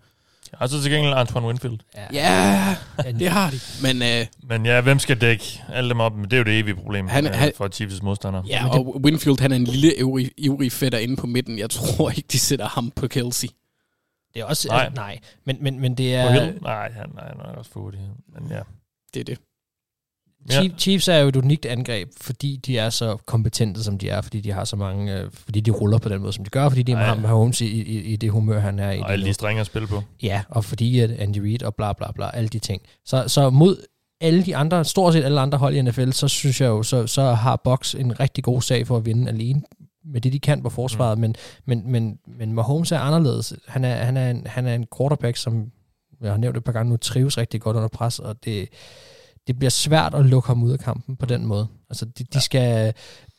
Har 0.58 0.68
så 0.68 0.82
til 0.82 0.92
gengæld 0.92 1.14
Antoine 1.14 1.48
Winfield. 1.48 1.80
Ja, 2.14 2.76
det 3.20 3.30
har 3.30 3.50
de. 3.50 3.60
Men 3.82 4.02
øh, 4.02 4.26
Men 4.44 4.66
ja, 4.66 4.82
hvem 4.82 5.00
skal 5.00 5.22
dække 5.22 5.64
alle 5.74 5.90
dem 5.90 6.00
op? 6.00 6.16
Men 6.16 6.24
det 6.26 6.34
er 6.34 6.38
jo 6.38 6.44
det 6.44 6.60
evige 6.60 6.76
problem 6.76 7.08
Han- 7.08 7.26
han, 7.26 7.34
han- 7.34 7.52
for 7.58 7.68
Chiefs 7.68 8.02
modstandere. 8.02 8.44
ja, 8.48 8.70
og 8.70 9.02
Winfield, 9.06 9.40
han 9.42 9.52
er 9.52 9.56
en 9.56 9.64
lille 9.64 9.98
ivrig, 10.00 10.32
ivrig 10.38 10.72
fætter 10.72 11.00
inde 11.00 11.16
på 11.16 11.28
midten. 11.28 11.60
Jeg 11.60 11.70
tror 11.70 12.10
ikke, 12.10 12.24
de 12.32 12.40
sætter 12.40 12.68
ham 12.68 12.92
på 12.92 13.08
Kelsey. 13.08 13.48
Det 14.34 14.42
er 14.42 14.46
også... 14.46 14.68
Nej. 14.68 14.84
Nej, 14.90 14.94
nej 14.96 15.20
men, 15.46 15.58
men, 15.62 15.80
men 15.80 15.96
det 15.96 16.16
er... 16.16 16.24
Nej, 16.62 16.92
han 16.92 17.10
nej, 17.14 17.28
han 17.28 17.38
er 17.40 17.44
også 17.58 17.72
for 17.72 17.80
hurtig. 17.80 18.00
Men 18.40 18.52
ja. 18.52 18.60
Det 19.14 19.20
er 19.20 19.24
det. 19.24 19.38
Ja. 20.50 20.60
Chief, 20.60 20.74
Chiefs 20.78 21.08
er 21.08 21.18
jo 21.18 21.28
et 21.28 21.36
unikt 21.36 21.66
angreb, 21.66 22.10
fordi 22.22 22.56
de 22.56 22.78
er 22.78 22.90
så 22.90 23.18
kompetente, 23.26 23.84
som 23.84 23.98
de 23.98 24.10
er, 24.10 24.22
fordi 24.22 24.42
de 24.42 24.52
har 24.52 24.64
så 24.64 24.76
mange, 24.76 25.20
øh, 25.20 25.32
fordi 25.32 25.60
de 25.60 25.72
ruller 25.72 25.98
på 25.98 26.10
den 26.10 26.22
måde, 26.22 26.34
som 26.34 26.44
de 26.44 26.50
gør, 26.50 26.70
fordi 26.70 26.84
de 26.84 26.96
har 26.96 27.16
Mahomes 27.16 27.62
i, 27.62 27.66
i, 27.66 28.00
i 28.00 28.16
det 28.16 28.32
humør, 28.32 28.60
han 28.60 28.80
er 28.80 28.92
i. 28.92 29.00
Og 29.00 29.12
alle 29.12 29.26
de 29.26 29.34
strenge 29.34 29.60
at 29.60 29.66
spille 29.66 29.88
på. 29.88 30.04
Ja, 30.24 30.42
og 30.50 30.66
fordi 30.66 31.00
at 31.00 31.12
Andy 31.12 31.38
Reid 31.38 31.64
og 31.64 31.76
bla 31.76 31.94
bla 31.94 32.12
bla, 32.12 32.30
alle 32.34 32.48
de 32.48 32.60
ting. 32.60 32.82
Så, 33.06 33.24
så 33.28 33.50
mod 33.50 33.78
alle 34.22 34.44
de 34.44 34.56
andre, 34.56 34.86
stort 34.86 35.14
set 35.14 35.24
alle 35.24 35.42
andre 35.42 35.58
hold 35.58 35.76
i 35.76 35.82
NFL, 35.82 36.12
så 36.12 36.28
synes 36.28 36.62
jeg 36.62 36.68
jo, 36.68 36.84
så, 36.84 37.08
så 37.08 37.22
har 37.22 37.62
Bucks 37.64 37.96
en 37.96 38.20
rigtig 38.20 38.44
god 38.44 38.62
sag 38.62 38.88
for 38.88 38.98
at 38.98 39.06
vinde 39.06 39.30
alene 39.30 39.62
med 40.06 40.22
det, 40.22 40.34
de 40.34 40.40
kan 40.40 40.62
på 40.62 40.70
forsvaret, 40.70 41.18
mm. 41.18 41.22
men, 41.22 41.36
men, 41.66 41.92
men, 41.92 42.20
men 42.38 42.54
Mahomes 42.54 42.92
er 42.92 43.00
anderledes. 43.00 43.54
Han 43.68 43.86
er, 43.86 43.96
han, 43.96 44.18
er 44.18 44.30
en, 44.30 44.48
han 44.48 44.66
er 44.66 44.76
en 44.76 44.86
quarterback, 44.98 45.38
som 45.38 45.72
jeg 46.22 46.32
har 46.32 46.38
nævnt 46.38 46.58
et 46.58 46.64
par 46.64 46.72
gange 46.72 46.90
nu, 46.90 46.98
trives 46.98 47.38
rigtig 47.38 47.62
godt 47.62 47.78
under 47.78 47.88
pres, 47.88 48.20
og 48.20 48.44
det, 48.46 48.70
det 49.48 49.58
bliver 49.60 49.70
svært 49.70 50.14
at 50.16 50.26
lukke 50.26 50.48
ham 50.48 50.64
ud 50.64 50.72
af 50.72 50.80
kampen 50.80 51.16
på 51.16 51.26
den 51.26 51.46
måde. 51.46 51.68
Altså, 51.90 52.06
de, 52.06 52.24
de, 52.24 52.28
ja. 52.34 52.40
skal, 52.40 52.94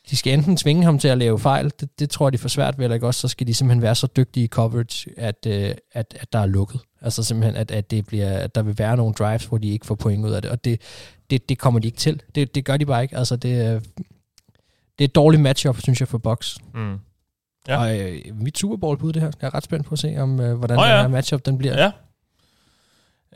de 0.09 0.17
skal 0.17 0.33
enten 0.33 0.57
tvinge 0.57 0.83
ham 0.83 0.99
til 0.99 1.07
at 1.07 1.17
lave 1.17 1.39
fejl, 1.39 1.71
det, 1.79 1.99
det 1.99 2.09
tror 2.09 2.27
jeg, 2.27 2.33
de 2.33 2.37
for 2.37 2.49
svært 2.49 2.77
ved, 2.77 2.85
eller 2.85 2.95
ikke 2.95 3.07
også, 3.07 3.21
så 3.21 3.27
skal 3.27 3.47
de 3.47 3.53
simpelthen 3.53 3.81
være 3.81 3.95
så 3.95 4.07
dygtige 4.17 4.43
i 4.43 4.47
coverage, 4.47 5.09
at, 5.19 5.45
øh, 5.47 5.75
at, 5.91 6.17
at 6.19 6.33
der 6.33 6.39
er 6.39 6.45
lukket. 6.45 6.79
Altså 7.01 7.23
simpelthen, 7.23 7.55
at, 7.55 7.71
at, 7.71 7.91
det 7.91 8.05
bliver, 8.05 8.37
at 8.37 8.55
der 8.55 8.61
vil 8.61 8.77
være 8.77 8.97
nogle 8.97 9.13
drives, 9.13 9.45
hvor 9.45 9.57
de 9.57 9.67
ikke 9.69 9.85
får 9.85 9.95
point 9.95 10.25
ud 10.25 10.31
af 10.31 10.41
det, 10.41 10.51
og 10.51 10.65
det, 10.65 10.81
det, 11.29 11.49
det 11.49 11.59
kommer 11.59 11.79
de 11.79 11.87
ikke 11.87 11.97
til. 11.97 12.21
Det, 12.35 12.55
det 12.55 12.65
gør 12.65 12.77
de 12.77 12.85
bare 12.85 13.03
ikke. 13.03 13.17
Altså, 13.17 13.35
det, 13.35 13.61
er- 13.65 13.79
det 14.99 15.03
er 15.03 15.05
et 15.05 15.15
dårligt 15.15 15.41
matchup, 15.43 15.79
synes 15.81 15.99
jeg, 15.99 16.07
for 16.07 16.17
Bucks. 16.17 16.57
Mm. 16.73 16.95
Ja. 17.67 17.77
Og 17.79 17.99
øh, 17.99 18.19
mit 18.35 18.57
Super 18.57 18.77
Bowl 18.77 18.97
bud 18.97 19.13
det 19.13 19.21
her. 19.21 19.31
Jeg 19.41 19.47
er 19.47 19.55
ret 19.55 19.63
spændt 19.63 19.85
på 19.85 19.93
at 19.93 19.99
se, 19.99 20.15
om 20.17 20.39
øh, 20.39 20.57
hvordan 20.57 20.77
oh, 20.77 20.83
ja. 20.87 20.93
den 20.93 21.01
her 21.01 21.07
matchup 21.07 21.45
den 21.45 21.57
bliver. 21.57 21.83
Ja. 21.83 21.91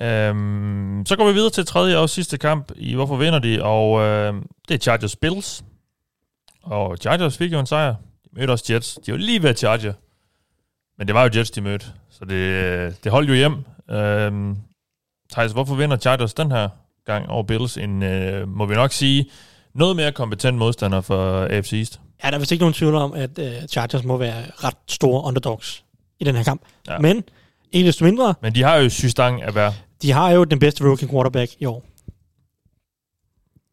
Øhm, 0.01 1.03
så 1.05 1.15
går 1.15 1.27
vi 1.27 1.33
videre 1.33 1.49
til 1.49 1.65
tredje 1.65 1.97
og 1.97 2.09
sidste 2.09 2.37
kamp 2.37 2.71
i 2.75 2.95
Hvorfor 2.95 3.15
vinder 3.15 3.39
de? 3.39 3.63
Og 3.63 4.01
øh, 4.01 4.33
det 4.67 4.73
er 4.73 4.77
Chargers 4.77 5.15
Bills. 5.15 5.63
Og 6.63 6.97
Chargers 6.97 7.37
fik 7.37 7.51
jo 7.51 7.59
en 7.59 7.65
sejr. 7.65 7.95
De 8.23 8.29
mødte 8.31 8.51
også 8.51 8.73
Jets. 8.73 8.99
De 9.05 9.11
var 9.11 9.17
lige 9.17 9.43
ved 9.43 9.49
at 9.49 9.59
charge. 9.59 9.93
Men 10.97 11.07
det 11.07 11.15
var 11.15 11.23
jo 11.23 11.29
Jets, 11.35 11.51
de 11.51 11.61
mødte. 11.61 11.85
Så 12.09 12.25
det, 12.25 12.35
øh, 12.35 12.91
det 13.03 13.11
holdt 13.11 13.29
jo 13.29 13.33
hjem. 13.33 13.55
Øhm, 13.89 14.57
Thijs, 15.31 15.51
hvorfor 15.51 15.75
vinder 15.75 15.97
Chargers 15.97 16.33
den 16.33 16.51
her 16.51 16.69
gang 17.05 17.29
over 17.29 17.43
Bills? 17.43 17.77
En, 17.77 18.03
øh, 18.03 18.47
må 18.47 18.65
vi 18.65 18.75
nok 18.75 18.91
sige, 18.91 19.29
noget 19.73 19.95
mere 19.95 20.11
kompetent 20.11 20.57
modstander 20.57 21.01
for 21.01 21.43
AFC 21.43 21.73
East. 21.73 21.99
Ja, 22.23 22.29
der 22.29 22.35
er 22.35 22.39
vist 22.39 22.51
ikke 22.51 22.61
nogen 22.61 22.73
tvivl 22.73 22.95
om, 22.95 23.13
at 23.13 23.39
uh, 23.39 23.67
Chargers 23.69 24.03
må 24.03 24.17
være 24.17 24.43
ret 24.63 24.77
store 24.87 25.23
underdogs 25.23 25.83
i 26.19 26.23
den 26.23 26.35
her 26.35 26.43
kamp. 26.43 26.61
Ja. 26.87 26.99
Men 26.99 27.23
ikke 27.71 27.87
desto 27.87 28.05
mindre, 28.05 28.33
Men 28.41 28.55
de 28.55 28.63
har 28.63 28.75
jo 28.75 28.89
systang 28.89 29.43
at 29.43 29.55
være, 29.55 29.73
de 30.01 30.11
har 30.11 30.29
jo 30.31 30.43
den 30.43 30.59
bedste 30.59 30.83
rookie 30.83 31.07
quarterback 31.07 31.51
i 31.59 31.65
år. 31.65 31.85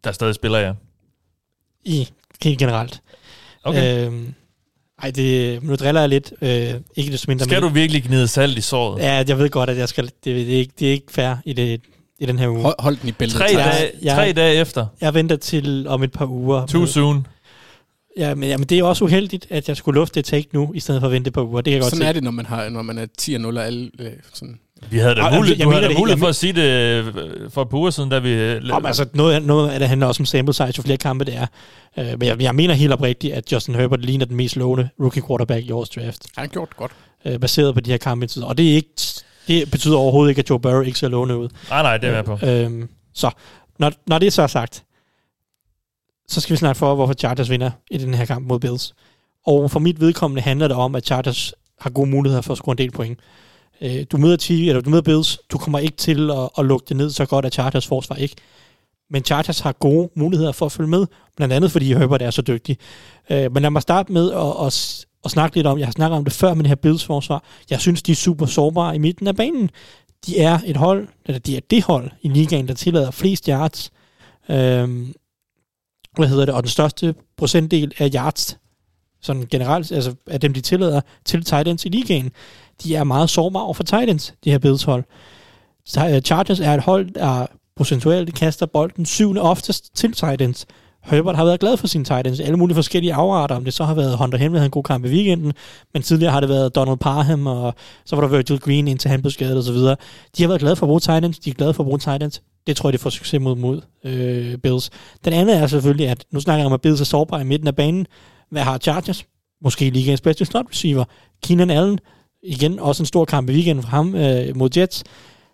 der 0.05 0.12
stadig 0.12 0.34
spiller, 0.34 0.59
ja. 0.59 0.72
I 1.84 2.09
helt 2.42 2.59
generelt. 2.59 3.03
Okay. 3.64 4.07
Øhm, 4.07 4.34
Ej, 5.03 5.11
det, 5.11 5.62
nu 5.62 5.74
driller 5.76 6.01
jeg 6.01 6.09
lidt. 6.09 6.32
Øh, 6.42 6.74
ikke 6.96 7.12
desto 7.12 7.30
mindre. 7.30 7.44
Skal 7.44 7.62
du 7.62 7.68
virkelig 7.68 8.05
gnide 8.05 8.28
salt 8.28 8.59
i 8.59 8.61
såret? 8.61 9.03
Ja, 9.03 9.24
jeg 9.28 9.38
ved 9.38 9.51
godt, 9.51 9.70
at 9.70 9.76
jeg 9.78 9.88
skal, 9.88 10.05
det, 10.05 10.24
det, 10.24 10.55
er, 10.55 10.59
ikke, 10.59 10.72
det 10.78 10.88
er 10.88 10.92
ikke 10.92 11.12
fair 11.12 11.34
i, 11.44 11.53
det, 11.53 11.80
i 12.18 12.26
den 12.26 12.38
her 12.38 12.49
uge. 12.49 12.62
Hold, 12.62 12.74
hold 12.78 12.96
den 12.96 13.09
i 13.09 13.12
bæltet. 13.12 13.38
Tre, 13.38 13.46
dage, 13.46 13.90
jeg- 14.03 14.14
tre 14.16 14.32
dage 14.32 14.55
efter. 14.61 14.86
Jeg 15.01 15.14
venter 15.14 15.36
til 15.36 15.86
om 15.88 16.03
et 16.03 16.12
par 16.12 16.26
uger. 16.26 16.66
Too 16.66 16.86
soon. 16.86 17.26
Ja, 18.16 18.34
men, 18.34 18.48
ja, 18.48 18.56
men 18.56 18.66
det 18.66 18.78
er 18.78 18.82
også 18.84 19.04
uheldigt, 19.04 19.46
at 19.50 19.68
jeg 19.68 19.76
skulle 19.76 20.00
lufte 20.00 20.20
et 20.20 20.26
take 20.26 20.48
nu, 20.52 20.72
i 20.74 20.80
stedet 20.80 21.00
for 21.00 21.06
at 21.06 21.12
vente 21.12 21.30
par 21.30 21.42
uger. 21.42 21.56
Det 21.61 21.64
kan 21.64 21.72
jeg 21.72 21.80
godt 21.82 21.90
Sådan 21.90 22.02
se. 22.02 22.09
er 22.09 22.12
det, 22.12 22.22
når 22.24 22.30
man, 22.30 22.46
har, 22.46 22.68
når 22.68 22.82
man 22.82 22.98
er 22.98 23.06
10-0 23.20 23.46
og 23.59 23.66
alle... 23.66 23.90
Øh, 24.00 24.11
sådan. 24.34 24.59
Vi 24.90 24.98
havde 24.98 25.14
da 25.14 25.20
Ej, 25.20 25.36
mulighed, 25.36 25.56
jeg 25.59 25.64
du 25.64 25.68
mener 25.70 25.74
havde 25.80 25.88
da 25.88 25.88
det- 25.94 25.98
mulighed 25.98 26.18
for 26.18 26.26
at 26.26 26.36
sige 26.36 26.52
det 26.52 26.62
øh, 26.62 27.04
for 27.50 27.62
et 27.62 27.68
par 27.68 27.78
uger 27.78 27.90
siden, 27.90 28.09
da 28.11 28.18
vi... 28.18 28.30
øh, 28.32 28.62
Om, 28.72 28.86
altså, 28.86 29.06
noget, 29.14 29.42
noget 29.42 29.70
af 29.70 29.78
det 29.78 29.88
handler 29.88 30.06
også 30.06 30.22
om 30.22 30.26
sample 30.26 30.54
size, 30.54 30.72
jo 30.78 30.82
flere 30.82 30.96
kampe 30.98 31.24
det 31.24 31.36
er. 31.36 31.46
Uh, 31.96 32.04
men 32.18 32.22
jeg, 32.22 32.42
jeg 32.42 32.54
mener 32.54 32.74
helt 32.74 32.92
oprigtigt, 32.92 33.34
at 33.34 33.52
Justin 33.52 33.74
Herbert 33.74 34.00
ligner 34.04 34.24
den 34.26 34.36
mest 34.36 34.56
lovende 34.56 34.88
rookie 35.00 35.22
quarterback 35.28 35.66
i 35.66 35.70
årets 35.70 35.90
draft. 35.90 36.26
Han 36.36 36.42
har 36.42 36.46
gjort 36.46 36.68
det 36.68 36.76
godt. 36.76 36.92
Uh, 37.24 37.40
baseret 37.40 37.74
på 37.74 37.80
de 37.80 37.90
her 37.90 37.98
kampe. 37.98 38.28
Og 38.42 38.59
det, 38.59 38.70
er 38.70 38.74
ikke, 38.74 38.88
det 39.48 39.70
betyder 39.70 39.96
overhovedet 39.96 40.30
ikke, 40.30 40.38
at 40.38 40.50
Joe 40.50 40.61
Burrow 40.61 40.82
ikke 40.82 40.98
ser 40.98 41.09
lovende 41.09 41.38
ud. 41.38 41.48
Nej, 41.70 41.82
nej, 41.82 41.96
det 41.96 42.09
er 42.11 42.14
jeg 42.14 42.24
på. 42.24 42.38
Øhm, 42.46 42.88
så, 43.14 43.30
når, 43.78 43.92
når 44.06 44.18
det 44.18 44.32
så 44.32 44.42
er 44.42 44.46
sagt, 44.46 44.82
så 46.29 46.41
skal 46.41 46.53
vi 46.53 46.59
snakke 46.59 46.79
for, 46.79 46.95
hvorfor 46.95 47.14
Chargers 47.14 47.51
vinder 47.51 47.70
i 47.91 47.99
den 47.99 48.14
her 48.14 48.24
kamp 48.24 48.49
mod 48.49 48.61
Bills. 48.61 48.95
Og 49.47 49.70
for 49.70 49.81
mit 49.81 50.01
vedkommende 50.01 50.43
handler 50.43 50.68
det 50.68 50.76
om, 50.76 50.95
at 50.95 51.07
Chargers 51.07 51.55
har 51.81 51.91
gode 51.91 52.11
muligheder 52.11 52.43
for 52.43 52.53
at 52.53 52.59
score 52.59 52.72
en 52.72 52.79
del 52.79 52.91
point. 52.91 53.18
Øh, 53.81 54.05
du 54.12 54.16
møder 54.16 54.37
Chiefs, 54.37 54.68
eller 54.68 54.81
du 54.81 54.91
møder 54.91 55.03
Bills, 55.03 55.39
du 55.53 55.59
kommer 55.59 55.79
ikke 55.79 55.97
til 55.97 56.31
at, 56.31 56.49
at 56.59 56.64
lukke 56.64 56.87
det 56.89 56.97
ned 56.97 57.11
så 57.11 57.26
godt, 57.26 57.45
at 57.45 57.53
Chargers 57.53 57.87
forsvar 57.87 58.16
ikke. 58.16 58.37
Men 59.11 59.24
Chargers 59.24 59.61
har 59.61 59.72
gode 59.72 60.11
muligheder 60.16 60.53
for 60.53 60.66
at 60.66 60.72
følge 60.72 60.91
med, 60.91 61.07
blandt 61.37 61.55
andet 61.55 61.72
fordi 61.72 61.95
Herbert 61.95 62.22
er 62.22 62.31
så 62.31 62.43
dygtig. 62.43 62.79
Øh, 63.31 63.53
men 63.53 63.62
lad 63.62 63.70
mig 63.70 63.83
starte 63.83 64.12
med 64.12 64.33
at, 64.33 64.66
at, 64.66 65.07
at 65.24 65.31
snakke 65.31 65.57
lidt 65.57 65.66
om, 65.66 65.79
jeg 65.79 65.87
har 65.87 65.93
snakket 65.93 66.16
om 66.16 66.24
det 66.24 66.33
før 66.33 66.55
med 66.55 66.64
det 66.64 66.68
her 66.68 66.76
Bills 66.76 67.05
forsvar. 67.05 67.45
Jeg 67.70 67.81
synes, 67.81 68.03
de 68.03 68.12
er 68.12 68.16
super 68.16 68.47
sårbare 68.47 68.95
i 68.95 68.99
midten 68.99 69.26
af 69.26 69.37
banen. 69.37 69.70
De 70.26 70.41
er 70.41 70.59
et 70.66 70.76
hold, 70.76 71.09
eller 71.26 71.39
de 71.39 71.57
er 71.57 71.61
det 71.70 71.83
hold 71.83 72.11
i 72.22 72.29
ligaen, 72.29 72.68
der 72.68 72.74
tillader 72.74 73.11
flest 73.11 73.47
yards. 73.47 73.91
Øh, 74.51 75.09
hvad 76.19 76.29
hedder 76.29 76.45
det? 76.45 76.55
Og 76.55 76.62
den 76.62 76.71
største 76.71 77.14
procentdel 77.37 77.93
af 77.99 78.11
yards, 78.14 78.59
sådan 79.21 79.47
generelt, 79.51 79.93
altså 79.93 80.14
af 80.27 80.41
dem, 80.41 80.53
de 80.53 80.61
tillader 80.61 81.01
til 81.25 81.45
tight 81.45 81.69
ends 81.69 81.85
i 81.85 81.89
ligaen, 81.89 82.31
de 82.83 82.97
er 82.97 83.05
meget 83.05 83.31
sårbare 83.31 83.64
over 83.64 83.75
for 83.75 83.83
tight 83.83 84.11
ends, 84.11 84.35
de 84.45 84.51
her 84.51 84.59
Bills 84.59 84.83
hold. 84.83 85.05
Øh, 85.99 86.21
Chargers 86.21 86.61
er 86.61 86.75
et 86.75 86.83
hold, 86.83 87.11
der 87.11 87.47
procentuelt 87.77 88.35
kaster 88.35 88.66
bolden 88.66 89.07
syvende 89.07 89.41
oftest 89.41 89.97
til 89.97 90.12
tight 90.12 90.43
ends. 90.43 90.66
Herbert 91.03 91.37
har 91.37 91.45
været 91.45 91.61
glad 91.61 91.77
for 91.77 91.87
sine 91.87 92.05
tight 92.05 92.27
ends. 92.27 92.41
Alle 92.41 92.57
mulige 92.57 92.75
forskellige 92.75 93.14
afarter, 93.14 93.55
om 93.55 93.64
det 93.64 93.75
så 93.75 93.85
har 93.85 93.95
været 93.95 94.16
Hunter 94.16 94.39
Henry, 94.39 94.57
havde 94.57 94.64
en 94.64 94.71
god 94.71 94.83
kamp 94.83 95.05
i 95.05 95.09
weekenden, 95.09 95.53
men 95.93 96.03
tidligere 96.03 96.33
har 96.33 96.41
det 96.41 96.49
været 96.49 96.75
Donald 96.75 96.97
Parham, 96.97 97.47
og 97.47 97.75
så 98.05 98.16
var 98.16 98.23
der 98.23 98.29
Virgil 98.29 98.59
Green, 98.59 98.89
indtil 98.89 99.11
han 99.11 99.23
blev 99.23 99.31
skadet 99.31 99.57
og 99.57 99.62
så 99.62 99.73
videre. 99.73 99.97
De 100.37 100.43
har 100.43 100.49
været 100.49 100.61
glade 100.61 100.77
for 100.77 100.87
at 100.87 100.89
bruge 100.89 101.01
tight 101.01 101.25
ends. 101.25 101.39
De 101.39 101.51
er 101.51 101.55
glade 101.55 101.75
for 101.75 101.83
at 101.83 101.87
bruge 101.87 101.99
tight 101.99 102.23
ends. 102.23 102.43
Det 102.69 102.77
tror 102.77 102.89
jeg, 102.89 102.93
de 102.93 102.99
får 102.99 103.11
succes 103.11 103.41
mod, 103.41 103.57
mod 103.57 103.81
øh, 104.05 104.59
Bills. 104.59 104.91
Den 105.25 105.33
anden 105.33 105.57
er 105.57 105.66
selvfølgelig, 105.66 106.09
at 106.09 106.25
nu 106.31 106.41
snakker 106.41 106.59
jeg 106.59 106.66
om, 106.66 106.73
at 106.73 106.81
Bills 106.81 107.01
er 107.01 107.05
sårbare 107.05 107.41
i 107.41 107.45
midten 107.45 107.69
af 107.69 107.77
banen. 107.77 108.07
Hvad 108.51 108.62
har 108.62 108.79
Chargers? 108.79 109.25
Måske 109.62 109.91
ligaens 109.91 110.21
bedste 110.21 110.45
slot 110.45 110.66
receiver. 110.71 111.05
Keenan 111.43 111.71
Allen, 111.71 111.99
igen 112.43 112.79
også 112.79 113.03
en 113.03 113.07
stor 113.07 113.25
kamp 113.25 113.51
i 113.51 113.53
weekenden 113.53 113.83
for 113.83 113.91
ham 113.91 114.14
øh, 114.14 114.57
mod 114.57 114.71
Jets. 114.77 115.05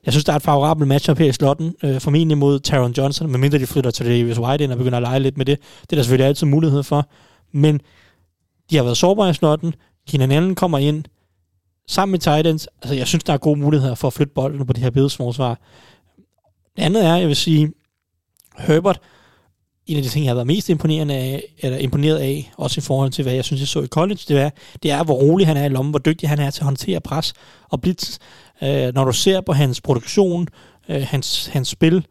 Jeg 0.04 0.12
synes, 0.12 0.24
der 0.24 0.32
er 0.32 0.36
et 0.36 0.42
favorabelt 0.42 0.88
matchup 0.88 1.18
her 1.18 1.26
i 1.26 1.32
slotten, 1.32 1.74
øh, 1.84 2.00
formentlig 2.00 2.38
mod 2.38 2.60
Taron 2.60 2.92
Johnson, 2.92 3.30
medmindre 3.30 3.58
de 3.58 3.66
flytter 3.66 3.90
til 3.90 4.06
Davis 4.06 4.38
White 4.38 4.64
ind 4.64 4.72
og 4.72 4.78
begynder 4.78 4.98
at 4.98 5.02
lege 5.02 5.20
lidt 5.20 5.36
med 5.36 5.46
det. 5.46 5.58
Det 5.80 5.92
er 5.92 5.96
der 5.96 6.02
selvfølgelig 6.02 6.28
altid 6.28 6.46
mulighed 6.46 6.82
for. 6.82 7.08
Men 7.52 7.80
de 8.70 8.76
har 8.76 8.82
været 8.82 8.96
sårbare 8.96 9.30
i 9.30 9.34
slotten. 9.34 9.74
Keenan 10.08 10.30
Allen 10.30 10.54
kommer 10.54 10.78
ind 10.78 11.04
sammen 11.88 12.10
med 12.10 12.18
Titans. 12.18 12.68
Altså, 12.82 12.94
jeg 12.94 13.06
synes, 13.06 13.24
der 13.24 13.32
er 13.32 13.38
gode 13.38 13.60
muligheder 13.60 13.94
for 13.94 14.08
at 14.08 14.12
flytte 14.14 14.32
bolden 14.34 14.66
på 14.66 14.72
det 14.72 14.82
her 14.82 14.90
Bills 14.90 15.16
forsvar. 15.16 15.58
Det 16.76 16.82
andet 16.82 17.04
er, 17.04 17.16
jeg 17.16 17.28
vil 17.28 17.36
sige, 17.36 17.72
Herbert, 18.58 19.00
en 19.86 19.96
af 19.96 20.02
de 20.02 20.08
ting, 20.08 20.24
jeg 20.24 20.30
har 20.30 20.34
været 20.34 20.46
mest 20.46 20.68
imponerende 20.68 21.14
af, 21.14 21.42
eller 21.58 21.78
imponeret 21.78 22.18
af, 22.18 22.52
også 22.56 22.80
i 22.80 22.82
forhold 22.82 23.10
til, 23.10 23.22
hvad 23.22 23.32
jeg 23.32 23.44
synes, 23.44 23.60
jeg 23.60 23.68
så 23.68 23.82
i 23.82 23.86
college, 23.86 24.20
det 24.28 24.40
er, 24.40 24.50
det 24.82 24.90
er 24.90 25.04
hvor 25.04 25.14
rolig 25.14 25.46
han 25.46 25.56
er 25.56 25.64
i 25.64 25.68
lommen, 25.68 25.92
hvor 25.92 25.98
dygtig 25.98 26.28
han 26.28 26.38
er 26.38 26.50
til 26.50 26.60
at 26.60 26.64
håndtere 26.64 27.00
pres 27.00 27.32
og 27.70 27.80
blitz. 27.80 28.18
Øh, 28.62 28.94
når 28.94 29.04
du 29.04 29.12
ser 29.12 29.40
på 29.40 29.52
hans 29.52 29.80
produktion, 29.80 30.48
øh, 30.88 31.02
hans, 31.02 31.46
hans 31.46 31.68
spil, 31.68 32.06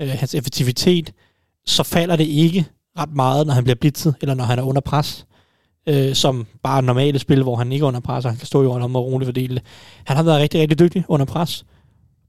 øh, 0.00 0.08
hans 0.08 0.34
effektivitet, 0.34 1.12
så 1.66 1.82
falder 1.82 2.16
det 2.16 2.26
ikke 2.26 2.66
ret 2.98 3.14
meget, 3.14 3.46
når 3.46 3.54
han 3.54 3.64
bliver 3.64 3.76
blitzet, 3.80 4.14
eller 4.20 4.34
når 4.34 4.44
han 4.44 4.58
er 4.58 4.62
under 4.62 4.80
pres, 4.80 5.26
øh, 5.86 6.14
som 6.14 6.46
bare 6.62 6.82
normale 6.82 7.18
spil, 7.18 7.42
hvor 7.42 7.56
han 7.56 7.72
ikke 7.72 7.82
er 7.82 7.88
under 7.88 8.00
pres, 8.00 8.24
og 8.24 8.30
han 8.30 8.38
kan 8.38 8.46
stå 8.46 8.62
i 8.62 8.66
om 8.66 8.96
og 8.96 9.04
roligt 9.04 9.26
fordele 9.26 9.54
det. 9.54 9.62
Han 10.04 10.16
har 10.16 10.24
været 10.24 10.40
rigtig, 10.40 10.60
rigtig 10.60 10.78
dygtig 10.78 11.04
under 11.08 11.26
pres. 11.26 11.64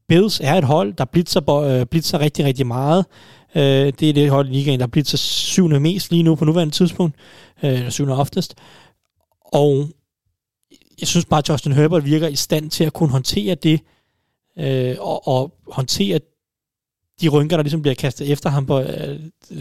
Bills 0.08 0.40
er 0.44 0.54
et 0.54 0.64
hold, 0.64 0.94
der 0.94 1.06
blitzer, 1.06 1.56
øh, 1.56 1.86
blitzer 1.86 2.20
rigtig, 2.20 2.46
rigtig 2.46 2.68
meget. 2.68 3.06
Øh, 3.56 3.94
det 4.00 4.10
er 4.10 4.14
det 4.14 4.30
hold 4.30 4.50
i 4.50 4.52
ligaen, 4.52 4.80
der 4.80 4.88
blitzer 4.88 5.18
syvende 5.18 5.80
mest 5.80 6.12
lige 6.12 6.24
nu 6.24 6.36
på 6.36 6.46
nuværende 6.46 6.74
tidspunkt. 6.74 7.16
Øh, 7.64 7.74
eller 7.74 7.90
syvende 7.90 8.18
oftest. 8.18 8.56
Og 9.42 9.90
jeg 11.00 11.08
synes 11.08 11.26
bare, 11.26 11.38
at 11.38 11.50
Justin 11.50 11.72
Herbert 11.72 12.06
virker 12.06 12.28
i 12.28 12.36
stand 12.36 12.70
til 12.70 12.84
at 12.84 12.94
kunne 12.94 13.10
håndtere 13.10 13.56
det, 13.56 13.80
øh, 14.58 14.96
og, 15.00 15.28
og 15.28 15.54
håndtere 15.72 16.20
de 17.22 17.28
rynker, 17.28 17.58
der 17.58 17.64
ligesom 17.64 17.82
bliver 17.82 17.96
kastet 17.96 18.32
efter 18.32 18.50
ham 18.50 18.66
på 18.66 18.80
øh, 18.80 19.20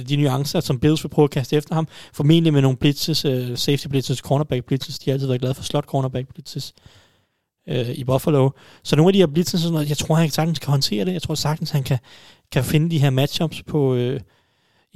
de 0.08 0.16
nuancer, 0.16 0.60
som 0.60 0.80
Bills 0.80 1.04
vil 1.04 1.08
prøve 1.08 1.24
at 1.24 1.30
kaste 1.30 1.56
efter 1.56 1.74
ham. 1.74 1.88
Formentlig 2.12 2.52
med 2.52 2.62
nogle 2.62 2.76
blitzes, 2.76 3.24
øh, 3.24 3.56
safety 3.58 3.86
blitzes, 3.86 4.18
cornerback 4.18 4.64
blitzes. 4.64 4.98
De 4.98 5.10
har 5.10 5.12
altid 5.12 5.26
været 5.26 5.40
glade 5.40 5.54
for 5.54 5.62
slot 5.62 5.84
cornerback 5.84 6.28
blitzes 6.28 6.74
øh, 7.68 7.90
i 7.90 8.04
Buffalo. 8.04 8.50
Så 8.82 8.96
nogle 8.96 9.08
af 9.08 9.12
de 9.12 9.18
her 9.18 9.26
blitzes, 9.26 9.60
sådan 9.60 9.72
noget, 9.72 9.88
jeg 9.88 9.96
tror, 9.96 10.14
han 10.14 10.30
sagtens 10.30 10.58
kan 10.58 10.70
håndtere 10.70 11.04
det. 11.04 11.12
Jeg 11.12 11.22
tror 11.22 11.34
sagtens, 11.34 11.70
han 11.70 11.82
kan, 11.82 11.98
kan 12.52 12.64
finde 12.64 12.90
de 12.90 12.98
her 12.98 13.10
matchups 13.10 13.62
på, 13.62 13.94
øh, 13.94 14.20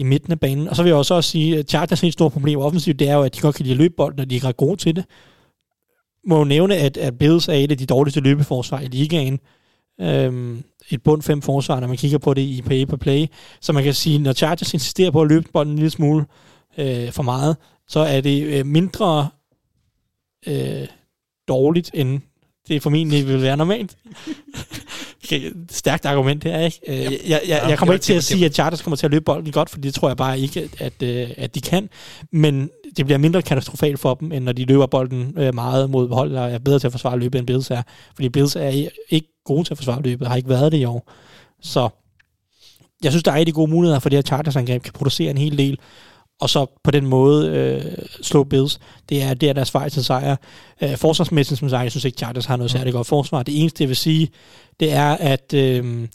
i 0.00 0.02
midten 0.02 0.32
af 0.32 0.40
banen. 0.40 0.68
Og 0.68 0.76
så 0.76 0.82
vil 0.82 0.90
jeg 0.90 0.96
også, 0.96 1.14
også 1.14 1.30
sige, 1.30 1.58
at 1.58 1.68
Chargers 1.68 2.00
helt 2.00 2.12
store 2.12 2.30
problem 2.30 2.58
offensivt, 2.58 2.98
det 2.98 3.08
er 3.08 3.14
jo, 3.14 3.22
at 3.22 3.34
de 3.36 3.40
godt 3.40 3.56
kan 3.56 3.66
lide 3.66 3.76
løbe 3.76 3.94
bolden, 3.96 4.20
og 4.20 4.30
de 4.30 4.36
er 4.36 4.44
ret 4.44 4.56
gode 4.56 4.76
til 4.76 4.96
det. 4.96 5.04
Må 6.26 6.38
jo 6.38 6.44
nævne, 6.44 6.76
at, 6.76 6.96
at 6.96 7.18
Bills 7.18 7.48
er 7.48 7.52
et 7.52 7.70
af 7.70 7.78
de 7.78 7.86
dårligste 7.86 8.20
løbeforsvar 8.20 8.80
i 8.80 8.86
ligaen. 8.86 9.40
Øhm, 10.00 10.64
et 10.90 11.02
bund 11.02 11.22
fem 11.22 11.42
forsvar, 11.42 11.80
når 11.80 11.88
man 11.88 11.96
kigger 11.96 12.18
på 12.18 12.34
det 12.34 12.42
i 12.42 12.62
pay 12.62 12.84
per 12.84 12.96
play. 12.96 13.26
Så 13.60 13.72
man 13.72 13.84
kan 13.84 13.94
sige, 13.94 14.18
når 14.18 14.32
Chargers 14.32 14.74
insisterer 14.74 15.10
på 15.10 15.22
at 15.22 15.28
løbe 15.28 15.48
bolden 15.52 15.72
en 15.72 15.76
lille 15.76 15.90
smule 15.90 16.26
øh, 16.78 17.12
for 17.12 17.22
meget, 17.22 17.56
så 17.88 18.00
er 18.00 18.20
det 18.20 18.42
øh, 18.42 18.66
mindre 18.66 19.28
øh, 20.46 20.86
dårligt, 21.48 21.90
end 21.94 22.20
det 22.70 22.82
formentlig 22.82 23.28
vil 23.28 23.42
være 23.42 23.56
normalt. 23.56 23.96
okay, 25.24 25.52
stærkt 25.70 26.06
argument 26.06 26.44
her, 26.44 26.60
ikke? 26.60 26.80
Øh, 26.88 26.96
jeg, 26.96 27.20
jeg, 27.28 27.40
jeg, 27.48 27.64
jeg 27.68 27.78
kommer 27.78 27.92
ikke 27.92 28.02
til 28.02 28.14
at 28.14 28.24
sige, 28.24 28.44
at 28.44 28.54
Chargers 28.54 28.82
kommer 28.82 28.96
til 28.96 29.06
at 29.06 29.10
løbe 29.10 29.24
bolden 29.24 29.52
godt, 29.52 29.70
for 29.70 29.78
det 29.78 29.94
tror 29.94 30.08
jeg 30.08 30.16
bare 30.16 30.38
ikke, 30.38 30.60
at, 30.60 30.80
at, 30.80 31.02
øh, 31.02 31.30
at 31.36 31.54
de 31.54 31.60
kan. 31.60 31.88
Men 32.32 32.70
det 32.96 33.04
bliver 33.04 33.18
mindre 33.18 33.42
katastrofalt 33.42 34.00
for 34.00 34.14
dem, 34.14 34.32
end 34.32 34.44
når 34.44 34.52
de 34.52 34.64
løber 34.64 34.86
bolden 34.86 35.34
øh, 35.38 35.54
meget 35.54 35.90
mod 35.90 36.08
hold, 36.08 36.32
der 36.32 36.42
er 36.42 36.58
bedre 36.58 36.78
til 36.78 36.86
at 36.86 36.92
forsvare 36.92 37.18
løbet, 37.18 37.38
end 37.38 37.46
Bills 37.46 37.70
er. 37.70 37.82
Fordi 38.14 38.28
Bills 38.28 38.56
er 38.56 38.88
ikke 39.10 39.28
gode 39.44 39.64
til 39.64 39.74
at 39.74 39.78
forsvare 39.78 40.02
løbet, 40.02 40.28
har 40.28 40.36
ikke 40.36 40.48
været 40.48 40.72
det 40.72 40.78
i 40.78 40.84
år. 40.84 41.12
Så 41.62 41.88
jeg 43.04 43.12
synes, 43.12 43.22
der 43.22 43.32
er 43.32 43.36
rigtig 43.36 43.54
gode 43.54 43.70
muligheder 43.70 44.00
for 44.00 44.08
det 44.08 44.16
her 44.16 44.22
Chargers-angreb, 44.22 44.82
kan 44.82 44.92
producere 44.92 45.30
en 45.30 45.38
hel 45.38 45.58
del, 45.58 45.78
og 46.40 46.50
så 46.50 46.66
på 46.84 46.90
den 46.90 47.06
måde 47.06 47.50
øh, 47.50 47.92
slå 48.22 48.44
Bills. 48.44 48.80
Det 49.08 49.22
er, 49.22 49.34
det 49.34 49.48
er 49.48 49.52
deres 49.52 49.74
vej 49.74 49.88
til 49.88 50.04
sejr. 50.04 50.36
Øh, 50.82 50.96
forsvarsmæssigt, 50.96 51.60
som 51.60 51.68
sagt, 51.68 51.82
jeg 51.82 51.90
synes 51.90 52.04
ikke, 52.04 52.18
Chargers 52.18 52.44
har 52.44 52.56
noget 52.56 52.70
særligt 52.70 52.94
godt 52.94 53.06
forsvar. 53.06 53.42
Det 53.42 53.60
eneste, 53.60 53.82
jeg 53.82 53.88
vil 53.88 53.96
sige, 53.96 54.28
det 54.80 54.92
er, 54.92 55.16
at 55.20 55.54
øh, 55.54 56.08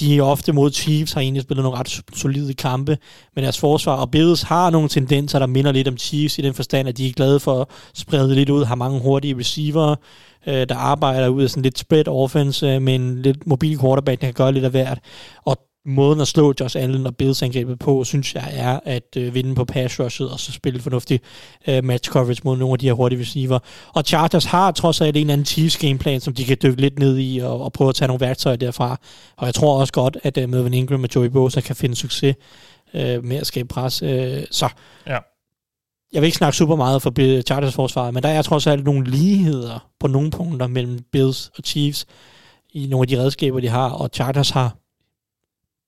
de 0.00 0.20
ofte 0.20 0.52
mod 0.52 0.72
Chiefs 0.72 1.12
har 1.12 1.20
egentlig 1.20 1.42
spillet 1.42 1.62
nogle 1.62 1.78
ret 1.78 2.02
solide 2.14 2.54
kampe 2.54 2.98
med 3.34 3.42
deres 3.42 3.58
forsvar, 3.58 3.96
og 3.96 4.10
Bills 4.10 4.42
har 4.42 4.70
nogle 4.70 4.88
tendenser, 4.88 5.38
der 5.38 5.46
minder 5.46 5.72
lidt 5.72 5.88
om 5.88 5.98
Chiefs 5.98 6.38
i 6.38 6.42
den 6.42 6.54
forstand, 6.54 6.88
at 6.88 6.96
de 6.96 7.08
er 7.08 7.12
glade 7.12 7.40
for 7.40 7.60
at 7.60 7.66
sprede 7.94 8.34
lidt 8.34 8.50
ud, 8.50 8.64
har 8.64 8.74
mange 8.74 9.00
hurtige 9.00 9.38
receiver, 9.38 9.96
øh, 10.46 10.68
der 10.68 10.76
arbejder 10.76 11.28
ud 11.28 11.42
af 11.42 11.50
sådan 11.50 11.62
lidt 11.62 11.78
spread 11.78 12.08
offense 12.08 12.66
øh, 12.66 12.82
med 12.82 12.94
en 12.94 13.22
lidt 13.22 13.46
mobil 13.46 13.78
quarterback, 13.78 14.20
der 14.20 14.26
kan 14.26 14.34
gøre 14.34 14.52
lidt 14.52 14.64
af 14.64 14.70
hvert. 14.70 14.98
Og 15.44 15.69
måden 15.86 16.20
at 16.20 16.28
slå 16.28 16.54
Josh 16.60 16.76
Allen 16.78 17.06
og 17.06 17.16
Bills 17.16 17.42
angrebet 17.42 17.78
på, 17.78 18.04
synes 18.04 18.34
jeg 18.34 18.50
er 18.52 18.80
at 18.84 19.16
øh, 19.16 19.34
vinde 19.34 19.54
på 19.54 19.64
pass 19.64 20.00
rushet 20.00 20.30
og 20.30 20.40
så 20.40 20.52
spille 20.52 20.80
fornuftig 20.80 21.20
øh, 21.68 21.84
match 21.84 22.10
coverage 22.10 22.40
mod 22.44 22.56
nogle 22.56 22.72
af 22.72 22.78
de 22.78 22.86
her 22.86 22.92
hurtige 22.92 23.20
receiver. 23.20 23.58
Og 23.94 24.02
Chargers 24.02 24.44
har 24.44 24.70
trods 24.70 25.00
alt 25.00 25.16
en 25.16 25.20
eller 25.20 25.32
anden 25.32 25.44
Chiefs 25.46 25.78
gameplan, 25.78 26.20
som 26.20 26.34
de 26.34 26.44
kan 26.44 26.56
dykke 26.62 26.80
lidt 26.80 26.98
ned 26.98 27.18
i 27.18 27.38
og, 27.38 27.60
og 27.64 27.72
prøve 27.72 27.88
at 27.88 27.94
tage 27.94 28.06
nogle 28.06 28.20
værktøjer 28.20 28.56
derfra. 28.56 28.96
Og 29.36 29.46
jeg 29.46 29.54
tror 29.54 29.80
også 29.80 29.92
godt, 29.92 30.16
at 30.22 30.38
øh, 30.38 30.48
Melvin 30.48 30.74
Ingram 30.74 31.02
og 31.02 31.08
Joey 31.14 31.26
Bosa 31.28 31.60
kan 31.60 31.76
finde 31.76 31.96
succes 31.96 32.34
øh, 32.94 33.24
med 33.24 33.36
at 33.36 33.46
skabe 33.46 33.68
pres. 33.68 34.02
Øh, 34.02 34.42
så 34.50 34.68
Ja. 35.06 35.18
jeg 36.12 36.22
vil 36.22 36.26
ikke 36.26 36.38
snakke 36.38 36.56
super 36.56 36.76
meget 36.76 37.02
for 37.02 37.42
Chargers 37.42 37.74
forsvaret, 37.74 38.14
men 38.14 38.22
der 38.22 38.28
er 38.28 38.42
trods 38.42 38.66
alt 38.66 38.84
nogle 38.84 39.10
ligheder 39.10 39.88
på 40.00 40.06
nogle 40.06 40.30
punkter 40.30 40.66
mellem 40.66 40.98
Bills 41.12 41.50
og 41.58 41.62
Chiefs 41.64 42.06
i 42.72 42.86
nogle 42.86 43.04
af 43.04 43.08
de 43.08 43.18
redskaber, 43.18 43.60
de 43.60 43.68
har, 43.68 43.90
og 43.90 44.10
Chargers 44.14 44.50
har 44.50 44.76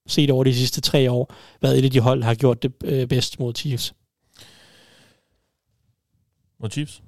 set 0.06 0.30
over 0.30 0.44
de 0.44 0.54
sidste 0.54 0.80
tre 0.80 1.10
år 1.10 1.34
været 1.62 1.78
et 1.78 1.84
af 1.84 1.90
de 1.90 2.00
hold, 2.00 2.20
der 2.20 2.26
har 2.26 2.34
gjort 2.34 2.62
det 2.62 2.72
øh, 2.84 3.06
bedst 3.08 3.40
mod 3.40 3.54
Chiefs. 3.56 3.94
mod 6.60 6.70
Chiefs. 6.70 7.02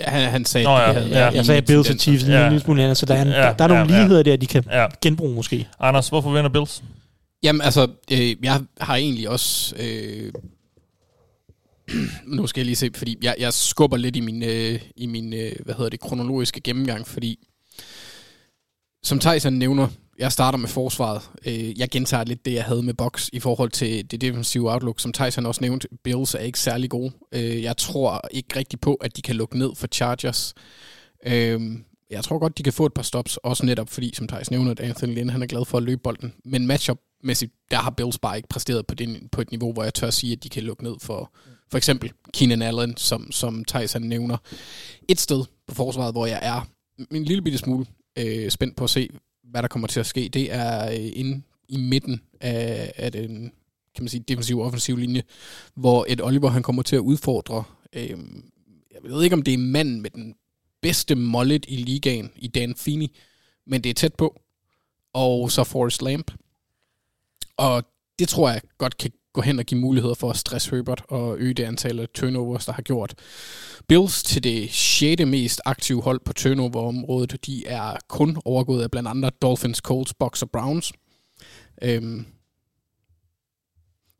Ja, 0.00 0.04
han, 0.10 0.30
han 0.30 0.44
sagde, 0.44 0.64
Nå 0.64 0.70
ja, 0.70 0.92
havde 0.92 1.08
ja. 1.08 1.30
Jeg 1.30 1.46
sagde 1.46 1.62
Bills 1.62 1.90
og. 1.90 1.96
Chiefs 1.96 2.24
en 2.24 2.30
Ja. 2.30 2.48
lille 2.48 2.60
smule 2.60 2.82
andet, 2.82 2.96
så 2.96 3.06
der 3.06 3.14
er, 3.14 3.22
en, 3.22 3.28
Ja, 3.28 3.34
der, 3.42 3.52
der 3.52 3.64
er 3.64 3.68
nogle 3.68 3.84
ja, 3.84 3.94
ja. 3.94 4.00
ligheder 4.02 4.22
der, 4.22 4.36
de 4.36 4.46
kan 4.46 4.64
Ja. 4.70 4.86
genbruge 5.02 5.34
måske. 5.34 5.68
Anders, 5.80 6.08
hvorfor 6.08 6.32
vinder 6.32 6.48
Bills? 6.50 6.82
Jamen 7.42 7.62
altså, 7.62 7.88
øh, 8.12 8.36
jeg 8.44 8.62
har 8.80 8.96
egentlig 8.96 9.28
også... 9.28 9.74
Øh, 9.78 10.32
nu 12.36 12.46
skal 12.46 12.60
jeg 12.60 12.66
lige 12.66 12.76
se, 12.76 12.90
fordi 12.94 13.18
jeg, 13.22 13.34
jeg 13.38 13.52
skubber 13.52 13.96
lidt 13.96 14.16
i 14.16 14.20
min, 14.20 14.42
øh, 14.42 14.80
i 14.96 15.06
min 15.06 15.32
øh, 15.32 15.52
hvad 15.64 15.74
hedder 15.74 15.90
det, 15.90 16.00
kronologiske 16.00 16.60
gennemgang, 16.60 17.06
fordi 17.06 17.38
som 19.02 19.18
Tyson 19.18 19.52
nævner, 19.52 19.88
jeg 20.18 20.32
starter 20.32 20.58
med 20.58 20.68
forsvaret. 20.68 21.30
Øh, 21.46 21.78
jeg 21.78 21.88
gentager 21.90 22.24
lidt 22.24 22.44
det, 22.44 22.52
jeg 22.54 22.64
havde 22.64 22.82
med 22.82 22.94
Box 22.94 23.28
i 23.32 23.40
forhold 23.40 23.70
til 23.70 24.10
det 24.10 24.20
defensive 24.20 24.72
outlook. 24.72 25.00
Som 25.00 25.12
Tyson 25.12 25.46
også 25.46 25.60
nævnte, 25.60 25.88
Bills 26.04 26.34
er 26.34 26.38
ikke 26.38 26.58
særlig 26.58 26.90
gode. 26.90 27.12
Øh, 27.32 27.62
jeg 27.62 27.76
tror 27.76 28.28
ikke 28.30 28.58
rigtig 28.58 28.80
på, 28.80 28.94
at 28.94 29.16
de 29.16 29.22
kan 29.22 29.36
lukke 29.36 29.58
ned 29.58 29.70
for 29.76 29.86
Chargers. 29.86 30.54
Øh, 31.26 31.60
jeg 32.10 32.24
tror 32.24 32.38
godt, 32.38 32.58
de 32.58 32.62
kan 32.62 32.72
få 32.72 32.86
et 32.86 32.94
par 32.94 33.02
stops, 33.02 33.36
også 33.36 33.66
netop 33.66 33.90
fordi, 33.90 34.14
som 34.14 34.28
Thijs 34.28 34.50
nævner, 34.50 34.70
at 34.70 34.80
Anthony 34.80 35.14
Lynn 35.14 35.30
han 35.30 35.42
er 35.42 35.46
glad 35.46 35.64
for 35.64 35.78
at 35.78 35.84
løbe 35.84 36.00
bolden. 36.02 36.34
Men 36.44 36.66
matchup-mæssigt, 36.66 37.52
der 37.70 37.76
har 37.76 37.90
Bills 37.90 38.18
bare 38.18 38.36
ikke 38.36 38.48
præsteret 38.48 38.86
på, 38.86 38.94
det, 38.94 39.30
på 39.32 39.40
et 39.40 39.50
niveau, 39.50 39.72
hvor 39.72 39.82
jeg 39.82 39.94
tør 39.94 40.06
at 40.06 40.14
sige, 40.14 40.32
at 40.32 40.44
de 40.44 40.48
kan 40.48 40.62
lukke 40.62 40.84
ned 40.84 40.94
for 41.00 41.32
for 41.70 41.76
eksempel 41.76 42.12
Keenan 42.34 42.62
Allen, 42.62 42.96
som, 42.96 43.32
som 43.32 43.64
Thijs 43.64 43.92
han 43.92 44.02
nævner. 44.02 44.36
Et 45.08 45.20
sted 45.20 45.44
på 45.66 45.74
forsvaret, 45.74 46.14
hvor 46.14 46.26
jeg 46.26 46.38
er 46.42 46.68
en 47.10 47.24
lille 47.24 47.42
bitte 47.42 47.58
smule 47.58 47.86
øh, 48.18 48.50
spændt 48.50 48.76
på 48.76 48.84
at 48.84 48.90
se, 48.90 49.08
hvad 49.54 49.62
der 49.62 49.68
kommer 49.68 49.88
til 49.88 50.00
at 50.00 50.06
ske, 50.06 50.28
det 50.28 50.52
er 50.52 50.90
øh, 50.90 51.10
inde 51.12 51.42
i 51.68 51.76
midten 51.76 52.20
af, 52.40 52.92
af 52.96 53.12
den 53.12 53.52
kan 53.94 54.04
man 54.04 54.08
sige, 54.08 54.24
defensiv 54.28 54.60
offensiv 54.60 54.96
linje, 54.96 55.22
hvor 55.74 56.06
et 56.08 56.20
Oliver 56.20 56.48
han 56.48 56.62
kommer 56.62 56.82
til 56.82 56.96
at 56.96 57.00
udfordre, 57.00 57.64
øh, 57.92 58.18
jeg 58.92 59.02
ved 59.02 59.22
ikke 59.22 59.34
om 59.34 59.42
det 59.42 59.54
er 59.54 59.58
manden 59.58 60.00
med 60.00 60.10
den 60.10 60.34
bedste 60.82 61.14
mollet 61.14 61.66
i 61.68 61.76
ligaen 61.76 62.30
i 62.36 62.48
Dan 62.48 62.74
Fini, 62.74 63.16
men 63.66 63.84
det 63.84 63.90
er 63.90 63.94
tæt 63.94 64.14
på. 64.14 64.40
Og 65.12 65.50
så 65.50 65.64
Forrest 65.64 66.02
Lamp. 66.02 66.30
Og 67.56 67.84
det 68.18 68.28
tror 68.28 68.50
jeg 68.50 68.60
godt 68.78 68.96
kan 68.96 69.10
gå 69.34 69.40
hen 69.40 69.58
og 69.58 69.64
give 69.64 69.80
muligheder 69.80 70.14
for 70.14 70.30
at 70.30 70.36
stresse 70.36 70.70
Herbert 70.70 71.02
og 71.08 71.38
øge 71.38 71.54
det 71.54 71.64
antal 71.64 72.00
af 72.00 72.08
turnovers, 72.14 72.66
der 72.66 72.72
har 72.72 72.82
gjort 72.82 73.14
Bills 73.88 74.22
til 74.22 74.44
det 74.44 74.70
sjette 74.70 75.26
mest 75.26 75.60
aktive 75.64 76.02
hold 76.02 76.20
på 76.24 76.32
turnover-området. 76.32 77.46
De 77.46 77.66
er 77.66 77.96
kun 78.08 78.36
overgået 78.44 78.82
af 78.82 78.90
blandt 78.90 79.08
andre 79.08 79.30
Dolphins, 79.30 79.78
Colts, 79.78 80.14
Bucks 80.14 80.42
og 80.42 80.50
Browns. 80.50 80.92
Øhm, 81.82 82.26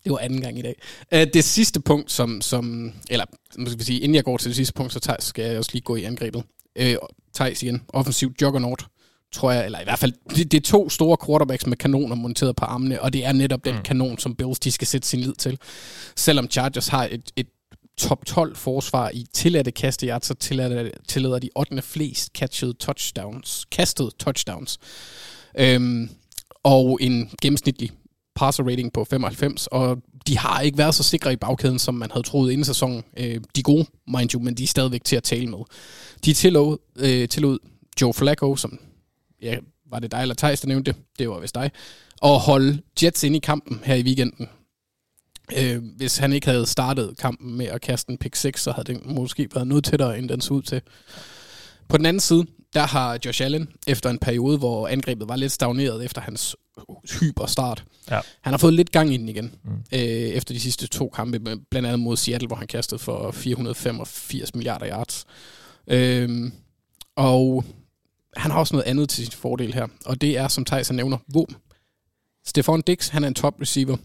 det 0.05 0.13
var 0.13 0.19
anden 0.19 0.41
gang 0.41 0.59
i 0.59 0.63
dag. 0.63 0.75
Øh, 1.13 1.27
det 1.35 1.45
sidste 1.45 1.81
punkt, 1.81 2.13
som, 2.13 2.41
som 2.41 2.93
eller 3.11 3.25
skal 3.67 3.79
vi 3.79 3.85
sige, 3.85 4.01
inden 4.01 4.15
jeg 4.15 4.25
går 4.25 4.37
til 4.37 4.49
det 4.49 4.57
sidste 4.57 4.75
punkt, 4.75 4.93
så 4.93 5.17
skal 5.19 5.45
jeg 5.45 5.59
også 5.59 5.71
lige 5.73 5.83
gå 5.83 5.97
i 5.97 6.05
angrebet. 6.05 6.45
Øh, 6.77 6.97
Thijs 7.35 7.63
igen, 7.63 7.83
offensiv 7.89 8.33
juggernaut, 8.43 8.87
tror 9.35 9.53
jeg, 9.53 9.65
eller 9.65 9.81
i 9.81 9.85
hvert 9.85 9.99
fald, 9.99 10.13
det, 10.37 10.53
det 10.53 10.59
er 10.59 10.71
to 10.71 10.89
store 10.91 11.17
quarterbacks 11.27 11.67
med 11.67 11.77
kanoner 11.77 12.17
monteret 12.17 12.57
på 12.57 12.65
armene, 12.65 13.03
og 13.03 13.13
det 13.13 13.25
er 13.25 13.33
netop 13.33 13.65
den 13.65 13.75
Mm. 13.75 13.83
kanon, 13.83 14.19
som 14.19 14.35
Bills 14.35 14.59
de 14.59 14.71
skal 14.71 14.87
sætte 14.87 15.09
sin 15.09 15.21
lid 15.21 15.33
til. 15.35 15.59
Selvom 16.17 16.51
Chargers 16.51 16.89
har 16.89 17.09
et, 17.11 17.23
et 17.37 17.47
top 17.99 18.27
12 18.27 18.57
forsvar 18.57 19.11
i 19.15 19.27
tilladte 19.33 19.71
kasteyards, 19.71 20.27
så 20.27 20.35
tillader, 20.35 20.91
tillader 21.09 21.39
de 21.39 21.51
8. 21.57 21.83
flest 21.83 22.31
catched 22.39 22.75
touchdowns, 22.75 23.65
kastet 23.71 24.11
touchdowns. 24.19 24.79
Øhm, 25.59 26.11
og 26.63 26.99
en 27.01 27.31
gennemsnitlig 27.43 27.91
passer 28.37 28.65
rating 28.65 28.93
på 28.93 29.05
95, 29.05 29.67
og 29.67 29.97
de 30.27 30.39
har 30.39 30.61
ikke 30.61 30.79
været 30.79 30.95
så 30.95 31.03
sikre 31.03 31.33
i 31.33 31.37
bagkæden, 31.37 31.79
som 31.79 31.95
man 31.95 32.11
havde 32.11 32.27
troet 32.27 32.53
inden 32.53 32.65
sæsonen. 32.65 33.03
Øh, 33.17 33.27
de 33.35 33.41
er 33.59 33.63
gode, 33.63 33.87
mind 34.09 34.35
you, 34.35 34.41
men 34.43 34.55
de 34.55 34.63
er 34.63 34.67
stadigvæk 34.67 35.05
til 35.05 35.17
at 35.17 35.23
tale 35.23 35.47
med. 35.47 35.59
De 36.25 36.33
tillod, 36.33 36.79
øh, 36.97 37.29
tillod 37.29 37.59
Joe 38.01 38.15
Flacco, 38.15 38.57
som 38.57 38.79
ja, 39.43 39.57
var 39.91 39.99
det 39.99 40.11
dig 40.13 40.23
eller 40.23 40.35
Thijs, 40.35 40.61
der 40.61 40.69
nævnte 40.69 40.93
det? 40.93 41.01
Det 41.19 41.29
var 41.29 41.41
vist 41.41 41.55
dig. 41.55 41.71
Og 42.21 42.41
holde 42.41 42.83
Jets 43.03 43.25
ind 43.25 43.37
i 43.37 43.39
kampen 43.39 43.81
her 43.85 43.95
i 43.95 44.03
weekenden. 44.03 44.49
Øh, 45.59 45.83
hvis 45.97 46.17
han 46.19 46.33
ikke 46.33 46.47
havde 46.47 46.67
startet 46.67 47.17
kampen 47.19 47.57
med 47.57 47.67
at 47.67 47.81
kaste 47.81 48.11
en 48.11 48.19
pick 48.19 48.35
6, 48.37 48.63
så 48.63 48.73
havde 48.73 48.93
det 48.95 49.07
måske 49.07 49.49
været 49.55 49.67
noget 49.69 49.85
tættere, 49.85 50.19
end 50.19 50.29
den 50.29 50.41
så 50.41 50.55
ud 50.55 50.63
til. 50.63 50.83
På 51.89 51.97
den 51.97 52.07
anden 52.07 52.21
side, 52.21 52.47
der 52.75 52.81
har 52.87 53.19
Josh 53.25 53.45
Allen, 53.45 53.69
efter 53.87 54.11
en 54.11 54.19
periode, 54.19 54.59
hvor 54.59 54.89
angrebet 54.89 55.29
var 55.29 55.37
lidt 55.37 55.53
stagneret 55.53 56.05
efter 56.05 56.21
hans 56.21 56.57
hyperstart, 57.21 57.85
Ja. 58.11 58.21
han 58.41 58.53
har 58.53 58.59
fået 58.59 58.75
lidt 58.75 58.93
gang 58.93 59.15
i 59.15 59.17
den 59.17 59.29
igen, 59.29 59.55
Mm. 59.65 59.71
øh, 59.93 59.99
efter 60.01 60.55
de 60.55 60.61
sidste 60.61 60.87
to 60.87 61.09
kampe, 61.09 61.39
blandt 61.71 61.87
andet 61.89 61.99
mod 62.01 62.17
Seattle, 62.17 62.47
hvor 62.47 62.57
han 62.57 62.67
kastede 62.67 62.99
for 62.99 63.31
485 63.31 64.55
milliarder 64.55 64.89
yards. 64.89 65.25
Øhm, 65.87 66.53
og 67.17 67.65
han 68.37 68.51
har 68.51 68.59
også 68.59 68.75
noget 68.75 68.87
andet 68.87 69.09
til 69.09 69.25
sin 69.25 69.33
fordel 69.33 69.75
her, 69.75 69.87
og 70.05 70.21
det 70.21 70.39
er, 70.39 70.49
som 70.49 70.65
Thijs 70.65 70.93
nævner, 70.93 71.19
våben. 71.33 71.57
Stefan 72.47 72.83
Dix, 72.83 73.09
han 73.09 73.25
er 73.25 73.29
en 73.29 73.35
top 73.35 73.55
receiver. 73.61 73.97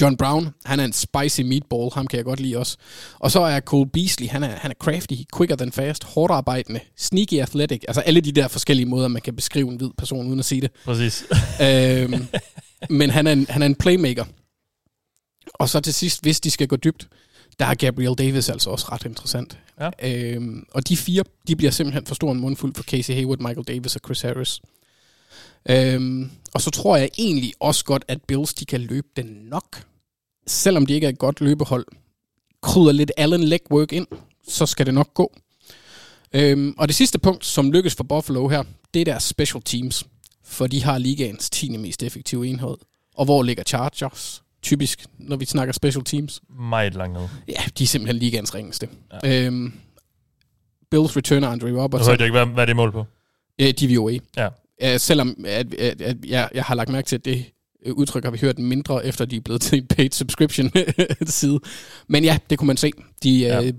John 0.00 0.16
Brown, 0.16 0.48
han 0.64 0.80
er 0.80 0.84
en 0.84 0.92
spicy 0.92 1.40
meatball, 1.40 1.90
ham 1.94 2.06
kan 2.06 2.16
jeg 2.16 2.24
godt 2.24 2.40
lide 2.40 2.56
også. 2.56 2.76
Og 3.18 3.30
så 3.30 3.40
er 3.40 3.60
Cole 3.60 3.90
Beasley, 3.90 4.28
han 4.28 4.42
er, 4.42 4.48
han 4.48 4.70
er 4.70 4.74
crafty, 4.74 5.14
quicker 5.36 5.56
than 5.56 5.72
fast, 5.72 6.04
hårdt 6.04 6.32
arbejdende, 6.32 6.80
sneaky 6.96 7.40
athletic, 7.40 7.82
altså 7.88 8.00
alle 8.00 8.20
de 8.20 8.32
der 8.32 8.48
forskellige 8.48 8.86
måder, 8.86 9.08
man 9.08 9.22
kan 9.22 9.36
beskrive 9.36 9.70
en 9.70 9.76
hvid 9.76 9.90
person 9.98 10.26
uden 10.26 10.38
at 10.38 10.44
sige 10.44 10.60
det. 10.60 10.70
Præcis. 10.84 11.24
øhm, 11.62 12.26
men 12.90 13.10
han 13.10 13.26
er, 13.26 13.32
en, 13.32 13.46
han 13.48 13.62
er 13.62 13.66
en 13.66 13.74
playmaker. 13.74 14.24
Og 15.54 15.68
så 15.68 15.80
til 15.80 15.94
sidst, 15.94 16.22
hvis 16.22 16.40
de 16.40 16.50
skal 16.50 16.68
gå 16.68 16.76
dybt, 16.76 17.08
der 17.58 17.66
er 17.66 17.74
Gabriel 17.74 18.14
Davis 18.14 18.48
altså 18.48 18.70
også 18.70 18.86
ret 18.92 19.04
interessant. 19.04 19.58
Ja. 19.80 19.90
Øhm, 20.02 20.66
og 20.70 20.88
de 20.88 20.96
fire, 20.96 21.24
de 21.48 21.56
bliver 21.56 21.70
simpelthen 21.70 22.06
for 22.06 22.14
stor 22.14 22.32
en 22.32 22.40
mundfuld 22.40 22.74
for 22.74 22.82
Casey 22.82 23.14
Hayward, 23.14 23.38
Michael 23.38 23.66
Davis 23.66 23.96
og 23.96 24.00
Chris 24.04 24.20
Harris. 24.20 24.60
Øhm, 25.68 26.30
og 26.54 26.60
så 26.60 26.70
tror 26.70 26.96
jeg 26.96 27.08
egentlig 27.18 27.52
også 27.60 27.84
godt, 27.84 28.04
at 28.08 28.22
Bills 28.22 28.54
de 28.54 28.64
kan 28.64 28.80
løbe 28.80 29.06
den 29.16 29.26
nok. 29.26 29.86
Selvom 30.46 30.86
de 30.86 30.94
ikke 30.94 31.04
er 31.04 31.08
et 31.08 31.18
godt 31.18 31.40
løbehold. 31.40 31.86
Krydder 32.62 32.92
lidt 32.92 33.12
Allen 33.16 33.44
legwork 33.44 33.92
ind, 33.92 34.06
så 34.48 34.66
skal 34.66 34.86
det 34.86 34.94
nok 34.94 35.14
gå. 35.14 35.34
Øhm, 36.32 36.74
og 36.78 36.88
det 36.88 36.96
sidste 36.96 37.18
punkt, 37.18 37.46
som 37.46 37.72
lykkes 37.72 37.94
for 37.94 38.04
Buffalo 38.04 38.48
her, 38.48 38.62
det 38.94 39.00
er 39.00 39.04
deres 39.04 39.22
special 39.22 39.62
teams. 39.62 40.04
For 40.44 40.66
de 40.66 40.82
har 40.82 40.98
ligaens 40.98 41.50
10. 41.50 41.76
mest 41.76 42.02
effektive 42.02 42.46
enhed. 42.46 42.76
Og 43.14 43.24
hvor 43.24 43.42
ligger 43.42 43.64
Chargers? 43.64 44.43
Typisk, 44.64 45.04
når 45.18 45.36
vi 45.36 45.44
snakker 45.44 45.72
special 45.72 46.04
teams. 46.04 46.40
Meget 46.60 46.94
langt 46.94 47.14
ned. 47.18 47.28
Ja, 47.48 47.60
de 47.78 47.84
er 47.84 47.88
simpelthen 47.88 48.16
ligaens 48.16 48.54
ringeste. 48.54 48.88
Ja. 49.22 49.46
Øhm, 49.46 49.72
Bills 50.90 51.16
returner 51.16 51.48
Andre 51.48 51.66
Jeg 51.68 51.76
Robertson. 51.76 52.10
hørte 52.12 52.24
ikke, 52.24 52.32
hvad, 52.38 52.46
hvad 52.46 52.62
er 52.62 52.66
det 52.66 52.76
mål 52.76 52.92
på? 52.92 53.04
Øh, 53.60 53.68
DVOA. 53.80 54.18
Ja. 54.36 54.48
Uh, 54.94 55.00
selvom 55.00 55.36
at, 55.46 55.74
at, 55.74 56.00
at 56.00 56.16
jeg, 56.26 56.48
jeg 56.54 56.64
har 56.64 56.74
lagt 56.74 56.90
mærke 56.90 57.06
til, 57.06 57.16
at 57.16 57.24
det 57.24 57.44
øh, 57.86 57.92
udtryk 57.94 58.24
har 58.24 58.30
vi 58.30 58.38
hørt 58.38 58.58
mindre, 58.58 59.06
efter 59.06 59.24
de 59.24 59.36
er 59.36 59.40
blevet 59.40 59.60
til 59.62 59.78
en 59.78 59.86
paid 59.86 60.10
subscription 60.10 60.70
side. 61.26 61.60
Men 62.08 62.24
ja, 62.24 62.38
det 62.50 62.58
kunne 62.58 62.66
man 62.66 62.76
se. 62.76 62.90
De, 63.22 63.38
Ja. 63.38 63.60
ja. 63.60 63.66
øh, 63.66 63.72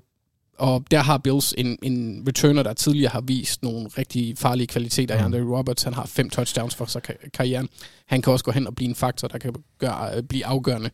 og 0.58 0.86
der 0.92 1.00
har 1.00 1.18
Bills 1.18 1.54
en, 1.58 1.78
en 1.84 2.24
returner, 2.28 2.64
der 2.64 2.74
tidligere 2.74 3.12
har 3.12 3.22
vist 3.22 3.64
nogle 3.64 3.90
rigtig 3.98 4.38
farlige 4.38 4.68
kvaliteter. 4.68 5.20
Mm. 5.20 5.26
Andre 5.26 5.58
Roberts, 5.58 5.84
han 5.84 5.94
har 5.94 6.06
fem 6.06 6.30
touchdowns 6.30 6.76
for 6.76 6.86
sig 6.86 7.02
kar- 7.04 7.30
karrieren. 7.34 7.70
Han 8.06 8.22
kan 8.22 8.34
også 8.34 8.46
gå 8.46 8.52
hen 8.52 8.68
og 8.68 8.76
blive 8.76 8.90
en 8.90 8.96
faktor, 8.96 9.28
der 9.28 9.38
kan 9.38 9.56
gøre, 9.80 10.18
øh, 10.18 10.24
blive 10.24 10.46
afgørende. 10.46 10.90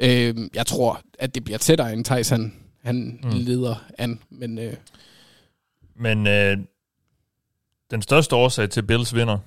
Øh, 0.00 0.34
jeg 0.54 0.66
tror, 0.66 1.00
at 1.18 1.34
det 1.34 1.44
bliver 1.44 1.58
tættere, 1.58 1.92
end 1.92 2.04
Thijs 2.04 2.28
han, 2.28 2.54
han 2.82 3.18
Mm. 3.22 3.28
mm. 3.30 3.36
leder 3.36 3.84
an. 3.98 4.20
Men 4.30 4.58
øh, 4.58 4.74
Men 5.96 6.26
øh, 6.26 6.56
den 7.90 8.02
største 8.02 8.36
årsag 8.36 8.70
til 8.70 8.82
Bills 8.82 9.14
vinder, 9.14 9.38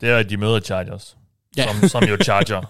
det 0.00 0.08
er, 0.08 0.16
at 0.16 0.30
de 0.30 0.36
møder 0.36 0.60
Chargers. 0.60 1.16
Ja. 1.56 1.66
Som, 1.80 1.88
som 1.88 2.04
jo 2.04 2.16
charger. 2.22 2.62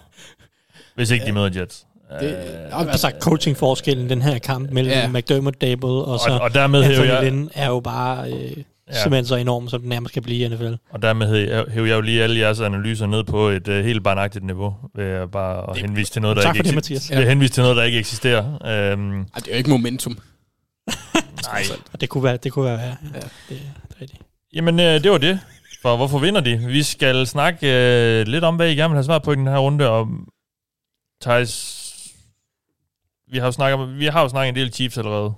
hvis 0.94 1.10
ikke 1.10 1.26
de 1.26 1.32
møder 1.32 1.60
Jets. 1.60 1.86
Det- 2.20 2.30
Øh, 2.72 2.90
Altså 2.92 3.12
coaching-forskellen 3.20 4.08
den 4.10 4.22
her 4.22 4.38
kamp 4.38 4.70
mellem 4.70 4.92
Ja. 4.92 5.00
ja. 5.00 5.08
McDermott, 5.08 5.60
Dable 5.60 5.88
og 5.88 6.18
så 6.20 6.30
og, 6.30 6.40
og 6.40 6.54
dermed 6.54 6.82
Anthony 6.82 7.06
jeg, 7.06 7.22
Lynn 7.24 7.48
er 7.54 7.66
jo 7.68 7.80
bare 7.80 8.30
øh, 8.32 8.40
Ja. 8.88 8.94
ja. 8.94 9.02
simpelthen 9.02 9.24
så 9.26 9.36
enorm, 9.36 9.68
som 9.68 9.80
den 9.80 9.88
nærmest 9.88 10.14
kan 10.14 10.22
blive 10.22 10.44
i 10.44 10.48
NFL. 10.48 10.72
og 10.90 11.02
dermed 11.02 11.26
hæver 11.70 11.86
jeg 11.86 11.96
jo 11.96 12.00
lige 12.00 12.22
alle 12.22 12.38
jeres 12.40 12.60
analyser 12.60 13.06
ned 13.06 13.24
på 13.24 13.48
et 13.48 13.68
uh, 13.68 13.74
helt 13.74 14.04
barnagtigt 14.04 14.44
niveau, 14.44 14.74
ved 14.94 15.04
jeg 15.04 15.30
bare 15.30 15.70
at 15.70 15.76
henvise 15.78 16.12
til 16.12 16.22
noget, 16.22 16.36
der 16.36 16.42
ikke 16.52 16.58
det, 16.62 16.66
eksis- 16.70 16.74
Mathias. 16.74 17.10
ved 17.10 17.16
at 17.18 17.28
henvise 17.28 17.52
til 17.52 17.62
noget, 17.62 17.76
der 17.76 17.82
ikke 17.82 17.98
eksisterer. 17.98 18.44
Øhm, 18.92 19.20
ej, 19.20 19.26
det 19.36 19.46
er 19.46 19.52
jo 19.52 19.56
ikke 19.56 19.70
momentum. 19.70 20.18
nej, 21.52 21.62
Og 21.92 22.00
det 22.00 22.08
kunne 22.08 22.24
være, 22.24 22.36
det 22.36 22.52
kunne 22.52 22.64
være, 22.64 22.78
ja, 22.80 22.86
Ja. 22.86 22.92
ja. 23.14 23.20
Det, 23.20 23.30
det 23.48 23.58
er 23.96 24.00
rigtigt. 24.00 24.22
Jamen, 24.54 24.80
øh, 24.80 25.02
det 25.02 25.10
var 25.10 25.18
det. 25.18 25.40
For 25.82 25.96
hvorfor 25.96 26.18
vinder 26.18 26.40
de? 26.40 26.58
Vi 26.58 26.82
skal 26.82 27.26
snakke 27.26 27.66
øh, 28.20 28.26
lidt 28.26 28.44
om, 28.44 28.56
hvad 28.56 28.68
I 28.70 28.74
gerne 28.74 28.90
vil 28.90 28.96
have 28.96 29.04
svar 29.04 29.18
på 29.18 29.32
i 29.32 29.36
den 29.36 29.46
her 29.46 29.58
runde. 29.58 29.88
Og 29.88 30.08
Thijs, 31.22 31.82
vi 33.30 33.38
har 33.38 33.46
jo 33.46 33.52
snakket, 33.52 33.98
vi 33.98 34.06
har 34.06 34.22
jo 34.22 34.28
snakket 34.28 34.48
en 34.48 34.56
del 34.56 34.72
Chiefs 34.72 34.98
allerede. 34.98 35.34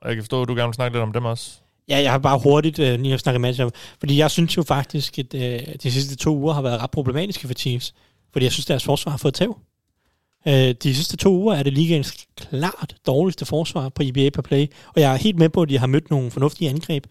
Og 0.00 0.08
jeg 0.08 0.14
kan 0.14 0.22
forstå, 0.24 0.42
at 0.42 0.48
du 0.48 0.54
gerne 0.54 0.68
vil 0.68 0.74
snakke 0.74 0.96
lidt 0.96 1.02
om 1.02 1.12
dem 1.12 1.24
også. 1.24 1.50
Ja, 1.88 1.98
jeg 1.98 2.10
har 2.10 2.18
bare 2.18 2.38
hurtigt 2.38 2.78
øh, 2.78 3.00
lige 3.00 3.14
at 3.14 3.20
snakke 3.20 3.38
matchup, 3.38 3.72
fordi 3.98 4.18
jeg 4.18 4.30
synes 4.30 4.56
jo 4.56 4.62
faktisk, 4.62 5.18
at 5.18 5.34
øh, 5.34 5.60
de 5.82 5.92
sidste 5.92 6.16
to 6.16 6.36
uger 6.36 6.52
har 6.52 6.62
været 6.62 6.82
ret 6.82 6.90
problematiske 6.90 7.46
for 7.46 7.54
Chiefs, 7.54 7.94
fordi 8.32 8.44
jeg 8.44 8.52
synes, 8.52 8.66
deres 8.66 8.84
forsvar 8.84 9.10
har 9.10 9.18
fået 9.18 9.34
tæv. 9.34 9.58
Øh, 10.48 10.74
de 10.82 10.94
sidste 10.94 11.16
to 11.16 11.30
uger 11.36 11.54
er 11.54 11.62
det 11.62 11.72
ligaens 11.72 12.26
klart 12.36 12.96
dårligste 13.06 13.46
forsvar 13.46 13.88
på 13.88 14.02
IBA 14.02 14.30
per 14.30 14.42
play, 14.42 14.66
og 14.94 15.00
jeg 15.00 15.12
er 15.12 15.16
helt 15.16 15.36
med 15.36 15.48
på, 15.48 15.62
at 15.62 15.68
de 15.68 15.78
har 15.78 15.86
mødt 15.86 16.10
nogle 16.10 16.30
fornuftige 16.30 16.70
angreb 16.70 17.06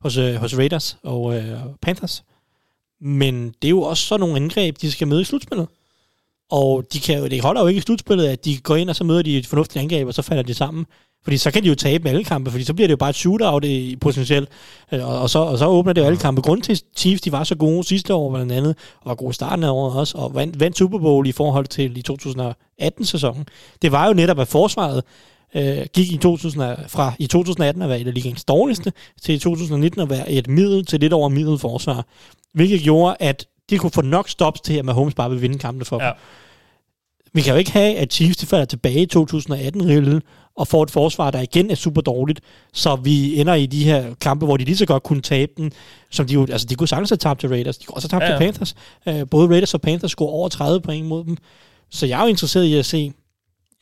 hos, 0.00 0.16
øh, 0.16 0.34
hos 0.34 0.58
Raiders 0.58 0.98
og 1.02 1.36
øh, 1.36 1.58
Panthers. 1.82 2.24
Men 3.00 3.48
det 3.48 3.68
er 3.68 3.70
jo 3.70 3.82
også 3.82 4.04
sådan 4.04 4.20
nogle 4.20 4.36
angreb, 4.36 4.80
de 4.80 4.90
skal 4.90 5.08
møde 5.08 5.20
i 5.20 5.24
slutspillet. 5.24 5.68
Og 6.50 6.84
de 6.92 7.00
kan 7.00 7.18
jo, 7.18 7.26
det 7.26 7.42
holder 7.42 7.60
jo 7.60 7.66
ikke 7.66 7.78
i 7.78 7.80
slutspillet, 7.80 8.26
at 8.28 8.44
de 8.44 8.56
går 8.58 8.76
ind 8.76 8.90
og 8.90 8.96
så 8.96 9.04
møder 9.04 9.22
de 9.22 9.38
et 9.38 9.46
fornuftigt 9.46 9.82
angreb, 9.82 10.06
og 10.08 10.14
så 10.14 10.22
falder 10.22 10.42
de 10.42 10.54
sammen. 10.54 10.86
Fordi 11.22 11.36
så 11.36 11.50
kan 11.50 11.62
de 11.62 11.68
jo 11.68 11.74
tabe 11.74 12.08
alle 12.08 12.24
kampe, 12.24 12.50
fordi 12.50 12.64
så 12.64 12.74
bliver 12.74 12.86
det 12.88 12.92
jo 12.92 12.96
bare 12.96 13.10
et 13.10 13.16
shootout 13.16 13.64
i 13.64 13.96
potentielt. 14.00 14.48
Øh, 14.92 15.08
Og, 15.08 15.20
og, 15.20 15.30
så, 15.30 15.38
og 15.38 15.58
så 15.58 15.66
åbner 15.66 15.92
det 15.92 16.00
jo 16.00 16.06
alle 16.06 16.18
kampe. 16.18 16.40
Grunden 16.42 16.62
til, 16.62 16.72
at 16.72 16.82
Chiefs 16.96 17.20
de 17.22 17.32
var 17.32 17.44
så 17.44 17.54
gode 17.54 17.84
sidste 17.84 18.14
år 18.14 18.30
blandt 18.34 18.52
andet, 18.52 18.76
og 19.00 19.08
var 19.08 19.14
gode 19.14 19.32
starten 19.34 19.64
af 19.64 19.70
året 19.70 19.96
også, 19.98 20.18
og 20.18 20.34
vandt, 20.34 20.60
vandt 20.60 20.78
Super 20.78 20.98
Bowl 20.98 21.26
i 21.26 21.32
forhold 21.32 21.66
til 21.66 21.96
i 21.98 22.02
2018-sæsonen, 22.10 23.44
det 23.82 23.92
var 23.92 24.06
jo 24.06 24.12
netop, 24.14 24.38
at 24.38 24.48
forsvaret 24.48 25.02
øh, 25.54 25.78
gik 25.94 26.12
i 26.12 26.16
2000, 26.16 26.62
af- 26.64 26.76
fra 26.88 27.12
i 27.18 27.26
2018 27.26 27.82
at 27.82 27.88
være 27.88 28.00
et 28.00 28.06
af 28.08 28.14
ligens 28.14 28.44
dårligste, 28.44 28.92
til 29.22 29.34
i 29.34 29.38
2019 29.38 30.00
at 30.00 30.10
være 30.10 30.30
et 30.30 30.48
middel 30.48 30.86
til 30.86 31.00
lidt 31.00 31.12
over 31.12 31.28
middel 31.28 31.58
forsvar. 31.58 32.06
Hvilket 32.54 32.80
gjorde, 32.80 33.16
at 33.20 33.46
de 33.70 33.78
kunne 33.78 33.90
få 33.90 34.02
nok 34.02 34.28
stops 34.28 34.60
til, 34.60 34.74
at 34.74 34.84
Mahomes 34.84 35.14
bare 35.14 35.30
vil 35.30 35.42
vinde 35.42 35.58
kampene 35.58 35.84
for 35.84 36.02
Ja. 36.02 36.06
dem. 36.08 36.14
Vi 37.32 37.40
kan 37.42 37.52
jo 37.52 37.58
ikke 37.58 37.72
have, 37.72 37.96
at 37.96 38.12
Chiefs 38.12 38.36
de 38.36 38.46
falder 38.46 38.64
tilbage 38.64 39.02
i 39.02 39.06
2018 39.06 40.22
og 40.56 40.68
får 40.68 40.82
et 40.82 40.90
forsvar, 40.90 41.30
der 41.30 41.40
igen 41.40 41.70
er 41.70 41.74
super 41.74 42.00
dårligt, 42.00 42.40
så 42.72 42.96
vi 42.96 43.40
ender 43.40 43.54
i 43.54 43.66
de 43.66 43.84
her 43.84 44.14
kampe, 44.20 44.46
hvor 44.46 44.56
de 44.56 44.64
lige 44.64 44.76
så 44.76 44.86
godt 44.86 45.02
kunne 45.02 45.22
tabe 45.22 45.52
den, 45.56 45.72
som 46.10 46.26
de 46.26 46.34
jo, 46.34 46.40
altså 46.50 46.66
de 46.66 46.74
kunne 46.74 46.88
sagtens 46.88 47.10
have 47.10 47.16
tabt 47.16 47.40
til 47.40 47.48
Raiders, 47.48 47.78
de 47.78 47.86
kunne 47.86 47.96
også 47.96 48.08
have 48.12 48.20
tabt 48.20 48.30
Ja, 48.30 48.36
til 48.38 48.44
ja. 48.44 48.50
Panthers. 48.50 48.74
Uh, 49.22 49.28
både 49.30 49.48
Raiders 49.48 49.74
og 49.74 49.80
Panthers 49.80 50.10
scorer 50.10 50.30
over 50.32 50.48
30 50.48 50.80
point 50.80 51.06
mod 51.06 51.24
dem. 51.24 51.36
Så 51.90 52.06
jeg 52.06 52.18
er 52.18 52.22
jo 52.22 52.28
interesseret 52.28 52.64
i 52.64 52.74
at 52.74 52.86
se, 52.86 53.12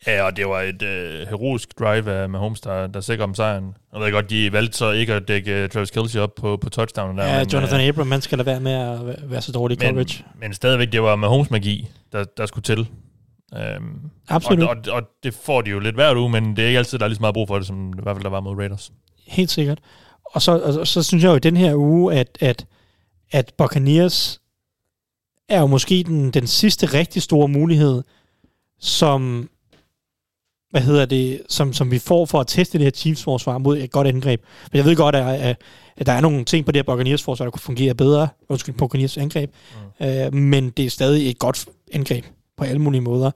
Ja, 0.07 0.23
og 0.23 0.37
det 0.37 0.47
var 0.49 0.61
et 0.61 0.83
øh, 0.83 1.29
heroisk 1.29 1.79
drive 1.79 2.13
af 2.13 2.29
Mahomes, 2.29 2.61
der, 2.61 2.87
der 2.87 3.01
sikrer 3.01 3.25
om 3.25 3.35
sejren. 3.35 3.75
Jeg 3.93 4.01
ved 4.01 4.13
godt, 4.13 4.31
de 4.31 4.53
valgte 4.53 4.79
så 4.79 4.91
ikke 4.91 5.15
at 5.15 5.29
dække 5.29 5.65
uh, 5.65 5.71
Travis 5.71 5.91
Kelce 5.91 6.21
op 6.23 6.35
på, 6.35 6.57
på 6.57 6.71
touchdownen 6.71 7.19
der. 7.19 7.25
ja, 7.27 7.39
men, 7.39 7.49
Jonathan 7.49 7.81
øh, 7.81 7.87
Abram, 7.87 8.07
man 8.07 8.21
skal 8.21 8.39
lade 8.39 8.47
være 8.47 8.61
med 8.61 8.73
at 8.73 9.31
være- 9.31 9.43
så 9.43 9.53
dårlig 9.53 9.83
i 9.83 9.87
coverage. 9.87 10.25
men 10.41 10.55
stadigvæk, 10.55 10.93
det 10.93 11.03
var 11.03 11.17
Mahomes 11.17 11.51
magi, 11.51 11.89
der, 12.13 12.25
der 12.25 12.47
skulle 12.47 12.63
til. 12.63 12.89
Øhm, 13.57 14.11
Absolut. 14.29 14.69
Og, 14.69 14.77
og, 14.87 14.93
og, 14.93 15.03
det 15.23 15.35
får 15.35 15.63
de 15.63 15.71
jo 15.71 15.79
lidt 15.79 15.95
hver 15.95 16.17
uge, 16.17 16.31
men 16.31 16.57
det 16.57 16.63
er 16.65 16.67
ikke 16.67 16.79
altid, 16.79 16.99
der 16.99 17.05
er 17.05 17.09
lige 17.09 17.17
så 17.17 17.21
meget 17.21 17.35
brug 17.35 17.49
for 17.49 17.57
det, 17.59 17.67
som 17.67 17.89
i 17.99 18.03
hvert 18.03 18.17
fald 18.17 18.25
der 18.25 18.31
var 18.31 18.41
mod 18.41 18.57
Raiders. 18.57 18.93
Helt 19.27 19.51
sikkert. 19.51 19.79
Og 20.25 20.43
så, 20.43 20.59
og 20.61 20.73
så, 20.73 20.85
så 20.85 21.03
synes 21.03 21.25
jeg 21.25 21.31
jo 21.31 21.37
i 21.37 21.39
den 21.39 21.57
her 21.57 21.75
uge, 21.75 22.15
at, 22.15 22.39
at, 22.41 22.67
at 23.33 23.53
Buccaneers 23.59 24.41
er 25.49 25.61
jo 25.61 25.67
måske 25.67 26.03
den, 26.07 26.31
den 26.31 26.47
sidste 26.47 26.87
rigtig 26.87 27.23
store 27.23 27.49
mulighed, 27.49 28.03
som 28.81 29.51
hvad 30.71 30.81
hedder 30.81 31.07
det, 31.07 31.43
som, 31.49 31.73
som 31.73 31.91
vi 31.91 31.99
får 31.99 32.27
for 32.27 32.41
at 32.41 32.47
teste 32.47 32.79
det 32.79 32.85
her 32.85 32.91
Chiefs 32.91 33.23
forsvar 33.23 33.59
mod 33.59 33.79
et 33.79 33.91
godt 33.91 34.07
angreb. 34.07 34.43
Men 34.73 34.77
jeg 34.77 34.85
ved 34.85 34.97
godt, 34.97 35.15
at, 35.15 35.41
at, 35.41 35.57
at 35.97 36.07
der 36.07 36.13
er 36.13 36.21
nogle 36.21 36.45
ting 36.45 36.67
på 36.67 36.73
det 36.73 36.79
her 36.79 36.93
Buccaneers 36.93 37.23
forsvar, 37.23 37.47
der 37.47 37.51
kunne 37.51 37.61
fungere 37.61 37.95
bedre. 37.95 38.29
Undskyld, 38.49 38.75
Buccaneers 38.75 39.17
angreb. 39.17 39.51
Mm. 40.01 40.07
Øh, 40.07 40.35
men 40.35 40.71
det 40.71 40.85
er 40.85 40.91
stadig 40.91 41.31
et 41.31 41.39
godt 41.39 41.67
angreb 41.93 42.25
på 42.57 42.65
alle 42.65 42.83
mulige 42.83 43.01
måder. 43.01 43.31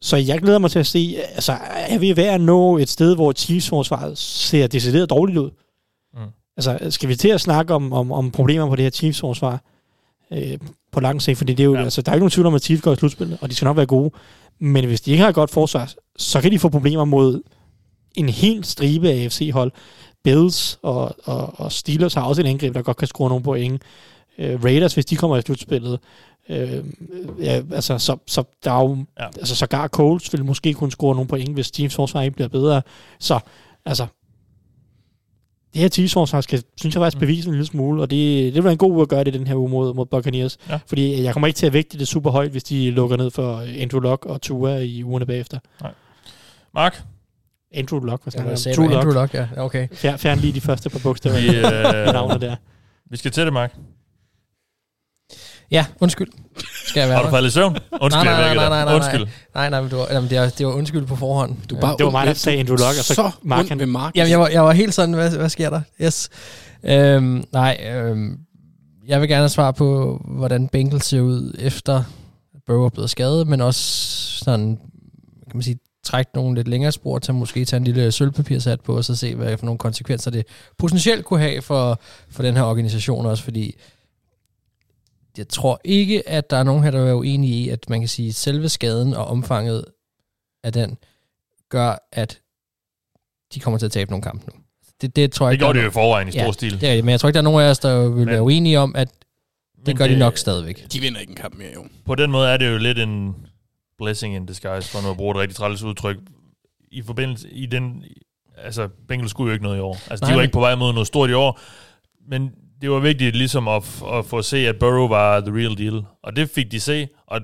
Så 0.00 0.16
jeg 0.16 0.40
glæder 0.40 0.58
mig 0.58 0.70
til 0.70 0.78
at 0.78 0.86
se, 0.86 1.16
altså 1.34 1.52
er 1.88 1.98
vi 1.98 2.16
ved 2.16 2.24
at 2.24 2.40
nå 2.40 2.78
et 2.78 2.88
sted, 2.88 3.14
hvor 3.14 3.32
Chiefs 3.32 3.68
forsvaret 3.68 4.18
ser 4.18 4.66
decideret 4.66 5.10
dårligt 5.10 5.38
ud? 5.38 5.50
Mm. 6.14 6.20
Altså 6.56 6.90
skal 6.90 7.08
vi 7.08 7.16
til 7.16 7.28
at 7.28 7.40
snakke 7.40 7.74
om, 7.74 7.92
om, 7.92 8.12
om 8.12 8.30
problemer 8.30 8.68
på 8.68 8.76
det 8.76 8.82
her 8.82 8.90
Chiefs 8.90 9.20
forsvar 9.20 9.60
øh, 10.32 10.58
på 10.92 11.00
lang 11.00 11.22
sigt? 11.22 11.38
Fordi 11.38 11.52
det 11.54 11.60
er 11.62 11.64
jo, 11.64 11.74
Ja. 11.74 11.82
altså, 11.82 12.02
der 12.02 12.12
er 12.12 12.14
ikke 12.14 12.20
nogen 12.22 12.30
tvivl 12.30 12.46
om, 12.46 12.54
at 12.54 12.62
Chiefs 12.62 12.82
går 12.82 12.92
i 12.92 12.96
slutspillet, 12.96 13.38
og 13.40 13.50
de 13.50 13.54
skal 13.54 13.66
nok 13.66 13.76
være 13.76 13.86
gode. 13.86 14.10
Men 14.60 14.84
hvis 14.84 15.00
de 15.00 15.10
ikke 15.10 15.22
har 15.22 15.28
et 15.28 15.34
godt 15.34 15.50
forsvar, 15.50 15.92
så 16.16 16.40
kan 16.40 16.50
de 16.52 16.58
få 16.58 16.68
problemer 16.68 17.04
mod 17.04 17.42
en 18.14 18.28
hel 18.28 18.64
stribe 18.64 19.08
af 19.10 19.22
AFC-hold. 19.24 19.72
Bills 20.24 20.78
og, 20.82 21.14
og, 21.24 21.60
og 21.60 21.72
Steelers 21.72 22.14
har 22.14 22.22
også 22.22 22.42
et 22.42 22.46
angreb, 22.46 22.74
der 22.74 22.82
godt 22.82 22.96
kan 22.96 23.08
score 23.08 23.28
nogle 23.28 23.44
point. 23.44 23.82
Øh, 24.38 24.64
Raiders, 24.64 24.94
hvis 24.94 25.06
de 25.06 25.16
kommer 25.16 25.36
i 25.36 25.42
slutspillet. 25.42 25.98
Øh, 26.48 26.84
ja, 27.40 27.62
altså, 27.72 27.98
så, 27.98 28.16
så 28.26 28.44
der 28.64 28.70
er 28.72 28.80
jo, 28.82 28.96
Ja. 29.20 29.26
altså 29.38 29.56
sågar 29.56 29.88
Colts 29.88 30.32
vil 30.32 30.44
måske 30.44 30.74
kunne 30.74 30.92
score 30.92 31.14
nogle 31.14 31.28
point, 31.28 31.54
hvis 31.54 31.70
Chiefs 31.74 31.94
forsvar 31.94 32.22
ikke 32.22 32.34
bliver 32.34 32.48
bedre. 32.48 32.82
Så, 33.20 33.38
altså, 33.84 34.06
det 35.74 35.82
her 35.82 35.88
Chiefs 35.88 36.12
forsvar 36.12 36.40
skal, 36.40 36.62
synes 36.76 36.94
jeg 36.94 37.00
faktisk, 37.00 37.18
bevise 37.20 37.48
en 37.48 37.54
lille 37.54 37.66
smule, 37.66 38.02
og 38.02 38.10
det, 38.10 38.44
det 38.44 38.54
vil 38.54 38.64
være 38.64 38.72
en 38.72 38.78
god 38.78 38.92
uge 38.92 39.02
at 39.02 39.08
gøre 39.08 39.24
det 39.24 39.34
den 39.34 39.46
her 39.46 39.54
uge 39.54 39.70
mod, 39.70 39.94
mod 39.94 40.06
Buccaneers. 40.06 40.58
Ja. 40.68 40.78
Fordi 40.86 41.22
jeg 41.22 41.32
kommer 41.32 41.46
ikke 41.46 41.56
til 41.56 41.66
at 41.66 41.72
vægte 41.72 41.98
det 41.98 42.08
super 42.08 42.30
højt, 42.30 42.50
hvis 42.50 42.64
de 42.64 42.90
lukker 42.90 43.16
ned 43.16 43.30
for 43.30 43.64
Andrew 43.80 44.00
Luck 44.00 44.26
og 44.26 44.42
Tua 44.42 44.76
i 44.76 45.02
ugerne 45.02 45.26
bagefter. 45.26 45.58
Mark, 46.74 47.02
Andrew 47.74 48.00
Luck, 48.00 48.22
hvad 48.22 48.32
Ja, 48.44 48.48
jeg 48.48 48.58
sagde 48.58 48.82
Andrew 48.82 49.02
Luck. 49.02 49.14
Luck, 49.14 49.34
ja. 49.34 49.46
Okay. 49.56 49.88
Fjern, 49.92 50.18
fjern 50.18 50.38
lige 50.38 50.52
de 50.52 50.60
første 50.60 50.90
par 50.90 50.98
bogstaver 51.02 51.36
vi, 51.40 51.46
i 51.46 51.56
øh, 51.56 52.12
navnet 52.12 52.40
der. 52.40 52.56
vi 53.10 53.16
skal 53.16 53.30
til 53.30 53.44
det, 53.44 53.52
Mark. 53.52 53.74
Ja, 55.70 55.86
undskyld. 56.00 56.28
Skal 56.86 57.00
jeg 57.00 57.08
være 57.08 57.18
Har 57.18 57.24
du 57.24 57.30
faldet 57.30 57.48
i 57.48 57.52
søvn? 57.52 57.76
Undskyld, 58.00 58.24
Nej, 58.24 58.24
nej, 58.24 58.54
nej, 58.54 58.68
nej, 58.68 58.84
nej, 58.84 58.94
Undskyld. 58.94 59.26
Nej, 59.54 59.70
nej, 59.70 59.80
men 59.80 59.90
det 59.90 59.98
var, 59.98 60.06
jamen, 60.10 60.30
det, 60.30 60.40
var, 60.40 60.48
det 60.58 60.66
var 60.66 60.72
undskyld 60.72 61.06
på 61.06 61.16
forhånd. 61.16 61.56
Du 61.70 61.76
bare 61.76 61.96
Det 61.98 62.04
var 62.04 62.10
mig, 62.12 62.26
der 62.26 62.34
sagde 62.34 62.58
Andrew 62.58 62.76
Luck, 62.76 62.98
og 62.98 63.04
så 63.04 63.14
så 63.14 63.30
Mark, 63.42 63.68
han- 63.68 63.88
Mark. 63.88 64.16
Jamen, 64.16 64.30
jeg 64.30 64.40
var, 64.40 64.48
jeg 64.48 64.64
var 64.64 64.72
helt 64.72 64.94
sådan, 64.94 65.14
hvad, 65.14 65.30
hvad 65.30 65.48
sker 65.48 65.70
der? 65.70 65.80
Yes. 66.02 66.28
Øhm, 66.84 67.44
nej, 67.52 67.78
øhm, 67.94 68.38
jeg 69.06 69.20
vil 69.20 69.28
gerne 69.28 69.40
have 69.42 69.48
svar 69.48 69.70
på, 69.70 70.20
hvordan 70.28 70.68
Bengals 70.68 71.04
ser 71.06 71.20
ud 71.20 71.54
efter 71.58 72.02
Burrow 72.66 72.84
er 72.84 72.88
blevet 72.88 73.10
skadet, 73.10 73.46
men 73.46 73.60
også 73.60 73.80
sådan, 74.44 74.76
kan 75.50 75.54
man 75.54 75.62
sige, 75.62 75.78
trække 76.04 76.30
nogle 76.34 76.54
lidt 76.54 76.68
længere 76.68 76.92
spor 76.92 77.18
til 77.18 77.34
måske 77.34 77.64
tage 77.64 77.78
en 77.78 77.84
lille 77.84 78.12
sølvpapirsat 78.12 78.80
på, 78.80 78.96
og 78.96 79.04
så 79.04 79.16
se, 79.16 79.34
hvad 79.34 79.56
for 79.58 79.64
nogle 79.66 79.78
konsekvenser 79.78 80.30
det 80.30 80.46
potentielt 80.78 81.24
kunne 81.24 81.40
have 81.40 81.62
for, 81.62 82.00
for 82.30 82.42
den 82.42 82.56
her 82.56 82.62
organisation 82.62 83.26
også, 83.26 83.44
fordi 83.44 83.74
jeg 85.38 85.48
tror 85.48 85.80
ikke, 85.84 86.28
at 86.28 86.50
der 86.50 86.56
er 86.56 86.62
nogen 86.62 86.82
her, 86.84 86.90
der 86.90 87.00
er 87.10 87.14
uenige 87.14 87.54
i, 87.64 87.68
at 87.68 87.90
man 87.90 88.00
kan 88.00 88.08
sige, 88.08 88.28
at 88.28 88.34
selve 88.34 88.68
skaden 88.68 89.14
og 89.14 89.26
omfanget 89.26 89.84
af 90.64 90.72
den 90.72 90.98
gør, 91.68 92.08
at 92.12 92.40
de 93.54 93.60
kommer 93.60 93.78
til 93.78 93.86
at 93.86 93.92
tabe 93.92 94.10
nogle 94.10 94.22
kampe 94.22 94.46
nu. 94.52 94.60
Det, 95.00 95.16
det 95.16 95.32
tror 95.32 95.46
jeg 95.46 95.52
Det 95.52 95.58
gjorde 95.58 95.78
det 95.78 95.84
jo 95.84 95.88
i 95.88 95.92
forvejen 95.92 96.28
i 96.28 96.30
stor 96.30 96.40
Ja, 96.42 96.52
stil. 96.52 96.80
det 96.80 96.98
er 96.98 97.02
men 97.02 97.08
jeg 97.10 97.20
tror 97.20 97.28
ikke, 97.28 97.34
der 97.34 97.40
er 97.40 97.44
nogen 97.50 97.62
af 97.62 97.70
os, 97.70 97.78
der 97.78 98.00
vil 98.00 98.10
Men- 98.10 98.26
være 98.28 98.42
uenige 98.42 98.78
om, 98.78 98.96
at 98.96 99.08
det 99.76 99.86
Men 99.86 99.96
gør 99.96 100.06
de 100.06 100.18
nok 100.18 100.38
stadigvæk. 100.38 100.92
De 100.92 101.00
vinder 101.00 101.20
ikke 101.20 101.30
en 101.30 101.36
kamp 101.36 101.54
mere, 101.58 101.68
jo. 101.74 101.84
På 102.04 102.14
den 102.14 102.30
måde 102.30 102.48
er 102.48 102.56
det 102.56 102.72
jo 102.72 102.78
lidt 102.78 102.98
en 102.98 103.34
blessing 103.98 104.34
in 104.34 104.46
disguise, 104.46 104.88
for 104.88 105.02
nu 105.02 105.10
at 105.10 105.16
bruge 105.16 105.30
et 105.30 105.36
rigtig 105.40 105.56
træls 105.56 105.82
udtryk. 105.82 106.16
I 106.90 107.02
forbindelse 107.02 107.50
i 107.50 107.66
den... 107.66 108.04
Altså, 108.58 108.88
Bengals 109.08 109.30
skulle 109.30 109.48
jo 109.48 109.52
ikke 109.52 109.62
noget 109.62 109.76
i 109.76 109.80
år. 109.80 109.94
Altså, 110.10 110.24
Nej, 110.24 110.30
de 110.30 110.34
var 110.34 110.36
men- 110.36 110.42
ikke 110.44 110.52
på 110.52 110.60
vej 110.60 110.74
mod 110.74 110.92
noget 110.92 111.06
stort 111.06 111.30
i 111.30 111.32
år. 111.32 111.60
Men 112.28 112.50
det 112.84 112.92
var 112.92 113.00
vigtigt 113.00 113.36
ligesom 113.36 113.68
at, 113.68 114.02
at 114.12 114.26
få 114.26 114.38
at 114.38 114.44
se, 114.44 114.56
at 114.56 114.76
Burrow 114.76 115.08
var 115.08 115.40
the 115.40 115.50
real 115.50 115.78
deal. 115.78 116.02
Og 116.22 116.36
det 116.36 116.50
fik 116.50 116.72
de 116.72 116.80
se, 116.80 117.08
og 117.26 117.40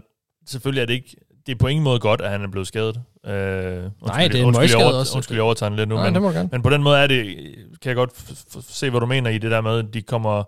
selvfølgelig 0.47 0.83
er 0.83 0.87
det 0.87 0.95
ikke... 0.95 1.17
Det 1.47 1.53
er 1.53 1.57
på 1.57 1.67
ingen 1.67 1.85
måde 1.85 1.99
godt, 1.99 2.21
at 2.21 2.31
han 2.31 2.43
er 2.43 2.49
blevet 2.49 2.69
skadet. 2.69 3.01
Øh, 3.27 3.33
undskyld, 3.33 4.31
det 4.31 4.35
er 4.35 4.39
en 4.39 4.45
undskyld, 4.45 4.75
over, 4.75 4.93
også. 4.93 5.17
Undskyld, 5.17 5.37
jeg 5.37 5.43
overtager 5.43 5.77
lidt 5.77 5.89
nu. 5.89 5.95
Nej, 5.95 6.11
men, 6.11 6.35
det 6.35 6.53
men 6.53 6.63
på 6.63 6.71
den 6.71 6.83
måde 6.83 6.99
er 6.99 7.07
det, 7.07 7.37
kan 7.83 7.89
jeg 7.89 7.97
godt 7.97 8.11
se, 8.69 8.91
hvad 8.91 9.01
du 9.01 9.07
mener 9.07 9.31
i 9.31 9.39
det 9.39 9.51
der 9.51 9.61
med, 9.61 9.79
at 9.79 9.95
de 9.95 10.03
kommer, 10.03 10.43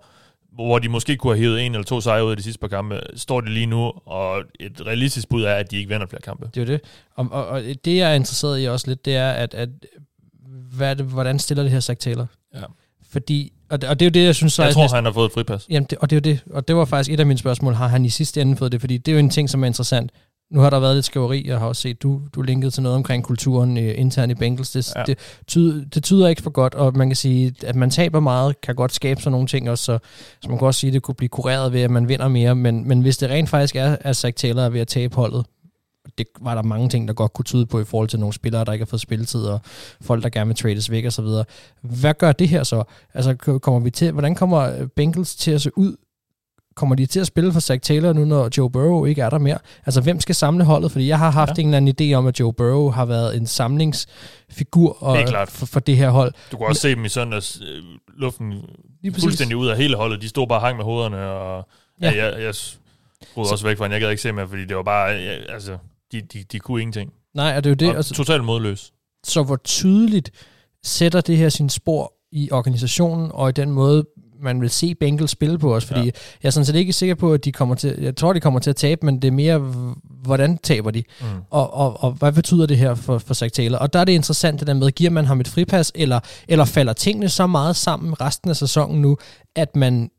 hvor 0.55 0.78
de 0.78 0.88
måske 0.88 1.16
kunne 1.16 1.32
have 1.32 1.43
hævet 1.43 1.66
en 1.66 1.72
eller 1.72 1.84
to 1.84 2.01
sejre 2.01 2.24
ud 2.24 2.30
af 2.30 2.36
de 2.36 2.43
sidste 2.43 2.61
par 2.61 2.68
kampe, 2.68 3.01
står 3.14 3.40
det 3.40 3.51
lige 3.51 3.66
nu, 3.66 3.93
og 4.07 4.43
et 4.61 4.86
realistisk 4.86 5.28
bud 5.28 5.43
er, 5.43 5.55
at 5.55 5.70
de 5.70 5.76
ikke 5.76 5.88
vinder 5.88 6.07
flere 6.07 6.22
kampe. 6.22 6.47
Det 6.55 6.57
er 6.57 6.61
jo 6.61 6.72
det. 6.72 6.80
Og, 7.16 7.28
og, 7.30 7.47
og 7.47 7.62
det, 7.62 7.97
jeg 7.97 8.11
er 8.11 8.14
interesseret 8.14 8.62
i 8.62 8.64
også 8.64 8.88
lidt, 8.88 9.05
det 9.05 9.16
er, 9.16 9.30
at, 9.30 9.55
at 9.55 9.68
hvad 10.76 10.97
hvordan 10.97 11.38
stiller 11.38 11.62
det 11.62 11.72
her 11.72 11.80
Zach 11.80 12.01
Taylor? 12.01 12.26
Ja. 12.55 12.62
Fordi, 13.11 13.53
og 13.73 13.81
det, 13.83 13.91
og 13.91 14.01
det 14.01 14.07
er 14.07 14.11
jo 14.11 14.12
det, 14.20 14.25
jeg 14.27 14.35
synes... 14.35 14.53
så 14.53 14.62
Jeg 14.64 14.73
tror, 14.75 14.83
næsten- 14.83 14.95
han 14.97 15.05
har 15.05 15.12
fået 15.12 15.27
et 15.27 15.33
fripas. 15.33 15.66
Jamen, 15.70 15.87
det, 15.91 15.99
og 15.99 16.11
det 16.11 16.16
er 16.27 16.31
jo 16.31 16.35
det. 16.35 16.41
Og 16.55 16.68
det 16.68 16.77
var 16.77 16.85
faktisk 16.85 17.12
et 17.12 17.20
af 17.20 17.27
mine 17.27 17.39
spørgsmål. 17.39 17.75
Har 17.75 17.89
han 17.89 18.05
i 18.05 18.09
sidste 18.09 18.41
ende 18.41 18.57
fået 18.57 18.73
det? 18.73 18.81
Fordi 18.81 18.99
det 18.99 19.12
er 19.12 19.12
jo 19.12 19.18
en 19.18 19.31
ting, 19.31 19.51
som 19.51 19.62
er 19.62 19.66
interessant. 19.66 20.11
Nu 20.53 20.61
har 20.61 20.70
der 20.70 20.81
været 20.81 20.95
lidt 20.95 21.05
skriveri, 21.07 21.49
jeg 21.49 21.59
har 21.59 21.66
også 21.66 21.83
set, 21.83 22.03
du, 22.03 22.20
du 22.35 22.43
linket 22.43 22.73
til 22.73 22.83
noget 22.83 22.97
omkring 22.97 23.25
kulturen 23.25 23.77
øh, 23.79 23.95
internt 23.97 24.33
i 24.33 24.35
Bengals. 24.35 24.70
Det, 24.70 24.93
ja. 24.97 25.03
det, 25.07 25.18
tyder, 25.47 25.85
det 25.95 26.03
tyder 26.05 26.29
ikke 26.29 26.43
for 26.43 26.51
godt, 26.51 26.75
og 26.75 26.97
man 26.97 27.09
kan 27.09 27.16
sige, 27.16 27.55
at 27.66 27.77
man 27.77 27.91
taber 27.91 28.20
meget, 28.20 28.61
kan 28.61 28.75
godt 28.75 28.93
skabe 28.95 29.20
sådan 29.20 29.33
nogle 29.33 29.47
ting 29.47 29.70
også, 29.70 29.85
så, 29.85 29.99
så 30.43 30.49
man 30.49 30.59
kan 30.59 30.66
også 30.66 30.81
sige, 30.81 30.89
at 30.89 30.95
det 30.95 31.03
kunne 31.03 31.14
blive 31.14 31.29
kureret 31.29 31.73
ved, 31.73 31.81
at 31.81 31.91
man 31.91 32.09
vinder 32.09 32.29
mere, 32.29 32.55
men, 32.55 32.89
men 32.89 33.01
hvis 33.01 33.16
det 33.16 33.31
rent 33.31 33.49
faktisk 33.49 33.77
er, 33.77 33.97
at 34.01 34.16
Zach 34.16 34.35
Taylor 34.37 34.62
er 34.62 34.68
ved 34.68 34.81
at 34.81 34.89
tabe 34.89 35.16
holdet, 35.16 35.47
det 36.19 36.27
var 36.41 36.55
der 36.55 36.63
mange 36.63 36.89
ting, 36.89 37.09
der 37.09 37.15
godt 37.15 37.33
kunne 37.33 37.45
tyde 37.45 37.67
på 37.67 37.81
i 37.81 37.85
forhold 37.85 38.09
til 38.09 38.19
nogle 38.19 38.33
spillere, 38.33 38.65
der 38.65 38.73
ikke 38.73 38.85
har 38.85 38.91
fået 38.91 39.01
spilletid, 39.01 39.41
og 39.45 39.61
folk, 40.01 40.23
der 40.23 40.29
gerne 40.29 40.47
vil 40.49 40.57
trades 40.57 40.91
væk 40.91 41.05
og 41.05 41.13
så 41.13 41.23
videre. 41.23 41.45
Hvad 41.81 42.15
gør 42.15 42.33
det 42.33 42.49
her 42.49 42.63
så? 42.63 42.85
Altså, 43.15 43.35
kommer 43.63 43.81
vi 43.81 43.91
til, 43.91 44.13
hvordan 44.13 44.35
kommer 44.35 44.89
Bengals 44.97 45.35
til 45.37 45.51
at 45.51 45.63
se 45.63 45.79
ud? 45.79 45.97
Kommer 46.77 46.95
de 46.97 47.07
til 47.07 47.21
at 47.21 47.27
spille 47.27 47.53
for 47.53 47.61
Zach 47.61 47.81
Taylor 47.81 48.13
nu, 48.13 48.25
når 48.25 48.49
Joe 48.59 48.71
Burrow 48.71 49.05
ikke 49.05 49.23
er 49.23 49.31
der 49.31 49.39
mere? 49.39 49.59
Altså, 49.87 50.01
hvem 50.01 50.21
skal 50.21 50.35
samle 50.35 50.65
holdet? 50.65 50.93
Fordi 50.93 51.09
jeg 51.09 51.19
har 51.19 51.31
haft 51.31 51.59
Ja. 51.59 51.63
en 51.63 51.75
eller 51.75 51.77
anden 51.77 52.13
idé 52.13 52.15
om, 52.15 52.27
at 52.27 52.41
Joe 52.41 52.53
Burrow 52.53 52.91
har 52.91 53.05
været 53.05 53.37
en 53.37 53.47
samlingsfigur 53.47 55.03
og, 55.03 55.17
Helt 55.17 55.29
klart. 55.29 55.51
for, 55.51 55.67
for 55.67 55.81
det 55.81 55.97
her 55.97 56.11
hold. 56.11 56.33
Du 56.53 56.57
kunne 56.57 56.69
også 56.69 56.81
se 56.83 56.95
dem 56.95 57.05
i 57.05 57.09
søndags, 57.09 57.61
øh, 57.61 57.83
luften 58.17 58.53
Lige 59.03 59.15
fuldstændig 59.21 59.57
ud 59.57 59.67
af 59.69 59.77
hele 59.77 59.97
holdet. 59.97 60.23
De 60.23 60.29
stod 60.29 60.47
bare 60.47 60.59
og 60.59 60.63
hang 60.63 60.77
med 60.77 60.85
hovederne, 60.85 61.17
og 61.31 61.69
ja. 62.03 62.11
Ja. 62.11 62.17
Ja, 62.17 62.35
jeg, 62.35 62.43
jeg 62.43 62.55
skruede 62.55 63.51
også 63.53 63.67
væk 63.67 63.79
fra 63.79 63.85
den. 63.85 63.93
Jeg 63.93 64.01
gad 64.01 64.11
ikke 64.11 64.23
se 64.23 64.33
mere, 64.33 64.49
fordi 64.49 64.65
det 64.65 64.77
var 64.77 64.83
bare, 64.83 65.11
ja, 65.11 65.53
altså, 65.55 65.79
de, 66.13 66.21
de, 66.21 66.45
de 66.53 66.59
kunne 66.59 66.81
ingenting. 66.83 67.13
Nej, 67.35 67.55
og 67.57 67.65
det 67.65 67.71
er 67.71 67.75
jo 67.75 67.75
det. 67.75 67.89
Og 67.91 67.97
Altså, 67.97 68.15
totalt 68.15 68.45
modløs. 68.45 68.93
så 69.25 69.43
hvor 69.43 69.57
tydeligt 69.57 70.31
sætter 70.85 71.21
det 71.21 71.37
her 71.37 71.49
sin 71.49 71.69
spor 71.69 72.13
i 72.33 72.51
organisationen, 72.51 73.31
og 73.35 73.49
i 73.49 73.53
den 73.53 73.71
måde, 73.71 74.05
man 74.43 74.61
vil 74.61 74.71
se 74.71 74.95
Bengals 74.95 75.31
spille 75.31 75.59
på 75.59 75.75
os, 75.77 75.85
fordi 75.85 76.01
ja. 76.01 76.05
Jeg 76.43 76.49
er 76.49 76.51
sådan 76.51 76.65
set 76.65 76.75
ikke 76.77 76.93
sikker 76.93 77.15
på, 77.15 77.33
at 77.33 77.45
de 77.45 77.53
kommer 77.53 77.75
til, 77.75 77.99
jeg 78.01 78.17
tror, 78.17 78.33
de 78.33 78.41
kommer 78.41 78.61
til 78.61 78.71
at 78.71 78.77
tabe, 78.77 79.07
men 79.07 79.23
det 79.23 79.29
er 79.29 79.33
mere, 79.33 79.59
hvordan 80.23 80.59
taber 80.59 80.91
de, 80.91 81.03
Mm. 81.21 81.27
og, 81.51 81.75
og, 81.75 82.03
og 82.05 82.13
hvad 82.13 82.33
betyder 82.33 82.67
det 82.67 82.79
her 82.79 82.95
for, 82.95 83.19
for 83.19 83.35
Zach 83.35 83.53
Taylor? 83.55 83.79
Og 83.79 83.93
der 83.93 83.99
er 83.99 84.05
det 84.05 84.13
interessant 84.13 84.61
det 84.61 84.67
der 84.67 84.75
med, 84.75 84.91
giver 84.91 85.11
man 85.11 85.25
ham 85.25 85.41
et 85.41 85.49
fripas, 85.49 85.93
eller, 85.95 86.21
eller 86.49 86.65
falder 86.65 86.93
tingene 86.93 87.29
så 87.29 87.47
meget 87.47 87.77
sammen 87.77 88.21
resten 88.21 88.51
af 88.51 88.57
sæsonen 88.57 89.03
nu, 89.03 89.17
at 89.57 89.77
man 89.77 90.11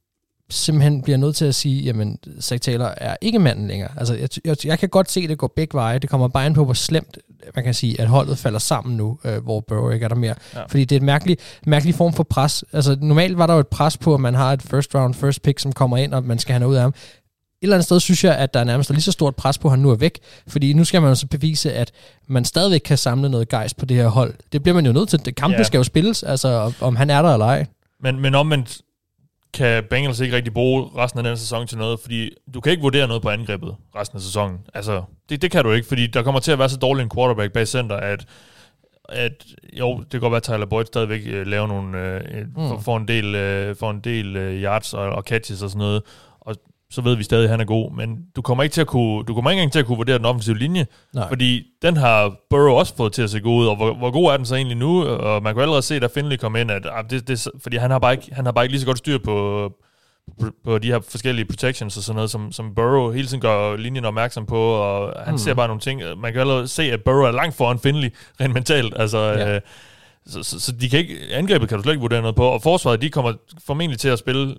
simpelthen 0.54 1.02
bliver 1.02 1.18
nødt 1.18 1.36
til 1.36 1.46
at 1.46 1.56
sige, 1.56 1.82
jamen, 1.84 2.18
Zach 2.42 2.62
Taylor 2.62 2.94
er 2.98 3.16
ikke 3.22 3.40
manden 3.40 3.68
længere. 3.68 3.90
Altså, 3.98 4.14
jeg, 4.16 4.30
jeg, 4.46 4.66
jeg 4.66 4.80
kan 4.80 4.90
godt 4.90 5.12
se, 5.12 5.20
at 5.22 5.30
det 5.30 5.38
går 5.38 5.54
begge 5.56 5.74
veje. 5.74 6.00
Det 6.00 6.10
kommer 6.10 6.28
bare 6.28 6.46
ind 6.46 6.56
på, 6.56 6.66
hvor 6.66 6.74
slemt 6.74 7.18
man 7.56 7.64
kan 7.64 7.74
sige, 7.74 8.02
at 8.02 8.08
holdet 8.08 8.38
falder 8.38 8.60
sammen 8.60 8.98
nu, 8.98 9.20
øh, 9.26 9.44
hvor 9.44 9.60
Burrow 9.60 9.90
ikke 9.90 10.04
er 10.04 10.08
der 10.08 10.16
mere. 10.16 10.36
Ja. 10.56 10.64
Fordi 10.66 10.86
det 10.86 10.96
er 10.96 11.00
en 11.00 11.06
mærkelig, 11.06 11.38
mærkelig 11.66 11.96
form 11.96 12.14
for 12.14 12.24
pres. 12.24 12.64
Altså, 12.74 12.98
normalt 13.02 13.38
var 13.38 13.48
der 13.48 13.54
jo 13.54 13.60
et 13.60 13.68
pres 13.68 13.98
på, 13.98 14.14
at 14.14 14.20
man 14.20 14.36
har 14.36 14.54
et 14.54 14.62
first 14.62 14.96
round, 14.96 15.14
first 15.14 15.42
pick, 15.42 15.60
som 15.60 15.72
kommer 15.72 15.98
ind, 15.98 16.14
og 16.14 16.24
man 16.24 16.40
skal 16.40 16.54
have 16.54 16.60
noget 16.60 16.72
ud 16.72 16.76
af 16.76 16.82
ham. 16.82 16.90
Et 16.92 17.66
eller 17.66 17.76
andet 17.76 17.86
sted 17.86 18.00
synes 18.00 18.24
jeg, 18.24 18.36
at 18.36 18.54
der 18.54 18.60
er 18.60 18.64
nærmest 18.64 18.90
lige 18.90 19.02
så 19.02 19.12
stort 19.12 19.36
pres 19.36 19.58
på, 19.58 19.68
at 19.68 19.72
han 19.72 19.80
nu 19.80 19.90
er 19.92 19.96
væk. 19.96 20.20
Fordi 20.48 20.74
nu 20.74 20.84
skal 20.84 21.02
man 21.02 21.10
jo 21.12 21.16
så 21.16 21.28
bevise, 21.28 21.74
at 21.74 21.92
man 22.28 22.46
stadigvæk 22.46 22.82
kan 22.86 22.98
samle 22.98 23.30
noget 23.30 23.50
gejst 23.50 23.78
på 23.78 23.86
det 23.86 23.98
her 23.98 24.08
hold. 24.08 24.34
Det 24.52 24.64
bliver 24.64 24.76
man 24.76 24.86
jo 24.86 24.92
nødt 24.92 25.10
til. 25.10 25.26
Det 25.26 25.36
kampe 25.36 25.58
Ja. 25.58 25.64
skal 25.64 25.78
jo 25.78 25.84
spilles, 25.84 26.24
altså 26.24 26.48
om- 26.48 26.74
om 26.82 26.96
han 26.96 27.10
er 27.10 27.22
der 27.22 27.34
eller 27.34 27.46
ej. 27.46 27.66
Men, 28.02 28.20
men 28.20 28.36
omvendt 28.36 28.82
kan 29.54 29.84
Bengals 29.90 30.20
ikke 30.20 30.36
rigtig 30.36 30.54
bruge 30.54 30.90
resten 30.98 31.20
af 31.20 31.24
den 31.24 31.38
sæson 31.38 31.68
til 31.68 31.78
noget, 31.78 32.00
fordi 32.00 32.30
du 32.54 32.62
kan 32.62 32.72
ikke 32.72 32.82
vurdere 32.82 33.08
noget 33.08 33.24
på 33.24 33.30
angrebet 33.30 33.76
resten 33.96 34.18
af 34.18 34.22
sæsonen. 34.22 34.60
Altså, 34.74 35.04
det, 35.30 35.42
det 35.42 35.52
kan 35.52 35.64
du 35.64 35.72
ikke, 35.72 35.88
fordi 35.88 36.08
der 36.08 36.24
kommer 36.24 36.40
til 36.40 36.52
at 36.52 36.60
være 36.60 36.70
så 36.70 36.78
dårlig 36.78 37.04
en 37.04 37.10
quarterback 37.16 37.54
bag 37.54 37.68
center, 37.68 37.96
at, 37.96 38.26
at 39.10 39.46
jo, 39.80 39.98
det 40.00 40.12
kan 40.12 40.20
godt 40.20 40.32
være, 40.32 40.38
at 40.38 40.44
Tyler 40.44 40.66
Boyd 40.66 40.86
stadigvæk 40.86 41.22
øh, 41.26 41.48
laver 41.48 41.68
nogle, 41.68 42.00
øh, 42.00 42.46
mm. 42.46 42.54
for, 42.56 42.80
for, 42.80 42.98
en 42.98 43.08
del, 43.08 43.36
øh, 43.36 43.76
for 43.76 43.92
en 43.92 44.00
del 44.00 44.36
øh, 44.36 44.64
yards 44.64 44.94
og, 44.94 45.10
og 45.10 45.24
catches 45.24 45.62
og 45.62 45.70
sådan 45.70 45.80
noget, 45.80 46.02
og 46.33 46.33
så 46.94 47.02
ved 47.02 47.16
vi 47.16 47.24
stadig, 47.24 47.44
at 47.44 47.50
han 47.50 47.60
er 47.60 47.66
god, 47.66 47.92
men 47.96 48.18
du 48.36 48.42
kommer 48.42 48.64
ikke 48.64 48.74
til 48.74 48.82
at 48.82 48.88
kunne, 48.88 49.24
du 49.24 49.34
kommer 49.34 49.52
ikke 49.52 49.60
engang 49.62 49.72
til 49.72 49.80
at 49.80 49.86
kunne 49.86 49.98
vurdere 49.98 50.18
den 50.18 50.26
offensive 50.26 50.58
linje, 50.58 50.86
Nej. 51.14 51.28
fordi 51.28 51.64
den 51.82 51.98
har 51.98 52.36
Burrow 52.50 52.74
også 52.74 52.96
fået 52.98 53.14
til 53.14 53.22
at 53.22 53.30
se 53.30 53.40
god 53.40 53.62
ud, 53.62 53.68
og 53.68 53.76
hvor, 53.76 53.94
hvor 53.94 54.12
god 54.12 54.32
er 54.34 54.38
den 54.38 54.46
så 54.46 54.56
egentlig 54.56 54.78
nu? 54.78 55.04
Og 55.06 55.44
man 55.44 55.54
kan 55.54 55.62
allerede 55.62 55.82
se, 55.82 56.00
da 56.00 56.08
Finley 56.16 56.38
kom 56.38 56.56
ind, 56.56 56.72
at 56.72 56.86
ah, 56.92 57.04
det, 57.10 57.28
det, 57.28 57.48
fordi 57.64 57.78
han 57.78 57.92
har, 57.92 58.00
bare 58.00 58.12
ikke, 58.14 58.28
han 58.36 58.46
har 58.46 58.52
bare 58.52 58.66
ikke 58.66 58.72
lige 58.74 58.82
så 58.82 58.86
godt 58.88 58.98
styr 58.98 59.18
på, 59.18 59.70
på, 60.42 60.48
på 60.66 60.78
de 60.78 60.88
her 60.88 61.00
forskellige 61.12 61.46
protections 61.46 61.98
og 61.98 62.04
sådan 62.04 62.16
noget, 62.16 62.30
som, 62.32 62.52
som 62.52 62.76
Burrow 62.76 63.12
hele 63.12 63.28
tiden 63.28 63.42
gør 63.42 63.76
linjen 63.76 64.06
opmærksom 64.06 64.46
på, 64.46 64.58
og 64.60 65.14
han 65.26 65.34
Mm. 65.34 65.38
ser 65.38 65.54
bare 65.54 65.68
nogle 65.68 65.82
ting. 65.82 66.02
Man 66.18 66.32
kan 66.32 66.42
allerede 66.42 66.68
se, 66.68 66.84
at 66.84 67.02
Burrow 67.04 67.24
er 67.24 67.32
langt 67.32 67.56
foran 67.56 67.80
Finley, 67.80 68.10
rent 68.42 68.54
mentalt. 68.54 68.94
Altså, 68.98 69.20
ja. 69.20 69.56
øh, 69.56 69.62
så, 70.28 70.44
så, 70.44 70.60
så, 70.60 70.72
de 70.72 70.90
kan 70.90 71.00
ikke, 71.00 71.18
angrebet 71.32 71.70
kan 71.70 71.78
du 71.78 71.84
slet 71.84 71.94
ikke 71.94 72.02
vurdere 72.02 72.22
noget 72.22 72.36
på, 72.36 72.46
og 72.46 72.62
forsvaret, 72.62 73.02
de 73.02 73.10
kommer 73.10 73.34
formentlig 73.66 74.00
til 74.00 74.10
at 74.10 74.20
spille 74.20 74.56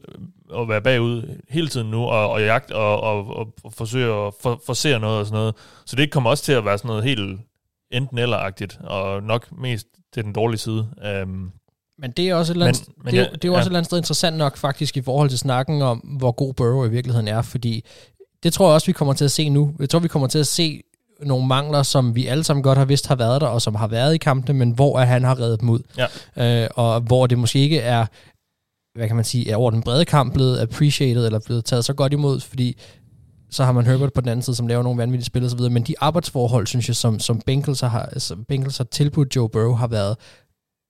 og 0.51 0.69
være 0.69 0.83
bagud 0.83 1.39
hele 1.49 1.69
tiden 1.69 1.91
nu, 1.91 2.03
og, 2.03 2.31
og 2.31 2.43
jagt 2.43 2.71
og, 2.71 3.01
og, 3.01 3.27
og, 3.37 3.49
og 3.65 3.73
forsøge 3.73 4.27
at 4.27 4.33
for, 4.43 4.61
forsere 4.67 5.01
noget 5.01 5.19
og 5.19 5.27
sådan 5.27 5.39
noget. 5.39 5.55
Så 5.87 5.97
det 5.97 6.11
kommer 6.11 6.31
også 6.31 6.45
til 6.45 6.53
at 6.53 6.65
være 6.65 6.79
sådan 6.79 6.89
noget 6.89 7.05
helt 7.05 7.41
enten 7.91 8.19
eller-agtigt, 8.19 8.79
og 8.85 9.23
nok 9.23 9.47
mest 9.59 9.87
til 10.15 10.25
den 10.25 10.33
dårlige 10.33 10.59
side. 10.59 10.89
Um, 11.23 11.53
Men 11.99 12.11
det 12.11 12.29
er 12.29 12.35
også 12.35 12.53
et 12.53 12.55
eller 12.55 12.67
andet, 12.67 12.89
Men- 12.89 12.95
men 13.05 13.13
det, 13.15 13.21
er, 13.21 13.23
ja, 13.25 13.29
det 13.43 13.45
er 13.45 13.51
også 13.51 13.57
ja. 13.59 13.61
et 13.63 13.67
eller 13.67 13.79
andet 13.79 13.87
sted 13.89 13.99
interessant 13.99 14.37
nok 14.37 14.57
faktisk 14.57 14.97
i 14.97 15.03
forhold 15.03 15.29
til 15.29 15.39
snakken 15.39 15.83
om, 15.83 15.99
hvor 15.99 16.33
god 16.33 16.55
Burrow 16.55 16.85
i 16.85 16.91
virkeligheden 16.91 17.29
er, 17.29 17.43
fordi 17.43 17.85
det 18.43 18.53
tror 18.53 18.67
jeg 18.69 18.75
også, 18.75 18.87
vi 18.87 18.93
kommer 18.93 19.15
til 19.15 19.25
at 19.25 19.31
se 19.31 19.49
nu. 19.49 19.75
Jeg 19.79 19.89
tror, 19.91 19.99
vi 19.99 20.09
kommer 20.09 20.29
til 20.29 20.39
at 20.39 20.47
se 20.47 20.81
nogle 21.27 21.47
mangler, 21.47 21.83
som 21.83 22.15
vi 22.15 22.27
alle 22.27 22.45
sammen 22.45 22.63
godt 22.63 22.79
har 22.79 22.85
vidst 22.85 23.07
har 23.07 23.15
været 23.15 23.41
der, 23.41 23.47
og 23.47 23.63
som 23.63 23.75
har 23.75 23.87
været 23.87 24.15
i 24.15 24.19
kampene, 24.19 24.59
men 24.59 24.71
hvor 24.71 24.99
at 24.99 25.07
han 25.07 25.25
har 25.25 25.41
reddet 25.41 25.61
dem 25.61 25.69
ud. 25.69 25.81
Ja. 26.37 26.63
Øh, 26.63 26.69
og 26.75 27.01
hvor 27.01 27.27
det 27.27 27.39
måske 27.39 27.59
ikke 27.59 27.81
er, 27.81 28.07
hvad 28.99 29.07
kan 29.07 29.17
man 29.17 29.25
sige, 29.25 29.51
er 29.51 29.57
over 29.57 29.71
den 29.71 29.83
brede 29.83 30.05
kamp 30.05 30.35
blevet 30.35 30.61
appreciated, 30.61 31.27
eller 31.27 31.41
blevet 31.47 31.65
taget 31.65 31.85
så 31.85 31.93
godt 31.93 32.13
imod, 32.13 32.41
fordi 32.41 32.77
så 33.51 33.65
har 33.65 33.73
man 33.73 33.87
Herbert 33.87 34.13
på 34.13 34.21
den 34.21 34.29
anden 34.29 34.43
side, 34.43 34.57
som 34.57 34.67
laver 34.67 34.83
nogle 34.83 34.99
vanvittige 34.99 35.27
spil 35.27 35.43
videre. 35.43 35.71
Men 35.71 35.83
de 35.83 35.95
arbejdsforhold, 36.01 36.67
synes 36.67 36.89
jeg, 36.89 36.97
som, 36.97 37.19
som 37.19 37.41
Bengals, 37.47 37.81
har, 37.81 38.19
som 38.19 38.45
Bengals 38.45 38.77
har 38.77 38.85
tilbudt 38.85 39.37
Joe 39.37 39.49
Burrow, 39.49 39.73
har 39.73 39.87
været 39.87 40.17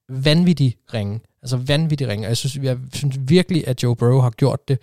vanvittig 0.09 0.77
ringe. 0.95 1.21
Altså 1.43 1.57
vanvittig 1.57 2.09
ringe. 2.09 2.27
Og 2.27 2.29
jeg 2.29 2.37
synes, 2.37 2.57
jeg 2.57 2.79
synes 2.93 3.17
virkelig, 3.21 3.69
at 3.69 3.83
Joe 3.83 3.97
Burrow 3.97 4.21
har 4.21 4.31
gjort 4.31 4.69
det 4.69 4.79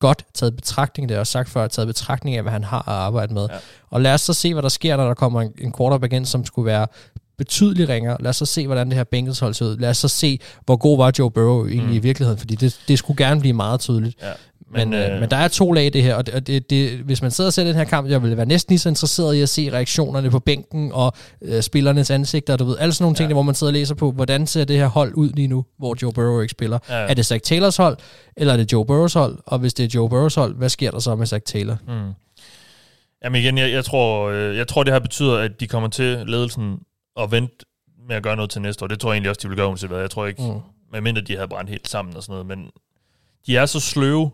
godt, 0.00 0.24
taget 0.34 0.56
betragtning, 0.56 1.08
det 1.08 1.14
har 1.14 1.16
jeg 1.16 1.20
også 1.20 1.32
sagt 1.32 1.48
før, 1.48 1.66
taget 1.66 1.86
betragtning 1.86 2.36
af, 2.36 2.42
hvad 2.42 2.52
han 2.52 2.64
har 2.64 2.88
at 2.88 2.94
arbejde 2.94 3.34
med. 3.34 3.48
Ja. 3.50 3.56
Og 3.90 4.00
lad 4.00 4.14
os 4.14 4.20
så 4.20 4.32
se, 4.32 4.52
hvad 4.52 4.62
der 4.62 4.68
sker, 4.68 4.96
når 4.96 5.06
der 5.06 5.14
kommer 5.14 5.42
en, 5.42 5.52
en 5.58 5.74
quarterback 5.78 6.12
ind, 6.12 6.26
som 6.26 6.44
skulle 6.44 6.66
være 6.66 6.86
betydelig 7.38 7.88
ringer. 7.88 8.16
Lad 8.20 8.28
os 8.30 8.36
så 8.36 8.46
se, 8.46 8.66
hvordan 8.66 8.88
det 8.88 8.96
her 8.96 9.04
Bengals 9.04 9.38
hold 9.38 9.54
ser 9.54 9.66
ud. 9.66 9.76
Lad 9.76 9.90
os 9.90 9.96
så 9.96 10.08
se, 10.08 10.38
hvor 10.64 10.76
god 10.76 10.96
var 10.96 11.12
Joe 11.18 11.30
Burrow 11.30 11.66
egentlig. 11.66 11.86
Mm. 11.86 11.92
i 11.96 11.98
virkeligheden, 11.98 12.38
fordi 12.38 12.54
det, 12.54 12.80
det 12.88 12.98
skulle 12.98 13.24
gerne 13.24 13.40
blive 13.40 13.52
meget 13.52 13.80
tydeligt. 13.80 14.16
Men, 14.70 14.90
men, 14.90 15.10
øh, 15.12 15.20
men 15.20 15.30
der 15.30 15.36
er 15.36 15.48
to 15.48 15.72
lag 15.72 15.86
i 15.86 15.88
det 15.88 16.02
her, 16.02 16.14
og, 16.14 16.26
det, 16.26 16.34
og 16.34 16.46
det, 16.46 16.70
det, 16.70 16.98
hvis 16.98 17.22
man 17.22 17.30
sidder 17.30 17.48
og 17.48 17.52
ser 17.52 17.64
den 17.64 17.74
her 17.74 17.84
kamp, 17.84 18.10
jeg 18.10 18.22
vil 18.22 18.36
være 18.36 18.46
næsten 18.46 18.72
lige 18.72 18.78
så 18.78 18.88
interesseret 18.88 19.34
i 19.34 19.40
at 19.40 19.48
se 19.48 19.72
reaktionerne 19.72 20.30
på 20.30 20.38
bænken 20.38 20.92
og 20.92 21.12
øh, 21.42 21.62
spillernes 21.62 22.10
ansigter, 22.10 22.56
du 22.56 22.64
ved, 22.64 22.76
alle 22.78 22.94
sådan 22.94 23.04
nogle 23.04 23.16
ting, 23.16 23.28
Ja. 23.28 23.32
hvor 23.34 23.42
man 23.42 23.54
sidder 23.54 23.70
og 23.70 23.74
læser 23.74 23.94
på, 23.94 24.12
hvordan 24.12 24.46
ser 24.46 24.64
det 24.64 24.76
her 24.76 24.86
hold 24.86 25.12
ud 25.14 25.28
lige 25.30 25.48
nu, 25.48 25.64
hvor 25.78 25.96
Joe 26.02 26.12
Burrow 26.12 26.40
ikke 26.40 26.50
spiller. 26.50 26.78
Ja. 26.88 26.94
Er 26.94 27.14
det 27.14 27.26
Zach 27.26 27.42
Taylors 27.44 27.76
hold, 27.76 27.96
eller 28.36 28.52
er 28.52 28.56
det 28.56 28.72
Joe 28.72 28.86
Burrows 28.86 29.14
hold? 29.14 29.38
Og 29.46 29.58
hvis 29.58 29.74
det 29.74 29.84
er 29.84 29.88
Joe 29.94 30.08
Burrows 30.08 30.34
hold, 30.34 30.54
hvad 30.56 30.68
sker 30.68 30.90
der 30.90 30.98
så 30.98 31.14
med 31.16 31.26
Zach 31.26 31.44
Taylor? 31.46 31.76
Mm. 31.88 32.12
Jamen 33.24 33.42
igen, 33.42 33.58
jeg, 33.58 33.70
jeg, 33.70 33.84
tror, 33.84 34.28
øh, 34.28 34.56
jeg 34.56 34.68
tror, 34.68 34.82
det 34.82 34.92
her 34.92 35.00
betyder, 35.00 35.38
at 35.38 35.60
de 35.60 35.66
kommer 35.66 35.88
til 35.88 36.22
ledelsen 36.26 36.78
at 37.20 37.30
vente 37.30 37.54
med 38.08 38.16
at 38.16 38.22
gøre 38.22 38.36
noget 38.36 38.50
til 38.50 38.62
næste 38.62 38.82
år. 38.82 38.86
Det 38.86 39.00
tror 39.00 39.10
jeg 39.10 39.14
egentlig 39.14 39.30
også, 39.30 39.40
de 39.42 39.48
vil 39.48 39.56
gøre 39.56 39.68
uanset 39.68 39.88
hvad. 39.90 40.00
Jeg 40.00 40.10
tror 40.10 40.26
ikke, 40.26 40.42
mm. 40.42 40.60
medmindre 40.92 41.22
de 41.22 41.34
havde 41.34 41.48
brændt 41.48 41.70
helt 41.70 41.88
sammen 41.88 42.16
og 42.16 42.22
sådan 42.22 42.32
noget, 42.32 42.46
men 42.46 42.70
de 43.46 43.56
er 43.56 43.66
så 43.66 43.80
sløve, 43.80 44.30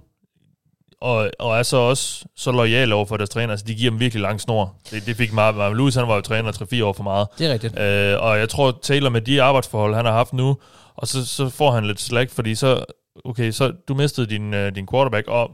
og, 1.03 1.31
og 1.39 1.59
er 1.59 1.63
så 1.63 1.77
også 1.77 2.25
så 2.37 2.53
lojale 2.53 2.95
over 2.95 3.05
for 3.05 3.17
deres 3.17 3.31
træner. 3.31 3.51
Altså, 3.51 3.67
de 3.67 3.75
giver 3.75 3.91
dem 3.91 4.01
virkelig 4.01 4.23
lang 4.23 4.41
snor. 4.41 4.75
Det, 4.91 5.07
det 5.07 5.17
fik 5.17 5.33
meget. 5.33 5.55
Marvin 5.55 5.77
Lewis, 5.77 5.95
han 5.95 6.09
var 6.09 6.15
jo 6.15 6.21
træner 6.21 6.53
3-4 6.53 6.85
år 6.85 6.93
for 6.93 7.03
meget. 7.03 7.29
Det 7.39 7.47
er 7.49 7.53
rigtigt. 7.53 7.79
Øh, 7.79 8.23
og 8.23 8.39
jeg 8.39 8.49
tror, 8.49 8.79
Taylor 8.83 9.11
med 9.11 9.21
de 9.21 9.43
arbejdsforhold, 9.43 9.95
han 9.95 10.05
har 10.05 10.13
haft 10.13 10.33
nu, 10.33 10.57
og 10.97 11.07
så, 11.07 11.27
så 11.27 11.49
får 11.49 11.71
han 11.71 11.85
lidt 11.87 12.01
slack, 12.01 12.31
fordi 12.31 12.55
så, 12.55 12.85
okay, 13.25 13.51
så 13.51 13.73
du 13.89 13.95
mistede 13.95 14.27
din, 14.27 14.55
øh, 14.55 14.75
din 14.75 14.87
quarterback, 14.93 15.29
og, 15.29 15.51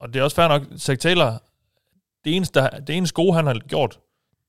og 0.00 0.08
det 0.14 0.16
er 0.20 0.22
også 0.22 0.36
fair 0.36 0.48
nok, 0.48 0.62
Zach 0.78 1.00
Taylor, 1.00 1.42
det 2.24 2.36
eneste, 2.36 2.60
der- 2.60 2.78
det 2.86 2.96
eneste 2.96 3.14
gode, 3.14 3.34
han 3.34 3.46
har 3.46 3.54
gjort, 3.68 3.98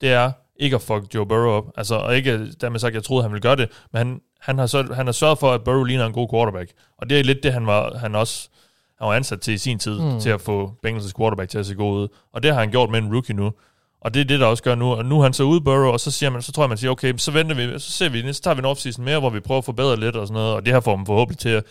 det 0.02 0.12
er 0.12 0.32
ikke 0.60 0.76
at 0.76 0.82
fuck 0.82 1.16
Joe 1.16 1.26
Burrow 1.26 1.52
op. 1.52 1.66
Altså, 1.78 1.96
og 1.96 2.16
ikke 2.16 2.52
dermed 2.62 2.80
sagt, 2.80 2.92
at 2.92 2.96
jeg 2.96 3.04
troede, 3.04 3.24
han 3.24 3.32
ville 3.32 3.42
gøre 3.42 3.56
det, 3.56 3.70
men 3.94 3.98
han, 3.98 4.22
han, 4.42 4.58
har, 4.58 4.66
så, 4.66 4.84
han 4.96 5.06
har 5.08 5.12
sørget 5.14 5.40
for, 5.40 5.52
at 5.52 5.64
Burrow 5.64 5.84
ligner 5.84 6.06
en 6.06 6.14
god 6.14 6.30
quarterback. 6.34 6.72
Og 6.98 7.10
det 7.10 7.20
er 7.20 7.24
lidt 7.24 7.44
det, 7.44 7.54
han 7.54 7.66
var, 7.68 7.98
han 7.98 8.16
også 8.16 8.50
han 9.00 9.08
var 9.08 9.14
ansat 9.14 9.42
til 9.42 9.54
i 9.54 9.58
sin 9.58 9.80
tid, 9.80 10.00
Mm. 10.00 10.20
til 10.20 10.30
at 10.30 10.42
få 10.42 10.74
Bengals' 10.88 11.12
quarterback 11.18 11.50
til 11.50 11.58
at 11.58 11.66
se 11.66 11.76
god 11.76 11.94
ud. 12.02 12.08
Og 12.34 12.44
det 12.44 12.54
har 12.54 12.60
han 12.60 12.72
gjort 12.72 12.90
med 12.90 13.00
en 13.00 13.14
rookie 13.14 13.36
nu. 13.36 13.52
Og 14.02 14.14
det 14.14 14.20
er 14.20 14.26
det, 14.26 14.40
der 14.40 14.46
også 14.46 14.64
gør 14.64 14.76
nu. 14.76 14.86
Og 14.92 15.06
nu 15.06 15.20
er 15.20 15.24
han 15.24 15.34
så 15.34 15.44
ude 15.44 15.62
Burrow, 15.62 15.92
og 15.92 16.00
så, 16.00 16.12
siger 16.12 16.30
man, 16.30 16.42
så 16.42 16.52
tror 16.52 16.64
jeg, 16.64 16.70
man 16.70 16.78
siger, 16.78 16.92
okay, 16.92 17.14
så 17.18 17.32
venter 17.32 17.56
vi, 17.56 17.80
så 17.80 17.92
ser 17.92 18.10
vi, 18.10 18.34
så 18.34 18.42
tager 18.42 18.56
vi 18.56 18.60
en 18.60 18.66
offseason 18.66 19.06
mere, 19.06 19.20
hvor 19.20 19.30
vi 19.30 19.40
prøver 19.40 19.58
at 19.58 19.66
forbedre 19.66 20.00
lidt 20.00 20.16
og 20.16 20.28
sådan 20.28 20.34
noget. 20.42 20.54
Og 20.56 20.66
det 20.66 20.74
her 20.74 20.80
får 20.80 20.96
dem 20.96 21.06
forhåbentlig 21.06 21.38
til 21.38 21.50
at, 21.50 21.64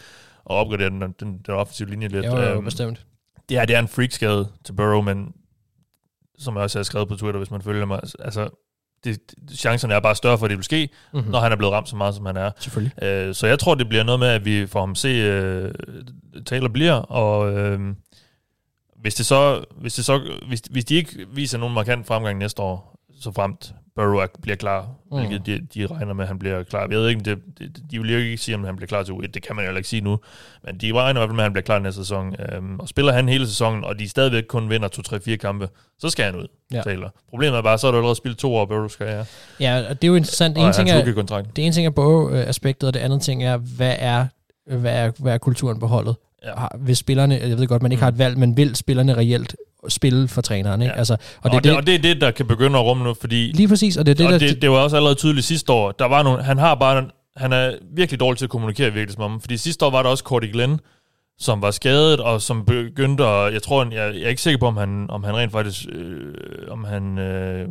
opgradere 0.47 0.91
den, 0.91 1.01
den, 1.01 1.39
den 1.47 1.55
offensive 1.55 1.91
linje 1.91 2.09
lidt. 2.09 2.27
Jo, 2.27 2.31
jo, 2.37 2.43
Øhm, 2.55 2.65
bestemt. 2.65 3.07
det 3.49 3.57
er, 3.59 3.65
det 3.65 3.77
er 3.77 3.81
en 3.81 3.89
freak-skade 3.89 4.49
til 4.65 4.73
Burrow, 4.73 5.01
men 5.03 5.33
som 6.39 6.55
jeg 6.55 6.63
også 6.63 6.79
har 6.79 6.83
skrevet 6.85 7.09
på 7.09 7.17
Twitter, 7.17 7.39
hvis 7.39 7.51
man 7.51 7.63
følger 7.63 7.85
mig, 7.87 8.01
altså, 8.19 8.49
det, 9.05 9.19
chancerne 9.55 9.95
er 9.95 10.01
bare 10.01 10.15
større 10.17 10.39
for, 10.39 10.47
at 10.47 10.51
det 10.51 10.59
vil 10.59 10.65
ske, 10.65 10.89
Mhm. 11.13 11.19
mm-hmm. 11.19 11.31
når 11.33 11.41
han 11.41 11.53
er 11.53 11.57
blevet 11.57 11.73
ramt 11.75 11.89
så 11.89 11.97
meget, 11.97 12.15
som 12.15 12.27
han 12.27 12.37
er. 12.37 12.51
Selvfølgelig. 12.59 13.03
Øh, 13.05 13.35
så 13.35 13.47
jeg 13.47 13.59
tror, 13.59 13.75
det 13.75 13.89
bliver 13.89 14.05
noget 14.05 14.21
med, 14.21 14.29
at 14.29 14.45
vi 14.45 14.67
får 14.67 14.81
ham 14.81 14.95
se, 14.95 15.09
øh, 15.09 15.75
Taylor 16.47 16.69
bliver, 16.69 16.95
og 16.95 17.53
øh, 17.53 17.81
hvis 19.01 19.15
det 19.15 19.27
så, 19.27 19.65
hvis, 19.81 19.95
det 19.95 20.05
så 20.05 20.21
hvis, 20.49 20.63
hvis 20.71 20.85
de 20.85 20.95
ikke 20.95 21.27
viser 21.35 21.59
nogen 21.59 21.75
markant 21.75 22.07
fremgang 22.07 22.39
næste 22.39 22.63
år, 22.63 22.99
så 23.21 23.33
fremt 23.33 23.75
Burrow 23.99 24.19
er- 24.19 24.27
bliver 24.43 24.57
klar, 24.57 24.89
Mm. 25.11 25.19
hvilket 25.19 25.47
de, 25.47 25.67
de 25.75 25.87
regner 25.87 26.13
med, 26.15 26.25
at 26.25 26.29
han 26.29 26.39
bliver 26.39 26.63
klar. 26.63 26.81
Jeg 26.81 26.99
ved 26.99 27.09
ikke, 27.09 27.21
det, 27.21 27.39
det, 27.59 27.77
de 27.91 27.99
vil 28.01 28.13
jo 28.13 28.19
ikke 28.19 28.37
sige, 28.39 28.55
om 28.55 28.65
han 28.65 28.77
bliver 28.77 28.87
klar 28.87 29.03
til 29.03 29.13
U1, 29.13 29.27
det 29.35 29.43
kan 29.43 29.57
man 29.57 29.65
jo 29.71 29.77
ikke 29.77 29.89
sige 29.89 30.01
nu, 30.03 30.19
men 30.65 30.77
de 30.79 30.93
regner 30.93 31.21
i 31.21 31.21
hvert 31.21 31.29
fald 31.29 31.35
med, 31.37 31.39
at 31.41 31.45
han 31.45 31.53
bliver 31.53 31.63
klar 31.65 31.79
næste 31.79 32.01
sæson. 32.01 32.35
Øhm, 32.53 32.81
og 32.81 32.89
spiller 32.89 33.13
han 33.13 33.29
hele 33.29 33.47
sæsonen, 33.47 33.85
og 33.85 33.99
de 33.99 34.09
stadigvæk 34.09 34.45
kun 34.49 34.71
vinder 34.71 34.89
2-3-4 35.33 35.37
kampe, 35.37 35.69
så 35.99 36.11
skal 36.11 36.25
han 36.25 36.37
ud, 36.37 36.47
Ja. 36.73 36.81
Taylor. 36.83 37.15
Problemet 37.31 37.59
er 37.59 37.63
bare, 37.63 37.79
så 37.79 37.87
har 37.87 37.93
du 37.93 37.97
allerede 37.99 38.17
spillet 38.17 38.39
to 38.39 38.55
år, 38.55 38.65
Burrow 38.67 38.89
skal 38.89 39.07
jeg. 39.07 39.27
Ja, 39.61 39.89
og 39.89 40.03
det 40.03 40.09
er 40.09 40.09
jo 40.09 40.15
interessant. 40.15 40.59
Og 40.59 40.67
En 40.67 40.73
ting 40.73 40.91
er, 40.91 41.05
det 41.57 41.65
ene 41.65 41.73
ting 41.73 41.87
er 41.87 41.91
Burrow-aspektet, 41.91 42.87
og 42.87 42.95
det 42.95 43.01
andet 43.01 43.23
ting 43.23 43.45
er, 43.45 43.57
hvad 43.57 43.97
er, 43.99 44.27
hvad 44.67 44.93
er, 44.95 45.11
hvad 45.19 45.33
er 45.35 45.39
kulturen 45.39 45.79
på 45.81 45.87
holdet? 45.87 46.17
Ja. 46.45 46.53
Hvis 46.79 46.99
spillerne, 46.99 47.35
jeg 47.43 47.59
ved 47.59 47.67
godt, 47.67 47.83
man 47.83 47.93
ikke 47.93 48.01
Mm. 48.01 48.03
har 48.05 48.09
et 48.11 48.19
valg, 48.19 48.39
men 48.39 48.57
vil 48.57 48.77
spillerne 48.77 49.15
reelt 49.17 49.57
spille 49.89 50.29
for 50.29 50.41
træneren, 50.41 50.83
ikke? 50.83 50.93
Ja. 50.93 50.99
Altså, 50.99 51.15
og, 51.15 51.21
Og, 51.43 51.51
det, 51.51 51.57
og, 51.57 51.65
det, 51.65 51.77
og 51.77 51.87
det 51.87 51.95
er 51.95 51.99
det, 51.99 52.21
der 52.21 52.31
kan 52.31 52.47
begynde 52.47 52.79
at 52.79 52.85
rumme 52.85 53.05
nu, 53.05 53.15
fordi 53.15 53.53
lige 53.55 53.69
præcis, 53.69 53.97
og 53.97 54.07
det 54.07 54.13
er 54.13 54.15
det, 54.15 54.27
og 54.27 54.33
der, 54.33 54.39
det, 54.39 54.63
det 54.63 54.71
var 54.71 54.77
også 54.77 54.97
allerede 54.97 55.15
tydeligt 55.15 55.47
sidste 55.47 55.73
år. 55.73 55.93
Der 55.93 56.05
var 56.05 56.23
nogle, 56.23 56.43
han 56.43 56.59
har 56.59 56.75
bare, 56.75 57.05
han 57.37 57.53
er 57.53 57.73
virkelig 57.97 58.21
dårlig 58.21 58.39
til 58.39 58.47
at 58.47 58.51
kommunikere 58.51 58.93
virkelig 58.93 59.15
som 59.15 59.23
om. 59.23 59.41
Fordi 59.41 59.57
sidste 59.57 59.87
år 59.87 59.91
var 59.91 60.03
der 60.03 60.11
også 60.11 60.25
Cordy 60.25 60.53
Glenn, 60.53 60.81
som 61.39 61.63
var 61.63 61.71
skadet, 61.71 62.21
og 62.21 62.43
som 62.43 62.65
begyndte 62.65 63.25
at, 63.25 63.53
jeg 63.53 63.63
tror, 63.63 63.85
jeg, 63.85 64.15
jeg 64.15 64.23
er 64.23 64.29
ikke 64.29 64.43
sikker 64.43 64.59
på, 64.59 64.67
om 64.67 64.77
han, 64.77 65.07
om 65.11 65.25
han 65.25 65.37
rent 65.37 65.53
faktisk, 65.53 65.87
øh, 65.93 66.35
om 66.71 66.85
han, 66.85 67.19
øh, 67.19 67.69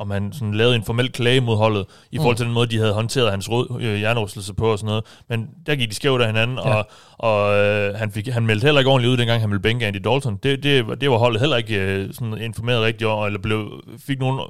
om 0.00 0.10
han 0.10 0.32
sådan 0.32 0.54
lavede 0.54 0.76
en 0.76 0.84
formel 0.84 1.12
klage 1.12 1.40
mod 1.40 1.56
holdet, 1.56 1.84
i 2.12 2.16
forhold 2.16 2.34
Mm. 2.34 2.36
til 2.36 2.46
den 2.46 2.54
måde, 2.54 2.66
de 2.70 2.78
havde 2.78 2.92
håndteret 2.92 3.30
hans 3.30 3.50
rød, 3.50 3.66
øh, 3.80 3.94
hjernerystelse 3.96 4.54
på 4.54 4.72
og 4.72 4.78
sådan 4.78 4.86
noget. 4.88 5.04
Men 5.28 5.46
der 5.66 5.76
gik 5.76 5.88
de 5.90 5.94
skævt 5.94 6.20
af 6.20 6.26
hinanden, 6.26 6.58
Ja. 6.64 6.68
ja. 6.70 6.74
og, 6.76 6.86
og 7.18 7.56
øh, 7.58 7.94
han, 7.94 8.10
fik, 8.12 8.28
han 8.28 8.46
meldte 8.46 8.64
heller 8.64 8.78
ikke 8.80 8.90
ordentligt 8.90 9.12
ud, 9.12 9.16
dengang 9.16 9.40
han 9.40 9.50
ville 9.50 9.62
bænke 9.62 9.86
Andy 9.86 9.96
Dalton. 10.04 10.38
Det, 10.42 10.62
det, 10.62 10.86
var- 10.86 10.94
det 10.94 11.10
var 11.10 11.16
holdet 11.16 11.40
heller 11.40 11.56
ikke 11.56 11.76
øh, 11.80 12.14
sådan 12.14 12.38
informeret 12.40 12.82
rigtigt 12.82 13.08
om, 13.10 13.26
eller 13.26 13.40
blev, 13.40 13.70
fik 14.06 14.18
nogen 14.18 14.40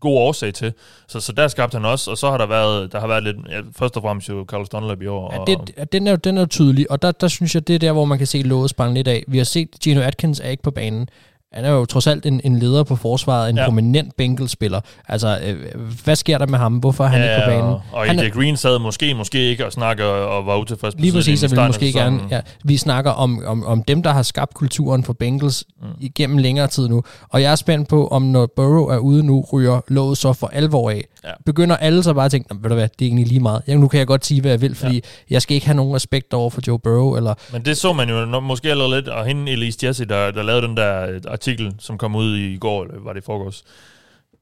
god 0.00 0.18
årsag 0.18 0.54
til. 0.54 0.72
Så, 1.08 1.20
så 1.20 1.32
der 1.32 1.48
skabte 1.48 1.74
han 1.78 1.84
også, 1.84 2.10
og 2.10 2.18
så 2.18 2.30
har 2.30 2.38
der 2.38 2.46
været, 2.46 2.92
der 2.92 3.00
har 3.00 3.06
været 3.06 3.22
lidt, 3.22 3.36
ja, 3.50 3.60
først 3.78 3.96
og 3.96 4.02
fremmest 4.02 4.28
jo 4.28 4.44
Carlos 4.48 4.68
Dunlap 4.68 5.02
i 5.02 5.06
år. 5.06 5.32
Ja, 5.34 5.40
og, 5.40 5.46
det, 5.46 5.58
ja, 5.78 5.84
den, 5.84 6.06
er, 6.06 6.16
den 6.16 6.36
er 6.36 6.42
jo 6.42 6.46
tydelig, 6.46 6.90
og 6.90 7.02
der, 7.02 7.12
der 7.12 7.28
synes 7.28 7.54
jeg, 7.54 7.68
det 7.68 7.74
er 7.74 7.78
der, 7.78 7.92
hvor 7.92 8.04
man 8.04 8.18
kan 8.18 8.26
se 8.26 8.38
låget 8.42 8.70
sprang 8.70 8.94
lidt 8.94 9.08
af. 9.08 9.24
Vi 9.28 9.38
har 9.38 9.44
set, 9.44 9.68
Gino 9.82 10.00
Atkins 10.00 10.40
er 10.40 10.48
ikke 10.48 10.62
på 10.62 10.70
banen. 10.70 11.08
Han 11.54 11.64
er 11.64 11.70
jo 11.70 11.84
trods 11.84 12.06
alt 12.06 12.26
en, 12.26 12.40
en 12.44 12.58
leder 12.58 12.82
på 12.82 12.96
forsvaret, 12.96 13.50
en 13.50 13.56
ja. 13.56 13.62
Ja. 13.62 13.68
prominent 13.68 14.16
Bengals-spiller. 14.16 14.80
Altså, 15.08 15.38
øh, 15.44 15.56
hvad 16.04 16.16
sker 16.16 16.38
der 16.38 16.46
med 16.46 16.58
ham? 16.58 16.74
Hvorfor 16.74 17.04
er 17.04 17.08
han 17.08 17.22
ikke 17.22 17.34
på 17.44 17.50
banen? 17.50 17.62
Og, 17.62 17.82
og 17.92 18.06
han 18.06 18.18
AJ 18.18 18.28
Green 18.28 18.56
sad 18.56 18.78
måske, 18.78 19.14
måske 19.14 19.38
ikke 19.38 19.66
og 19.66 19.72
snakker 19.72 20.04
og 20.04 20.46
var 20.46 20.56
utilfreds 20.56 20.94
Lige 20.98 21.12
præcis, 21.12 21.40
så 21.40 21.48
vi 21.48 21.56
måske 21.66 21.92
gerne... 21.92 22.20
Ja, 22.30 22.40
vi 22.64 22.76
snakker 22.76 23.10
om, 23.10 23.44
om, 23.46 23.66
om 23.66 23.82
dem, 23.82 24.02
der 24.02 24.10
har 24.10 24.22
skabt 24.22 24.54
kulturen 24.54 25.04
for 25.04 25.12
Bengals 25.12 25.64
mm. 25.82 25.86
igennem 26.00 26.38
længere 26.38 26.66
tid 26.66 26.88
nu. 26.88 27.02
Og 27.28 27.42
jeg 27.42 27.52
er 27.52 27.56
spændt 27.56 27.88
på, 27.88 28.08
om 28.08 28.22
når 28.22 28.48
Burrow 28.56 28.84
er 28.84 28.98
ude 28.98 29.26
nu, 29.26 29.44
ryger 29.52 29.80
låget 29.88 30.18
så 30.18 30.32
for 30.32 30.46
alvor 30.46 30.90
af. 30.90 31.04
Ja. 31.24 31.32
Begynder 31.46 31.76
alle 31.76 32.02
så 32.02 32.14
bare 32.14 32.24
at 32.24 32.30
tænke, 32.30 32.54
"Nå, 32.54 32.60
ved 32.60 32.68
du 32.68 32.74
hvad, 32.74 32.88
det 32.98 33.04
er 33.04 33.08
egentlig 33.08 33.26
lige 33.26 33.40
meget. 33.40 33.62
Ja, 33.68 33.74
nu 33.76 33.88
kan 33.88 33.98
jeg 33.98 34.06
godt 34.06 34.26
sige, 34.26 34.40
hvad 34.40 34.50
jeg 34.50 34.60
vil, 34.60 34.74
fordi 34.74 34.94
ja. 34.94 35.00
jeg 35.30 35.42
skal 35.42 35.54
ikke 35.54 35.66
have 35.66 35.76
nogen 35.76 35.94
respekt 35.94 36.34
over 36.34 36.50
for 36.50 36.60
Joe 36.66 36.78
Burrow. 36.78 37.16
Eller, 37.16 37.34
Men 37.52 37.64
det 37.64 37.76
så 37.76 37.92
man 37.92 38.08
jo 38.08 38.40
måske 38.40 38.70
allerede 38.70 38.94
lidt, 38.94 39.08
og 39.08 39.26
hende 39.26 39.52
Elise 39.52 39.78
Jesse, 39.86 40.04
der, 40.04 40.30
der 40.30 40.42
lavede 40.42 40.66
den 40.66 40.76
der 40.76 41.08
øh, 41.10 41.20
artikel, 41.28 41.74
som 41.78 41.98
kom 41.98 42.16
ud 42.16 42.36
i 42.36 42.56
går, 42.56 42.82
eller 42.84 43.00
var 43.00 43.12
det 43.12 43.20
i 43.20 43.24
forgårs, 43.24 43.62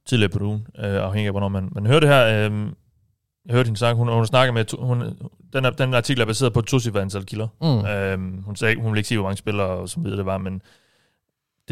tidligere 0.07 0.29
på 0.31 0.45
ugen, 0.45 0.67
øh, 0.79 0.85
afhængig 1.03 1.27
af, 1.27 1.33
hvornår 1.33 1.49
man, 1.49 1.69
man 1.73 1.87
hører 1.87 2.01
det 2.01 2.09
her. 2.09 2.27
Øh, 2.27 2.67
jeg 3.47 3.55
hørte 3.55 3.67
hende 3.67 3.79
snakke, 3.79 3.97
hun, 3.99 4.09
hun 4.09 4.27
snakker 4.27 4.53
med, 4.53 4.65
hun, 4.87 5.01
den, 5.53 5.65
den 5.79 5.95
artikel 5.95 6.23
er 6.23 6.27
baseret 6.27 6.53
på 6.53 6.59
et 6.59 6.65
tocifret 6.67 7.01
antal 7.01 7.25
kilder. 7.27 7.49
Mm. 7.63 7.87
Øh, 7.87 8.45
hun, 8.45 8.57
sagde, 8.57 8.73
ikke- 8.73 8.83
hun 8.83 8.91
ville 8.93 8.99
ikke 9.01 9.09
sige, 9.09 9.19
hvor 9.19 9.27
mange 9.29 9.37
spillere 9.37 9.67
og 9.67 9.89
så 9.89 10.01
videre 10.01 10.19
det 10.19 10.27
var, 10.27 10.39
men 10.39 10.63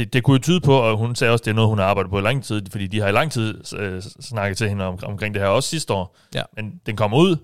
det, 0.00 0.12
det 0.12 0.22
kunne 0.22 0.34
jo 0.34 0.38
tyde 0.42 0.60
på, 0.60 0.76
og 0.76 0.96
hun 0.96 1.14
sagde 1.14 1.32
også, 1.32 1.42
det 1.42 1.50
er 1.50 1.54
noget, 1.54 1.68
hun 1.68 1.78
har 1.78 1.84
arbejdet 1.84 2.10
på 2.10 2.18
i 2.18 2.22
lang 2.22 2.44
tid, 2.44 2.62
fordi 2.70 2.86
de 2.86 3.00
har 3.00 3.08
i 3.08 3.12
lang 3.12 3.32
tid 3.32 3.74
øh, 3.78 4.02
snakket 4.20 4.58
til 4.58 4.68
hende 4.68 4.84
om, 4.84 4.98
omkring 5.02 5.34
det 5.34 5.42
her, 5.42 5.48
også 5.48 5.68
sidste 5.68 5.92
år. 5.92 6.16
Ja. 6.34 6.42
Men 6.56 6.72
den 6.86 6.96
kom 6.96 7.14
ud 7.14 7.36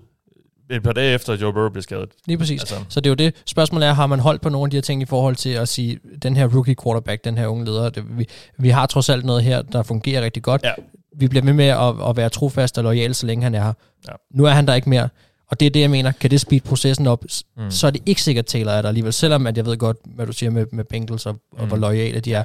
et 0.69 0.83
par 0.83 0.91
dage 0.91 1.13
efter, 1.13 1.33
at 1.33 1.41
Joe 1.41 1.53
Burrow 1.53 1.69
blev 1.69 1.83
skadet. 1.83 2.09
Lige 2.25 2.37
præcis. 2.37 2.61
Altså, 2.61 2.75
Så 2.89 2.99
det 2.99 3.05
er 3.07 3.11
jo 3.11 3.15
det. 3.15 3.35
Spørgsmålet 3.45 3.87
er, 3.87 3.93
har 3.93 4.07
man 4.07 4.19
holdt 4.19 4.41
på 4.41 4.49
nogle 4.49 4.67
af 4.67 4.71
de 4.71 4.77
her 4.77 4.81
ting 4.81 5.01
i 5.01 5.05
forhold 5.05 5.35
til 5.35 5.49
at 5.49 5.67
sige, 5.67 5.99
den 6.23 6.35
her 6.35 6.47
rookie 6.47 6.75
quarterback, 6.83 7.23
den 7.23 7.37
her 7.37 7.47
unge 7.47 7.65
leder, 7.65 7.89
det, 7.89 8.17
vi, 8.17 8.27
vi 8.57 8.69
har 8.69 8.85
trods 8.85 9.09
alt 9.09 9.25
noget 9.25 9.43
her, 9.43 9.61
der 9.61 9.83
fungerer 9.83 10.21
rigtig 10.21 10.43
godt. 10.43 10.63
Ja. 10.63 10.71
Vi 11.17 11.27
bliver 11.27 11.45
ved 11.45 11.53
med 11.53 11.65
at, 11.65 12.09
at 12.09 12.17
være 12.17 12.29
trofast 12.29 12.77
og 12.77 12.83
lojal, 12.83 13.15
så 13.15 13.25
længe 13.25 13.43
han 13.43 13.55
er 13.55 13.63
her. 13.63 13.73
Ja. 14.07 14.13
Nu 14.33 14.45
er 14.45 14.51
han 14.51 14.67
der 14.67 14.73
ikke 14.73 14.89
mere. 14.89 15.09
Og 15.51 15.59
det 15.59 15.65
er 15.65 15.69
det, 15.69 15.79
jeg 15.79 15.89
mener. 15.89 16.11
Kan 16.11 16.31
det 16.31 16.41
speed 16.41 16.61
processen 16.61 17.07
op, 17.07 17.23
Mm. 17.57 17.71
så 17.71 17.87
er 17.87 17.91
det 17.91 18.01
ikke 18.05 18.21
sikkert, 18.21 18.45
Taylor 18.45 18.71
er 18.71 18.81
der 18.81 18.89
alligevel. 18.89 19.13
Selvom 19.13 19.47
at 19.47 19.57
jeg 19.57 19.65
ved 19.65 19.77
godt, 19.77 19.97
hvad 20.05 20.27
du 20.27 20.33
siger 20.33 20.49
med, 20.49 20.65
med 20.71 20.83
Bengals 20.83 21.25
og, 21.25 21.35
og 21.51 21.61
Mm. 21.61 21.67
hvor 21.67 21.77
lojale 21.77 22.19
de 22.19 22.33
er. 22.33 22.43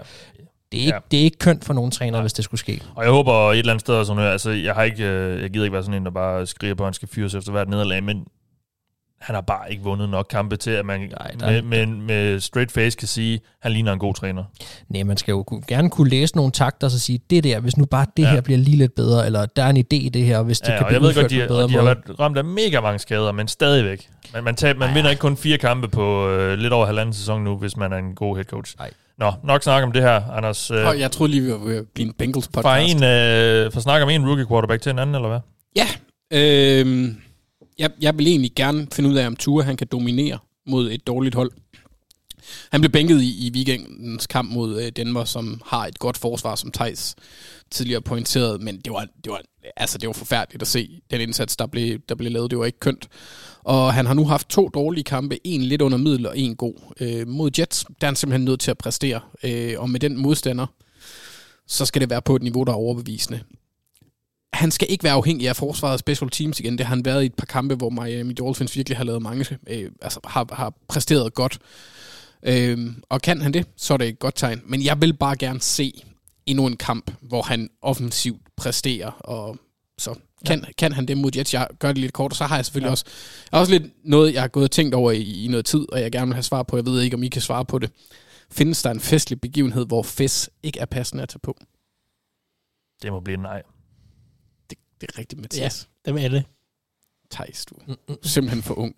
Det 0.73 0.79
er 0.81 0.85
ikke, 0.85 0.95
Ja. 0.95 0.99
det 1.11 1.19
er 1.21 1.25
ikke 1.25 1.39
kønt 1.39 1.65
for 1.65 1.75
nogen 1.75 1.91
træner, 1.91 2.21
hvis 2.21 2.33
det 2.33 2.45
skulle 2.45 2.59
ske. 2.61 2.81
Og 2.95 3.05
jeg 3.05 3.13
håber 3.13 3.33
et 3.53 3.59
eller 3.59 3.73
andet 3.73 3.81
sted, 3.81 4.05
sådan, 4.05 4.23
altså, 4.23 4.51
jeg, 4.51 4.75
har 4.75 4.83
ikke, 4.83 5.05
øh, 5.05 5.43
jeg 5.43 5.51
gider 5.51 5.65
ikke 5.65 5.73
være 5.73 5.83
sådan 5.83 6.01
en, 6.01 6.05
der 6.05 6.11
bare 6.11 6.47
skriger 6.47 6.75
på, 6.75 6.83
at 6.83 6.87
han 6.87 6.95
skal 6.95 7.09
fyres 7.09 7.35
efter 7.35 7.53
hvert 7.53 7.69
nederlag, 7.69 8.05
men 8.05 8.25
han 9.23 9.35
har 9.35 9.43
bare 9.43 9.71
ikke 9.73 9.83
vundet 9.83 10.09
nok 10.09 10.27
kampe 10.31 10.57
til, 10.57 10.71
at 10.71 10.87
man 10.87 11.01
Nej, 11.01 11.31
der- 11.41 11.63
med, 11.63 11.87
med, 11.87 11.87
med 11.87 12.41
straight 12.41 12.73
face 12.73 12.97
kan 12.99 13.09
sige, 13.09 13.35
at 13.35 13.41
han 13.63 13.73
ligner 13.73 13.93
en 13.93 13.99
god 13.99 14.15
træner. 14.15 14.45
Nej, 14.89 15.03
man 15.03 15.17
skal 15.17 15.33
jo 15.33 15.45
gerne 15.69 15.91
kunne 15.91 16.09
læse 16.11 16.37
nogle 16.37 16.53
takter 16.53 16.87
og 16.87 16.91
så 16.91 16.99
sige, 16.99 17.21
det 17.31 17.45
der, 17.45 17.61
hvis 17.61 17.77
nu 17.77 17.85
bare 17.85 18.07
det 18.17 18.23
Ja. 18.23 18.31
her 18.31 18.41
bliver 18.41 18.59
lige 18.59 18.77
lidt 18.77 18.95
bedre, 18.95 19.27
eller 19.27 19.47
der 19.47 19.63
er 19.65 19.71
en 19.71 19.77
idé 19.77 19.85
i 19.97 20.09
det 20.09 20.25
her, 20.25 20.43
hvis 20.43 20.61
det 20.61 20.69
Ja, 20.69 20.77
kan 20.77 20.87
blive 20.87 20.95
jeg 20.95 21.01
ved 21.03 21.09
udført 21.09 21.23
godt, 21.23 21.31
de, 21.31 21.47
bedre 21.49 21.63
og 21.65 21.69
de 21.69 21.75
har 21.75 21.83
været 21.83 22.21
ramt 22.21 22.39
af 22.39 22.45
mega 22.45 22.81
mange 22.81 22.99
skader, 22.99 23.33
men 23.33 23.49
stadigvæk. 23.49 24.09
Man, 24.35 24.45
man, 24.45 24.55
tab, 24.57 24.77
man 24.77 24.95
vinder 24.95 25.11
ikke 25.11 25.21
kun 25.21 25.37
fire 25.37 25.59
kampe 25.59 25.89
på 25.89 26.29
øh, 26.31 26.59
lidt 26.59 26.73
over 26.73 26.87
halvanden 26.87 27.13
sæson 27.15 27.45
nu, 27.45 27.57
hvis 27.57 27.77
man 27.77 27.93
er 27.93 27.97
en 27.97 28.15
god 28.15 28.37
head 28.37 28.45
coach. 28.45 28.75
Nej. 28.79 28.91
Nå, 29.19 29.33
nok 29.45 29.63
snak 29.63 29.83
om 29.83 29.93
det 29.93 30.03
her, 30.03 30.31
Anders. 30.31 30.71
Øh, 30.71 30.79
jeg 30.99 31.11
troede 31.13 31.31
lige, 31.31 31.43
vi 31.43 31.51
var 31.53 31.59
ved 31.59 31.77
at 31.77 31.85
blive 31.95 32.07
en 32.09 32.15
Bengals 32.19 32.49
podcast. 32.49 32.63
fra 32.63 32.79
en, 32.79 32.97
øh, 33.67 33.73
fra 33.73 33.81
snak 33.81 34.03
om 34.03 34.09
en 34.09 34.27
rookie 34.27 34.47
quarterback 34.47 34.83
til 34.83 34.91
en 34.91 34.99
anden, 34.99 35.15
eller 35.15 35.29
hvad? 35.29 35.41
Ja. 35.77 35.87
Øhm, 36.35 37.17
jeg, 37.79 37.91
jeg 38.01 38.19
vil 38.19 38.27
egentlig 38.27 38.53
gerne 38.57 38.87
finde 38.93 39.11
ud 39.11 39.15
af, 39.15 39.27
om 39.27 39.37
Ture 39.37 39.65
han 39.65 39.77
kan 39.77 39.89
dominere 39.93 40.39
mod 40.67 40.93
et 40.93 41.07
dårligt 41.07 41.35
hold. 41.35 41.53
Han 42.71 42.81
blev 42.81 42.91
bænket 42.91 43.23
i, 43.23 43.47
i 43.47 43.51
weekendens 43.55 44.27
kamp 44.27 44.53
mod 44.53 44.83
øh, 44.83 44.93
Denver, 44.97 45.25
som 45.25 45.61
har 45.67 45.87
et 45.87 45.99
godt 45.99 46.19
forsvar, 46.19 46.55
som 46.55 46.71
Thijs 46.71 47.15
tidligere 47.71 48.01
pointeret, 48.01 48.61
men 48.61 48.81
det 48.81 48.93
var, 48.93 49.07
det 49.25 49.33
var, 49.33 49.41
altså, 49.77 49.99
det 49.99 50.07
var 50.07 50.13
forfærdeligt 50.13 50.63
at 50.63 50.69
se 50.69 51.01
den 51.11 51.21
indsats, 51.21 51.57
der 51.57 51.67
blev, 51.67 51.99
der 52.09 52.15
blev 52.15 52.33
lavet. 52.33 52.51
Det 52.51 52.59
var 52.59 52.65
ikke 52.65 52.81
kønt. 52.81 53.09
Og 53.65 53.95
han 53.95 54.07
har 54.07 54.15
nu 54.15 54.25
haft 54.25 54.49
to 54.49 54.69
dårlige 54.69 55.05
kampe, 55.05 55.47
en 55.47 55.63
lidt 55.63 55.83
under 55.83 55.99
middel 55.99 56.27
og 56.27 56.39
en 56.39 56.57
god. 56.57 56.75
Øh, 57.01 57.29
mod 57.29 57.51
Jets, 57.59 57.85
der 57.85 58.07
er 58.07 58.07
han 58.07 58.17
simpelthen 58.17 58.45
nødt 58.45 58.61
til 58.61 58.71
at 58.71 58.79
præstere. 58.79 59.21
Øh, 59.43 59.75
og 59.79 59.91
med 59.91 60.01
den 60.01 60.17
modstander, 60.17 60.67
så 61.67 61.85
skal 61.85 62.01
det 62.01 62.11
være 62.11 62.23
på 62.23 62.37
et 62.37 62.43
niveau, 62.43 62.65
der 62.65 62.73
er 62.73 62.77
overbevisende 62.77 63.41
han 64.53 64.71
skal 64.71 64.91
ikke 64.91 65.05
være 65.05 65.13
afhængig 65.13 65.49
af 65.49 65.57
forsvaret 65.57 65.93
og 65.93 65.99
special 65.99 66.31
teams 66.31 66.61
igen. 66.61 66.79
Det 66.79 66.87
har 66.87 66.95
han 66.95 67.05
været 67.05 67.23
i 67.23 67.27
et 67.27 67.35
par 67.35 67.47
kampe, 67.47 67.75
hvor 67.75 67.91
Miami 67.91 68.33
Dolphins 68.33 68.77
virkelig 68.77 68.97
har 68.97 69.05
lavet 69.05 69.23
mange, 69.23 69.59
øh, 69.67 69.91
altså 70.03 70.21
har, 70.25 70.47
har 70.53 70.75
præsteret 70.89 71.35
godt. 71.35 71.59
Øh, 72.43 72.79
og 73.09 73.23
kan 73.23 73.41
han 73.41 73.55
det, 73.55 73.67
så 73.77 73.95
er 73.95 73.99
det 73.99 74.09
et 74.09 74.19
godt 74.19 74.35
tegn. 74.37 74.63
Men 74.67 74.85
jeg 74.85 75.01
vil 75.01 75.15
bare 75.15 75.37
gerne 75.37 75.61
se 75.61 75.93
endnu 76.47 76.67
en 76.67 76.77
kamp, 76.77 77.11
hvor 77.21 77.43
han 77.43 77.71
offensivt 77.83 78.43
præsterer, 78.57 79.11
og 79.11 79.57
så 79.99 80.15
kan, 80.47 80.65
ja. 80.67 80.73
kan 80.79 80.93
han 80.93 81.07
det 81.09 81.19
mod 81.19 81.31
Jets. 81.37 81.55
Jeg 81.55 81.69
gør 81.79 81.89
det 81.89 81.99
lidt 81.99 82.13
kort, 82.13 82.33
og 82.33 82.37
så 82.37 82.45
har 82.45 82.57
jeg 82.57 82.65
selvfølgelig 82.65 82.87
ja. 82.87 82.91
også, 82.91 83.05
også 83.53 83.73
lidt 83.73 83.83
noget, 84.05 84.35
jeg 84.35 84.43
har 84.43 84.49
gået 84.49 84.65
og 84.65 84.71
tænkt 84.71 84.95
over 84.95 85.11
i, 85.11 85.45
i 85.45 85.49
noget 85.49 85.65
tid, 85.65 85.93
og 85.93 86.01
jeg 86.01 86.13
gerne 86.13 86.27
vil 86.27 86.35
have 86.35 86.43
svar 86.43 86.63
på. 86.63 86.77
Jeg 86.77 86.87
ved 86.87 87.01
ikke, 87.01 87.17
om 87.17 87.23
I 87.23 87.29
kan 87.29 87.43
svare 87.43 87.65
på 87.65 87.79
det. 87.79 87.91
Findes 88.51 88.83
der 88.83 88.91
en 88.91 89.01
festlig 89.01 89.41
begivenhed, 89.41 89.87
hvor 89.87 90.03
fest 90.03 90.51
ikke 90.63 90.81
er 90.81 90.87
passende 90.87 91.23
at 91.23 91.29
tage 91.29 91.39
på? 91.39 91.57
Det 93.03 93.13
må 93.13 93.21
blive 93.21 93.37
nej. 93.37 93.63
Det, 95.07 95.11
er 95.15 95.19
rigtigt, 95.19 95.41
Mathias. 95.41 95.89
Dem 96.07 96.17
er 96.19 96.29
det. 96.29 96.45
Thijs, 97.31 97.65
du 97.67 97.75
er 98.09 98.15
simpelthen 98.23 98.63
for 98.63 98.75
ung. 98.75 98.95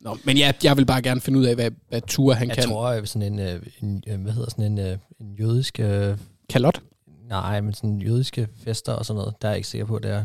Nå, 0.00 0.18
men 0.24 0.36
ja, 0.36 0.52
jeg 0.64 0.76
vil 0.76 0.86
bare 0.86 1.02
gerne 1.02 1.20
finde 1.20 1.38
ud 1.38 1.44
af, 1.44 1.54
hvad, 1.54 1.70
hvad 1.88 2.00
Tua 2.00 2.34
han 2.34 2.48
Jeg 2.48 2.56
kan. 2.56 2.64
tror, 2.64 2.88
at 2.88 3.08
sådan 3.08 3.32
en, 3.32 3.38
øh, 3.38 3.62
en, 3.82 4.02
øh, 4.06 4.20
hvad 4.20 4.32
hedder 4.32 4.50
sådan 4.50 4.64
en, 4.72 4.78
øh, 4.78 4.98
en 5.20 5.34
jødisk... 5.34 5.80
Øh, 5.80 6.18
Kalot. 6.48 6.80
nej, 7.28 7.60
men 7.60 7.74
sådan 7.74 8.00
jødiske 8.00 8.48
fester 8.64 8.92
og 8.92 9.06
sådan 9.06 9.18
noget, 9.18 9.34
der 9.42 9.48
er 9.48 9.52
jeg 9.52 9.56
ikke 9.58 9.68
sikker 9.68 9.86
på, 9.86 9.98
det 9.98 10.10
er. 10.10 10.24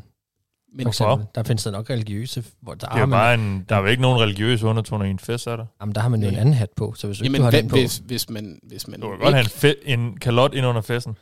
Men 0.73 0.83
For 0.85 0.89
eksempel, 0.89 1.27
der 1.35 1.43
findes 1.43 1.63
der 1.63 1.71
nok 1.71 1.89
religiøse, 1.89 2.43
hvor 2.61 2.73
der, 2.73 2.87
Det 2.87 2.95
er 2.95 2.99
jo 2.99 3.05
man, 3.05 3.17
bare 3.17 3.33
en, 3.33 3.65
der 3.69 3.75
er 3.75 3.79
jo 3.79 3.85
ikke 3.85 4.01
nogen 4.01 4.21
religiøse 4.21 4.65
undertoner 4.65 5.05
i 5.05 5.09
en 5.09 5.19
fest, 5.19 5.47
er 5.47 5.55
der? 5.55 5.65
jamen, 5.81 5.95
der 5.95 6.01
har 6.01 6.09
man 6.09 6.23
jo 6.23 6.29
en 6.29 6.35
anden 6.35 6.53
hat 6.53 6.69
på, 6.75 6.93
så 6.93 7.07
hvis 7.07 7.17
du 7.17 7.23
ikke 7.23 7.25
Jamen, 7.27 7.39
du 7.39 7.43
har 7.43 7.51
hvad, 7.51 7.61
den 7.61 7.69
på, 7.69 7.75
hvis, 7.75 7.97
hvis 8.05 8.29
man... 8.29 8.59
Hvis 8.63 8.87
man 8.87 8.99
Du 9.01 9.09
kan 9.09 9.19
godt 9.19 9.33
have 9.35 9.43
en, 9.43 9.71
fe- 9.75 9.89
en 9.91 10.17
kalot 10.17 10.53
ind 10.53 10.65
under 10.65 10.81
festen. 10.81 11.17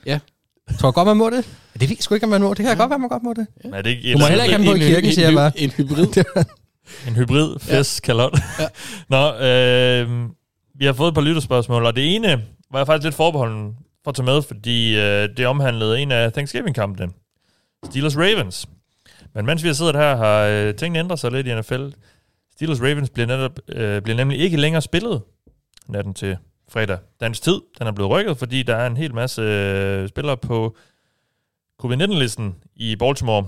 Tror 0.79 0.89
jeg 0.89 0.93
godt, 0.93 1.07
man 1.07 1.17
må 1.17 1.29
det? 1.29 1.45
Det 1.73 1.81
ved 1.81 1.89
jeg 1.89 1.97
sgu 1.99 2.15
ikke, 2.15 2.23
om 2.23 2.29
man 2.29 2.41
må. 2.41 2.49
Det 2.49 2.57
kan 2.57 2.65
ja. 2.65 2.73
godt 2.73 2.89
være, 2.89 2.99
man 2.99 3.09
godt 3.09 3.23
må 3.23 3.33
det. 3.33 3.47
Ja. 3.63 3.69
Er 3.69 3.81
det 3.81 3.89
ikke 3.89 4.13
Du 4.13 4.17
må 4.17 4.25
eller 4.25 4.27
heller 4.27 4.43
ikke 4.43 4.55
have 4.55 4.65
på 4.65 4.75
i 4.75 4.79
kirke, 4.79 5.13
siger 5.13 5.27
jeg 5.27 5.35
bare. 5.35 5.51
En 5.59 5.69
hybrid. 5.69 6.23
En 7.07 7.15
hybrid 7.15 7.59
fest 7.59 8.01
kalot. 8.01 8.39
Ja. 8.59 8.67
Nå, 9.15 9.45
øh, 9.45 10.29
vi 10.75 10.85
har 10.85 10.93
fået 10.93 11.07
et 11.07 11.13
par 11.13 11.21
lytterspørgsmål, 11.21 11.85
og 11.85 11.95
det 11.95 12.15
ene 12.15 12.43
var 12.71 12.79
jeg 12.79 12.87
faktisk 12.87 13.03
lidt 13.03 13.15
forbeholden 13.15 13.75
for 14.03 14.11
at 14.11 14.15
tage 14.15 14.25
med, 14.25 14.41
fordi 14.41 14.97
øh, 14.97 15.29
det 15.37 15.47
omhandlede 15.47 15.99
en 15.99 16.11
af 16.11 16.33
Thanksgiving-kampene. 16.33 17.11
Steelers 17.85 18.17
Ravens. 18.17 18.67
Men 19.35 19.45
mens 19.45 19.63
vi 19.63 19.67
har 19.67 19.73
siddet 19.73 19.95
her, 19.95 20.15
har 20.15 20.39
øh, 20.39 20.75
tingene 20.75 20.99
ændret 20.99 21.19
sig 21.19 21.31
lidt 21.31 21.47
i 21.47 21.55
NFL. 21.55 21.87
Steelers 22.55 22.81
Ravens 22.81 23.09
bliver, 23.09 23.27
netop, 23.27 23.59
øh, 23.69 24.01
bliver 24.01 24.17
nemlig 24.17 24.39
ikke 24.39 24.57
længere 24.57 24.81
spillet 24.81 25.21
natten 25.87 26.13
til 26.13 26.37
fredag. 26.71 26.97
Dansk 27.21 27.41
tid, 27.43 27.61
den 27.79 27.87
er 27.87 27.91
blevet 27.91 28.11
rykket, 28.11 28.37
fordi 28.37 28.63
der 28.63 28.75
er 28.75 28.87
en 28.87 28.97
hel 28.97 29.15
masse 29.15 29.41
øh, 29.41 30.09
spillere 30.09 30.37
på 30.37 30.75
covid-19-listen 31.81 32.55
i 32.75 32.95
Baltimore. 32.95 33.45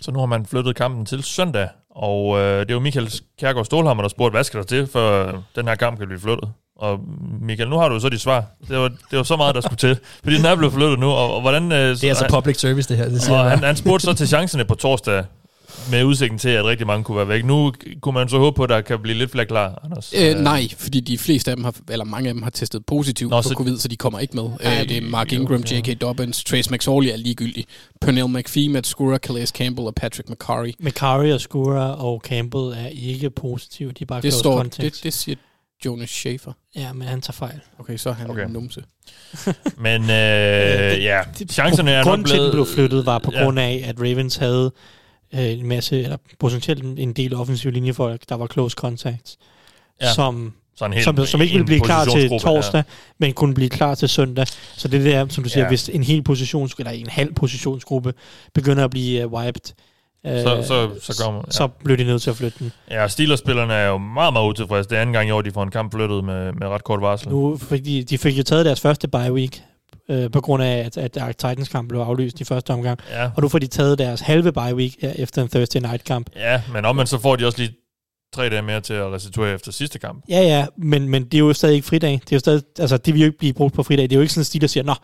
Så 0.00 0.10
nu 0.10 0.18
har 0.18 0.26
man 0.26 0.46
flyttet 0.46 0.76
kampen 0.76 1.06
til 1.06 1.22
søndag, 1.22 1.68
og 1.90 2.38
øh, 2.38 2.60
det 2.60 2.70
er 2.70 2.74
jo 2.74 2.80
Michael 2.80 3.10
Kærgaard 3.40 3.64
Stålhammer, 3.64 4.02
der 4.02 4.08
spurgte, 4.08 4.34
hvad 4.34 4.44
skal 4.44 4.60
der 4.60 4.66
til, 4.66 4.86
for 4.86 5.32
den 5.56 5.68
her 5.68 5.74
kamp 5.74 5.98
kan 5.98 6.06
blive 6.06 6.20
flyttet? 6.20 6.52
Og 6.76 7.00
Michael, 7.40 7.68
nu 7.70 7.78
har 7.78 7.88
du 7.88 7.94
jo 7.94 8.00
så 8.00 8.08
dit 8.08 8.20
svar. 8.20 8.44
Det 8.68 8.78
var, 8.78 8.88
det 8.88 9.16
var 9.18 9.22
så 9.22 9.36
meget, 9.36 9.54
der 9.54 9.60
skulle 9.60 9.76
til. 9.76 9.98
Fordi 10.24 10.36
den 10.36 10.44
er 10.44 10.56
blevet 10.56 10.74
flyttet 10.74 10.98
nu, 10.98 11.06
og, 11.10 11.34
og 11.34 11.40
hvordan... 11.40 11.72
Øh, 11.72 11.78
Det 11.78 12.04
er 12.04 12.08
altså 12.08 12.26
public 12.30 12.60
service, 12.60 12.88
det 12.88 12.96
her. 12.96 13.08
Det 13.08 13.22
siger 13.22 13.38
og 13.38 13.50
han, 13.50 13.58
han 13.58 13.76
spurgte 13.76 14.06
så 14.06 14.14
til 14.14 14.28
chancerne 14.28 14.64
på 14.64 14.74
torsdag, 14.74 15.24
med 15.90 16.04
udsigten 16.04 16.38
til, 16.38 16.48
at 16.48 16.64
rigtig 16.64 16.86
mange 16.86 17.04
kunne 17.04 17.16
være 17.16 17.28
væk. 17.28 17.44
Nu 17.44 17.72
kunne 18.00 18.14
man 18.14 18.28
så 18.28 18.38
håbe 18.38 18.56
på, 18.56 18.62
at 18.62 18.68
der 18.70 18.80
kan 18.80 18.98
blive 19.02 19.18
lidt 19.18 19.30
flere 19.30 19.46
klar, 19.46 19.80
Anders. 19.84 20.14
Øh, 20.18 20.34
nej, 20.34 20.68
fordi 20.78 21.00
de 21.00 21.18
fleste 21.18 21.50
af 21.50 21.56
dem 21.56 21.64
har, 21.64 21.74
eller 21.90 22.04
mange 22.04 22.28
af 22.28 22.34
dem 22.34 22.42
har 22.42 22.50
testet 22.50 22.86
positivt 22.86 23.30
Nå, 23.30 23.36
på 23.42 23.48
så- 23.48 23.54
covid, 23.54 23.78
så 23.78 23.88
de 23.88 23.96
kommer 23.96 24.18
ikke 24.18 24.36
med. 24.36 24.44
Ej, 24.60 24.80
Øh, 24.82 24.88
det 24.88 24.96
er 24.96 25.00
Mark 25.02 25.32
jo, 25.32 25.40
Ingram, 25.40 25.64
ja. 25.70 25.76
J.K. 25.76 26.00
Dobbins, 26.00 26.44
Trace 26.44 26.72
McSorley 26.72 27.08
er 27.12 27.16
ligegyldig. 27.16 27.64
Pernell 28.00 28.28
McPhee, 28.28 28.68
Matt 28.68 28.86
Skura, 28.86 29.16
Calais 29.18 29.48
Campbell 29.48 29.86
og 29.86 29.94
Patrick 29.94 30.30
McCurry. 30.30 30.72
McCarry 30.80 31.30
og 31.32 31.40
Skura 31.40 31.94
og 32.04 32.22
Campbell 32.24 32.64
er 32.64 32.86
ikke 32.88 33.30
positive. 33.30 33.92
De 33.92 34.02
er 34.02 34.06
bare 34.06 34.20
Det 34.22 34.32
står, 34.32 34.56
contact. 34.56 34.94
det, 34.94 35.04
det 35.04 35.12
siger 35.12 35.36
Jonas 35.86 36.10
Schaefer. 36.10 36.52
Ja, 36.76 36.92
men 36.92 37.08
han 37.08 37.20
tager 37.20 37.32
fejl. 37.32 37.60
Okay, 37.78 37.96
så 37.96 38.08
er 38.08 38.14
han 38.14 38.30
Okay. 38.30 38.44
en 38.46 38.50
numse. 38.52 38.82
Men 39.78 40.02
øh, 40.02 40.08
ja, 41.02 41.20
chancerne 41.50 41.90
er 41.90 41.96
nok 41.98 42.04
Grunden 42.04 42.26
til, 42.26 42.34
at 42.34 42.40
den 42.40 42.50
blevet... 42.50 42.66
blev 42.66 42.74
flyttet, 42.74 43.06
var 43.06 43.18
på 43.18 43.30
Ja. 43.34 43.42
grund 43.44 43.58
af, 43.58 43.84
at 43.86 44.00
Ravens 44.00 44.36
havde 44.36 44.72
øh, 45.34 45.40
en 45.58 45.66
masse, 45.68 46.02
eller 46.02 46.16
potentielt 46.38 46.84
en 46.98 47.12
del 47.12 47.34
offensive 47.34 47.72
linjefolk, 47.72 48.20
der 48.28 48.34
var 48.34 48.46
close 48.46 48.74
contacts, 48.74 49.38
Ja. 50.00 50.06
ja. 50.06 50.12
som, 50.14 50.52
Sådan 50.76 50.92
helt, 50.92 51.04
som, 51.04 51.26
som 51.26 51.40
ikke 51.40 51.52
ville 51.52 51.66
blive 51.66 51.80
klar 51.80 52.04
til 52.04 52.10
positionsgruppe, 52.12 52.56
torsdag, 52.56 52.78
ja. 52.88 52.92
men 53.18 53.32
kunne 53.32 53.54
blive 53.54 53.68
klar 53.70 53.94
til 53.94 54.08
søndag. 54.08 54.46
Så 54.76 54.88
det 54.88 55.04
der, 55.04 55.26
som 55.28 55.44
du 55.44 55.50
siger, 55.50 55.60
Ja. 55.60 55.64
ja. 55.64 55.68
hvis 55.68 55.88
en 55.88 56.02
hel 56.02 56.22
positions, 56.22 56.74
eller 56.78 56.90
en 56.92 57.08
halv 57.08 57.34
positionsgruppe 57.34 58.14
begynder 58.54 58.84
at 58.84 58.90
blive 58.90 59.26
uh, 59.26 59.32
wiped, 59.32 59.72
øh, 60.26 60.42
Så, 60.42 60.62
så, 60.66 61.12
så 61.12 61.22
kommer... 61.24 61.42
så 61.50 61.68
bliver 61.68 61.96
de 61.96 62.04
nødt 62.04 62.22
til 62.22 62.30
at 62.30 62.36
flytte 62.36 62.58
den. 62.58 62.72
Ja, 62.90 63.08
Steelers-spillerne 63.08 63.74
er 63.74 63.88
jo 63.88 63.98
meget, 63.98 64.32
meget 64.32 64.48
utilfredse. 64.48 64.90
Det 64.90 64.96
er 64.96 65.00
anden 65.00 65.12
gang 65.12 65.28
i 65.28 65.30
år, 65.30 65.42
de 65.42 65.50
får 65.52 65.62
en 65.62 65.70
kamp 65.70 65.92
flyttet 65.94 66.24
med, 66.24 66.52
med 66.52 66.68
ret 66.68 66.84
kort 66.84 67.00
varsel. 67.00 67.28
Nu 67.28 67.56
fik 67.56 67.84
de, 67.84 68.02
de 68.04 68.18
fik 68.18 68.38
jo 68.38 68.42
taget 68.42 68.66
deres 68.66 68.80
første 68.80 69.08
bye 69.08 69.32
week, 69.32 69.62
øh, 70.08 70.30
på 70.30 70.40
grund 70.40 70.62
af, 70.62 70.76
at, 70.78 70.96
at 70.98 71.14
Dark 71.14 71.38
Titans 71.38 71.68
kamp 71.68 71.88
blev 71.88 72.00
aflyst 72.00 72.40
i 72.40 72.44
første 72.44 72.70
omgang. 72.70 72.98
Ja, 73.10 73.30
Og 73.36 73.42
nu 73.42 73.48
får 73.48 73.58
de 73.58 73.66
taget 73.66 73.98
deres 73.98 74.20
halve 74.20 74.52
bye 74.52 74.74
week 74.74 74.94
efter 75.02 75.42
en 75.42 75.48
Thursday 75.48 75.80
night 75.80 76.04
kamp. 76.04 76.30
ja, 76.36 76.62
men 76.72 76.84
omvendt 76.84 77.10
så 77.10 77.18
får 77.18 77.36
de 77.36 77.46
også 77.46 77.58
lige 77.58 77.72
tre 78.34 78.48
dage 78.48 78.62
mere 78.62 78.80
til 78.80 78.94
at 78.94 79.12
restituere 79.12 79.54
efter 79.54 79.72
sidste 79.72 79.98
kamp. 79.98 80.24
Ja, 80.28 80.40
ja, 80.40 80.66
men, 80.76 81.08
men 81.08 81.24
det 81.24 81.34
er 81.34 81.38
jo 81.38 81.52
stadig 81.52 81.74
ikke 81.74 81.86
fridag. 81.86 82.12
Det 82.24 82.32
er 82.32 82.36
jo 82.36 82.40
stadig, 82.40 82.62
altså, 82.78 82.96
det 82.96 83.14
vil 83.14 83.20
jo 83.20 83.26
ikke 83.26 83.38
blive 83.38 83.52
brugt 83.52 83.74
på 83.74 83.82
fridag. 83.82 84.02
Det 84.02 84.12
er 84.12 84.16
jo 84.16 84.20
ikke 84.22 84.32
sådan, 84.34 84.56
at 84.56 84.62
de 84.62 84.68
siger, 84.68 84.84
nå, 84.84 84.94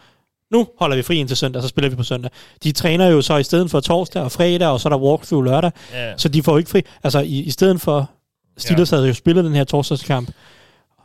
nu 0.52 0.66
holder 0.78 0.96
vi 0.96 1.02
fri 1.02 1.16
indtil 1.16 1.36
søndag, 1.36 1.62
så 1.62 1.68
spiller 1.68 1.88
vi 1.90 1.96
på 1.96 2.02
søndag. 2.02 2.30
De 2.64 2.72
træner 2.72 3.06
jo 3.06 3.22
så 3.22 3.36
i 3.36 3.42
stedet 3.42 3.70
for 3.70 3.80
torsdag 3.80 4.22
og 4.22 4.32
fredag, 4.32 4.68
og 4.68 4.80
så 4.80 4.88
er 4.88 4.90
der 4.90 4.98
walkthrough 4.98 5.44
lørdag, 5.44 5.70
Ja, 5.92 6.12
så 6.16 6.28
de 6.28 6.42
får 6.42 6.52
jo 6.52 6.58
ikke 6.58 6.70
fri. 6.70 6.82
Altså, 7.04 7.20
i, 7.20 7.38
i 7.42 7.50
stedet 7.50 7.80
for, 7.80 8.10
Steelers 8.56 8.92
ja. 8.92 8.96
havde 8.96 9.08
jo 9.08 9.14
spillet 9.14 9.44
den 9.44 9.54
her 9.54 9.64
torsdagskamp, 9.64 10.30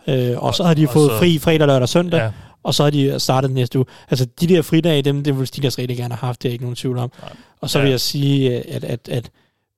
øh, 0.07 0.31
og, 0.37 0.43
Og- 0.43 0.55
så 0.55 0.63
har 0.63 0.73
de 0.73 0.87
og 0.87 0.93
fået 0.93 1.09
så- 1.11 1.17
fri 1.19 1.39
fredag, 1.39 1.67
lørdag 1.67 1.81
og 1.81 1.89
søndag, 1.89 2.17
ja. 2.19 2.31
Og 2.63 2.73
så 2.73 2.83
har 2.83 2.89
de 2.89 3.19
startet 3.19 3.51
næste 3.51 3.79
uge. 3.79 3.85
Altså, 4.09 4.25
de 4.41 4.47
der 4.47 4.61
fridage, 4.61 5.01
dem, 5.01 5.23
dem 5.23 5.39
vil 5.39 5.47
Steelers 5.47 5.77
rigtig 5.79 5.97
gerne 5.97 6.13
have 6.15 6.27
haft, 6.27 6.43
det 6.43 6.49
er 6.49 6.53
ikke 6.53 6.63
nogen 6.63 6.75
tvivl 6.75 6.97
om. 6.97 7.11
Nej. 7.21 7.31
Og 7.61 7.69
så 7.69 7.79
Ja. 7.79 7.83
vil 7.83 7.89
jeg 7.91 7.99
sige, 7.99 8.63
at, 8.73 8.83
at, 8.83 9.09
at 9.09 9.29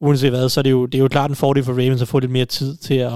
uanset 0.01 0.29
hvad, 0.29 0.49
så 0.49 0.59
er 0.59 0.63
det 0.63 0.71
jo, 0.71 0.85
det 0.85 0.95
er 0.97 1.01
jo 1.01 1.07
klart 1.07 1.29
en 1.29 1.35
fordel 1.35 1.63
for 1.63 1.71
Ravens 1.71 2.01
at 2.01 2.07
få 2.07 2.19
lidt 2.19 2.31
mere 2.31 2.45
tid 2.45 2.77
til 2.77 2.93
at, 2.93 3.11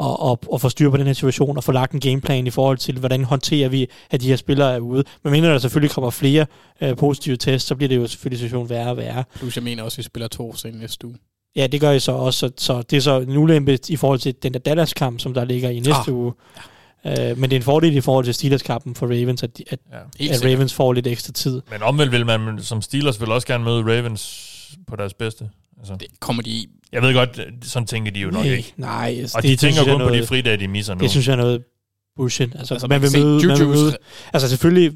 at, 0.00 0.16
at, 0.30 0.38
at 0.54 0.60
få 0.60 0.68
styr 0.68 0.90
på 0.90 0.96
den 0.96 1.06
her 1.06 1.12
situation, 1.12 1.56
og 1.56 1.64
få 1.64 1.72
lagt 1.72 1.92
en 1.92 2.00
gameplan 2.00 2.46
i 2.46 2.50
forhold 2.50 2.78
til, 2.78 2.98
hvordan 2.98 3.24
håndterer 3.24 3.68
vi, 3.68 3.86
at 4.10 4.20
de 4.20 4.28
her 4.28 4.36
spillere 4.36 4.74
er 4.74 4.78
ude. 4.78 5.04
Men 5.22 5.32
mindre 5.32 5.48
der 5.50 5.58
selvfølgelig 5.58 5.90
kommer 5.94 6.10
flere 6.10 6.46
øh, 6.80 6.96
positive 6.96 7.36
tests, 7.36 7.68
så 7.68 7.74
bliver 7.76 7.88
det 7.88 7.96
jo 7.96 8.06
selvfølgelig 8.06 8.38
situationen 8.38 8.70
værre 8.70 8.90
og 8.90 8.96
værre. 8.96 9.24
Plus 9.36 9.56
jeg 9.56 9.64
mener 9.64 9.82
også, 9.82 9.94
at 9.94 9.98
vi 9.98 10.02
spiller 10.02 10.28
to 10.28 10.54
sen 10.56 10.74
næste 10.74 11.06
uge. 11.06 11.16
Ja, 11.56 11.66
det 11.66 11.80
gør 11.80 11.90
I 11.90 12.00
så 12.00 12.12
også, 12.12 12.38
så, 12.38 12.50
så 12.56 12.82
det 12.82 12.96
er 12.96 13.00
så 13.00 13.20
en 13.20 13.36
ulempe 13.36 13.78
i 13.88 13.96
forhold 13.96 14.18
til 14.18 14.34
den 14.42 14.52
der 14.52 14.58
Dallas-kamp, 14.58 15.20
som 15.20 15.34
der 15.34 15.44
ligger 15.44 15.68
i 15.70 15.74
næste 15.76 15.90
Ah. 16.08 16.14
uge. 16.14 16.32
Øh, 17.06 17.14
men 17.38 17.42
det 17.50 17.52
er 17.52 17.56
en 17.56 17.62
fordel 17.62 17.96
i 17.96 18.00
forhold 18.00 18.24
til 18.24 18.34
Steelers-kampen 18.34 18.94
for 18.94 19.06
Ravens, 19.06 19.42
at, 19.42 19.58
de- 19.58 19.64
at, 19.70 19.78
ja. 20.20 20.32
At. 20.34 20.44
Ravens 20.44 20.74
får 20.74 20.92
lidt 20.92 21.06
ekstra 21.06 21.32
tid. 21.32 21.62
Men 21.70 21.82
omvendt 21.82 22.12
vil 22.12 22.26
man 22.26 22.58
som 22.58 22.82
Steelers 22.82 23.20
vil 23.20 23.32
også 23.32 23.46
gerne 23.46 23.64
møde 23.64 23.82
Ravens 23.82 24.46
på 24.86 24.96
deres 24.96 25.14
bedste. 25.14 25.50
Altså, 25.78 25.94
Det 26.00 26.06
kommer 26.20 26.42
de... 26.42 26.66
jeg 26.92 27.02
ved 27.02 27.14
godt, 27.14 27.40
sådan 27.62 27.86
tænker 27.86 28.12
de 28.12 28.20
jo 28.20 28.30
nok 28.30 28.44
nej, 28.44 28.52
ikke. 28.54 28.74
nej, 28.76 29.16
altså, 29.20 29.36
Og 29.38 29.42
det 29.42 29.50
de 29.50 29.56
tænker 29.56 29.72
synes 29.74 29.86
jeg 29.86 29.92
kun 29.94 30.00
på 30.00 30.06
noget, 30.08 30.22
de 30.22 30.26
fridage, 30.26 30.56
de 30.56 30.68
misser 30.68 30.94
nu. 30.94 31.00
Det 31.00 31.10
synes 31.10 31.26
jeg 31.28 31.32
er 31.32 31.36
noget 31.36 31.62
bullshit. 32.16 32.54
Altså, 32.54 32.74
Altså, 32.74 32.86
man 32.86 33.00
man, 33.00 33.12
vil 33.12 33.20
møde, 33.24 33.46
man 33.46 33.58
vil 33.58 33.66
møde, 33.68 33.96
altså 34.32 34.48
selvfølgelig 34.48 34.92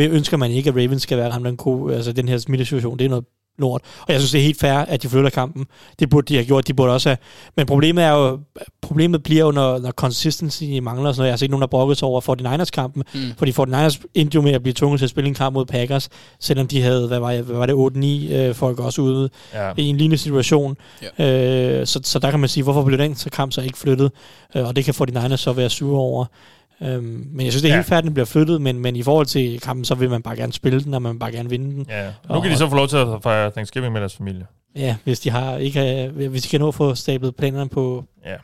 øh, 0.00 0.12
ønsker 0.14 0.36
man 0.36 0.50
ikke, 0.50 0.70
at 0.70 0.76
Ravens 0.76 1.02
skal 1.02 1.18
være 1.18 1.30
ham, 1.30 1.44
den 1.44 1.56
ko, 1.56 1.88
altså 1.88 2.12
den 2.12 2.28
her 2.28 2.38
smittesituation, 2.38 2.98
det 2.98 3.04
er 3.04 3.08
noget 3.08 3.24
lort. 3.58 3.80
Og 4.00 4.12
jeg 4.12 4.20
synes, 4.20 4.30
det 4.30 4.38
er 4.38 4.42
helt 4.42 4.60
fair, 4.60 4.72
at 4.72 5.02
de 5.02 5.08
flytter 5.08 5.30
kampen. 5.30 5.66
Det 5.98 6.10
burde 6.10 6.26
de 6.28 6.34
have 6.34 6.44
gjort, 6.46 6.68
de 6.68 6.74
burde 6.74 6.92
også 6.92 7.08
have. 7.08 7.16
Men 7.56 7.66
problemet 7.66 8.04
er 8.04 8.10
jo, 8.12 8.38
problemet 8.82 9.22
bliver 9.22 9.44
jo, 9.44 9.50
når, 9.50 9.78
når 9.78 9.90
consistency 9.90 10.64
mangler 10.64 11.08
og 11.08 11.14
sådan 11.14 11.20
noget. 11.20 11.28
Jeg 11.28 11.32
har 11.32 11.36
set 11.36 11.50
nogen, 11.50 11.60
der 11.60 11.66
brokket 11.66 11.98
sig 11.98 12.08
over 12.08 12.20
49ers-kampen, 12.20 13.02
Mm. 13.14 13.20
fordi 13.38 13.52
49ers 13.52 14.00
endte 14.14 14.34
jo 14.34 14.40
med 14.42 14.52
at 14.52 14.62
blive 14.62 14.74
tvunget 14.74 14.98
til 15.00 15.06
at 15.06 15.10
spille 15.10 15.28
en 15.28 15.34
kamp 15.34 15.54
mod 15.54 15.64
Packers, 15.66 16.08
selvom 16.40 16.66
de 16.68 16.82
havde, 16.82 17.06
hvad 17.08 17.18
var, 17.18 17.30
jeg, 17.30 17.42
hvad 17.42 17.56
var 17.56 17.66
det, 17.66 18.28
8-9 18.30 18.34
øh, 18.34 18.54
folk 18.54 18.78
også 18.80 19.02
ude 19.02 19.28
Ja. 19.54 19.72
i 19.76 19.82
en 19.82 19.96
lignende 19.96 20.18
situation. 20.18 20.76
Ja. 21.18 21.80
Øh, 21.80 21.86
så, 21.86 22.00
så 22.04 22.18
der 22.18 22.30
kan 22.30 22.40
man 22.40 22.48
sige, 22.48 22.64
hvorfor 22.64 22.82
blev 22.84 22.98
den 22.98 23.14
så 23.16 23.30
kamp 23.30 23.52
så 23.52 23.60
ikke 23.60 23.78
flyttet? 23.78 24.12
Øh, 24.56 24.66
og 24.66 24.76
det 24.76 24.84
kan 24.84 24.94
49ers 24.94 25.36
så 25.36 25.52
være 25.52 25.70
sure 25.70 26.00
over. 26.00 26.24
Øhm, 26.82 27.28
men 27.32 27.44
jeg 27.46 27.52
synes, 27.52 27.62
det 27.62 27.68
er 27.68 27.72
Ja. 27.72 27.78
helt 27.78 27.86
færdigt, 27.88 28.04
den 28.04 28.14
bliver 28.14 28.26
flyttet, 28.26 28.60
men, 28.60 28.78
men 28.78 28.96
i 28.96 29.02
forhold 29.02 29.26
til 29.26 29.60
kampen, 29.60 29.84
så 29.84 29.94
vil 29.94 30.10
man 30.10 30.22
bare 30.22 30.36
gerne 30.36 30.52
spille 30.52 30.80
den, 30.84 30.94
og 30.94 31.02
man 31.02 31.12
vil 31.12 31.18
bare 31.18 31.32
gerne 31.32 31.48
vinde 31.50 31.70
den. 31.74 31.86
Ja. 31.88 32.12
Nu 32.30 32.40
kan 32.40 32.50
de 32.50 32.56
så 32.56 32.68
få 32.68 32.76
lov 32.76 32.88
til 32.88 32.96
at 32.96 33.06
fejre 33.22 33.50
Thanksgiving 33.50 33.92
med 33.92 34.00
deres 34.00 34.16
familie. 34.16 34.46
Ja, 34.76 34.96
hvis 35.04 35.20
de 35.20 35.30
har 35.30 35.56
ikke 35.56 36.08
hvis 36.14 36.42
de 36.42 36.48
kan 36.48 36.60
nå 36.60 36.68
at 36.68 36.74
få 36.74 36.94
stablet 36.94 37.36
planerne 37.36 37.68
på 37.68 38.04
Ja. 38.26 38.34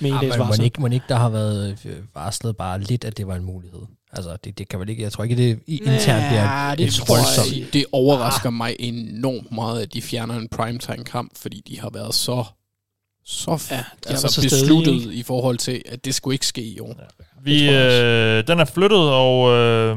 med 0.00 0.10
en 0.10 0.16
Ja, 0.16 0.20
dags 0.22 0.30
men 0.36 0.38
må 0.38 0.44
varsel. 0.44 0.64
ikke, 0.64 0.80
må 0.80 0.86
ikke 0.88 1.04
der 1.08 1.16
har 1.16 1.28
været 1.28 1.78
øh, 1.86 1.92
varslet 2.14 2.56
bare 2.56 2.80
lidt, 2.80 3.04
at 3.04 3.16
det 3.16 3.26
var 3.26 3.34
en 3.36 3.44
mulighed? 3.44 3.80
Altså, 4.12 4.36
det, 4.44 4.58
det 4.58 4.68
kan 4.68 4.80
vel 4.80 4.88
ikke, 4.88 5.02
jeg 5.02 5.12
tror 5.12 5.24
ikke, 5.24 5.36
det 5.36 5.58
i- 5.66 5.76
internt 5.84 6.24
bliver 6.28 6.66
Ja, 6.68 6.74
det 6.78 6.86
et 6.86 6.92
tror 6.94 7.16
jeg. 7.56 7.72
Det 7.72 7.84
overrasker 7.92 8.50
mig 8.50 8.76
enormt 8.78 9.52
meget, 9.52 9.82
at 9.82 9.94
de 9.94 10.02
fjerner 10.02 10.34
en 10.34 10.48
primetime-kamp, 10.48 11.32
fordi 11.36 11.62
de 11.68 11.80
har 11.80 11.90
været 11.90 12.14
så 12.14 12.44
så 13.24 13.50
Ja, 13.70 13.76
ja, 13.76 13.82
altså 14.10 14.28
så 14.28 14.32
stedige, 14.32 14.50
besluttet 14.50 15.12
i 15.12 15.22
forhold 15.22 15.58
til, 15.58 15.82
at 15.88 16.04
det 16.04 16.14
skulle 16.14 16.34
ikke 16.34 16.46
ske 16.46 16.62
i 16.62 16.80
år. 16.80 16.94
Vi, 17.42 17.68
øh, 17.70 18.46
den 18.46 18.60
er 18.60 18.64
flyttet, 18.64 19.10
og 19.10 19.50
øh, 19.50 19.96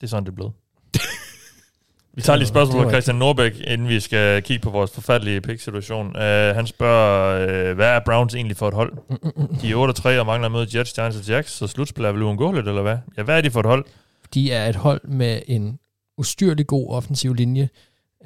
det 0.00 0.02
er 0.02 0.06
sådan, 0.06 0.24
det 0.24 0.30
er 0.30 0.34
blevet. 0.34 0.52
Vi 2.14 2.22
tager 2.22 2.36
lige 2.36 2.48
spørgsmål 2.48 2.82
fra 2.82 2.90
Christian 2.90 3.16
Norbæk, 3.16 3.60
inden 3.66 3.88
vi 3.88 4.00
skal 4.00 4.42
kigge 4.42 4.62
på 4.62 4.70
vores 4.70 4.90
forfærdelige 4.90 5.40
pick-situation. 5.40 6.06
Uh, 6.06 6.22
han 6.56 6.66
spørger, 6.66 7.70
uh, 7.70 7.76
hvad 7.76 7.88
er 7.88 8.00
Browns 8.06 8.34
egentlig 8.34 8.56
for 8.56 8.68
et 8.68 8.74
hold? 8.74 8.92
De 9.60 9.70
er 9.70 10.16
8-3 10.16 10.20
og 10.20 10.26
mangler 10.26 10.46
at 10.46 10.52
møde 10.52 10.78
Jets, 10.78 10.92
Giants 10.92 11.16
og 11.16 11.28
Jacks, 11.28 11.52
så 11.52 11.66
slutspil 11.66 12.04
er 12.04 12.12
vel 12.12 12.22
uundgåeligt, 12.22 12.68
eller 12.68 12.82
hvad? 12.82 12.96
Ja, 13.16 13.22
hvad 13.22 13.36
er 13.36 13.40
de 13.40 13.50
for 13.50 13.60
et 13.60 13.66
hold? 13.66 13.84
De 14.34 14.52
er 14.52 14.68
et 14.68 14.76
hold 14.76 15.00
med 15.04 15.42
en 15.46 15.78
ustyrlig 16.18 16.66
god 16.66 16.94
offensiv 16.94 17.34
linje, 17.34 17.68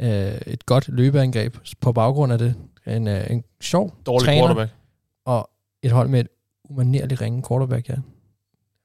øh, 0.00 0.38
et 0.46 0.66
godt 0.66 0.88
løbeangreb 0.88 1.56
på 1.80 1.92
baggrund 1.92 2.32
af 2.32 2.38
det, 2.38 2.54
en, 2.86 3.08
øh, 3.08 3.30
en 3.30 3.44
sjov 3.60 3.94
Dårlig 4.06 4.26
træner, 4.26 4.40
quarterback. 4.40 4.72
og 5.24 5.50
et 5.82 5.90
hold 5.90 6.08
med 6.08 6.20
et 6.20 6.28
umanerligt 6.70 7.20
ringe 7.20 7.42
quarterback, 7.48 7.88
ja. 7.88 7.94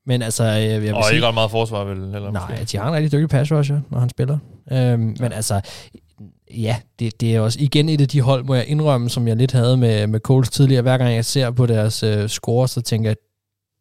Men 0.06 0.22
altså, 0.22 0.44
jeg, 0.44 0.72
jeg 0.72 0.82
vil 0.82 0.94
Og 0.94 1.04
sige, 1.04 1.16
ikke 1.16 1.28
ret 1.28 1.34
meget 1.34 1.52
forsvar, 1.52 1.84
vel? 1.84 1.98
Eller 1.98 2.32
nej, 2.32 2.50
måske. 2.50 2.66
de 2.66 2.78
har 2.78 2.88
en 2.88 2.94
rigtig 2.94 3.12
dygtig 3.12 3.30
pass 3.30 3.52
rusher, 3.52 3.80
når 3.90 4.00
han 4.00 4.10
spiller. 4.10 4.38
Øhm, 4.72 5.16
men 5.20 5.32
altså, 5.34 5.62
ja, 6.52 6.76
det, 7.00 7.22
det 7.22 7.36
er 7.36 7.40
også 7.40 7.60
igen 7.62 7.90
et 7.90 8.02
af 8.02 8.08
de 8.08 8.22
hold, 8.22 8.44
må 8.44 8.56
jeg 8.56 8.68
indrømme, 8.68 9.10
som 9.10 9.28
jeg 9.28 9.36
lidt 9.36 9.52
havde 9.52 9.78
med, 9.78 10.08
med 10.08 10.20
Coles 10.20 10.50
tidligere. 10.50 10.82
Hver 10.82 10.98
gang 10.98 11.16
jeg 11.16 11.26
ser 11.26 11.52
på 11.52 11.66
deres 11.66 12.04
øh, 12.04 12.30
score, 12.30 12.68
så 12.68 12.82
tænker 12.82 13.10
jeg, 13.10 13.18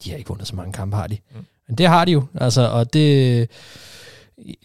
de 0.04 0.10
har 0.10 0.16
ikke 0.16 0.28
vundet 0.28 0.48
så 0.48 0.56
mange 0.56 0.72
kampe, 0.72 0.96
har 0.96 1.06
de. 1.06 1.18
Mm. 1.34 1.46
Men 1.68 1.78
det 1.78 1.86
har 1.86 2.04
de 2.04 2.12
jo, 2.12 2.24
altså, 2.34 2.68
og 2.68 2.92
det... 2.92 3.48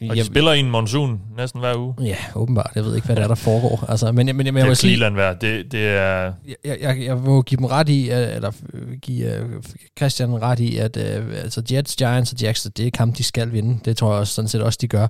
Og 0.10 0.16
de 0.16 0.24
spiller 0.24 0.54
i 0.54 0.60
en 0.60 0.70
monsun 0.70 1.22
næsten 1.38 1.60
hver 1.60 1.78
uge. 1.78 1.96
Ja, 2.02 2.16
åbenbart. 2.36 2.72
Jeg 2.76 2.84
ved 2.84 2.96
ikke, 2.96 3.06
hvad 3.06 3.16
det 3.16 3.24
er, 3.24 3.28
der 3.28 3.36
foregår. 3.36 3.86
Altså, 3.90 4.12
men, 4.12 4.26
men, 4.26 4.36
men 4.36 4.46
jeg 4.46 4.54
det 4.56 4.66
må 4.66 4.70
er 4.70 4.74
sige, 4.74 5.16
værd. 5.16 5.40
Det, 5.40 5.72
det 5.72 5.88
er... 5.88 6.34
jeg, 6.66 6.78
jeg, 6.82 7.04
jeg 7.06 7.18
må 7.18 7.42
give 7.42 7.58
dem 7.58 7.66
ret 7.66 7.90
i, 7.90 8.10
eller 8.10 8.52
øh, 8.74 8.98
give 9.02 9.36
øh, 9.36 9.50
Christian 9.98 10.42
ret 10.42 10.60
i, 10.60 10.78
at 10.78 10.98
øh, 10.98 11.24
altså 11.44 11.62
Jets, 11.72 11.96
Giants 11.96 12.32
og 12.34 12.42
Jacks, 12.42 12.68
det 12.78 12.88
er 12.88 12.92
kamp, 12.92 13.18
de 13.18 13.24
skal 13.24 13.52
vinde. 13.52 13.80
Det 13.86 13.98
tror 13.98 14.12
jeg 14.12 14.20
også, 14.20 14.34
sådan 14.34 14.50
set 14.50 14.62
også, 14.62 14.80
de 14.82 14.88
gør. 14.88 15.08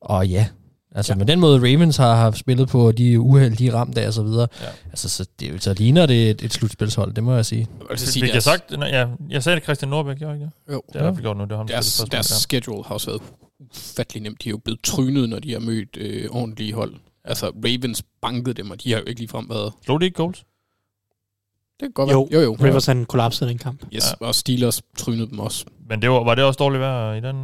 Og 0.00 0.26
ja, 0.28 0.46
altså 0.94 1.12
ja. 1.12 1.16
med 1.18 1.26
den 1.26 1.40
måde 1.40 1.58
Ravens 1.58 1.96
har 1.96 2.16
haft 2.16 2.38
spillet 2.38 2.68
på, 2.68 2.92
de 2.92 3.20
uheld, 3.20 3.56
de 3.56 3.66
er 3.66 3.74
ramt 3.74 3.98
af 3.98 4.06
og 4.06 4.12
så 4.12 4.22
videre. 4.22 4.48
Ja. 4.60 4.66
Altså, 4.90 5.08
så, 5.08 5.26
det, 5.40 5.62
så 5.62 5.74
ligner 5.74 6.06
det 6.06 6.30
et, 6.30 6.42
et 6.42 6.52
slutspilshold, 6.52 7.14
det 7.14 7.24
må 7.24 7.34
jeg 7.34 7.46
sige. 7.46 7.66
Altså 7.90 8.06
Fik 8.06 8.12
sige, 8.12 8.34
jeg 8.34 8.42
sagt? 8.42 8.70
Nej, 8.78 8.88
ja, 8.88 9.06
jeg 9.30 9.42
sagde 9.42 9.56
det 9.56 9.64
Christian 9.64 9.88
Norbæk, 9.88 10.16
gjorde 10.16 10.32
jeg 10.32 10.40
ikke 10.42 10.50
det? 10.66 10.72
jo, 10.74 10.82
Det 10.92 11.00
har 11.00 11.00
jeg 11.00 11.00
i 11.00 11.04
hvert 11.04 11.14
fald 11.14 11.22
gjort 11.24 11.36
nu. 11.36 11.44
Det 11.44 11.52
er 11.52 11.56
ham, 11.56 11.66
der 11.66 11.74
deres, 11.74 11.96
deres 12.10 12.26
spørgsmål. 12.26 12.38
schedule 12.38 12.84
har 12.86 12.94
også 12.94 13.06
været 13.10 13.22
ufattelig 13.60 14.22
nemt. 14.22 14.44
De 14.44 14.48
er 14.48 14.50
jo 14.50 14.58
blevet 14.58 14.80
trynet, 14.82 15.28
når 15.28 15.38
de 15.38 15.52
har 15.52 15.60
mødt 15.60 15.96
øh, 15.96 16.30
ordentlige 16.30 16.72
hold. 16.74 16.94
Altså, 17.24 17.46
Ravens 17.46 18.02
bankede 18.22 18.54
dem, 18.54 18.70
og 18.70 18.84
de 18.84 18.92
har 18.92 18.98
jo 18.98 19.04
ikke 19.06 19.20
ligefrem 19.20 19.46
været... 19.50 19.72
Slog 19.84 20.00
de 20.00 20.04
ikke 20.06 20.16
goals? 20.16 20.38
Det 20.38 21.86
kan 21.86 21.92
godt 21.92 22.10
Jo, 22.10 22.22
være. 22.30 22.40
Jo, 22.42 22.46
jo. 22.46 22.56
Rivers 22.64 22.86
han 22.86 23.04
kollapsede 23.04 23.50
den 23.50 23.58
kamp. 23.58 23.84
Yes, 23.94 24.04
og 24.20 24.34
Steelers 24.34 24.82
trynede 24.98 25.30
dem 25.30 25.38
også. 25.38 25.64
Men 25.88 26.02
det 26.02 26.10
var, 26.10 26.24
var 26.24 26.34
det 26.34 26.44
også 26.44 26.58
dårligt 26.58 26.80
vejr 26.80 27.12
i 27.14 27.20
den, 27.20 27.36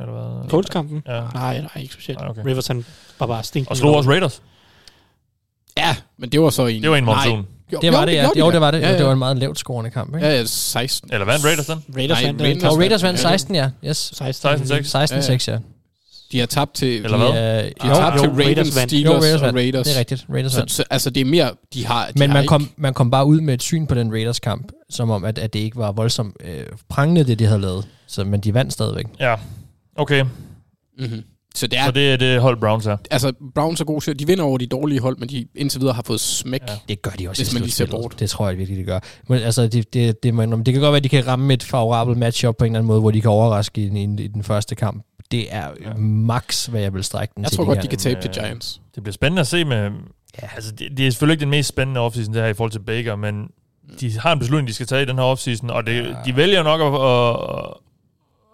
eller 0.00 0.12
hvad? 0.38 0.50
Colts-kampen? 0.50 1.02
Ja. 1.06 1.20
Nej, 1.34 1.60
nej, 1.60 1.82
ikke 1.82 1.92
specielt. 1.94 2.20
Nej, 2.20 2.28
okay. 2.28 2.42
Rivers 2.44 2.66
han 2.66 2.84
var 3.18 3.26
bare 3.26 3.42
stinkende. 3.42 3.72
Og 3.72 3.76
slog 3.76 3.94
også 3.94 4.10
Raiders. 4.10 4.42
Ja, 5.76 5.96
men 6.16 6.32
det 6.32 6.40
var 6.40 6.50
så 6.50 6.66
en... 6.66 6.82
Det 6.82 6.90
var 6.90 6.96
en 6.96 7.04
monsun. 7.04 7.38
Nej. 7.38 7.46
Jo, 7.72 7.78
Det 7.82 7.92
var 7.92 8.00
jo, 8.00 8.06
det, 8.06 8.12
ja. 8.14 8.22
gjorde 8.22 8.34
de 8.34 8.38
Jo, 8.38 8.50
det 8.50 8.60
var 8.60 8.70
det. 8.70 8.80
Ja, 8.80 8.90
ja. 8.90 8.96
Det 8.98 9.06
var 9.06 9.12
en 9.12 9.18
meget 9.18 9.36
lavt 9.36 9.58
scorende 9.58 9.90
kamp, 9.90 10.14
ikke? 10.14 10.26
Ja, 10.26 10.34
ja, 10.38 10.44
16. 10.46 11.12
Eller 11.12 11.26
vandt 11.26 11.44
Raiders 11.44 11.66
den? 11.66 11.84
Raiders 11.96 12.22
vandt 12.24 12.42
Raiders 12.42 12.62
Raiders 12.78 13.02
vandt 13.02 13.24
Ja. 13.24 13.28
16, 13.28 13.54
ja. 13.54 13.70
Yes. 13.86 14.12
16. 14.14 14.50
16-6. 14.50 15.46
16-6, 15.48 15.50
ja. 15.52 15.58
De 16.32 16.38
har 16.38 16.46
tabt 16.46 16.74
til... 16.74 17.04
Eller 17.04 17.16
hvad? 17.18 17.26
De, 17.58 17.64
øh, 17.66 17.72
De 17.82 17.88
har 17.88 17.94
tabt 17.94 18.16
jo, 18.16 18.20
til 18.20 18.30
Raiders 18.30 18.76
vandt. 18.76 18.90
Steelers 18.90 19.14
Jo, 19.14 19.20
Raiders 19.20 19.40
og 19.40 19.46
vandt. 19.46 19.56
Raiders. 19.58 19.86
det 19.86 19.94
er 19.94 19.98
rigtigt. 19.98 20.26
Raiders 20.30 20.52
Så, 20.52 20.58
vandt. 20.58 20.72
så, 20.72 20.84
altså, 20.90 21.10
det 21.10 21.20
er 21.20 21.24
mere... 21.24 21.50
De 21.74 21.86
har, 21.86 22.06
de 22.06 22.12
Men 22.16 22.30
har 22.30 22.34
man 22.36 22.42
ikke, 22.42 22.48
kom, 22.48 22.68
man 22.76 22.94
kom 22.94 23.10
bare 23.10 23.26
ud 23.26 23.40
med 23.40 23.54
et 23.54 23.62
syn 23.62 23.86
på 23.86 23.94
den 23.94 24.12
Raiders-kamp, 24.12 24.72
som 24.90 25.10
om, 25.10 25.24
at, 25.24 25.38
at 25.38 25.52
det 25.52 25.58
ikke 25.58 25.76
var 25.76 25.92
voldsomt 25.92 26.36
øh, 26.44 26.64
prangende, 26.88 27.24
det 27.24 27.38
de 27.38 27.46
havde 27.46 27.60
lavet. 27.60 27.86
Så, 28.06 28.24
men 28.24 28.40
de 28.40 28.54
vandt 28.54 28.72
stadigvæk. 28.72 29.04
Ja. 29.20 29.34
Okay. 29.96 30.24
Mm-hmm. 30.98 31.22
Så 31.56 31.66
det 31.66 31.78
er, 31.78 31.84
Så 31.84 31.90
det 31.90 32.12
er 32.12 32.16
det 32.16 32.40
hold 32.40 32.56
Browns 32.60 32.86
er. 32.86 32.96
altså, 33.10 33.32
Browns 33.54 33.80
er 33.80 33.84
gode 33.84 34.04
til, 34.04 34.18
de 34.18 34.26
vinder 34.26 34.44
over 34.44 34.58
de 34.58 34.66
dårlige 34.66 35.00
hold, 35.00 35.16
men 35.18 35.28
de 35.28 35.46
indtil 35.54 35.80
videre 35.80 35.94
har 35.94 36.02
fået 36.02 36.20
smæk. 36.20 36.60
Ja. 36.68 36.72
Det 36.88 37.02
gør 37.02 37.10
de 37.10 37.28
også 37.28 37.42
Hvis 37.42 37.52
man 37.52 37.62
lige 37.62 37.72
ser 37.72 37.86
bort. 37.86 38.16
Det 38.20 38.30
tror 38.30 38.48
jeg 38.48 38.58
virkelig, 38.58 38.78
de 38.80 38.84
gør. 38.84 38.98
Men, 39.28 39.38
altså, 39.42 39.68
det, 39.68 39.94
det, 39.94 40.22
det, 40.22 40.34
man, 40.34 40.52
det 40.64 40.74
kan 40.74 40.80
godt 40.82 40.90
være, 40.92 40.96
at 40.96 41.04
de 41.04 41.08
kan 41.08 41.26
ramme 41.26 41.54
et 41.54 41.62
favorabelt 41.62 42.18
matchup 42.18 42.56
på 42.58 42.64
en 42.64 42.70
eller 42.72 42.78
anden 42.78 42.88
måde, 42.88 43.00
hvor 43.00 43.10
de 43.10 43.20
kan 43.20 43.30
overraske 43.30 43.80
i, 43.80 43.84
i, 43.86 44.02
i 44.02 44.26
den 44.28 44.42
første 44.42 44.74
kamp. 44.74 45.04
Det 45.30 45.46
er 45.54 45.68
ja. 45.84 45.94
max, 45.98 46.66
hvad 46.66 46.80
jeg 46.80 46.94
vil 46.94 47.04
strække 47.04 47.32
den 47.36 47.42
Jeg 47.42 47.50
til. 47.50 47.56
tror 47.56 47.64
de 47.64 47.66
godt, 47.66 47.78
her. 47.78 47.82
de 47.82 47.88
kan 47.88 47.98
tabe 47.98 48.20
til 48.20 48.28
øh, 48.28 48.34
Giants. 48.34 48.80
Det 48.94 49.02
bliver 49.02 49.12
spændende 49.12 49.40
at 49.40 49.46
se 49.46 49.64
med... 49.64 49.90
Ja. 50.42 50.48
Altså, 50.56 50.72
det, 50.72 50.88
det 50.96 51.06
er 51.06 51.10
selvfølgelig 51.10 51.34
ikke 51.34 51.40
den 51.40 51.50
mest 51.50 51.68
spændende 51.68 52.00
offseason, 52.00 52.34
det 52.34 52.42
her 52.42 52.48
i 52.48 52.54
forhold 52.54 52.72
til 52.72 52.78
Baker, 52.80 53.16
men 53.16 53.34
de 54.00 54.18
har 54.18 54.32
en 54.32 54.38
beslutning, 54.38 54.68
de 54.68 54.74
skal 54.74 54.86
tage 54.86 55.02
i 55.02 55.04
den 55.04 55.16
her 55.16 55.24
offseason, 55.24 55.70
og 55.70 55.86
det, 55.86 55.92
Ja. 56.04 56.14
de 56.26 56.36
vælger 56.36 56.62
nok 56.62 56.80
at, 56.80 56.86
at, 56.86 57.85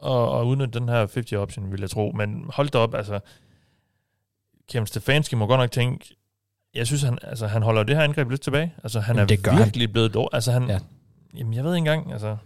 at, 0.05 0.41
at 0.41 0.45
udnytte 0.45 0.79
den 0.79 0.89
her 0.89 0.99
50 0.99 1.33
option, 1.33 1.73
vil 1.73 1.81
jeg 1.81 1.91
tro. 1.91 2.13
Men 2.15 2.45
hold 2.49 2.69
da 2.69 2.79
op, 2.79 2.95
altså... 2.95 3.21
Kevin 4.71 4.87
Stefanski 4.87 5.37
må 5.37 5.47
godt 5.47 5.61
nok 5.61 5.71
tænke... 5.71 6.17
Jeg 6.75 6.87
synes, 6.87 7.03
han, 7.03 7.19
altså, 7.23 7.47
han 7.47 7.63
holder 7.63 7.83
det 7.83 7.97
her 7.97 8.03
angreb 8.03 8.31
lidt 8.31 8.41
tilbage. 8.41 8.75
Altså, 8.83 9.01
han 9.01 9.17
Jamen, 9.17 9.23
er 9.23 9.27
det 9.27 9.45
gør 9.45 9.53
han. 9.53 9.65
virkelig 9.65 9.93
blevet 9.93 10.15
dårlig. 10.15 10.35
Altså, 10.35 10.53
han... 10.53 10.69
Ja. 10.69 10.79
Jamen, 11.37 11.55
jeg 11.55 11.65
ved 11.65 11.75
ikke 11.75 11.79
engang, 11.79 12.13
altså... 12.13 12.37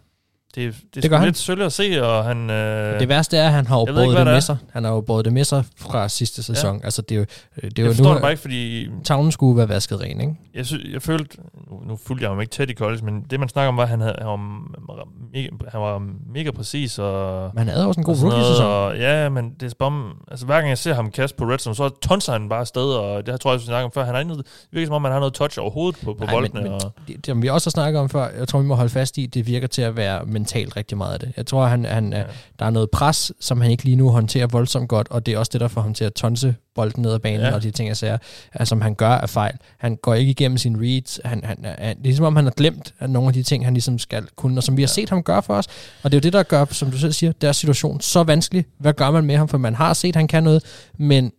Det, 0.56 0.74
det, 0.94 1.02
det 1.02 1.12
er 1.12 1.24
lidt 1.24 1.36
sølle 1.36 1.64
at 1.64 1.72
se, 1.72 2.04
og 2.06 2.24
han... 2.24 2.50
Øh, 2.50 3.00
Det 3.00 3.08
værste 3.08 3.36
er, 3.36 3.46
at 3.46 3.52
han 3.52 3.66
har 3.66 3.76
jo 3.76 3.82
ikke, 3.82 3.92
båret 3.94 4.08
hvad 4.10 4.18
det 4.20 4.26
det 4.26 4.34
med 4.34 4.40
sig. 4.40 4.56
Han 4.72 4.84
har 4.84 4.92
jo 4.92 5.00
båret 5.00 5.24
det 5.24 5.32
med 5.32 5.44
sig 5.44 5.64
fra 5.78 6.08
sidste 6.08 6.42
sæson. 6.42 6.76
Ja. 6.78 6.84
Altså, 6.84 7.02
det 7.02 7.14
er 7.14 7.18
jo, 7.18 7.24
det 7.54 7.64
er 7.64 7.82
jo 7.82 7.84
jeg 7.88 7.94
forstår 7.94 8.04
nu, 8.08 8.14
det 8.14 8.20
bare 8.22 8.30
ikke, 8.30 8.40
fordi 8.40 8.88
tavlen 9.04 9.32
skulle 9.32 9.56
være 9.58 9.68
vasket 9.68 10.00
ren, 10.00 10.20
ikke? 10.20 10.34
jeg, 10.54 10.66
synes, 10.66 10.84
jeg 10.92 11.02
følte, 11.02 11.36
nu, 11.70 11.80
nu 11.88 11.98
fulgte 12.06 12.22
jeg 12.22 12.30
ham 12.30 12.40
ikke 12.40 12.50
tæt 12.50 12.70
i 12.70 12.74
college, 12.74 13.04
men 13.04 13.24
det 13.30 13.40
man 13.40 13.48
snakker 13.48 13.68
om 13.68 13.76
var, 13.76 13.82
at 13.82 13.88
han, 13.88 14.00
havde, 14.00 14.14
han, 14.18 14.26
var, 14.26 15.08
mega, 15.34 15.48
han 15.68 15.80
var 15.80 16.02
mega 16.34 16.50
præcis. 16.50 16.98
Og, 16.98 17.50
Men 17.54 17.58
han 17.58 17.68
havde 17.68 17.86
også 17.86 18.00
en 18.00 18.04
god 18.04 18.16
rookie-sæson. 18.22 18.66
og, 18.66 18.96
ja, 18.98 19.28
men 19.28 19.50
det 19.60 19.72
er 19.80 19.84
om, 19.84 20.12
altså 20.30 20.46
hver 20.46 20.54
gang 20.56 20.68
jeg 20.68 20.78
ser 20.78 20.94
ham 20.94 21.10
kaste 21.10 21.36
på 21.36 21.44
red 21.44 21.58
zone, 21.58 21.76
så 21.76 21.88
tonser 22.02 22.32
han 22.32 22.48
bare 22.48 22.60
afsted, 22.60 22.82
og 22.82 23.26
det 23.26 23.32
har 23.32 23.38
tror 23.38 23.50
jeg, 23.52 23.60
vi 23.60 23.64
snakker 23.66 23.84
om 23.84 23.92
før. 23.92 24.04
Han 24.04 24.14
har 24.14 24.20
ikke 24.20 24.28
noget, 24.32 24.46
det 24.46 24.68
virker 24.72 24.86
som 24.86 24.94
om, 24.94 25.04
han 25.04 25.12
har 25.12 25.18
noget 25.20 25.34
touch 25.34 25.60
overhovedet 25.60 26.00
på, 26.04 26.14
på 26.14 26.24
Nej, 26.24 26.32
boldene. 26.34 26.54
men- 26.54 26.62
men- 26.62 26.72
og, 26.72 26.92
det, 27.08 27.26
det, 27.26 27.42
vi 27.42 27.48
også 27.48 27.66
har 27.66 27.70
snakket 27.70 28.00
om 28.00 28.08
før, 28.08 28.28
jeg 28.38 28.48
tror, 28.48 28.60
vi 28.60 28.66
må 28.66 28.74
holde 28.74 28.90
fast 28.90 29.18
i, 29.18 29.26
det 29.26 29.46
virker 29.46 29.66
til 29.66 29.82
at 29.82 29.96
være 29.96 30.26
mentalt 30.46 30.76
rigtig 30.76 30.98
meget 30.98 31.12
af 31.12 31.20
det. 31.20 31.32
Jeg 31.36 31.46
tror, 31.46 31.66
han, 31.66 31.84
han, 31.84 32.12
ja. 32.12 32.18
Ja. 32.18 32.24
der 32.58 32.66
er 32.66 32.70
noget 32.70 32.90
pres, 32.90 33.32
som 33.40 33.60
han 33.60 33.70
ikke 33.70 33.84
lige 33.84 33.96
nu 33.96 34.10
håndterer 34.10 34.46
voldsomt 34.46 34.88
godt, 34.88 35.08
og 35.10 35.26
det 35.26 35.34
er 35.34 35.38
også 35.38 35.50
det, 35.52 35.60
der 35.60 35.68
får 35.68 35.80
ham 35.80 35.94
til 35.94 36.04
at 36.04 36.14
tonse 36.14 36.54
bolden 36.74 37.02
ned 37.02 37.12
ad 37.12 37.18
banen, 37.18 37.40
ja. 37.40 37.54
Og 37.54 37.62
de 37.62 37.70
ting, 37.70 37.88
jeg 37.88 37.96
siger, 37.96 38.18
altså, 38.52 38.70
som 38.70 38.80
han 38.80 38.94
gør 38.94 39.08
af 39.08 39.30
fejl. 39.30 39.54
Han 39.78 39.96
går 39.96 40.14
ikke 40.14 40.30
igennem 40.30 40.58
sine 40.58 40.78
reads. 40.80 41.20
Han, 41.24 41.44
han, 41.44 41.58
han, 41.78 42.02
det 42.02 42.10
er 42.10 42.14
som 42.14 42.24
om, 42.24 42.36
han 42.36 42.44
har 42.44 42.52
glemt 42.52 42.94
at 42.98 43.10
nogle 43.10 43.28
af 43.28 43.32
de 43.34 43.42
ting, 43.42 43.64
han 43.64 43.74
ligesom 43.74 43.98
skal 43.98 44.24
kunne, 44.36 44.58
og 44.58 44.62
som 44.62 44.76
vi 44.76 44.82
har 44.82 44.88
set 44.88 45.10
ham 45.10 45.22
gøre 45.22 45.42
for 45.42 45.54
os. 45.54 45.66
Og 46.02 46.12
det 46.12 46.16
er 46.16 46.18
jo 46.18 46.22
det, 46.22 46.32
der 46.32 46.42
gør, 46.42 46.64
som 46.70 46.90
du 46.90 46.98
selv 46.98 47.12
siger, 47.12 47.32
deres 47.32 47.56
situation 47.56 48.00
så 48.00 48.22
vanskelig. 48.22 48.64
Hvad 48.78 48.92
gør 48.92 49.10
man 49.10 49.24
med 49.24 49.36
ham? 49.36 49.48
For 49.48 49.58
man 49.58 49.74
har 49.74 49.94
set, 49.94 50.08
at 50.08 50.16
han 50.16 50.28
kan 50.28 50.42
noget, 50.42 50.62
men 50.98 51.32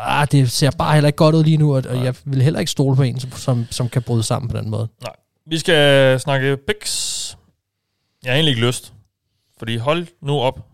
ah, 0.00 0.26
det 0.32 0.50
ser 0.50 0.70
bare 0.70 0.94
heller 0.94 1.08
ikke 1.08 1.16
godt 1.16 1.34
ud 1.34 1.44
lige 1.44 1.56
nu, 1.56 1.76
og, 1.76 1.82
og 1.88 1.94
Nej. 1.94 2.04
jeg 2.04 2.14
vil 2.24 2.42
heller 2.42 2.60
ikke 2.60 2.72
stole 2.72 2.96
på 2.96 3.02
en, 3.02 3.20
som, 3.20 3.66
som, 3.70 3.88
kan 3.88 4.02
bryde 4.02 4.22
sammen 4.22 4.50
på 4.50 4.56
den 4.56 4.70
måde. 4.70 4.88
vi 5.46 5.58
skal 5.58 6.20
snakke 6.20 6.56
picks. 6.56 7.09
Jeg 8.24 8.30
har 8.30 8.34
egentlig 8.34 8.50
ikke 8.52 8.66
lyst, 8.66 8.92
fordi 9.58 9.76
hold 9.76 10.06
nu 10.20 10.40
op, 10.40 10.66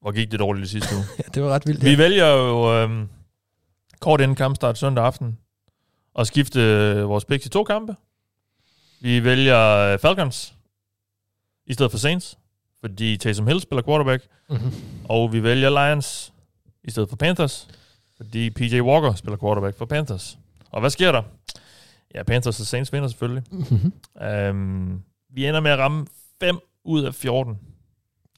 hvor 0.00 0.12
gik 0.12 0.30
det 0.30 0.40
dårligt 0.40 0.66
i 0.66 0.68
sidste 0.68 0.94
uge. 0.94 1.04
Ja, 1.18 1.22
det 1.34 1.42
var 1.42 1.48
ret 1.48 1.66
vildt. 1.66 1.84
Vi 1.84 1.98
vælger 1.98 2.26
jo 2.26 2.74
øhm, 2.74 3.08
kort 4.00 4.20
inden 4.20 4.36
kampstart 4.36 4.78
søndag 4.78 5.04
aften 5.04 5.38
at 6.18 6.26
skifte 6.26 6.60
øh, 6.60 7.08
vores 7.08 7.24
picks 7.24 7.46
i 7.46 7.48
to 7.48 7.64
kampe. 7.64 7.96
Vi 9.00 9.24
vælger 9.24 9.58
øh, 9.58 9.98
Falcons 9.98 10.54
i 11.66 11.72
stedet 11.72 11.90
for 11.90 11.98
Saints, 11.98 12.38
fordi 12.80 13.16
Taysom 13.16 13.46
Hill 13.46 13.60
spiller 13.60 13.82
quarterback. 13.82 14.26
Mm-hmm. 14.50 14.72
Og 15.04 15.32
vi 15.32 15.42
vælger 15.42 15.70
Lions 15.70 16.32
i 16.84 16.90
stedet 16.90 17.08
for 17.08 17.16
Panthers, 17.16 17.68
fordi 18.16 18.50
PJ 18.50 18.80
Walker 18.80 19.14
spiller 19.14 19.38
quarterback 19.38 19.78
for 19.78 19.84
Panthers. 19.84 20.38
Og 20.70 20.80
hvad 20.80 20.90
sker 20.90 21.12
der? 21.12 21.22
Ja, 22.14 22.22
Panthers 22.22 22.60
og 22.60 22.66
Saints 22.66 22.92
vinder 22.92 23.08
selvfølgelig. 23.08 23.42
Mm-hmm. 23.50 23.92
Um, 24.50 25.02
vi 25.30 25.46
ender 25.46 25.60
med 25.60 25.70
at 25.70 25.78
ramme 25.78 26.06
5 26.42 26.58
ud 26.84 27.02
af 27.02 27.14
14. 27.14 27.58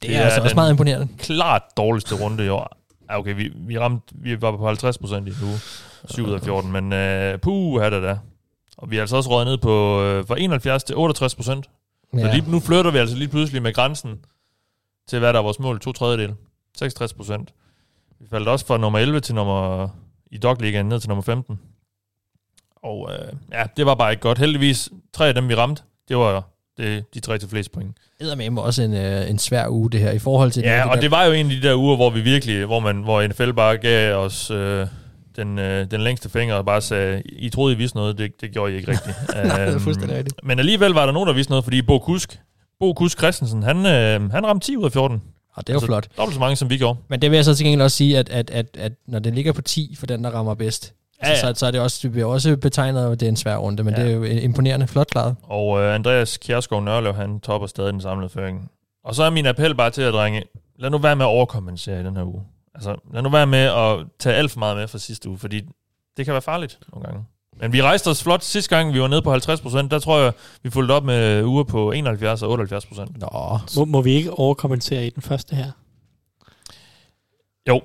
Det 0.02 0.16
er, 0.16 0.20
altså 0.20 0.40
også 0.42 0.54
meget 0.54 0.70
imponerende. 0.70 1.08
klart 1.18 1.62
dårligste 1.76 2.14
runde 2.24 2.44
i 2.46 2.48
år. 2.48 2.76
Ja, 3.10 3.18
okay, 3.18 3.34
vi, 3.36 3.52
vi, 3.56 3.78
ramte, 3.78 4.14
vi 4.14 4.42
var 4.42 4.56
på 4.56 4.66
50 4.66 4.98
procent 4.98 5.28
i 5.28 5.30
nu. 5.30 5.46
7 6.10 6.26
ud 6.26 6.32
af 6.32 6.40
14, 6.40 6.72
men 6.72 6.84
uh, 6.84 7.40
puh, 7.40 7.82
er 7.84 7.90
det 7.90 8.02
da. 8.02 8.18
Og 8.76 8.90
vi 8.90 8.96
er 8.96 9.00
altså 9.00 9.16
også 9.16 9.30
røget 9.30 9.46
ned 9.46 9.58
på 9.58 9.96
uh, 10.18 10.26
fra 10.26 10.40
71 10.40 10.84
til 10.84 10.96
68 10.96 11.34
procent. 11.34 11.64
Så 12.14 12.20
Ja. 12.20 12.34
lige, 12.34 12.50
nu 12.50 12.60
flytter 12.60 12.90
vi 12.90 12.98
altså 12.98 13.16
lige 13.16 13.28
pludselig 13.28 13.62
med 13.62 13.74
grænsen 13.74 14.24
til, 15.08 15.18
hvad 15.18 15.32
der 15.32 15.38
er 15.38 15.42
vores 15.42 15.58
mål, 15.58 15.80
to 15.80 15.92
tredjedel. 15.92 16.34
66 16.78 17.12
procent. 17.12 17.54
Vi 18.20 18.26
faldt 18.30 18.48
også 18.48 18.66
fra 18.66 18.78
nummer 18.78 18.98
11 18.98 19.20
til 19.20 19.34
nummer 19.34 19.88
i 20.30 20.38
Dogligaen 20.38 20.86
ned 20.86 21.00
til 21.00 21.08
nummer 21.08 21.22
15. 21.22 21.60
Og 22.76 23.10
øh, 23.12 23.32
ja, 23.52 23.64
det 23.76 23.86
var 23.86 23.94
bare 23.94 24.10
ikke 24.12 24.20
godt. 24.20 24.38
Heldigvis, 24.38 24.90
tre 25.12 25.28
af 25.28 25.34
dem, 25.34 25.48
vi 25.48 25.54
ramte, 25.54 25.82
det 26.08 26.16
var 26.16 26.44
det, 26.78 27.14
de 27.14 27.20
tre 27.20 27.38
til 27.38 27.48
flest 27.48 27.72
point. 27.72 27.96
Det 28.20 28.32
er 28.46 28.60
også 28.60 28.82
en, 28.82 28.94
øh, 28.94 29.30
en 29.30 29.38
svær 29.38 29.68
uge, 29.68 29.90
det 29.90 30.00
her, 30.00 30.10
i 30.10 30.18
forhold 30.18 30.50
til... 30.50 30.62
Ja, 30.62 30.76
det, 30.76 30.84
og 30.84 30.94
der- 30.94 31.00
det 31.00 31.10
var 31.10 31.24
jo 31.24 31.32
en 31.32 31.46
af 31.50 31.52
de 31.60 31.68
der 31.68 31.74
uger, 31.76 31.96
hvor 31.96 32.10
vi 32.10 32.20
virkelig, 32.20 32.64
hvor 32.64 32.80
man, 32.80 32.96
hvor 33.02 33.26
NFL 33.26 33.52
bare 33.52 33.76
gav 33.78 34.14
os 34.16 34.50
øh, 34.50 34.86
den, 35.36 35.58
øh, 35.58 35.90
den 35.90 36.00
længste 36.00 36.28
finger 36.30 36.54
og 36.54 36.64
bare 36.66 36.80
sagde, 36.80 37.22
I 37.26 37.48
troede, 37.50 37.74
I 37.74 37.76
vidste 37.78 37.96
noget, 37.96 38.18
det, 38.18 38.40
det 38.40 38.52
gjorde 38.52 38.72
I 38.72 38.76
ikke 38.76 38.90
rigtigt. 38.90 39.16
Nej, 39.34 39.42
det 39.42 39.52
er 39.52 39.70
Øhm, 39.70 39.80
fuldstændig 39.80 40.16
rigtigt. 40.18 40.40
Men 40.42 40.58
alligevel 40.58 40.90
var 40.90 41.06
der 41.06 41.12
nogen, 41.12 41.26
der 41.26 41.34
vidste 41.34 41.50
noget, 41.50 41.64
fordi 41.64 41.82
Bo 41.82 41.98
Kusk, 41.98 42.38
Bo 42.80 42.92
Kusk 42.92 43.18
Christensen, 43.18 43.62
han, 43.62 43.76
øh, 43.76 44.30
han 44.32 44.46
ramte 44.46 44.66
10 44.66 44.76
ud 44.76 44.84
af 44.84 44.92
14. 44.92 45.22
Og 45.54 45.66
det 45.66 45.72
er 45.72 45.74
jo 45.74 45.76
altså- 45.76 45.86
flot. 45.86 46.08
Dobbelt 46.18 46.34
så 46.34 46.40
mange, 46.40 46.56
som 46.56 46.70
vi 46.70 46.76
gjorde. 46.78 46.98
Men 47.08 47.22
det 47.22 47.30
vil 47.30 47.36
jeg 47.36 47.44
så 47.44 47.54
til 47.54 47.64
gengæld 47.66 47.82
også 47.82 47.96
sige, 47.96 48.18
at, 48.18 48.28
at, 48.30 48.50
at, 48.50 48.66
at 48.78 48.92
når 49.08 49.18
det 49.18 49.34
ligger 49.34 49.52
på 49.52 49.62
10 49.62 49.94
for 49.98 50.06
den, 50.06 50.24
der 50.24 50.30
rammer 50.30 50.54
bedst, 50.54 50.94
Ja, 51.22 51.28
ja. 51.30 51.40
Så, 51.40 51.52
så 51.58 51.66
er 51.66 51.70
det 51.70 51.80
også, 51.80 51.98
det 52.02 52.12
bliver 52.12 52.26
også 52.26 52.56
betegnet, 52.56 53.12
at 53.12 53.20
det 53.20 53.26
er 53.26 53.30
en 53.30 53.36
svær 53.36 53.56
runde, 53.56 53.84
men 53.84 53.94
Ja. 53.94 54.02
det 54.02 54.10
er 54.10 54.14
jo 54.14 54.24
imponerende 54.24 54.86
flot 54.86 55.06
klaret. 55.06 55.36
Og 55.42 55.80
øh, 55.80 55.94
Andreas 55.94 56.36
Kjærskov 56.38 56.82
Nørlev, 56.82 57.14
han 57.14 57.40
topper 57.40 57.66
stadig 57.68 57.92
den 57.92 58.00
samlede 58.00 58.28
føring. 58.28 58.70
Og 59.04 59.14
så 59.14 59.22
er 59.22 59.30
min 59.30 59.46
appel 59.46 59.74
bare 59.74 59.90
til 59.90 60.02
at 60.02 60.12
drenge, 60.12 60.42
lad 60.78 60.90
nu 60.90 60.98
være 60.98 61.16
med 61.16 61.24
at 61.26 61.28
overkompensere 61.30 62.00
i 62.00 62.04
den 62.04 62.16
her 62.16 62.24
uge. 62.24 62.42
Altså, 62.74 62.96
lad 63.12 63.22
nu 63.22 63.28
være 63.28 63.46
med 63.46 63.58
at 63.58 64.06
tage 64.18 64.36
alt 64.36 64.50
for 64.50 64.58
meget 64.58 64.76
med 64.76 64.88
fra 64.88 64.98
sidste 64.98 65.28
uge, 65.28 65.38
fordi 65.38 65.60
det 66.16 66.24
kan 66.24 66.32
være 66.32 66.42
farligt 66.42 66.78
nogle 66.92 67.06
gange. 67.06 67.24
Men 67.60 67.72
vi 67.72 67.82
rejste 67.82 68.08
os 68.08 68.22
flot 68.22 68.42
sidste 68.44 68.76
gang, 68.76 68.92
vi 68.94 69.00
var 69.00 69.08
nede 69.08 69.22
på 69.22 69.30
50 69.30 69.60
procent. 69.60 69.90
Der 69.90 69.98
tror 69.98 70.18
jeg, 70.18 70.32
vi 70.62 70.70
fulgte 70.70 70.92
op 70.92 71.04
med 71.04 71.42
uger 71.44 71.64
på 71.64 71.90
71 71.92 72.42
og 72.42 72.50
78 72.50 72.86
procent. 72.86 73.20
Nå, 73.20 73.58
Må, 73.76 73.84
må 73.84 74.02
vi 74.02 74.12
ikke 74.12 74.30
overkommentere 74.38 75.06
i 75.06 75.10
den 75.10 75.22
første 75.22 75.56
her? 75.56 75.70
Jo, 77.68 77.80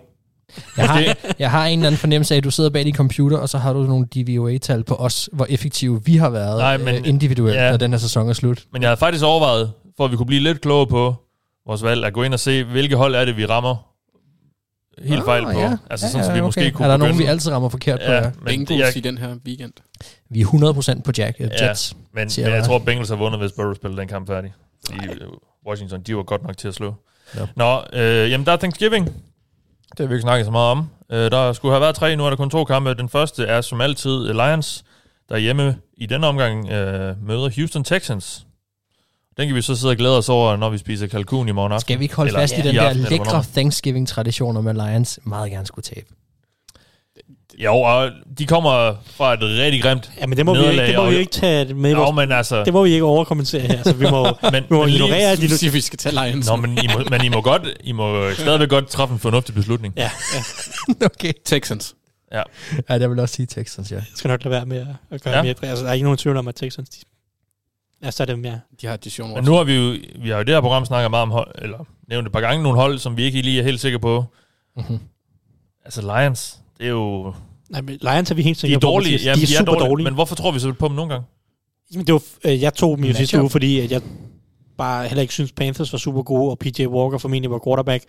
jeg 0.77 0.89
har, 0.89 1.15
jeg 1.39 1.51
har 1.51 1.65
en 1.65 1.79
eller 1.79 1.87
anden 1.87 1.99
fornemmelse 1.99 2.33
af, 2.33 2.37
at 2.37 2.43
du 2.43 2.51
sidder 2.51 2.69
bag 2.69 2.85
din 2.85 2.95
computer, 2.95 3.37
og 3.37 3.49
så 3.49 3.57
har 3.57 3.73
du 3.73 3.83
nogle 3.83 4.05
DVOA-tal 4.05 4.83
på 4.83 4.95
os, 4.95 5.29
hvor 5.33 5.45
effektive 5.49 6.05
vi 6.05 6.15
har 6.17 6.29
været 6.29 6.57
Nej, 6.57 6.77
men- 6.77 6.85
men, 6.85 7.05
individuelt, 7.05 7.55
ja. 7.55 7.63
ja. 7.65 7.69
når 7.69 7.77
den 7.77 7.91
her 7.91 7.97
sæson 7.99 8.29
er 8.29 8.33
slut. 8.33 8.63
men 8.73 8.81
jeg 8.81 8.89
havde 8.89 8.99
faktisk 8.99 9.23
overvejet, 9.23 9.71
for 9.97 10.05
at 10.05 10.11
vi 10.11 10.15
kunne 10.17 10.25
blive 10.27 10.41
lidt 10.43 10.61
klogere 10.61 10.87
på 10.87 11.15
vores 11.67 11.83
valg, 11.83 12.05
at 12.05 12.13
gå 12.13 12.23
ind 12.23 12.33
og 12.33 12.39
se, 12.39 12.63
hvilke 12.63 12.95
hold 12.95 13.15
er 13.15 13.25
det, 13.25 13.37
vi 13.37 13.45
rammer 13.45 13.75
helt 15.03 15.19
Ah, 15.19 15.25
fejl 15.25 15.43
på. 15.43 15.49
ja. 15.59 15.77
Altså, 15.89 16.05
Ja, 16.07 16.11
sådan, 16.11 16.25
så 16.25 16.31
vi 16.31 16.37
ja, 16.37 16.43
måske 16.43 16.61
okay. 16.61 16.71
kunne 16.71 16.85
Er 16.85 16.89
der 16.89 16.97
nogen, 16.97 17.17
vi 17.19 17.23
altid 17.23 17.51
rammer 17.51 17.69
forkert 17.69 17.99
på? 18.05 18.11
Ja, 18.11 18.17
Ja. 18.17 18.21
men, 18.41 18.45
Bengals 18.45 18.79
jeg, 18.81 18.97
i 18.97 18.99
den 18.99 19.17
her 19.17 19.35
weekend. 19.47 19.71
Vi 20.29 20.41
er 20.41 20.45
100% 20.45 21.01
på 21.03 21.11
Jack, 21.17 21.39
ja. 21.39 21.47
Ja. 21.59 21.67
Jets. 21.69 21.95
Men, 22.13 22.29
men 22.37 22.45
jeg 22.45 22.51
jeg. 22.55 22.63
tror, 22.63 22.79
Bengals 22.79 23.09
har 23.09 23.15
vundet, 23.15 23.39
hvis 23.41 23.51
Burrow 23.51 23.73
spiller 23.73 23.97
den 23.97 24.07
kamp 24.07 24.27
færdig. 24.27 24.53
Fordi 24.85 25.07
øh, 25.07 25.27
Washington, 25.67 26.01
de 26.01 26.15
var 26.15 26.23
godt 26.23 26.43
nok 26.43 26.57
til 26.57 26.67
at 26.67 26.73
slå. 26.75 26.93
Ja. 27.35 27.39
Nå, 27.55 27.81
øh, 27.93 28.31
jamen 28.31 28.45
der 28.45 28.51
er 28.51 28.57
Thanksgiving. 28.57 29.09
Det 29.99 30.05
har 30.05 30.09
vi 30.09 30.15
ikke 30.15 30.21
snakket 30.21 30.45
så 30.45 30.51
meget 30.51 30.71
om. 30.71 30.89
Øh, 31.11 31.31
der 31.31 31.53
skulle 31.53 31.71
have 31.71 31.81
været 31.81 31.95
tre, 31.95 32.15
nu 32.15 32.25
er 32.25 32.29
der 32.29 32.37
kun 32.37 32.49
to 32.49 32.63
kampe. 32.63 32.93
Den 32.93 33.09
første 33.09 33.45
er 33.45 33.61
som 33.61 33.81
altid 33.81 34.33
Lions, 34.33 34.83
der 35.29 35.37
hjemme 35.37 35.75
i 35.97 36.05
denne 36.05 36.27
omgang 36.27 36.69
øh, 36.69 37.15
møder 37.27 37.49
Houston 37.55 37.83
Texans. 37.83 38.45
Den 39.37 39.47
kan 39.47 39.55
vi 39.55 39.61
så 39.61 39.75
sidde 39.75 39.91
og 39.91 39.97
glæde 39.97 40.17
os 40.17 40.29
over, 40.29 40.55
når 40.55 40.69
vi 40.69 40.77
spiser 40.77 41.07
kalkun 41.07 41.49
i 41.49 41.51
morgen 41.51 41.71
aften. 41.71 41.81
Skal 41.81 41.99
vi 41.99 42.03
ikke 42.03 42.15
holde 42.15 42.29
Eller 42.29 42.39
fast 42.39 42.57
i 42.57 42.61
den 42.61 42.75
der 42.75 42.81
aften, 42.81 42.97
eller 42.97 43.09
lækre 43.09 43.23
hvornår? 43.23 43.45
Thanksgiving-traditioner 43.53 44.61
med 44.61 44.73
Lions 44.73 45.19
meget 45.23 45.51
gerne 45.51 45.65
skulle 45.65 45.83
tabe? 45.83 46.07
Jo, 47.63 47.75
og 47.75 48.11
de 48.37 48.45
kommer 48.45 48.95
fra 49.05 49.33
et 49.33 49.39
rigtig 49.41 49.81
grimt. 49.81 50.11
Ja, 50.21 50.27
men 50.27 50.37
det 50.37 50.45
må, 50.45 50.53
vi, 50.53 50.59
ikke, 50.59 50.69
Nederlag, 50.69 50.87
det 50.87 50.95
må 50.97 51.03
og- 51.05 51.11
vi 51.11 51.15
ikke 51.17 51.31
tage 51.31 51.73
med 51.73 51.91
Jo, 51.91 51.97
vores, 52.03 52.15
men 52.15 52.31
altså... 52.31 52.63
Det 52.63 52.73
må 52.73 52.83
vi 52.83 52.89
ikke 52.91 53.03
overkommentere 53.05 53.61
her, 53.61 53.83
så 53.83 53.93
vi 53.93 54.05
må, 54.09 54.23
men, 54.51 54.53
vi 54.53 54.59
må 54.69 54.79
men 54.79 54.89
lige- 54.89 54.95
ignorere 55.05 55.35
Du 55.35 55.41
de... 55.65 55.71
vi 55.71 55.81
skal 55.81 55.99
tage 55.99 56.15
Lions. 56.25 56.47
Nå, 56.49 56.55
men 56.55 56.77
I 56.83 56.87
må, 56.97 57.03
men 57.09 57.23
I 57.23 57.29
må, 57.29 57.41
godt, 57.41 57.61
I 57.83 57.91
må 57.91 58.31
stadigvæk 58.33 58.69
godt 58.69 58.87
træffe 58.87 59.13
en 59.13 59.19
fornuftig 59.19 59.55
beslutning. 59.55 59.93
Ja, 59.97 60.11
ja, 60.35 61.05
okay. 61.05 61.33
Texans. 61.45 61.95
Ja, 62.31 62.41
jeg 62.89 63.09
vil 63.09 63.19
også 63.19 63.35
sige 63.35 63.45
Texans, 63.45 63.91
ja. 63.91 63.95
jeg 63.95 64.05
skal 64.15 64.27
nok 64.29 64.43
lade 64.43 64.51
være 64.55 64.65
med 64.65 64.85
at, 65.11 65.21
gøre 65.23 65.33
Ja. 65.33 65.43
ja. 65.43 65.53
mere. 65.61 65.69
Altså, 65.69 65.83
der 65.83 65.89
er 65.89 65.93
ikke 65.93 66.03
nogen 66.03 66.17
tvivl 66.17 66.37
om, 66.37 66.47
at 66.47 66.55
Texans... 66.55 66.89
De, 66.89 66.97
ja, 68.03 68.11
så 68.11 68.23
er 68.23 68.27
dem, 68.27 68.45
ja. 68.45 68.59
De 68.81 68.87
har 68.87 68.97
Dijon 68.97 69.33
Men 69.33 69.43
nu 69.43 69.53
har 69.53 69.63
vi 69.63 69.75
jo, 69.75 69.95
vi 70.21 70.29
har 70.29 70.35
jo 70.35 70.41
i 70.41 70.43
det 70.43 70.53
her 70.53 70.61
program 70.61 70.85
snakket 70.85 71.11
meget 71.11 71.21
om 71.23 71.31
hold, 71.31 71.51
eller 71.61 71.85
nævnt 72.09 72.27
et 72.27 72.33
par 72.33 72.41
gange 72.41 72.63
nogle 72.63 72.77
hold, 72.79 72.99
som 72.99 73.17
vi 73.17 73.23
ikke 73.23 73.41
lige 73.41 73.59
er 73.59 73.63
helt 73.63 73.79
sikre 73.79 73.99
på. 73.99 74.25
Mm-hmm. 74.77 74.99
Altså 75.85 76.01
Lions, 76.01 76.57
det 76.77 76.85
er 76.85 76.89
jo... 76.89 77.33
Nej, 77.69 77.81
men 77.81 77.97
Lions 78.01 78.31
er 78.31 78.35
vi 78.35 78.41
helt 78.41 78.55
De 78.55 78.61
sikre 78.61 78.75
er 78.75 78.79
på, 78.79 78.87
dårlige. 78.87 79.19
Jamen, 79.23 79.37
de 79.45 79.53
er 79.53 79.57
super 79.57 79.73
dårlige. 79.73 80.03
Men 80.03 80.13
hvorfor 80.13 80.35
tror 80.35 80.51
vi 80.51 80.59
så 80.59 80.73
på 80.73 80.87
dem 80.87 80.95
nogle 80.95 81.11
gange? 81.13 81.25
Jamen, 81.93 82.07
det 82.07 82.13
var, 82.13 82.21
øh, 82.45 82.61
jeg 82.61 82.73
tog 82.73 82.97
dem 82.97 83.05
jo 83.05 83.13
sidste 83.13 83.41
uge, 83.41 83.49
fordi 83.49 83.79
at 83.79 83.91
jeg 83.91 84.01
bare 84.77 85.07
heller 85.07 85.21
ikke 85.21 85.33
synes, 85.33 85.51
Panthers 85.51 85.91
var 85.93 85.97
super 85.99 86.21
gode, 86.21 86.51
og 86.51 86.59
PJ 86.59 86.85
Walker 86.85 87.17
formentlig 87.17 87.51
var 87.51 87.59
quarterback. 87.67 88.03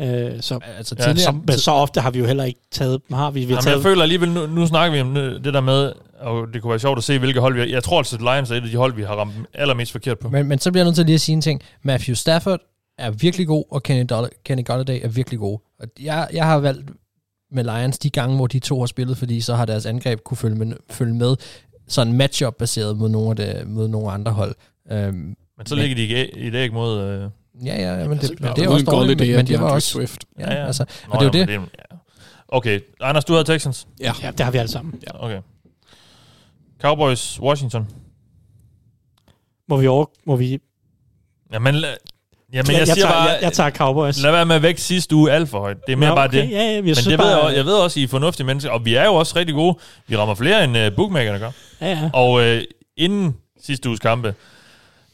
Øh, 0.00 0.06
så, 0.40 0.58
Altså 0.78 0.94
Ja, 0.98 1.14
så, 1.16 1.32
men 1.46 1.58
så 1.58 1.70
ofte 1.70 2.00
har 2.00 2.10
vi 2.10 2.18
jo 2.18 2.26
heller 2.26 2.44
ikke 2.44 2.60
taget 2.70 3.00
dem. 3.08 3.16
Har 3.16 3.30
vi? 3.30 3.40
Vi 3.40 3.44
har 3.44 3.50
Jamen, 3.50 3.62
taget, 3.64 3.76
jeg 3.76 3.82
føler 3.82 4.02
alligevel, 4.02 4.30
nu, 4.30 4.46
nu 4.46 4.66
snakker 4.66 4.94
vi 4.94 5.00
om 5.00 5.14
det 5.14 5.54
der 5.54 5.60
med, 5.60 5.92
og 6.20 6.46
det 6.54 6.62
kunne 6.62 6.70
være 6.70 6.78
sjovt 6.78 6.98
at 6.98 7.04
se, 7.04 7.18
hvilke 7.18 7.40
hold 7.40 7.54
vi 7.54 7.60
har. 7.60 7.66
Jeg 7.66 7.84
tror 7.84 7.98
altså, 7.98 8.16
at 8.16 8.22
Lions 8.22 8.50
er 8.50 8.54
et 8.54 8.62
af 8.62 8.68
de 8.70 8.76
hold, 8.76 8.94
vi 8.94 9.02
har 9.02 9.14
ramt 9.14 9.32
allermest 9.54 9.92
forkert 9.92 10.18
på. 10.18 10.28
Men, 10.28 10.46
men 10.46 10.58
så 10.58 10.70
bliver 10.72 10.82
jeg 10.84 10.88
nødt 10.88 10.96
til 10.96 11.06
lige 11.06 11.14
at 11.14 11.20
sige 11.20 11.34
en 11.36 11.40
ting. 11.42 11.62
Matthew 11.82 12.14
Stafford 12.14 12.60
er 12.98 13.10
virkelig 13.10 13.46
god, 13.46 13.64
og 13.70 13.82
Kenny, 13.82 14.12
Doll- 14.12 14.42
Kenny 14.44 14.64
Golladay 14.64 15.00
er 15.02 15.08
virkelig 15.08 15.38
god. 15.38 15.58
Og 15.80 15.86
jeg, 16.00 16.28
jeg 16.32 16.44
har 16.46 16.58
valgt 16.58 16.90
med 17.52 17.64
Lions 17.64 17.98
de 17.98 18.10
gange, 18.10 18.36
hvor 18.36 18.46
de 18.46 18.58
to 18.58 18.78
har 18.80 18.86
spillet, 18.86 19.16
fordi 19.16 19.40
så 19.40 19.54
har 19.54 19.64
deres 19.64 19.86
angreb 19.86 20.20
kunne 20.24 20.36
følge 20.36 20.56
med, 20.56 20.76
følge 20.90 21.14
med 21.14 21.36
sådan 21.88 22.12
matchup 22.12 22.54
baseret 22.54 22.96
mod 22.96 23.08
nogle, 23.08 23.30
af 23.30 23.36
det, 23.36 23.66
mod 23.68 23.88
nogle 23.88 24.10
andre 24.10 24.32
hold. 24.32 24.54
Øhm, 24.92 25.36
Men 25.56 25.66
så 25.66 25.74
ligger 25.74 25.96
de 25.96 26.04
i 26.04 26.46
et- 26.46 26.54
æg 26.54 26.72
mod... 26.72 27.00
Øh, 27.00 27.30
ja, 27.66 27.80
ja, 28.00 28.08
men 28.08 28.18
det, 28.18 28.30
Altså, 28.30 28.34
men 28.40 28.52
det 28.56 28.64
er 28.64 28.68
også 28.68 28.84
dårligt, 28.86 29.20
men, 29.20 29.36
men 29.36 29.46
det 29.46 29.60
var 29.60 29.70
også... 29.70 29.88
Swift. 29.88 30.24
Ja, 30.38 30.52
ja. 30.54 30.66
Altså, 30.66 30.84
Nå, 31.08 31.12
og 31.14 31.20
det 31.20 31.26
er 31.34 31.38
jo 31.38 31.46
ja, 31.46 31.52
det. 31.52 31.60
men 31.60 31.68
ja. 31.78 31.96
Okay, 32.48 32.80
Anders, 33.00 33.24
du 33.24 33.32
havde 33.32 33.44
Texans. 33.44 33.88
Ja. 34.00 34.12
ja, 34.22 34.30
det 34.30 34.40
har 34.40 34.50
vi 34.52 34.58
alle 34.58 34.70
sammen. 34.70 34.94
Ja. 35.06 35.24
Okay. 35.24 35.40
Cowboys, 36.80 37.40
Washington. 37.40 37.88
Må 39.68 39.76
vi 39.76 39.86
over... 39.86 40.06
Må 40.26 40.36
vi, 40.36 40.58
Jamen, 41.52 41.74
la- 41.74 41.96
jamen 42.52 42.70
jeg, 42.72 42.78
jeg, 42.78 42.86
siger 42.86 42.94
tager, 42.94 43.08
bare, 43.08 43.22
jeg, 43.28 43.38
jeg 43.42 43.52
tager 43.52 43.70
Cowboys. 43.70 44.22
lad 44.22 44.30
være 44.30 44.46
med 44.46 44.56
at 44.56 44.62
vække 44.62 44.80
sidste 44.80 45.14
uge 45.14 45.32
alt 45.32 45.48
for 45.48 45.60
højt. 45.60 45.76
Det 45.86 45.92
er 45.92 45.96
mere 45.96 46.08
Ja, 46.08 46.14
bare 46.14 46.28
okay, 46.28 46.42
det. 46.42 46.50
Ja, 46.50 46.56
ja, 46.62 46.72
jeg 46.74 46.82
Men 46.82 46.94
det 46.94 47.18
bare, 47.18 47.26
ved 47.26 47.32
jeg, 47.34 47.40
også- 47.40 47.56
jeg 47.56 47.64
ved 47.64 47.74
også, 47.74 48.00
I 48.00 48.02
er 48.02 48.08
fornuftige 48.08 48.46
mennesker, 48.46 48.70
og 48.70 48.84
vi 48.84 48.94
er 48.94 49.04
jo 49.04 49.14
også 49.14 49.36
rigtig 49.36 49.54
gode. 49.54 49.78
Vi 50.06 50.16
rammer 50.16 50.34
flere, 50.34 50.64
end 50.64 50.76
uh, 50.78 50.96
bookmakerne 50.96 51.38
gør. 51.38 51.50
Ja, 51.80 51.86
ja. 51.90 52.10
Og 52.12 52.42
øh, 52.42 52.62
inden 52.96 53.36
sidste 53.62 53.88
uges 53.88 54.00
kampe, 54.00 54.34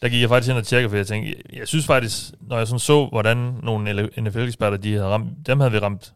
der 0.03 0.09
gik 0.09 0.21
jeg 0.21 0.29
faktisk 0.29 0.51
ind 0.51 0.59
og 0.59 0.67
tjekkede, 0.67 0.91
for 0.91 0.97
jeg 0.97 1.07
tænkte, 1.07 1.35
jeg, 1.53 1.59
jeg 1.59 1.69
synes 1.69 1.87
faktisk, 1.87 2.15
når 2.41 2.59
jeg 2.59 2.67
sådan 2.67 2.79
så, 2.79 3.07
hvordan 3.13 3.37
nogle 3.63 4.09
NFL-eksperter, 4.21 4.77
de 4.77 4.93
havde 4.93 5.07
ramt, 5.07 5.29
dem 5.47 5.61
havde 5.61 5.73
vi 5.73 5.79
ramt 5.79 6.13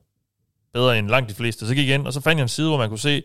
bedre 0.75 0.99
end 0.99 1.09
langt 1.09 1.31
de 1.31 1.35
fleste. 1.35 1.67
Så 1.67 1.75
gik 1.75 1.89
jeg 1.89 1.95
ind, 1.95 2.07
og 2.07 2.13
så 2.13 2.21
fandt 2.21 2.39
jeg 2.39 2.43
en 2.43 2.49
side, 2.49 2.69
hvor 2.69 2.79
man 2.79 2.89
kunne 2.89 2.99
se 2.99 3.23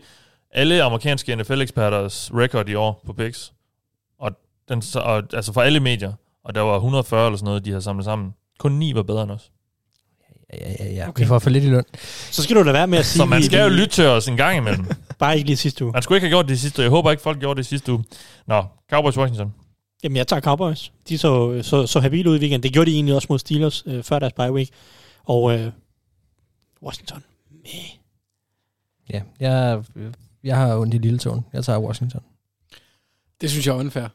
alle 0.54 0.82
amerikanske 0.82 1.36
NFL-eksperters 1.36 2.30
record 2.34 2.68
i 2.68 2.74
år 2.74 3.02
på 3.06 3.12
picks. 3.12 3.52
Og, 4.20 4.32
den, 4.68 4.82
så- 4.82 4.98
og, 5.00 5.22
altså 5.32 5.52
for 5.52 5.60
alle 5.62 5.80
medier. 5.80 6.12
Og 6.46 6.54
der 6.54 6.60
var 6.60 6.74
140 6.74 7.26
eller 7.26 7.36
sådan 7.36 7.44
noget, 7.44 7.64
de 7.64 7.70
havde 7.70 7.82
samlet 7.82 8.04
sammen. 8.04 8.34
Kun 8.58 8.72
9 8.72 8.94
var 8.94 9.02
bedre 9.02 9.22
end 9.22 9.30
os. 9.30 9.50
Ja, 10.52 10.72
ja, 10.80 10.84
ja. 10.84 11.02
Okay. 11.02 11.08
Okay. 11.08 11.22
Vi 11.22 11.28
får 11.28 11.38
for 11.38 11.50
lidt 11.50 11.64
i 11.64 11.68
løn. 11.68 11.84
Så 12.30 12.42
skal 12.42 12.56
du 12.56 12.64
da 12.64 12.72
være 12.72 12.86
med 12.86 12.98
at 12.98 13.06
sige... 13.06 13.18
Så 13.18 13.24
man 13.24 13.42
skal 13.42 13.62
jo 13.62 13.68
lytte 13.68 13.94
til 13.94 14.06
os 14.06 14.28
en 14.28 14.36
gang 14.36 14.56
imellem. 14.56 14.86
Bare 15.18 15.36
ikke 15.36 15.46
lige 15.46 15.56
sidste 15.56 15.84
uge. 15.84 15.92
Man 15.92 16.02
skulle 16.02 16.16
ikke 16.16 16.24
have 16.24 16.30
gjort 16.30 16.48
det 16.48 16.60
sidste 16.60 16.78
uge. 16.78 16.84
Jeg 16.84 16.90
håber 16.90 17.10
ikke, 17.10 17.22
folk 17.22 17.40
gjorde 17.40 17.58
det 17.58 17.66
sidste 17.66 17.92
uge. 17.92 18.04
Nå, 18.46 18.64
Cowboys 18.90 19.18
Washington. 19.18 19.54
Jamen, 20.02 20.16
jeg 20.16 20.26
tager 20.26 20.40
Cowboys. 20.40 20.92
De 21.08 21.18
så, 21.18 21.62
så, 21.62 21.86
så 21.86 22.00
habile 22.00 22.30
ud 22.30 22.36
i 22.36 22.40
weekenden. 22.40 22.62
Det 22.62 22.72
gjorde 22.72 22.90
de 22.90 22.94
egentlig 22.94 23.14
også 23.14 23.26
mod 23.30 23.38
Steelers 23.38 23.82
øh, 23.86 24.02
før 24.02 24.18
deres 24.18 24.32
bye 24.32 24.52
week. 24.52 24.70
Og 25.24 25.58
øh, 25.58 25.72
Washington. 26.82 27.24
Meh. 27.50 27.90
Ja, 29.10 29.22
jeg, 29.40 29.84
jeg 30.44 30.56
har 30.56 30.76
ondt 30.76 30.94
i 30.94 30.98
lille 30.98 31.18
tåen. 31.18 31.44
Jeg 31.52 31.64
tager 31.64 31.78
Washington. 31.78 32.20
Det 33.40 33.50
synes 33.50 33.66
jeg 33.66 33.72
er 33.72 33.78
unfair. 33.78 34.08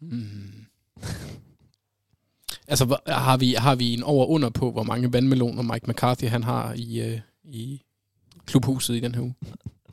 Hmm. 0.00 0.57
altså, 2.68 2.96
har 3.06 3.36
vi, 3.36 3.54
har 3.58 3.74
vi 3.74 3.94
en 3.94 4.02
over-under 4.02 4.50
på, 4.50 4.72
hvor 4.72 4.82
mange 4.82 5.12
vandmeloner 5.12 5.62
Mike 5.62 5.90
McCarthy 5.90 6.24
han 6.28 6.44
har 6.44 6.72
i, 6.76 7.00
øh, 7.00 7.20
i 7.44 7.82
klubhuset 8.46 8.94
i 8.94 9.00
den 9.00 9.14
her 9.14 9.22
uge? 9.22 9.34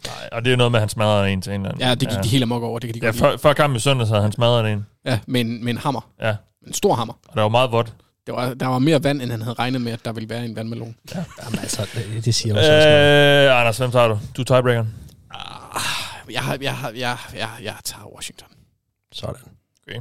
Nej, 0.06 0.30
og 0.32 0.42
det 0.42 0.48
er 0.48 0.52
jo 0.52 0.58
noget 0.58 0.72
med, 0.72 0.80
at 0.80 0.82
han 0.82 0.90
smadrede 0.90 1.32
en 1.32 1.42
til 1.42 1.54
en 1.54 1.62
eller 1.62 1.70
anden. 1.70 1.88
Ja, 1.88 1.96
det 1.96 2.10
gik 2.10 2.18
de 2.24 2.28
helt 2.30 2.44
amok 2.44 2.64
over. 2.64 2.80
Det 2.80 2.88
kan 2.94 3.02
de 3.02 3.06
Ja, 3.06 3.12
godt 3.12 3.16
før, 3.20 3.38
før 3.38 3.54
kampen 3.54 3.78
i 3.78 3.80
søndags 3.80 4.10
havde 4.10 4.22
han 4.22 4.32
smadret 4.32 4.72
en. 4.74 4.86
Ja, 5.06 5.20
med 5.28 5.42
en, 5.42 5.64
med 5.64 5.74
en 5.74 5.78
hammer. 5.78 6.10
Ja, 6.22 6.36
En 6.68 6.74
stor 6.74 6.94
hammer. 6.94 7.14
og 7.28 7.36
der 7.36 7.42
var 7.42 7.50
meget 7.50 7.72
vådt. 7.72 7.94
Det 8.26 8.34
var, 8.34 8.54
der 8.54 8.68
var 8.68 8.80
mere 8.80 9.04
vand, 9.04 9.22
end 9.22 9.32
han 9.32 9.42
havde 9.42 9.54
regnet 9.54 9.82
med, 9.82 9.92
at 9.92 10.06
der 10.06 10.12
ville 10.14 10.30
være 10.30 10.42
i 10.46 10.50
en 10.50 10.56
vandmelon. 10.56 10.96
Jamen 11.16 11.60
altså, 11.60 11.88
det, 11.96 12.26
det 12.26 12.36
siger 12.36 12.56
jo 12.56 12.62
så. 12.62 12.72
Øh, 13.52 13.60
Anders, 13.60 13.78
hvem 13.78 13.92
tager 13.92 14.08
du? 14.08 14.20
Du 14.38 14.42
er 14.42 14.46
tiebreakeren. 14.46 14.94
Ah, 15.32 16.34
jeg, 16.34 16.42
har, 16.42 16.58
jeg, 16.62 16.78
har, 16.78 16.90
jeg, 16.92 17.18
jeg, 17.34 17.50
jeg 17.64 17.76
tager 17.84 18.14
Washington. 18.16 18.48
Sådan. 19.12 19.36
Okay. 19.88 20.00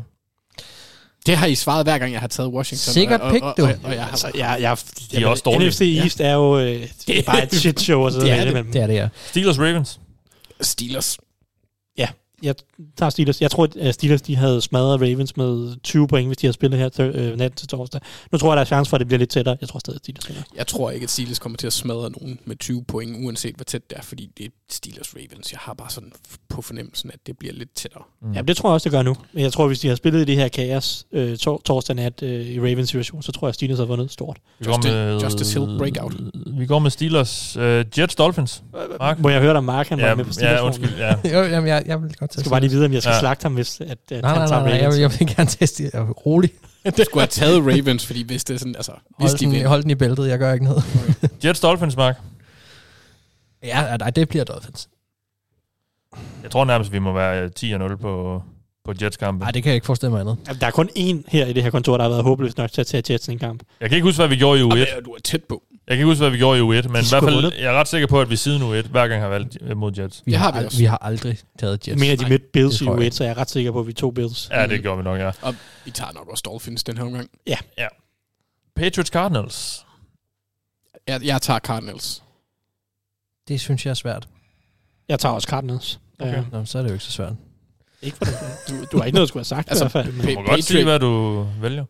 Det 1.27 1.37
har 1.37 1.47
I 1.47 1.55
svaret 1.55 1.87
hver 1.87 1.99
gang, 1.99 2.13
jeg 2.13 2.21
har 2.21 2.29
taget 2.29 2.51
Washington. 2.53 2.93
Sikkert 2.93 3.21
og, 3.21 3.33
pick, 3.33 3.45
og, 3.45 3.55
du. 3.57 3.63
og, 3.63 3.69
og, 3.69 3.79
og 3.85 3.95
jeg 3.95 4.05
har, 4.05 4.11
Altså, 4.11 4.31
jeg, 4.35 4.59
jeg, 4.61 4.79
De 5.11 5.23
er 5.23 5.27
også 5.27 5.43
dårlige. 5.45 5.69
NFC 5.69 5.81
East 6.03 6.21
er 6.21 6.33
jo 6.33 6.59
øh, 6.59 6.89
det 7.07 7.19
er 7.19 7.23
bare 7.23 7.43
et 7.43 7.55
shit 7.63 7.81
show. 7.81 8.09
Det 8.09 8.31
er 8.31 8.45
det. 8.45 8.67
Det 8.73 8.83
er 8.83 8.87
det, 8.87 8.95
ja. 8.95 9.09
Steelers 9.27 9.59
Ravens. 9.59 10.01
Steelers. 10.61 11.19
Jeg 12.45 12.55
tager 12.97 13.11
Steelers. 13.11 13.41
Jeg 13.41 13.51
tror, 13.51 13.69
at 13.81 13.95
Steelers 13.95 14.23
de 14.23 14.37
havde 14.37 14.61
smadret 14.61 15.01
Ravens 15.01 15.37
med 15.37 15.81
20 15.83 16.09
point, 16.09 16.27
hvis 16.27 16.37
de 16.37 16.47
havde 16.47 16.55
spillet 16.55 16.81
her 16.81 16.89
til, 16.89 17.05
øh, 17.05 17.39
natten 17.39 17.57
til 17.57 17.69
torsdag. 17.69 18.01
Nu 18.33 18.39
tror 18.39 18.51
jeg, 18.51 18.57
der 18.57 18.61
er 18.61 18.65
chance 18.67 18.89
for, 18.89 18.97
at 18.97 18.99
det 18.99 19.07
bliver 19.07 19.19
lidt 19.19 19.31
tættere. 19.31 19.57
Jeg 19.61 19.69
tror 19.69 19.79
stadig, 19.79 19.97
at 19.97 20.01
Steelers 20.05 20.29
vinder. 20.29 20.43
Jeg 20.57 20.67
tror 20.67 20.91
ikke, 20.91 21.05
at 21.05 21.11
Steelers 21.11 21.39
kommer 21.39 21.57
til 21.57 21.67
at 21.67 21.73
smadre 21.73 22.11
nogen 22.11 22.39
med 22.45 22.57
20 22.57 22.85
point, 22.85 23.25
uanset 23.25 23.55
hvor 23.55 23.65
tæt 23.65 23.91
det 23.91 23.99
er, 23.99 24.03
fordi 24.03 24.31
det 24.39 24.45
er 24.47 24.51
Steelers 24.75 25.15
Ravens. 25.17 25.53
Jeg 25.53 25.59
har 25.63 25.75
bare 25.75 25.91
sådan 25.91 26.13
på 26.49 26.63
fornemmelsen, 26.63 27.11
at 27.15 27.19
det 27.27 27.39
bliver 27.39 27.55
lidt 27.55 27.75
tættere. 27.75 28.03
Mm. 28.23 28.33
Ja, 28.33 28.43
det 28.43 28.57
tror 28.57 28.69
jeg 28.69 28.75
også, 28.75 28.85
det 28.85 28.93
gør 28.93 29.03
nu. 29.03 29.17
Men 29.33 29.43
jeg 29.45 29.53
tror, 29.53 29.67
hvis 29.67 29.81
de 29.81 29.89
har 29.89 29.95
spillet 29.95 30.21
i 30.21 30.25
det 30.25 30.37
her 30.37 30.49
kaos 30.49 31.07
øh, 31.13 31.37
tor- 31.39 31.63
torsdag 31.65 31.97
nat 31.97 32.23
øh, 32.23 32.47
i 32.47 32.61
Ravens 32.61 32.89
situation, 32.89 33.23
så 33.23 33.33
tror 33.33 33.47
jeg, 33.47 33.49
at 33.49 33.55
Steelers 33.55 33.79
har 33.79 33.85
vundet 33.87 34.11
stort. 34.13 34.37
Vi 34.59 34.65
går 34.65 34.81
med, 34.83 35.21
Justice 35.21 35.59
Hill 35.61 35.79
breakout. 35.79 36.13
Vi 36.59 36.67
går 36.67 36.79
med 36.79 36.91
Steelers. 36.91 37.57
Uh, 37.57 37.63
Jets 37.99 38.15
Dolphins. 38.15 38.63
Mark? 38.99 39.19
Må 39.19 39.29
jeg 39.29 39.41
høre 39.41 39.55
dig, 39.55 39.65
Mark, 39.65 39.89
han 39.89 40.01
var 40.01 40.07
Ja, 40.09 40.15
med 40.15 40.25
på 40.25 40.33
Steelers? 40.33 40.59
ja, 40.61 40.67
undskyld. 40.67 40.97
Ja. 40.99 41.11
Jo, 41.39 41.43
jamen, 41.43 41.69
jeg, 41.69 41.83
jeg 41.87 42.03
vil 42.03 42.09
godt 42.09 42.21
Jeg 42.21 42.29
tage 42.31 42.41
skal 42.41 42.51
bare 42.51 42.61
lige 42.61 42.71
vide, 42.71 42.85
om 42.87 42.93
jeg 42.93 43.03
skal 43.03 43.13
Ja. 43.13 43.19
slagte 43.21 43.43
ham, 43.43 43.55
hvis 43.55 43.81
at, 43.81 43.89
at 43.91 43.97
Nej, 44.11 44.31
han 44.31 44.39
nej, 44.39 44.47
tager 44.49 44.61
nej, 44.61 44.69
nej, 44.71 44.73
jeg, 44.77 44.83
Ravens. 44.83 44.95
vil- 44.97 45.01
jeg 45.01 45.11
vil 45.29 45.37
gerne 45.37 45.51
teste 45.51 45.85
det. 45.85 45.93
Rolig. 46.27 46.51
Du 46.99 47.05
skulle 47.05 47.21
have 47.23 47.27
taget 47.29 47.59
Ravens, 47.67 48.07
fordi 48.07 48.23
hvis 48.27 48.45
det 48.45 48.55
er 48.55 48.59
sådan, 48.59 48.77
altså, 48.77 48.93
hvis 49.19 49.31
Hold 49.31 49.39
de 49.39 49.45
den, 49.59 49.67
hold 49.67 49.83
den 49.83 49.91
i 49.91 49.95
bæltet, 49.95 50.29
jeg 50.29 50.39
gør 50.39 50.53
ikke 50.53 50.65
noget. 50.65 50.85
Jets 51.45 51.61
Dolphins, 51.61 51.97
Mark. 51.97 52.17
Ja, 53.65 53.97
nej, 53.97 54.11
det 54.11 54.28
bliver 54.28 54.45
Dolphins. 54.45 54.89
Jeg 56.43 56.51
tror 56.51 56.65
nærmest, 56.65 56.93
vi 56.93 56.99
må 56.99 57.12
være 57.12 57.43
øh, 57.43 57.51
10-0 57.93 57.97
på, 57.97 58.43
på 58.85 58.93
Jets-kampen. 59.03 59.41
Nej, 59.41 59.51
det 59.51 59.62
kan 59.62 59.70
jeg 59.70 59.74
ikke 59.74 59.86
forestille 59.86 60.11
mig 60.11 60.20
andet. 60.20 60.36
Jamen, 60.47 60.61
Der 60.61 60.66
er 60.66 60.70
kun 60.70 60.89
én 60.99 61.23
her 61.28 61.47
i 61.47 61.53
det 61.53 61.62
her 61.62 61.70
kontor, 61.70 61.97
der 61.97 62.05
har 62.05 62.09
været 62.11 62.23
håbløs 62.23 62.57
nok 62.57 62.73
til 62.73 62.81
at 62.81 62.86
tage 62.86 63.12
Jets 63.12 63.28
i 63.28 63.32
en 63.32 63.39
kamp. 63.39 63.62
Jeg 63.81 63.89
kan 63.89 63.97
ikke 63.97 64.05
huske, 64.09 64.19
hvad 64.19 64.28
vi 64.28 64.36
gjorde 64.36 64.61
i 64.61 64.62
uge 64.62 64.82
1. 64.82 64.89
Jamen, 64.89 65.05
du 65.05 65.11
er 65.11 65.19
tæt 65.24 65.45
på. 65.45 65.62
Jeg 65.70 65.97
kan 65.97 65.99
ikke 65.99 66.05
huske, 66.11 66.20
hvad 66.23 66.31
vi 66.31 66.36
gjorde 66.39 66.59
i 66.59 66.62
uge 66.62 66.78
1, 66.78 66.85
men 66.91 67.03
i 67.03 67.07
hvert 67.11 67.23
fald, 67.23 67.35
vundet. 67.35 67.55
jeg 67.59 67.65
er 67.65 67.73
ret 67.81 67.89
sikker 67.89 68.09
på, 68.09 68.20
at 68.20 68.31
vi 68.31 68.36
siden 68.36 68.62
uge 68.62 68.78
1 68.78 68.86
hver 68.86 69.09
gang 69.09 69.23
har 69.23 69.28
valgt 69.28 69.59
øh, 69.61 69.77
mod 69.77 69.93
Jets. 69.99 70.23
Vi 70.27 70.32
har, 70.32 70.61
vi 70.62 70.69
vi 70.78 70.85
har 70.85 70.99
aldrig 70.99 71.39
taget 71.59 71.73
Jets. 71.73 71.89
Jeg 71.89 71.97
mener, 71.99 72.16
de 72.16 72.28
mødte 72.28 72.45
Bills 72.53 72.81
i 72.81 72.85
tror 72.85 72.93
jeg 72.93 73.01
U1, 73.01 73.05
ikke. 73.05 73.16
så 73.16 73.24
jeg 73.24 73.31
er 73.31 73.39
ret 73.39 73.51
sikker 73.51 73.73
på, 73.73 73.81
at 73.81 73.86
vi 73.86 73.93
tog 73.93 74.15
Bills. 74.15 74.49
Ja, 74.51 74.66
det 74.66 74.82
gjorde 74.82 74.99
vi 74.99 75.05
nok, 75.05 75.19
ja. 75.19 75.31
Og 75.43 75.55
vi 75.85 75.91
tager 75.91 76.12
nok 76.12 76.28
også 76.28 76.43
Dolphins 76.45 76.85
den 76.85 76.97
her 76.97 77.05
omgang. 77.05 77.28
Patriots 78.77 79.11
Cardinals. 79.11 79.86
Jeg, 81.09 81.24
jeg 81.24 81.43
tager 81.43 81.59
Cardinals. 81.59 82.23
Det 83.49 83.61
synes 83.61 83.87
jeg 83.87 83.91
er 83.91 83.95
svært. 83.95 84.29
Jeg 85.09 85.19
tager 85.19 85.33
også 85.33 85.49
Cardinals. 85.49 86.01
Okay. 86.19 86.39
Okay. 86.39 86.45
Nå, 86.53 86.65
så 86.65 86.79
er 86.79 86.83
det 86.83 86.89
jo 86.89 86.95
ikke 86.95 87.05
så 87.05 87.12
svært. 87.12 87.33
Ikke 88.03 88.16
for 88.16 88.25
det. 88.25 88.35
Du, 88.69 88.75
du 88.93 88.99
har 88.99 89.05
ikke 89.05 89.15
noget, 89.15 89.27
du 89.27 89.29
skulle 89.29 89.41
have 89.41 89.45
sagt 89.45 89.71
Altså, 89.71 89.85
i 89.85 89.89
hvert 89.93 90.05
fald. 90.05 90.35
Du 90.35 90.41
må 90.41 90.47
godt 90.47 90.65
sige, 90.65 90.85
hvad 90.85 90.99
du 90.99 91.47
vælger. 91.61 91.85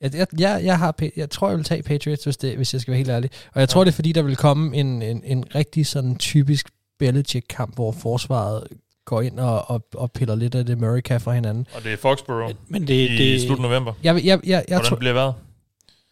Jeg, 0.00 0.14
jeg, 0.14 0.26
jeg, 0.38 0.60
jeg, 0.64 0.78
har, 0.78 0.94
jeg 1.16 1.30
tror, 1.30 1.48
jeg 1.48 1.56
vil 1.56 1.64
tage 1.64 1.82
Patriots, 1.82 2.24
hvis, 2.24 2.36
det, 2.36 2.56
hvis 2.56 2.72
jeg 2.72 2.80
skal 2.80 2.92
være 2.92 2.98
helt 2.98 3.10
ærlig. 3.10 3.30
Og 3.54 3.60
jeg 3.60 3.68
tror, 3.68 3.84
det 3.84 3.90
er 3.90 3.94
fordi, 3.94 4.12
der 4.12 4.22
vil 4.22 4.36
komme 4.36 4.76
en, 4.76 5.02
en, 5.02 5.22
en 5.24 5.44
rigtig 5.54 5.86
sådan 5.86 6.16
typisk 6.16 6.68
Belichick-kamp, 6.98 7.74
hvor 7.74 7.92
forsvaret 7.92 8.64
går 9.04 9.20
ind 9.20 9.40
og, 9.40 9.70
og, 9.70 9.86
og 9.94 10.12
piller 10.12 10.34
lidt 10.34 10.54
af 10.54 10.66
det 10.66 10.78
Murray 10.78 11.00
kan 11.00 11.20
fra 11.20 11.32
hinanden. 11.34 11.66
Og 11.74 11.84
det 11.84 11.92
er 11.92 11.96
Foxborough 11.96 12.54
men 12.68 12.86
det, 12.86 13.10
i 13.10 13.16
det, 13.16 13.42
slut 13.42 13.60
november. 13.60 13.92
Jeg, 14.02 14.14
jeg, 14.14 14.24
jeg, 14.24 14.40
jeg, 14.44 14.64
jeg 14.68 14.76
Hvordan 14.76 14.84
tror, 14.88 14.96
bliver 14.96 15.12
vejret? 15.12 15.34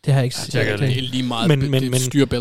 Det 0.05 0.13
har 0.13 0.21
jeg 0.21 0.25
ikke 0.25 0.37
Ja, 0.55 0.71
Det 0.73 0.81
lige. 0.81 0.99
er 0.99 1.03
lige 1.11 1.23
meget, 1.23 1.49
Men- 1.49 1.71
men, 1.71 1.71
men- 1.91 2.01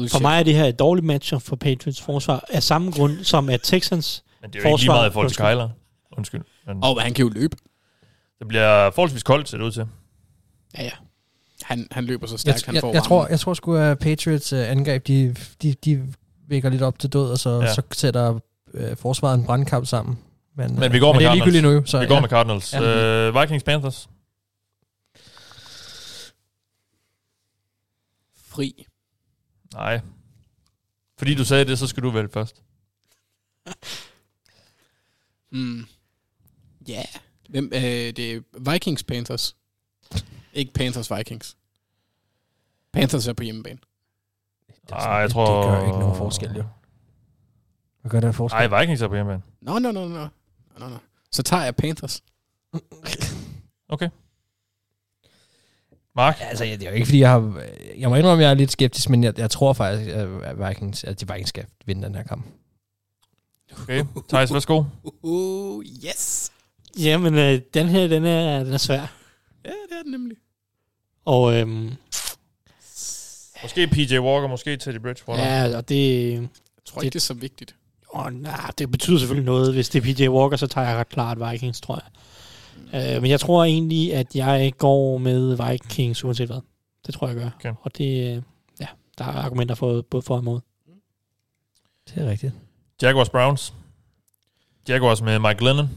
for 0.09 0.19
mig 0.21 0.39
er 0.39 0.43
det 0.43 0.55
her 0.55 0.65
et 0.65 0.79
dårligt 0.79 1.05
match 1.05 1.33
for 1.39 1.55
Patriots 1.55 2.01
forsvar 2.01 2.45
af 2.49 2.63
samme 2.63 2.91
grund 2.91 3.23
som 3.23 3.49
at 3.49 3.59
Texans. 3.63 4.23
Men 4.41 4.51
det 4.51 4.59
er 4.59 4.59
jo 4.59 4.67
ikke 4.75 4.81
lige 4.81 4.87
Forsvar- 4.87 4.93
meget 4.95 5.09
i 5.09 5.13
forhold 5.13 5.29
til 5.29 5.41
Undskyld. 5.41 5.55
Kyler. 5.55 5.69
Undskyld. 6.17 6.41
Men 6.67 6.83
Og 6.83 7.01
han 7.01 7.13
kan 7.13 7.25
jo 7.25 7.31
løbe. 7.35 7.57
det 8.39 8.47
bliver 8.47 8.91
forholdsvis 8.91 9.23
koldt, 9.23 9.49
ser 9.49 9.57
det 9.57 9.65
ud 9.65 9.71
til. 9.71 9.85
Ja, 10.77 10.83
ja. 10.83 10.89
Han, 11.63 11.87
han 11.91 12.05
løber 12.05 12.27
så 12.27 12.33
Jeg, 12.33 12.39
stærkt, 12.39 12.65
han 12.65 12.75
jeg, 12.75 12.81
får 12.81 12.93
jeg, 12.93 13.03
tror, 13.03 13.27
jeg 13.27 13.39
tror 13.39 13.53
sgu, 13.53 13.75
at 13.75 13.99
Patriots 13.99 14.53
uh, 14.53 14.59
angreb, 14.59 15.07
de, 15.07 15.35
de, 15.61 15.73
de 15.85 16.03
vækker 16.49 16.69
lidt 16.69 16.81
op 16.81 16.99
til 16.99 17.09
død, 17.13 17.31
og 17.31 17.37
så, 17.37 17.59
Ja. 17.61 17.73
så 17.73 17.81
sætter 17.91 18.29
uh, 18.73 18.81
forsvaret 18.97 19.37
en 19.39 19.45
brandkamp 19.45 19.85
sammen. 19.87 20.19
Men, 20.57 20.75
Men 20.75 20.83
øh, 20.83 20.93
vi 20.93 20.99
går 20.99 21.13
med 21.13 21.13
men 21.13 21.19
det 21.19 21.25
er 21.25 21.29
Cardinals. 21.29 21.35
ligegyldigt 21.53 21.63
nu, 21.63 21.71
jo, 21.71 21.85
så 21.85 21.99
Vi 21.99 22.05
går 22.05 22.15
ja. 22.15 22.21
med 22.21 22.29
Cardinals. 22.29 22.73
Ja. 22.73 23.41
Vikings 23.41 23.63
Panthers. 23.63 24.09
Fri. 28.59 28.85
Nej. 29.73 30.01
Fordi 31.17 31.35
du 31.35 31.45
sagde 31.45 31.65
det, 31.65 31.79
så 31.79 31.87
skal 31.87 32.03
du 32.03 32.09
vælge 32.09 32.29
først. 32.29 32.63
Mm. 35.51 35.85
Ja. 36.87 36.93
Yeah. 36.93 37.05
Hvem, 37.49 37.65
øh, 37.73 37.81
det 37.81 38.19
er 38.19 38.41
Vikings 38.71 39.03
Panthers. 39.03 39.55
Ikke 40.53 40.73
Panthers 40.73 41.11
Vikings. 41.11 41.57
Panthers 42.93 43.27
er 43.27 43.33
på 43.33 43.43
hjemmebane. 43.43 43.79
Nej, 44.89 45.01
jeg 45.01 45.31
tror... 45.31 45.61
Det 45.61 45.79
gør 45.79 45.87
ikke 45.87 45.99
nogen 45.99 46.17
forskel, 46.17 46.55
jo. 46.55 46.63
Hvad 48.01 48.11
gør 48.11 48.19
det 48.19 48.27
en 48.27 48.33
forskel? 48.33 48.69
Nej, 48.69 48.81
Vikings 48.81 49.01
er 49.01 49.07
på 49.07 49.13
hjemmebane. 49.15 49.43
Nå, 49.61 49.79
nå, 49.79 49.91
nå, 49.91 50.07
nå. 50.07 50.27
nå, 50.79 50.89
nå. 50.89 50.97
Så 51.31 51.43
tager 51.43 51.63
jeg 51.63 51.75
Panthers. 51.75 52.23
Okay. 53.89 54.09
Mark? 56.19 56.37
Altså, 56.41 56.63
det 56.63 56.83
er 56.83 56.89
jo 56.89 56.95
ikke, 56.95 57.05
fordi 57.05 57.19
jeg 57.19 57.29
har... 57.29 57.61
Jeg 57.97 58.09
må 58.09 58.15
indrømme, 58.15 58.43
at 58.43 58.45
jeg 58.45 58.51
er 58.51 58.57
lidt 58.57 58.71
skeptisk, 58.71 59.09
men 59.09 59.23
jeg, 59.23 59.39
jeg 59.39 59.49
tror 59.49 59.73
faktisk, 59.73 60.09
at 60.09 60.69
Vikings, 60.69 61.03
at 61.03 61.21
de 61.21 61.27
Vikings 61.27 61.49
skal 61.49 61.65
vinde 61.85 62.03
den 62.03 62.15
her 62.15 62.23
kamp. 62.23 62.45
Okay. 63.81 64.03
Thijs, 64.29 64.53
værsgo. 64.53 64.83
Uh, 65.03 65.83
yes. 66.05 66.51
Jamen, 66.99 67.35
øh, 67.37 67.61
den 67.73 67.87
her, 67.87 68.07
den 68.07 68.25
er, 68.25 68.63
den 68.63 68.73
er 68.73 68.77
svær. 68.77 69.13
Ja, 69.65 69.69
det 69.69 69.97
er 69.99 70.03
det 70.03 70.11
nemlig. 70.11 70.37
Og 71.25 71.55
øhm, 71.55 71.91
Måske 73.61 73.87
PJ 73.87 74.17
Walker, 74.17 74.47
måske 74.47 74.77
Teddy 74.77 74.99
Bridgewater. 74.99 75.43
ja, 75.43 75.77
og 75.77 75.89
det... 75.89 76.31
Jeg 76.33 76.41
tror 76.85 77.01
ikke, 77.01 77.13
det 77.13 77.19
er 77.19 77.23
så 77.23 77.33
vigtigt. 77.33 77.75
Åh, 78.13 78.33
nej, 78.33 78.71
det 78.77 78.91
betyder 78.91 79.19
selvfølgelig 79.19 79.45
noget. 79.45 79.73
Hvis 79.73 79.89
det 79.89 80.09
er 80.09 80.13
PJ 80.13 80.27
Walker, 80.27 80.57
så 80.57 80.67
tager 80.67 80.87
jeg 80.87 80.97
ret 80.97 81.09
klart 81.09 81.51
Vikings, 81.51 81.81
tror 81.81 81.95
jeg. 81.95 82.21
Øh, 82.93 83.21
men 83.21 83.31
jeg 83.31 83.39
tror 83.39 83.63
egentlig, 83.63 84.13
at 84.13 84.35
jeg 84.35 84.73
går 84.77 85.17
med 85.17 85.69
Vikings 85.71 86.23
uanset 86.23 86.47
hvad. 86.49 86.59
Det 87.05 87.13
tror 87.13 87.27
jeg, 87.27 87.35
jeg 87.35 87.43
gør. 87.43 87.49
Okay. 87.59 87.73
Og 87.81 87.97
det, 87.97 88.35
øh, 88.35 88.41
ja, 88.79 88.87
der 89.17 89.25
er 89.25 89.29
argumenter 89.31 89.75
for, 89.75 90.01
både 90.01 90.21
for 90.23 90.35
og 90.35 90.41
imod. 90.41 90.59
Det 92.09 92.23
er 92.25 92.29
rigtigt. 92.29 92.53
Jaguars 93.01 93.29
Browns. 93.29 93.73
Jaguars 94.87 95.21
med 95.21 95.39
Mike 95.39 95.63
Lennon 95.63 95.89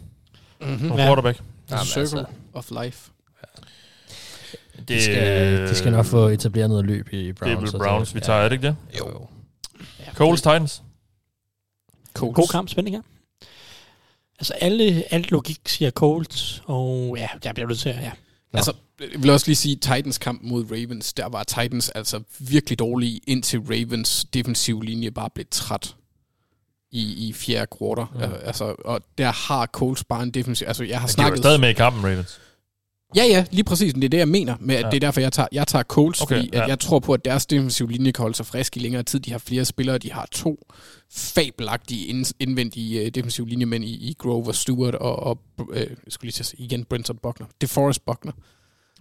Mm-hmm. 0.61 0.89
som 0.89 0.99
Ja. 0.99 1.05
quarterback. 1.07 1.43
Jamen, 1.71 1.85
Circle 1.85 2.01
altså. 2.01 2.25
of 2.53 2.71
life. 2.85 3.11
Det, 4.79 4.89
De 4.89 5.03
skal, 5.03 5.69
de 5.69 5.75
skal 5.75 5.93
nok 5.93 6.07
få 6.07 6.29
etableret 6.29 6.71
noget 6.71 6.85
løb 6.87 7.09
i 7.13 7.27
Det 7.27 7.37
Browns. 7.37 7.53
er 7.53 7.57
vel 7.57 7.65
og 7.65 7.69
så- 7.71 7.79
Browns, 7.79 8.15
vi 8.15 8.21
tager, 8.21 8.39
er 8.39 8.45
det 8.49 8.53
ikke 8.53 8.67
det? 8.67 8.77
Jo, 8.99 9.09
jo. 9.11 9.27
Ja, 10.01 10.13
Colts 10.15 10.43
Titans. 10.43 10.83
Colts. 12.15 12.37
God 12.37 12.49
kamp, 12.53 12.69
spænding 12.69 12.97
her. 12.97 13.03
Altså, 14.43 14.55
alle, 14.61 15.05
alt 15.11 15.31
logik 15.31 15.59
siger 15.67 15.91
Colts, 15.91 16.63
og 16.65 17.15
ja, 17.19 17.29
jeg 17.45 17.55
bliver 17.55 17.69
nødt 17.69 17.79
til 17.79 17.89
at, 17.89 17.97
ja. 18.03 18.11
Altså, 18.53 18.73
jeg 19.01 19.23
vil 19.23 19.31
også 19.31 19.47
lige 19.47 19.57
sige, 19.57 19.77
Titans 19.77 20.19
kamp 20.19 20.41
mod 20.43 20.65
Ravens, 20.71 21.13
der 21.13 21.29
var 21.29 21.43
Titans 21.43 21.89
altså 21.91 22.21
virkelig 22.39 22.79
dårlige, 22.79 23.21
indtil 23.27 23.61
Ravens 23.61 24.27
defensiv 24.35 24.81
linje 24.81 25.11
bare 25.11 25.31
blev 25.35 25.47
træt 25.51 25.95
i, 26.91 27.29
i 27.29 27.33
fjerde 27.33 27.67
quarter. 27.79 28.07
Mm. 28.15 28.19
Mm. 28.19 28.25
Uh, 28.25 28.39
altså, 28.45 28.65
og 28.65 29.01
der 29.19 29.31
har 29.49 29.67
Colts 29.67 30.05
bare 30.05 30.23
en 30.23 30.31
defensiv... 30.31 30.67
Altså, 30.67 30.85
jeg 30.85 31.01
har 31.01 31.07
Men 31.07 31.09
de 31.09 31.13
snakket... 31.13 31.39
stadig 31.39 31.61
med 31.61 31.69
i 31.69 31.73
kampen, 31.73 32.05
Ravens. 32.05 32.41
Ja, 33.17 33.25
ja, 33.25 33.45
lige 33.51 33.65
præcis. 33.65 33.95
Men 33.95 34.03
det 34.03 34.07
er 34.07 34.11
det, 34.11 34.19
jeg 34.19 34.29
mener 34.29 34.57
med, 34.61 34.75
at 34.75 34.81
Ja. 34.81 34.87
ja. 34.87 34.91
det 34.91 34.97
er 34.97 35.01
derfor, 35.01 35.21
jeg 35.21 35.33
tager, 35.33 35.49
jeg 35.53 35.67
tager 35.67 35.83
Colts, 35.83 36.21
okay, 36.21 36.37
fordi 36.37 36.51
ja. 36.53 36.63
at 36.63 36.69
jeg 36.69 36.81
tror 36.81 36.99
på, 36.99 37.13
at 37.13 37.25
deres 37.25 37.47
defensiv 37.47 37.89
linje 37.89 38.13
kan 38.13 38.23
holde 38.23 38.37
sig 38.37 38.47
frisk 38.47 38.77
i 38.77 38.81
længere 38.81 39.03
tid. 39.03 39.21
De 39.21 39.31
har 39.31 39.39
flere 39.39 39.65
spillere, 39.65 39.99
de 39.99 40.13
har 40.13 40.29
to 40.33 40.67
fabelagtige 41.15 42.07
ind, 42.07 42.35
indvendige 42.41 43.03
uh, 43.03 43.09
defensive 43.09 43.49
linjemænd 43.49 43.85
i, 43.85 43.89
i 44.11 44.15
Grover 44.19 44.53
Stewart 44.53 44.95
og, 44.95 45.17
og 45.23 45.39
jeg 45.75 45.87
skulle 46.09 46.29
lige 46.29 46.33
til 46.33 46.43
at 46.43 46.47
sige 46.47 46.65
igen, 46.65 46.85
Brenton 46.85 47.17
Buckner. 47.23 47.47
DeForest 47.61 48.05
Buckner. 48.05 48.33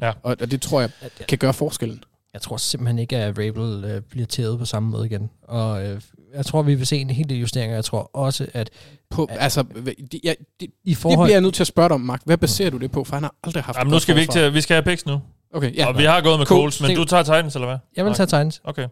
Ja. 0.01 0.11
Og, 0.23 0.37
og 0.41 0.51
det 0.51 0.61
tror 0.61 0.81
jeg 0.81 0.89
kan 1.27 1.37
gøre 1.37 1.53
forskellen. 1.53 2.03
Jeg 2.33 2.41
tror 2.41 2.57
simpelthen 2.57 2.99
ikke, 2.99 3.17
at 3.17 3.37
Rabel 3.37 3.83
øh, 3.83 4.01
bliver 4.01 4.25
tævet 4.25 4.59
på 4.59 4.65
samme 4.65 4.89
måde 4.89 5.05
igen. 5.05 5.29
Og 5.43 5.85
øh, 5.85 6.01
jeg 6.33 6.45
tror, 6.45 6.61
vi 6.61 6.75
vil 6.75 6.87
se 6.87 6.97
en 6.97 7.09
hel 7.09 7.29
del 7.29 7.39
justeringer. 7.39 7.75
Jeg 7.75 7.85
tror 7.85 8.09
også, 8.13 8.47
at 8.53 8.69
På, 9.09 9.27
Ja. 9.31 9.37
altså, 9.37 9.63
det, 10.11 10.19
jeg, 10.23 10.35
det, 10.59 10.67
i 10.83 10.89
det 10.89 10.97
forhold... 10.97 11.27
bliver 11.27 11.35
jeg 11.35 11.41
nødt 11.41 11.55
til 11.55 11.63
at 11.63 11.67
spørge 11.67 11.89
dig 11.89 11.93
om, 11.95 12.01
Mark. 12.01 12.21
Hvad 12.25 12.37
baserer 12.37 12.69
du 12.69 12.77
det 12.77 12.91
på? 12.91 13.03
For 13.03 13.15
han 13.15 13.23
har 13.23 13.35
aldrig 13.43 13.63
haft 13.63 13.77
Jamen, 13.77 13.91
nu 13.91 13.99
skal 13.99 14.15
vi 14.15 14.21
ikke 14.21 14.33
til, 14.33 14.53
vi 14.53 14.61
skal 14.61 14.73
have 14.75 14.83
picks 14.83 15.05
nu. 15.05 15.21
Okay, 15.53 15.75
Ja, 15.75 15.81
ja. 15.81 15.87
og 15.87 15.97
vi 15.97 16.03
har 16.03 16.21
gået 16.21 16.39
med 16.39 16.45
Cool. 16.45 16.61
Colts, 16.61 16.81
men 16.81 16.95
du 16.95 17.05
tager 17.05 17.23
Titans, 17.23 17.55
eller 17.55 17.67
hvad? 17.67 17.77
Jeg 17.95 18.05
vil 18.05 18.13
tage 18.13 18.27
Titans. 18.27 18.61
Okay. 18.63 18.87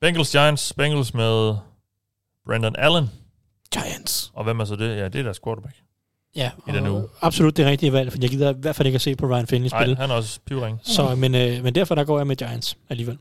Bengals 0.00 0.30
Giants. 0.30 0.72
Bengals 0.72 1.14
med 1.14 1.54
Brandon 2.46 2.74
Allen. 2.78 3.10
Giants. 3.74 4.30
Og 4.34 4.44
hvem 4.44 4.60
er 4.60 4.64
så 4.64 4.76
det? 4.76 4.96
Ja, 4.96 5.04
det 5.04 5.14
er 5.18 5.22
deres 5.22 5.40
quarterback. 5.44 5.76
Ja, 6.36 6.50
I 6.68 6.72
den 6.72 6.86
uge. 6.86 7.08
absolut 7.22 7.56
det 7.56 7.66
rigtige 7.66 7.92
valg, 7.92 8.12
for 8.12 8.18
jeg 8.22 8.30
gider 8.30 8.50
i 8.54 8.56
hvert 8.58 8.76
fald 8.76 8.86
ikke 8.86 8.94
at 8.96 9.02
se 9.02 9.16
på 9.16 9.26
Ryan 9.26 9.46
Finley 9.46 9.70
Nej, 9.70 9.82
spille. 9.82 9.96
han 9.96 10.10
er 10.10 10.14
også 10.14 10.40
pivring. 10.46 10.80
Så, 10.82 11.14
men, 11.14 11.34
øh, 11.34 11.62
men 11.64 11.74
derfor 11.74 11.94
der 11.94 12.04
går 12.04 12.18
jeg 12.18 12.26
med 12.26 12.36
Giants 12.36 12.78
alligevel. 12.88 13.18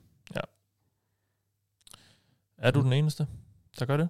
Er 2.58 2.72
du 2.72 2.82
den 2.82 2.94
eneste, 2.94 3.28
der 3.80 3.86
gør 3.86 3.98
det? 3.98 4.10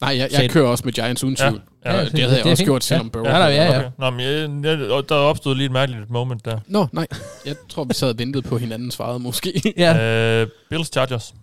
Nej, 0.00 0.16
jeg, 0.18 0.28
jeg 0.32 0.50
kører 0.50 0.68
også 0.68 0.84
med 0.84 0.92
Giants 0.92 1.24
uden 1.24 1.36
tvivl. 1.36 1.62
Ja, 1.84 1.90
Ja, 1.92 1.96
ja, 1.98 2.04
det, 2.04 2.12
det 2.12 2.20
havde 2.20 2.34
jeg 2.36 2.44
det 2.44 2.48
er 2.48 2.50
også 2.50 2.60
fint. 2.60 2.66
gjort, 2.66 2.84
selvom 2.84 3.06
Ja. 3.06 3.10
Burrow... 3.10 3.26
Ja, 3.30 3.38
der- 3.38 3.48
ja, 3.48 3.64
ja. 3.64 3.78
Okay. 3.78 3.90
Nå, 3.98 4.10
men 4.10 4.20
jeg, 4.64 4.78
jeg, 4.80 5.08
der 5.08 5.14
opstod 5.14 5.54
lige 5.54 5.66
et 5.66 5.72
mærkeligt 5.72 6.10
moment 6.10 6.44
der. 6.44 6.60
Nå, 6.66 6.86
nej. 6.92 7.06
Jeg 7.46 7.56
tror, 7.68 7.84
vi 7.84 7.94
sad 7.94 8.08
og 8.10 8.18
ventede 8.18 8.42
på 8.48 8.58
hinanden 8.58 8.90
svarede 8.90 9.18
måske. 9.18 9.74
Ja. 9.76 10.40
Øh, 10.42 10.48
Bills 10.70 10.92
Chargers. 10.92 11.34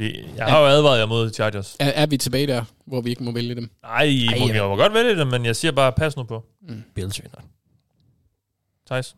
Vi, 0.00 0.24
jeg 0.36 0.46
har 0.46 0.60
jo 0.60 0.66
advaret 0.66 0.98
jer 0.98 1.06
mod 1.06 1.32
Chargers. 1.32 1.76
er, 1.80 1.86
er 1.90 2.06
vi 2.06 2.16
tilbage 2.16 2.46
der, 2.46 2.64
hvor 2.86 3.00
vi 3.00 3.10
ikke 3.10 3.24
må 3.24 3.32
vælge 3.32 3.54
dem? 3.54 3.70
Nej, 3.82 4.02
I 4.02 4.28
må, 4.38 4.46
Ej, 4.46 4.54
jeg 4.54 4.62
må 4.68 4.76
godt 4.76 4.94
vælge 4.94 5.16
det, 5.16 5.26
men 5.26 5.44
jeg 5.44 5.56
siger 5.56 5.72
bare, 5.72 5.92
pas 5.92 6.16
nu 6.16 6.22
på. 6.22 6.44
Bills 6.94 7.22
vinder. 7.22 7.40
Thijs. 8.86 9.16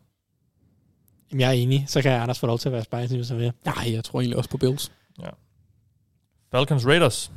Jamen, 1.31 1.41
jeg 1.41 1.47
er 1.49 1.53
enig, 1.53 1.85
så 1.87 2.01
kan 2.01 2.11
Anders 2.11 2.39
få 2.39 2.47
lov 2.47 2.59
til 2.59 2.69
at 2.69 2.73
være 2.73 2.83
spicy, 2.83 3.15
hvis 3.17 3.29
han 3.29 3.37
vil. 3.37 3.51
Nej, 3.65 3.91
jeg 3.93 4.03
tror 4.03 4.21
egentlig 4.21 4.37
også 4.37 4.49
på 4.49 4.57
Bills. 4.57 4.91
Falcons 6.51 6.85
Raiders. 6.85 7.31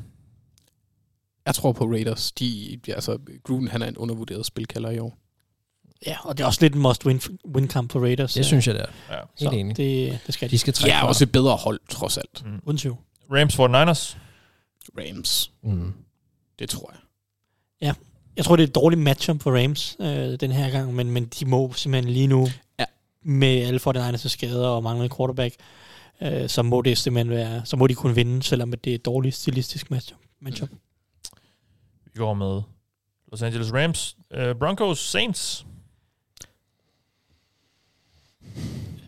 Jeg 1.47 1.55
tror 1.55 1.73
på 1.73 1.85
Raiders. 1.85 2.33
De, 2.33 2.81
de, 2.87 2.95
altså, 2.95 3.19
Gruden, 3.45 3.69
han 3.69 3.83
er 3.83 3.87
en 3.87 3.97
undervurderet 3.97 4.47
spilkalder 4.47 4.91
i 4.91 4.99
år. 4.99 5.19
Ja, 6.07 6.17
og 6.23 6.39
det 6.39 6.43
er 6.45 6.47
også 6.47 6.59
lidt 6.63 6.75
en 6.75 6.87
must-win 6.87 7.37
win 7.55 7.69
kamp 7.69 7.93
for 7.93 8.01
Raiders. 8.01 8.35
Det 8.35 8.45
synes 8.47 8.67
jeg, 8.67 8.75
det 8.75 8.83
er. 8.83 9.15
Ja. 9.15 9.21
Helt 9.39 9.51
så 9.53 9.57
enig. 9.57 9.77
Det, 9.77 10.19
det 10.27 10.35
skal 10.35 10.49
De 10.49 10.53
de. 10.53 10.59
skal 10.59 10.73
De 10.75 10.79
trække 10.79 10.95
er 10.95 11.01
fra. 11.01 11.09
også 11.09 11.25
et 11.25 11.33
bedre 11.33 11.57
hold, 11.57 11.81
trods 11.89 12.19
alt. 12.19 12.43
Mm. 12.47 12.61
Uden 12.63 12.79
tvivl. 12.79 12.97
Rams 13.31 13.55
49ers. 13.55 14.17
Rams. 14.99 15.53
Mm. 15.63 15.93
Det 16.59 16.69
tror 16.71 16.91
jeg. 16.93 17.01
Jeg 18.37 18.45
tror, 18.45 18.57
det 18.57 18.63
er 18.63 18.67
et 18.67 18.75
dårligt 18.75 19.01
matchup 19.03 19.43
for 19.43 19.63
Rams 19.63 19.97
øh, 20.01 20.41
den 20.41 20.53
her 20.53 20.71
gang, 20.71 20.95
men, 20.95 21.11
men 21.11 21.25
de 21.27 21.45
må 21.45 21.73
simpelthen 21.73 22.13
lige 22.13 22.27
nu, 22.27 22.49
Ja. 22.79 22.85
med 23.23 23.63
alle 23.63 23.81
49ers 23.87 24.29
skader 24.29 24.69
og 24.69 24.83
manglende 24.83 25.17
quarterback, 25.17 25.55
øh, 26.23 26.49
så 26.49 26.63
må 26.63 26.83
det 26.83 26.99
simpelthen 26.99 27.31
være, 27.37 27.63
så 27.67 27.77
må 27.77 27.87
de 27.87 27.95
kunne 27.95 28.15
vinde, 28.15 28.43
selvom 28.43 28.73
det 28.73 28.91
er 28.91 28.95
et 28.95 29.05
dårligt 29.05 29.35
stilistisk 29.35 29.91
matchup. 29.91 30.19
matchup. 30.41 30.69
Vi 32.05 32.11
går 32.19 32.35
med 32.35 32.63
Los 33.31 33.43
Angeles 33.43 33.73
Rams. 33.73 34.17
Uh, 34.37 34.59
Broncos 34.59 34.99
Saints. 34.99 35.67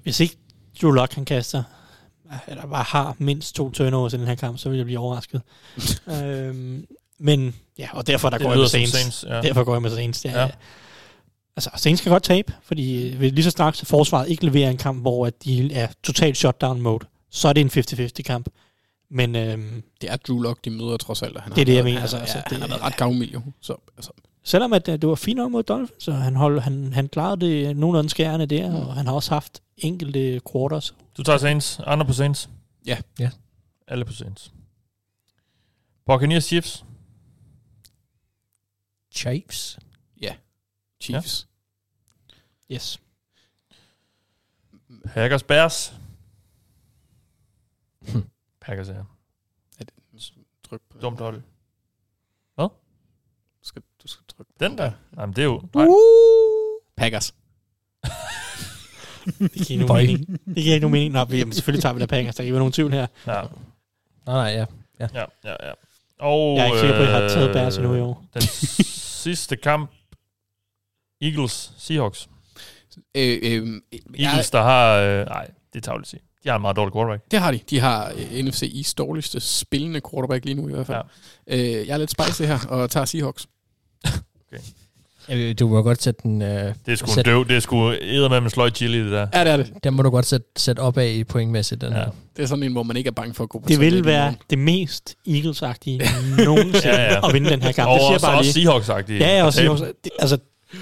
Hvis 0.02 0.20
ikke 0.20 0.36
Drew 0.82 0.90
Lock 0.90 1.14
han 1.14 1.24
kaster, 1.24 1.62
eller 2.48 2.66
bare 2.66 2.82
har 2.88 3.14
mindst 3.18 3.54
to 3.54 3.70
turnovers 3.70 4.14
i 4.14 4.16
den 4.16 4.26
her 4.26 4.34
kamp, 4.34 4.58
så 4.58 4.68
vil 4.68 4.76
jeg 4.76 4.86
blive 4.86 4.98
overrasket. 4.98 5.42
øhm, 6.22 6.86
men 7.18 7.54
ja, 7.78 7.88
og 7.92 8.06
derfor 8.06 8.30
der 8.30 8.38
Det 8.38 8.44
går 8.46 8.52
jeg 8.52 8.58
med 8.60 8.68
Saints. 8.68 8.92
Saints, 8.92 9.24
ja. 9.28 9.40
Derfor 9.42 9.64
går 9.64 9.74
jeg 9.74 9.82
med 9.82 9.90
Saints. 9.90 10.24
Ja. 10.24 10.40
Ja. 10.42 10.48
Altså, 11.56 11.70
Saints 11.76 12.02
kan 12.02 12.12
godt 12.12 12.22
tabe, 12.22 12.52
fordi 12.62 13.12
øh, 13.12 13.20
lige 13.20 13.44
så 13.44 13.50
straks 13.50 13.84
forsvaret 13.84 14.28
ikke 14.28 14.44
leverer 14.44 14.70
en 14.70 14.76
kamp, 14.76 15.00
hvor 15.00 15.26
at 15.26 15.44
de 15.44 15.72
er 15.72 15.86
totalt 16.04 16.36
shutdown 16.36 16.80
mode, 16.80 17.06
så 17.30 17.48
er 17.48 17.52
det 17.52 17.60
en 17.60 17.84
50-50 18.08 18.22
kamp. 18.22 18.48
Men 19.10 19.36
øhm, 19.36 19.82
Det 20.00 20.10
er 20.10 20.16
Drew 20.16 20.40
Lock, 20.40 20.64
de 20.64 20.70
møder 20.70 20.96
trods 20.96 21.22
alt. 21.22 21.40
Han 21.40 21.52
Det 21.52 21.56
er 21.58 21.60
har 21.60 21.64
det, 21.64 21.74
jeg 21.74 21.74
været- 21.74 21.84
mener, 21.84 21.96
Han, 21.98 22.02
altså, 22.02 22.16
altså, 22.16 22.36
ja, 22.38 22.42
han 22.46 22.54
det- 22.54 22.60
har 22.60 22.68
været 22.68 22.82
ret 22.82 22.96
gavmild 22.96 23.30
jo. 23.32 23.40
Så, 23.60 23.74
altså, 23.96 24.10
selvom 24.44 24.72
at, 24.72 24.88
øh, 24.88 24.92
det 25.00 25.08
var 25.08 25.14
fint 25.14 25.36
nok 25.36 25.50
mod 25.52 25.62
Dolphins, 25.62 26.04
så 26.04 26.12
han, 26.12 26.36
hold, 26.36 26.60
han, 26.60 26.92
han 26.92 27.08
klarede 27.08 27.46
det 27.46 27.76
nogenlunde 27.76 28.10
skærende 28.10 28.46
der, 28.46 28.74
og 28.86 28.94
han 28.94 29.06
har 29.06 29.14
også 29.14 29.30
haft 29.34 29.62
enkelte 29.78 30.40
quarters. 30.52 30.94
Du 31.18 31.22
tager 31.22 31.38
Saints. 31.38 31.80
Andre 31.86 32.06
på 32.06 32.12
Saints. 32.12 32.50
Ja. 32.86 32.98
Ja. 33.18 33.30
Alle 33.86 34.04
på 34.04 34.12
Saints. 34.12 34.52
Buccaneers 36.06 36.44
Chiefs. 36.44 36.84
Chiefs. 39.14 39.78
Chiefs. 41.00 41.48
Yes. 42.70 43.00
Packers 45.04 45.42
Bears. 45.42 45.94
Hm. 48.08 48.30
Packers 48.60 48.88
er 48.88 48.94
Ja. 48.94 49.84
Tryk 50.64 50.80
på 50.90 50.98
dumt 50.98 51.20
hold. 51.20 51.42
Du 52.58 52.70
skal, 53.62 53.82
du 54.02 54.08
skal 54.08 54.26
trykke 54.26 54.52
på 54.52 54.56
Den 54.60 54.78
der. 54.78 54.92
Jamen, 55.16 55.36
det 55.36 55.42
er 55.42 55.46
jo... 55.46 55.68
Nej. 55.74 55.86
Packers. 56.96 57.34
Det 59.38 59.52
giver 59.52 59.70
ikke 59.70 59.86
nogen 59.86 60.06
mening. 60.06 60.40
Det 60.46 60.56
giver 60.56 60.74
ikke 60.74 60.84
nogen 60.84 60.92
mening. 60.92 61.12
Nå, 61.12 61.24
vi, 61.24 61.38
jamen, 61.38 61.52
selvfølgelig 61.52 61.82
tager 61.82 61.92
vi 61.92 62.00
der 62.00 62.06
Packers. 62.06 62.34
Der 62.34 62.42
er 62.42 62.44
ikke 62.44 62.58
nogen 62.58 62.72
tvivl 62.72 62.92
her. 62.92 63.06
Ja, 63.26 63.32
Nej, 63.32 63.42
nej, 64.26 64.66
ja. 65.00 65.06
ja, 65.14 65.24
ja, 65.44 65.50
ja. 65.66 65.72
Og, 66.20 66.56
Jeg 66.56 66.62
er 66.62 66.66
ikke 66.66 66.78
sikker 66.80 66.96
på, 66.96 67.02
at 67.02 67.08
jeg 67.08 67.16
har 67.20 67.28
taget 67.28 67.48
øh, 67.48 67.54
Bears 67.54 67.76
endnu 67.76 67.94
i 67.94 68.00
år. 68.00 68.24
Den 68.34 68.42
sidste 69.24 69.56
kamp. 69.56 69.90
Eagles 71.22 71.72
Seahawks. 71.78 72.28
Øh, 73.14 73.38
øh, 73.42 73.80
ja, 74.18 74.28
Eagles, 74.28 74.50
der 74.50 74.62
har... 74.62 74.94
Øh, 74.96 75.26
nej, 75.26 75.46
det 75.72 75.78
er 75.78 75.82
tavligt 75.82 76.04
at 76.04 76.08
sige. 76.10 76.20
De 76.44 76.48
har 76.48 76.56
en 76.56 76.62
meget 76.62 76.76
dårlig 76.76 76.92
quarterback. 76.92 77.30
det 77.30 77.38
har 77.40 77.50
de. 77.50 77.60
De 77.70 77.80
har 77.80 78.12
øh, 78.16 78.44
NFC 78.44 78.72
East 78.76 78.98
dårligste 78.98 79.40
spillende 79.40 80.00
quarterback 80.10 80.44
lige 80.44 80.54
nu 80.54 80.68
i 80.68 80.72
hvert 80.72 80.86
fald. 80.86 81.02
Ja. 81.48 81.56
Øh, 81.56 81.86
jeg 81.86 81.94
er 81.94 81.98
lidt 81.98 82.10
spicy 82.10 82.42
her, 82.42 82.58
og 82.68 82.90
tager 82.90 83.04
Seahawks. 83.06 83.46
Øh, 85.30 85.54
Du 85.58 85.68
må 85.68 85.82
godt 85.82 86.02
sætte 86.02 86.20
den... 86.22 86.42
Øh, 86.42 86.48
Det 86.86 86.92
er 86.92 86.96
sgu 86.96 87.06
en 87.06 87.14
sæt, 87.14 87.24
døv. 87.26 87.48
Det 87.48 87.56
er 87.56 87.60
sgu 87.60 87.88
eddermame 87.90 88.40
med 88.40 88.50
sløj 88.50 88.70
chili, 88.70 89.04
det 89.04 89.12
der. 89.12 89.26
Ja, 89.34 89.44
det 89.44 89.52
er 89.52 89.56
det. 89.56 89.72
Den 89.84 89.94
må 89.94 90.02
du 90.02 90.10
godt 90.10 90.26
sætte, 90.26 90.46
sætte 90.56 90.80
op 90.80 90.98
af 90.98 91.06
i 91.08 91.24
pointmæssigt, 91.24 91.80
den 91.80 91.92
Ja. 91.92 91.98
her. 91.98 92.04
Det 92.36 92.42
er 92.42 92.46
sådan 92.46 92.62
en, 92.62 92.72
hvor 92.72 92.82
man 92.82 92.96
ikke 92.96 93.08
er 93.08 93.12
bange 93.12 93.34
for 93.34 93.44
at 93.44 93.50
gå 93.50 93.58
på 93.58 93.68
Det 93.68 93.80
vil 93.80 94.04
være 94.04 94.34
det 94.50 94.58
mest 94.58 95.14
Eagles-agtige 95.28 96.02
nogensinde 96.44 96.78
Ja, 96.96 97.02
ja. 97.12 97.28
at 97.28 97.34
vinde 97.34 97.50
den 97.50 97.62
her 97.62 97.72
kamp. 97.72 97.88
Og 97.90 97.94
Det 97.94 98.00
siger 98.02 98.08
jeg 98.10 98.14
også, 98.14 98.26
bare 98.26 98.38
også 98.38 98.58
lige. 98.58 98.68
Seahawks-agtige. 98.70 99.18
Ja, 99.28 99.36
ja, 99.38 99.44
og 99.44 99.54
tabe. 99.54 99.76
Seahawks, 99.78 99.82
det, 100.04 100.12
altså, 100.18 100.38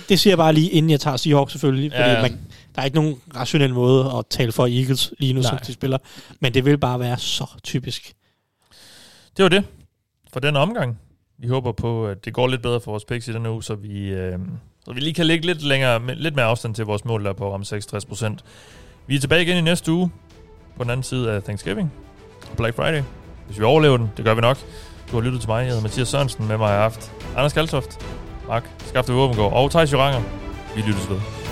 Det 0.08 0.20
siger 0.20 0.30
jeg 0.30 0.38
bare 0.38 0.52
lige, 0.52 0.70
inden 0.70 0.90
jeg 0.90 1.00
tager 1.00 1.16
Seahawks 1.16 1.52
selvfølgelig, 1.52 1.92
fordi 1.92 2.10
ja. 2.10 2.22
Man, 2.22 2.38
der 2.74 2.80
er 2.80 2.84
ikke 2.84 2.96
nogen 2.96 3.16
rationel 3.36 3.74
måde 3.74 4.12
at 4.18 4.24
tale 4.30 4.52
for 4.52 4.66
Eagles 4.66 5.12
lige 5.18 5.32
nu, 5.32 5.40
Nej. 5.40 5.48
som 5.50 5.58
de 5.66 5.72
spiller. 5.72 5.98
Men 6.40 6.54
det 6.54 6.64
vil 6.64 6.78
bare 6.78 7.00
være 7.00 7.18
så 7.18 7.46
typisk. 7.62 8.12
Det 9.36 9.42
var 9.42 9.48
det 9.48 9.64
for 10.32 10.40
den 10.40 10.56
omgang. 10.56 10.98
Vi 11.38 11.48
håber 11.48 11.72
på, 11.72 12.06
at 12.06 12.24
det 12.24 12.32
går 12.32 12.46
lidt 12.46 12.62
bedre 12.62 12.80
for 12.80 12.90
vores 12.90 13.04
picks 13.04 13.28
i 13.28 13.32
denne 13.32 13.50
uge, 13.50 13.62
så 13.62 13.74
vi, 13.74 14.08
øh, 14.08 14.38
så 14.84 14.92
vi 14.92 15.00
lige 15.00 15.14
kan 15.14 15.26
ligge 15.26 15.46
lidt, 15.46 15.62
længere, 15.62 16.14
lidt 16.14 16.36
mere 16.36 16.46
afstand 16.46 16.74
til 16.74 16.84
vores 16.84 17.04
mål 17.04 17.24
der 17.24 17.32
på 17.32 17.52
om 17.52 17.62
66%. 17.62 18.36
Vi 19.06 19.16
er 19.16 19.20
tilbage 19.20 19.42
igen 19.42 19.56
i 19.56 19.60
næste 19.60 19.92
uge 19.92 20.10
på 20.76 20.82
den 20.82 20.90
anden 20.90 21.04
side 21.04 21.32
af 21.32 21.42
Thanksgiving. 21.42 21.92
Black 22.56 22.76
Friday. 22.76 23.02
Hvis 23.46 23.58
vi 23.58 23.64
overlever 23.64 23.96
den, 23.96 24.10
det 24.16 24.24
gør 24.24 24.34
vi 24.34 24.40
nok. 24.40 24.58
Du 25.10 25.16
har 25.16 25.20
lyttet 25.20 25.40
til 25.40 25.50
mig. 25.50 25.58
Jeg 25.58 25.66
hedder 25.66 25.82
Mathias 25.82 26.08
Sørensen. 26.08 26.48
Med 26.48 26.58
mig 26.58 26.68
i 26.68 26.76
aften. 26.76 27.10
Anders 27.36 27.52
Kaltoft, 27.52 28.06
Mark 28.48 28.70
Skafte 28.78 29.12
Våbengård 29.12 29.52
og 29.52 29.70
Thijs 29.70 29.92
Joranger. 29.92 30.22
Vi 30.74 30.80
lyttes 30.80 31.10
ved. 31.10 31.45